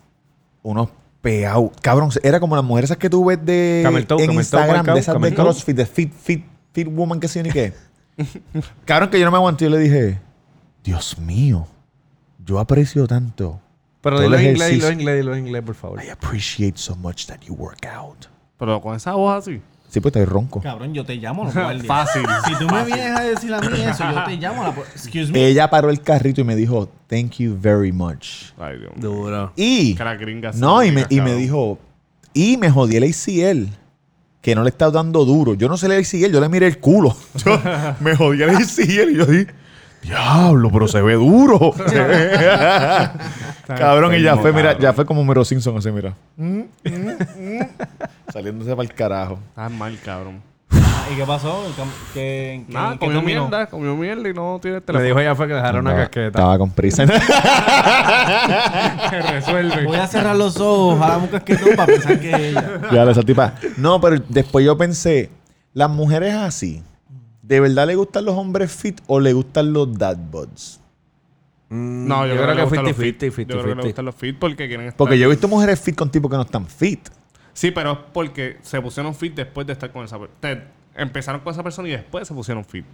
Unos 0.64 0.90
peados. 1.22 1.72
Cabrón, 1.82 2.10
era 2.24 2.40
como 2.40 2.56
las 2.56 2.66
mujeres 2.66 2.90
esas 2.90 2.98
que 2.98 3.10
tú 3.10 3.26
ves 3.26 3.44
de 3.44 3.82
Camel 3.84 4.06
toe, 4.06 4.22
en 4.22 4.28
camel 4.28 4.50
toe, 4.50 4.60
Instagram, 4.60 4.86
de 4.86 5.00
esas 5.00 5.14
de 5.14 5.20
camel 5.20 5.36
toe. 5.36 5.46
CrossFit, 5.46 5.76
de 5.76 5.86
Fit, 5.86 6.14
Fit, 6.14 6.46
Fit 6.74 6.88
Woman, 6.88 7.20
que 7.20 7.28
sé 7.28 7.40
yo 7.40 7.44
ni 7.44 7.52
qué. 7.52 7.74
Cabrón, 8.86 9.10
que 9.10 9.20
yo 9.20 9.26
no 9.26 9.32
me 9.32 9.38
aguanté. 9.38 9.66
Yo 9.66 9.72
le 9.72 9.80
dije, 9.80 10.20
Dios 10.84 11.18
mío, 11.20 11.68
yo 12.44 12.60
aprecio 12.60 13.08
tanto. 13.08 13.60
Pero 14.02 14.18
todo 14.18 14.26
el 14.26 14.32
dilo 14.32 14.40
en 14.40 14.52
inglés, 14.52 14.70
ejercicio. 14.70 14.90
dilo 14.90 14.94
en 14.94 15.00
inglés, 15.00 15.18
dilo 15.18 15.36
en 15.36 15.48
inglés, 15.48 15.64
por 15.64 15.76
favor. 15.76 16.04
I 16.04 16.10
appreciate 16.10 16.78
so 16.78 16.96
much 16.96 17.28
that 17.28 17.40
you 17.42 17.54
work 17.54 17.86
out. 17.86 18.26
Pero 18.58 18.82
con 18.82 18.96
esa 18.96 19.14
voz 19.14 19.38
así. 19.38 19.62
Sí, 19.92 20.00
pues 20.00 20.16
estoy 20.16 20.24
ronco. 20.24 20.62
Cabrón, 20.62 20.94
yo 20.94 21.04
te 21.04 21.16
llamo, 21.16 21.44
los 21.44 21.54
guardias. 21.54 21.86
Fácil. 21.86 22.24
Si 22.48 22.56
tú 22.56 22.66
me 22.74 22.86
vienes 22.86 23.12
a 23.12 23.24
decir 23.24 23.54
a 23.54 23.60
mí 23.60 23.82
eso, 23.82 24.06
yo 24.10 24.24
te 24.24 24.38
llamo. 24.38 24.64
a 24.64 24.68
La... 24.70 24.74
Excuse 24.96 25.34
me. 25.34 25.46
Ella 25.46 25.70
paró 25.70 25.90
el 25.90 26.02
carrito 26.02 26.40
y 26.40 26.46
me 26.46 26.56
dijo, 26.56 26.90
thank 27.08 27.34
you 27.40 27.58
very 27.60 27.92
much. 27.92 28.54
Ay, 28.58 28.80
Dios. 28.80 28.96
mío. 28.96 29.10
Duro. 29.10 29.52
Y, 29.58 29.96
gringas 30.18 30.56
no, 30.56 30.82
y 30.82 30.94
me, 30.94 31.06
y 31.10 31.20
me 31.20 31.36
dijo, 31.36 31.78
y 32.34 32.56
me 32.56 32.72
jodí 32.72 32.96
el 32.96 33.04
ACL, 33.04 33.68
que 34.42 34.56
no 34.56 34.64
le 34.64 34.70
está 34.70 34.90
dando 34.92 35.26
duro. 35.26 35.56
Yo 35.56 35.68
no 35.68 35.76
sé 35.76 35.88
el 35.88 35.92
ACL, 36.00 36.32
yo 36.32 36.40
le 36.40 36.48
miré 36.48 36.68
el 36.68 36.80
culo. 36.80 37.14
Yo 37.46 37.60
me 38.00 38.16
jodí 38.16 38.44
el 38.44 38.52
ACL 38.52 39.12
y 39.12 39.18
yo 39.18 39.26
dije, 39.26 39.48
diablo, 40.02 40.70
pero 40.72 40.88
se 40.88 41.02
ve 41.02 41.16
duro. 41.16 41.74
Cabrón, 43.68 44.16
y 44.16 44.22
ya 44.22 44.38
fue, 44.38 44.54
mira, 44.54 44.78
ya 44.80 44.94
fue 44.94 45.06
como 45.06 45.24
Mero 45.26 45.44
Simpson 45.44 45.78
así, 45.78 45.92
mira. 45.92 46.16
Saliéndose 48.32 48.72
para 48.72 48.84
el 48.84 48.94
carajo. 48.94 49.40
Estás 49.50 49.72
mal, 49.72 49.98
cabrón. 50.04 50.42
¿Y 51.12 51.16
qué 51.18 51.26
pasó? 51.26 51.66
¿En 51.66 51.74
cam- 51.74 51.92
¿Qué, 52.14 52.64
qué- 52.68 52.74
Nada, 52.74 52.94
qué 52.94 53.00
comió 53.00 53.18
terminó? 53.20 53.48
mierda, 53.50 53.66
comió 53.68 53.96
mierda 53.98 54.30
y 54.30 54.34
no 54.34 54.60
tiene 54.62 54.78
Le 54.78 54.82
teléfono. 54.82 55.06
dijo 55.06 55.20
ella 55.20 55.36
fue 55.36 55.48
que 55.48 55.54
dejara 55.56 55.80
una 55.80 55.90
Estaba- 55.90 56.06
casqueta. 56.06 56.28
Estaba 56.28 56.58
con 56.58 56.72
prisa. 56.72 57.06
que 59.10 59.22
resuelve. 59.22 59.86
Voy 59.86 59.98
a 59.98 60.08
cerrar 60.08 60.36
los 60.38 60.58
ojos, 60.60 60.96
ojalá 60.96 61.18
un 61.18 61.28
casquetón 61.28 61.76
para 61.76 61.86
pensar 61.88 62.20
que 62.20 62.50
ella. 62.50 62.82
Ya, 62.92 63.04
esa 63.12 63.24
tipa. 63.24 63.56
No, 63.78 64.00
pero 64.00 64.22
después 64.30 64.64
yo 64.66 64.78
pensé, 64.78 65.30
las 65.74 65.90
mujeres 65.90 66.34
así, 66.36 66.82
¿de 67.42 67.60
verdad 67.60 67.88
le 67.88 67.96
gustan 67.96 68.24
los 68.26 68.36
hombres 68.36 68.72
fit 68.72 69.02
o 69.08 69.20
le 69.20 69.34
gustan 69.34 69.74
los 69.74 69.98
dad 69.98 70.16
buds? 70.18 70.80
Mm, 71.70 72.08
No, 72.08 72.26
yo, 72.28 72.36
creo, 72.36 72.48
que 72.48 72.56
le 72.56 72.64
gustan 72.64 72.84
los 72.86 72.96
50 72.96 73.26
50, 73.26 73.54
Yo 73.54 73.62
creo 73.62 73.64
que 73.64 73.68
le 73.68 73.72
50. 73.82 73.88
gustan 73.88 74.06
los 74.06 74.16
fit 74.16 74.40
porque 74.40 74.68
quieren 74.68 74.86
estar. 74.88 74.98
Porque 74.98 75.18
yo 75.20 75.26
he 75.26 75.30
visto 75.30 75.48
mujeres 75.50 75.80
fit 75.82 75.96
con 75.96 76.10
tipos 76.10 76.30
que 76.32 76.38
no 76.38 76.44
están 76.44 76.66
fit. 76.68 77.10
Sí, 77.54 77.72
pero 77.72 77.94
es 77.94 77.98
porque 78.14 78.58
se 78.62 78.82
pusieron 78.82 79.16
fit 79.16 79.36
después 79.36 79.66
de 79.68 79.74
estar 79.74 79.92
con 79.92 80.06
esa 80.06 80.20
persona. 80.20 80.64
Empezaron 80.96 81.42
con 81.42 81.54
esa 81.54 81.64
persona 81.64 81.88
y 81.88 81.92
después 81.92 82.28
se 82.28 82.34
pusieron 82.34 82.64
fit. 82.66 82.86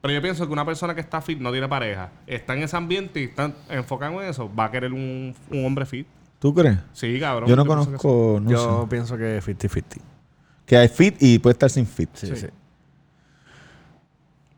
Pero 0.00 0.14
yo 0.14 0.22
pienso 0.22 0.46
que 0.46 0.52
una 0.52 0.64
persona 0.64 0.94
que 0.94 1.00
está 1.00 1.20
fit 1.20 1.40
no 1.40 1.50
tiene 1.50 1.68
pareja, 1.68 2.10
está 2.26 2.54
en 2.54 2.62
ese 2.62 2.76
ambiente 2.76 3.20
y 3.20 3.24
está 3.24 3.52
enfocado 3.68 4.22
en 4.22 4.28
eso, 4.28 4.50
va 4.54 4.66
a 4.66 4.70
querer 4.70 4.92
un, 4.92 5.34
un 5.50 5.64
hombre 5.64 5.86
fit. 5.86 6.06
¿Tú 6.38 6.54
crees? 6.54 6.78
Sí, 6.92 7.18
cabrón. 7.18 7.48
Yo 7.48 7.56
no 7.56 7.66
conozco, 7.66 8.38
no 8.40 8.50
Yo 8.50 8.82
sé. 8.82 8.88
pienso 8.88 9.16
que 9.16 9.38
es 9.38 9.46
50-50. 9.46 9.82
Que 10.64 10.76
hay 10.76 10.88
fit 10.88 11.16
y 11.20 11.40
puede 11.40 11.54
estar 11.54 11.68
sin 11.68 11.86
fit. 11.86 12.10
Sí, 12.14 12.34
sí. 12.36 12.46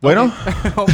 Bueno, 0.02 0.32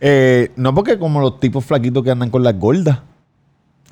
eh, 0.00 0.50
no 0.56 0.74
porque 0.74 0.98
como 0.98 1.20
los 1.20 1.38
tipos 1.38 1.62
flaquitos 1.66 2.02
que 2.02 2.10
andan 2.10 2.30
con 2.30 2.42
las 2.42 2.58
gordas. 2.58 3.00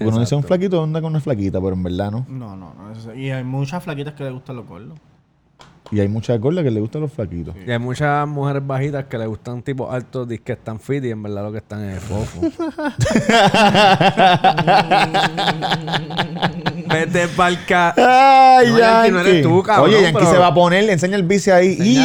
Porque 0.04 0.14
uno 0.14 0.20
dice 0.20 0.34
un 0.34 0.42
flaquito 0.42 0.82
anda 0.82 1.00
con 1.02 1.10
una 1.12 1.20
flaquita, 1.20 1.60
pero 1.60 1.74
en 1.74 1.82
verdad 1.82 2.10
no. 2.10 2.26
No, 2.28 2.56
no, 2.56 2.74
no. 2.74 3.14
Y 3.14 3.30
hay 3.30 3.44
muchas 3.44 3.84
flaquitas 3.84 4.14
que 4.14 4.24
le 4.24 4.30
gustan 4.30 4.56
los 4.56 4.66
gordos. 4.66 4.98
Y 5.92 5.98
hay 6.00 6.08
muchas 6.08 6.38
gordas 6.38 6.62
que 6.64 6.70
le 6.70 6.80
gustan 6.80 7.02
los 7.02 7.12
flaquitos. 7.12 7.54
Y 7.66 7.70
hay 7.70 7.78
muchas 7.78 8.26
mujeres 8.28 8.64
bajitas 8.66 9.04
que 9.06 9.18
le 9.18 9.26
gustan 9.26 9.62
tipos 9.62 9.92
altos 9.92 10.28
que 10.44 10.52
están 10.52 10.78
fit 10.78 11.04
y 11.04 11.10
en 11.10 11.22
verdad 11.22 11.42
lo 11.42 11.52
que 11.52 11.58
están 11.58 11.84
es 11.90 12.00
fofo. 12.02 12.40
Vete 16.90 17.28
pa'l 17.28 17.56
ca... 17.66 17.94
Ay, 17.96 18.68
No, 18.70 18.78
Yankee, 18.78 19.10
no 19.12 19.20
eres 19.20 19.42
tú, 19.42 19.62
cabrón, 19.62 19.86
Oye, 19.90 20.02
Yankee 20.02 20.18
pero- 20.18 20.30
se 20.32 20.38
va 20.38 20.46
a 20.48 20.54
poner, 20.54 20.88
enseña 20.90 21.16
el 21.16 21.22
bici 21.22 21.50
ahí. 21.50 21.76
¡Y 21.80 21.98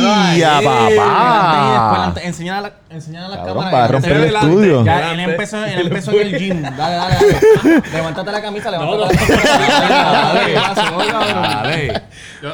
a 0.43 0.59
delante 0.59 0.93
y 0.93 0.97
papá! 0.97 2.03
después 2.05 2.25
Enseñar 2.25 2.57
a 2.57 2.61
la, 2.61 2.73
enseñar 2.89 3.23
a 3.25 3.27
la 3.29 3.35
Cabrón, 3.37 3.55
cámara. 3.55 3.71
para 3.71 3.87
romper 3.87 4.11
el 4.11 4.21
delante. 4.23 4.47
estudio. 4.49 4.85
Ya, 4.85 5.11
él 5.11 5.19
empezó, 5.21 5.65
él 5.65 5.79
empezó 5.87 6.11
en 6.11 6.19
el 6.27 6.37
gym. 6.39 6.61
Dale, 6.61 6.75
dale, 6.77 7.15
dale. 7.15 7.81
levántate 7.93 8.31
la 8.31 8.41
camisa, 8.41 8.71
levántate 8.71 8.97
la 8.99 9.07
camisa. 9.07 9.89
Dale, 9.89 10.53
dale. 10.53 12.01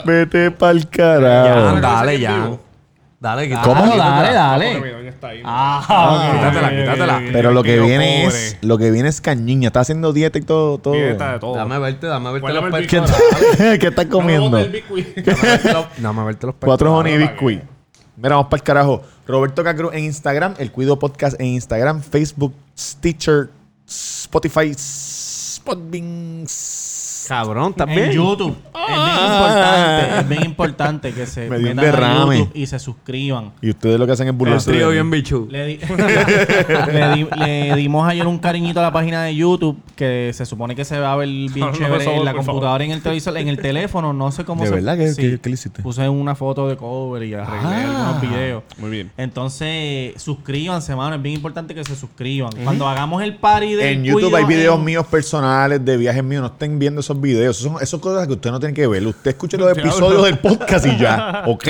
Vete 0.05 0.51
pa'l 0.51 0.87
Ya, 0.91 1.19
carajo. 1.21 1.81
dale, 1.81 2.19
ya. 2.19 2.51
Dale, 3.19 3.47
quítatela. 3.47 3.75
¿Cómo? 3.75 3.95
Dale, 3.97 4.33
dale. 4.33 4.91
Doña 4.91 5.09
está 5.09 5.27
ahí. 5.27 5.41
Ah, 5.45 6.31
Quítatela, 6.33 6.69
quítatela. 6.71 7.21
Pero 7.31 7.51
lo 7.51 7.61
que 7.61 7.79
viene 7.79 8.23
pobre. 8.25 8.47
es, 8.47 8.57
lo 8.61 8.77
que 8.79 8.89
viene 8.89 9.09
es 9.09 9.21
cañiña. 9.21 9.67
Está 9.67 9.81
haciendo 9.81 10.11
dieta 10.11 10.39
y 10.39 10.41
todo. 10.41 10.79
todo. 10.79 10.95
Dieta 10.95 11.33
de 11.33 11.39
todo. 11.39 11.55
Dame 11.55 11.77
verte, 11.77 12.07
dame 12.07 12.31
verte 12.39 12.53
los 12.53 12.71
pechos. 12.71 13.11
¿Qué 13.79 13.87
estás 13.87 14.05
comiendo? 14.07 14.57
Dame 14.57 16.23
verte 16.25 16.47
los 16.47 16.55
pechos. 16.55 16.65
Cuatro 16.65 16.95
honey 16.97 17.17
biscuit. 17.17 17.61
Mira, 18.17 18.35
vamos 18.35 18.47
para 18.49 18.57
el 18.59 18.63
carajo. 18.63 19.03
Roberto 19.27 19.63
Cacruz 19.63 19.93
en 19.93 20.03
Instagram, 20.05 20.55
el 20.57 20.71
Cuido 20.71 20.97
Podcast 20.97 21.39
en 21.39 21.47
Instagram, 21.47 22.01
Facebook, 22.01 22.53
Stitcher, 22.77 23.49
Spotify, 23.87 24.73
Cabrón, 27.27 27.67
En 27.67 27.73
también. 27.73 28.11
YouTube. 28.11 28.55
Es 28.73 28.87
bien 28.87 29.31
importante. 29.31 30.19
Es 30.19 30.29
bien 30.29 30.43
importante 30.45 31.11
que 31.13 31.25
se 31.25 31.49
Me 31.49 31.59
dio 31.59 31.71
un 31.71 31.77
derrame. 31.77 32.37
YouTube 32.39 32.51
y 32.55 32.65
se 32.65 32.79
suscriban. 32.79 33.51
Y 33.61 33.69
ustedes 33.69 33.99
lo 33.99 34.05
que 34.05 34.13
hacen 34.13 34.27
es 34.27 34.31
El 34.31 34.37
burlarse. 34.37 34.71
trío 34.71 34.87
de 34.87 34.93
bien 34.93 35.11
bichu. 35.11 35.47
Le, 35.49 35.65
di- 35.65 35.79
le, 36.91 37.15
di- 37.15 37.27
le 37.37 37.75
dimos 37.75 38.07
ayer 38.07 38.25
un 38.27 38.39
cariñito 38.39 38.79
a 38.79 38.83
la 38.83 38.91
página 38.93 39.23
de 39.23 39.35
YouTube 39.35 39.77
que 39.95 40.31
se 40.33 40.45
supone 40.45 40.75
que 40.75 40.85
se 40.85 40.99
va 40.99 41.13
a 41.13 41.15
ver 41.15 41.27
bien 41.27 41.51
No, 41.57 41.67
no, 41.67 41.71
chévere 41.73 41.93
por 41.93 42.01
favor, 42.03 42.19
en 42.19 42.25
la 42.25 42.31
por 42.33 42.45
computadora, 42.45 42.83
en 42.83 42.91
el 42.91 43.01
televisor, 43.01 43.37
en 43.37 43.47
el 43.47 43.57
teléfono, 43.59 44.13
no 44.13 44.31
sé 44.31 44.43
cómo 44.45 44.63
¿De 44.63 44.69
se 44.69 44.75
verdad? 44.75 44.97
¿Qué- 44.97 45.13
sí. 45.13 45.21
qué- 45.21 45.39
qué 45.39 45.49
le 45.49 45.53
hiciste? 45.53 45.81
Puse 45.81 46.07
una 46.09 46.35
foto 46.35 46.67
de 46.67 46.75
cover 46.77 47.23
y 47.23 47.33
arreglé 47.33 47.67
Ah. 47.69 48.09
algunos 48.09 48.21
videos. 48.21 48.63
Muy 48.77 48.89
bien. 48.89 49.11
Entonces, 49.17 50.13
suscríbanse, 50.21 50.95
mano. 50.95 51.15
Es 51.15 51.21
bien 51.21 51.35
importante 51.35 51.75
que 51.75 51.83
se 51.83 51.95
suscriban. 51.95 52.51
Cuando 52.63 52.87
hagamos 52.87 53.21
el 53.23 53.35
party 53.35 53.73
de 53.73 53.91
En 53.91 54.03
YouTube 54.03 54.35
hay 54.35 54.45
videos 54.45 54.79
míos 54.81 55.05
personales 55.07 55.83
de 55.83 55.97
viajes 55.97 56.23
míos. 56.23 56.41
No 56.41 56.47
estén 56.47 56.79
viendo 56.79 57.01
esos 57.01 57.10
videos. 57.19 57.57
Esos 57.57 57.71
son, 57.71 57.75
esas 57.77 57.89
son 57.89 57.99
cosas 57.99 58.27
que 58.27 58.33
usted 58.33 58.51
no 58.51 58.59
tiene 58.59 58.73
que 58.73 58.87
ver. 58.87 59.05
Usted 59.05 59.31
escuche 59.31 59.57
los 59.57 59.71
episodios 59.77 60.23
del 60.23 60.37
podcast 60.39 60.85
y 60.85 60.97
ya. 60.97 61.43
¿Ok? 61.47 61.67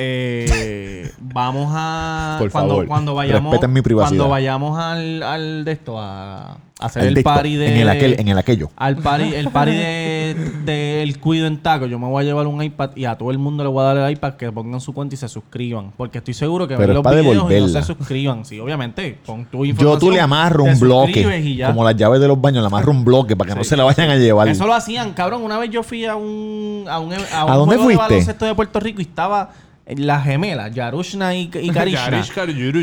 eh, 0.00 1.10
vamos 1.18 1.70
a 1.74 2.36
Por 2.38 2.50
cuando, 2.50 2.70
favor, 2.74 2.86
cuando 2.86 3.14
vayamos 3.14 3.50
respeten 3.52 3.72
mi 3.72 3.82
privacidad. 3.82 4.10
cuando 4.18 4.28
vayamos 4.30 4.78
al, 4.78 5.22
al 5.22 5.64
de 5.64 5.72
esto 5.72 5.96
a 5.98 6.56
hacer 6.80 7.04
El 7.04 7.16
el, 7.18 7.24
party 7.24 7.56
de 7.56 7.66
en 7.72 7.76
el 7.78 7.88
aquel, 7.88 8.16
en 8.20 8.28
el 8.28 8.38
aquello. 8.38 8.70
al 8.76 8.96
party, 8.96 9.34
el 9.34 9.48
party 9.50 9.72
de, 9.72 10.36
del 10.64 11.18
cuido 11.18 11.46
en 11.46 11.58
taco, 11.62 11.86
yo 11.86 11.98
me 11.98 12.06
voy 12.06 12.22
a 12.22 12.26
llevar 12.26 12.46
un 12.46 12.62
iPad 12.62 12.90
y 12.94 13.04
a 13.04 13.16
todo 13.16 13.30
el 13.30 13.38
mundo 13.38 13.64
le 13.64 13.70
voy 13.70 13.80
a 13.82 13.94
dar 13.94 13.96
el 13.96 14.12
iPad 14.12 14.34
que 14.34 14.52
pongan 14.52 14.80
su 14.80 14.92
cuenta 14.92 15.14
y 15.14 15.18
se 15.18 15.28
suscriban. 15.28 15.92
Porque 15.96 16.18
estoy 16.18 16.34
seguro 16.34 16.68
que 16.68 16.76
Pero 16.76 16.88
ven 16.88 16.94
los 17.02 17.04
videos 17.04 17.24
y 17.24 17.38
no 17.38 17.48
devolverla. 17.48 17.80
se 17.82 17.86
suscriban. 17.94 18.44
Sí, 18.44 18.60
obviamente. 18.60 19.18
Pon 19.26 19.44
tu 19.46 19.58
Yo 19.58 19.64
información. 19.64 19.98
tú 20.00 20.10
le 20.10 20.20
amarro 20.20 20.64
un 20.64 20.78
bloque. 20.78 21.64
Como 21.66 21.84
las 21.84 21.96
llaves 21.96 22.20
de 22.20 22.28
los 22.28 22.40
baños, 22.40 22.62
le 22.62 22.66
amarro 22.66 22.92
un 22.92 23.04
bloque 23.04 23.36
para 23.36 23.52
que 23.52 23.58
no 23.58 23.64
se 23.64 23.76
la 23.76 23.84
vayan 23.84 24.10
a 24.10 24.16
llevar. 24.16 24.48
Eso 24.48 24.66
lo 24.66 24.74
hacían, 24.74 25.12
cabrón. 25.14 25.42
Una 25.42 25.58
vez 25.58 25.70
yo 25.70 25.82
fui 25.82 26.04
a 26.04 26.14
un 26.16 26.84
a 26.88 26.98
un, 26.98 27.12
a 27.12 27.44
un 27.44 27.50
¿A 27.50 27.54
dónde 27.56 27.76
juego 27.76 27.88
de 27.90 27.96
fuiste? 27.96 27.96
baloncesto 28.14 28.44
de 28.44 28.54
Puerto 28.54 28.80
Rico 28.80 29.00
y 29.00 29.04
estaba 29.04 29.50
las 29.96 30.24
gemelas, 30.24 30.72
Yarushna 30.74 31.34
y, 31.34 31.50
y 31.62 31.70
Karishna. 31.72 32.22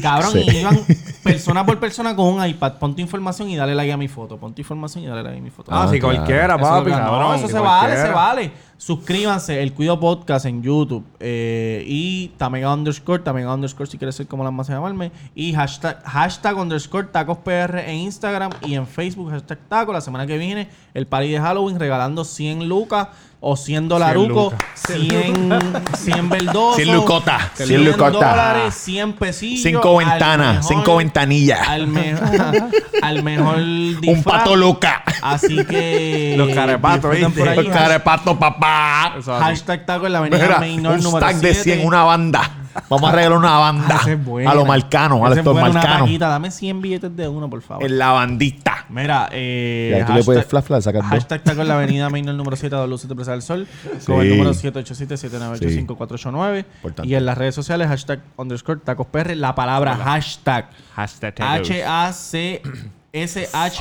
Cabrón, 0.01 0.32
Sí. 0.34 0.39
y 0.47 0.58
iban 0.58 0.80
persona 1.24 1.66
por 1.66 1.80
persona 1.80 2.16
con 2.16 2.26
un 2.34 2.45
iPad. 2.45 2.74
Pon 2.80 2.95
tu 2.95 3.01
información 3.01 3.49
y 3.49 3.56
dale 3.56 3.76
like 3.76 3.91
a 3.91 3.97
mi 3.97 4.08
foto. 4.08 4.38
Pon 4.38 4.53
tu 4.53 4.62
información 4.62 5.03
y 5.03 5.08
dale 5.08 5.24
like 5.24 5.38
a 5.38 5.41
mi 5.41 5.49
foto. 5.51 5.72
Ah, 5.74 5.84
Ah, 5.84 5.88
si 5.91 5.99
claro. 5.99 6.16
cualquiera, 6.16 6.56
Eso 6.56 6.64
papi. 6.64 6.91
no, 6.91 6.97
cabrón, 6.97 7.36
eso 7.36 7.47
si 7.47 7.53
se 7.53 7.60
vale, 7.60 7.95
se 7.97 8.10
vale. 8.10 8.51
Suscríbanse, 8.78 9.62
el 9.64 9.74
Cuido 9.74 9.99
Podcast 9.99 10.45
en 10.45 10.62
YouTube. 10.62 11.03
eh, 11.20 11.84
y 11.88 12.30
Tamega 12.38 12.74
underscore, 12.74 13.24
Tamega 13.24 13.53
underscore 13.53 13.89
si 13.89 13.97
quieres 13.97 14.16
ser 14.16 14.28
como 14.28 14.43
las 14.43 14.53
más 14.53 14.68
llamarme. 14.68 15.12
Y 15.34 15.53
hashtag, 15.53 16.01
hashtag 16.03 16.58
underscore 16.58 17.08
tacos 17.08 17.38
PR 17.39 17.80
en 17.89 17.95
Instagram 17.97 18.51
y 18.66 18.76
en 18.76 18.86
Facebook, 18.86 19.30
hashtag 19.32 19.60
taco. 19.70 19.91
La 19.93 20.01
semana 20.01 20.28
que 20.28 20.38
viene, 20.38 20.70
el 20.93 21.08
party 21.08 21.30
de 21.32 21.39
Halloween 21.39 21.80
regalando 21.80 22.24
100 22.26 22.68
lucas 22.68 23.08
o 23.48 23.56
100 23.56 23.88
dolarucos, 23.88 24.56
100, 24.74 25.60
100 26.00 26.30
verdosos. 26.30 26.78
100 26.78 26.93
lucota, 26.96 27.52
100 27.54 27.68
100 27.68 27.86
lucota. 27.86 28.10
dólares, 28.10 28.74
100 28.74 29.14
pesillos. 29.14 29.62
Cinco 29.62 30.00
al 30.00 30.06
ventanas, 30.06 30.56
mejor- 30.56 30.68
cinco 30.76 30.96
ventanillas. 30.98 31.68
Al, 31.70 31.86
me- 31.86 32.16
al 33.04 33.22
mejor 33.24 33.58
Un 33.58 34.02
disfraz. 34.02 34.24
pato 34.24 34.56
loca. 34.56 35.04
Así 35.22 35.64
que. 35.64 36.34
Los 36.38 36.50
carepatos. 36.56 37.16
Los 37.20 37.68
carepatos, 37.68 38.36
papá. 38.38 39.14
Hashtag 39.24 39.86
taco 39.86 40.08
en 40.08 40.14
la 40.14 40.20
avenida 40.20 40.41
Mira, 40.43 40.60
Mainor 40.60 40.96
un 40.98 41.04
número 41.04 41.28
stack 41.28 41.39
de 41.41 41.54
7. 41.54 41.64
100, 41.76 41.86
una 41.88 42.04
banda. 42.04 42.50
Vamos 42.89 43.09
a 43.09 43.13
regalar 43.13 43.38
una 43.38 43.57
banda. 43.57 44.01
Buena. 44.23 44.51
a 44.51 44.55
lo 44.55 44.65
marcano, 44.65 45.26
a 45.26 45.30
los 45.30 45.38
es 45.38 45.39
actor 45.39 45.53
buena, 45.53 45.69
una 45.69 45.80
marcano. 45.82 46.05
taquita. 46.05 46.28
Dame 46.28 46.51
100 46.51 46.82
billetes 46.82 47.15
de 47.15 47.28
uno, 47.28 47.49
por 47.49 47.61
favor. 47.61 47.84
En 47.84 47.97
la 47.97 48.11
bandita. 48.11 48.86
Mira, 48.89 49.30
eh. 49.32 49.89
Y 49.91 49.93
ahí 49.95 50.03
tú 50.05 50.13
le 50.13 50.23
puedes 50.23 50.45
flash, 50.45 50.63
flash, 50.65 50.84
sacas 50.84 51.01
dos. 51.03 51.09
Hashtag 51.11 51.43
taco 51.43 51.61
en 51.61 51.67
la 51.69 51.76
avenida 51.76 52.09
Mainor 52.09 52.36
número 52.36 52.55
7 52.55 52.76
de 52.76 52.88
Luces 52.88 53.09
de 53.09 53.15
Presa 53.15 53.32
del 53.32 53.41
Sol. 53.41 53.67
Con 54.05 54.21
el 54.21 54.30
Sí. 54.30 54.36
número 54.38 54.53
787-798-5489. 54.53 56.65
Importante. 56.76 57.09
Y 57.09 57.15
en 57.15 57.26
las 57.26 57.38
redes 57.38 57.55
sociales, 57.55 57.88
hashtag 57.88 58.19
underscore 58.38 58.80
tacos 58.84 59.07
PR. 59.07 59.36
La 59.36 59.55
palabra 59.55 59.95
hashtag. 59.95 60.69
Hashtag 60.95 61.36
tacos. 61.36 61.69
H-A-C-S-H. 61.69 62.65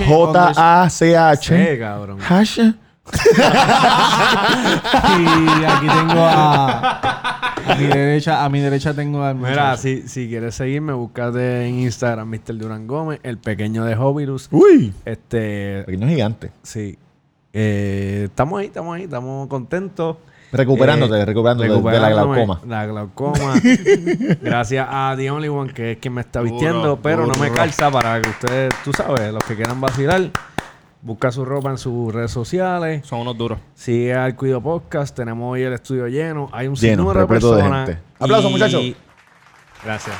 J-A-C-H. 0.06 1.72
Sí, 1.74 1.78
cabrón. 1.78 2.18
Hash. 2.28 2.60
Y 5.18 5.64
aquí 5.64 5.86
tengo 5.86 6.24
a. 6.24 7.54
A 7.66 7.74
mi 7.76 7.86
derecha, 7.86 8.44
a 8.44 8.48
mi 8.48 8.60
derecha 8.60 8.92
tengo 8.94 9.22
al 9.22 9.36
Mira, 9.36 9.76
si, 9.76 10.06
si 10.08 10.28
quieres 10.28 10.54
seguirme, 10.54 10.92
búscate 10.92 11.66
en 11.66 11.80
Instagram, 11.80 12.28
Mr. 12.28 12.56
Durán 12.58 12.86
Gómez, 12.86 13.20
el 13.22 13.38
pequeño 13.38 13.84
de 13.84 13.94
Hobilus. 13.96 14.48
Uy. 14.50 14.92
Este, 15.04 15.82
Pequeño 15.86 16.08
gigante. 16.08 16.50
sí. 16.62 16.98
Eh, 17.56 18.22
estamos 18.24 18.58
ahí, 18.60 18.66
estamos 18.66 18.96
ahí, 18.96 19.04
estamos 19.04 19.46
contentos. 19.46 20.16
Recuperándote, 20.50 21.20
Eh, 21.20 21.24
recuperándote 21.24 21.68
de- 21.70 21.80
de 21.92 22.00
la 22.00 22.10
glaucoma. 22.10 22.60
La 22.66 22.84
glaucoma. 22.86 23.54
Gracias 24.42 24.86
a 24.90 25.14
The 25.16 25.30
Only 25.30 25.48
One, 25.48 25.72
que 25.72 25.92
es 25.92 25.98
quien 25.98 26.14
me 26.14 26.20
está 26.22 26.40
vistiendo, 26.40 26.98
pero 27.00 27.26
no 27.26 27.34
me 27.40 27.52
calza 27.52 27.90
para 27.92 28.20
que 28.20 28.28
ustedes, 28.30 28.74
tú 28.84 28.92
sabes, 28.92 29.32
los 29.32 29.42
que 29.44 29.54
quieran 29.54 29.80
vacilar, 29.80 30.30
busca 31.04 31.30
su 31.30 31.44
ropa 31.44 31.70
en 31.70 31.78
sus 31.78 32.12
redes 32.12 32.30
sociales. 32.32 33.06
Son 33.06 33.20
unos 33.20 33.36
duros. 33.38 33.58
Sigue 33.74 34.14
al 34.14 34.34
Cuido 34.34 34.60
Podcast. 34.60 35.14
Tenemos 35.14 35.52
hoy 35.52 35.62
el 35.62 35.72
estudio 35.74 36.08
lleno. 36.08 36.48
Hay 36.52 36.66
un 36.66 36.74
Lleno, 36.74 37.02
sinnúmero 37.02 37.20
de 37.20 37.26
repleto 37.26 37.54
de 37.54 37.62
personas. 37.62 37.88
gente. 37.88 38.02
Aplausos, 38.18 38.50
y- 38.50 38.52
muchachos. 38.52 38.82
Gracias. 39.84 40.16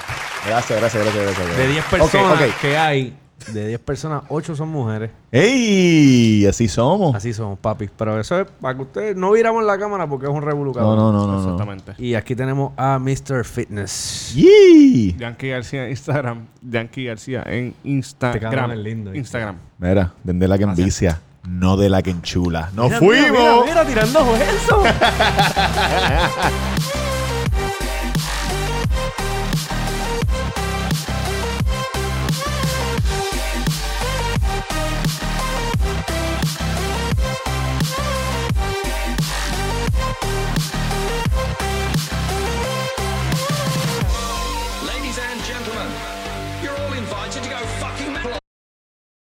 Gracias, 0.47 0.79
gracias, 0.81 1.03
gracias. 1.05 1.25
gracias. 1.39 1.57
De 1.57 1.69
10 1.69 1.85
Ok, 1.87 1.91
personas 1.91 2.55
que 2.61 2.77
hay, 2.77 3.17
de 3.53 3.69
10 3.69 3.81
personas, 3.81 4.23
8 4.29 4.57
son 4.57 4.69
mujeres. 4.69 5.11
¡Ey! 5.31 6.47
Así 6.47 6.69
somos. 6.69 7.15
Así 7.15 7.33
somos, 7.33 7.59
papi. 7.59 7.89
Pero 7.97 8.19
eso 8.19 8.41
es 8.41 8.47
para 8.61 8.75
que 8.77 8.83
ustedes 8.83 9.17
no 9.17 9.33
viramos 9.33 9.65
la 9.65 9.79
cámara 9.79 10.07
porque 10.09 10.27
es 10.27 10.33
un 10.33 10.43
revolucador. 10.43 10.97
No, 10.97 11.13
no, 11.13 11.15
no, 11.27 11.27
no. 11.27 11.33
no. 11.35 11.41
Exactamente. 11.43 11.93
Y 11.99 12.15
aquí 12.15 12.35
tenemos 12.35 12.73
a 12.77 12.99
Mr. 12.99 13.45
Fitness. 13.45 14.33
¡Yee! 14.35 15.15
Yankee 15.19 15.49
García 15.49 15.85
en 15.85 15.91
Instagram. 15.91 16.47
Yankee 16.63 17.05
García 17.05 17.43
en 17.47 17.69
Este 17.69 17.89
Instagram. 17.89 18.53
cabrón 18.53 18.73
es 18.73 18.79
lindo. 18.79 19.15
Instagram. 19.15 19.57
Mira, 19.79 20.13
de 20.23 20.49
la 20.49 20.59
que 20.59 20.65
envicia, 20.65 21.21
no 21.49 21.77
de 21.77 21.91
la 21.91 22.03
que 22.03 22.11
enchula. 22.11 22.71
¡Nos 22.75 22.87
Mira, 22.87 23.01
mira, 23.01 23.23
fuimos! 23.23 23.65
Mira, 23.67 23.85
mira, 23.85 23.87
tirando 23.87 24.21
eso. 24.37 24.83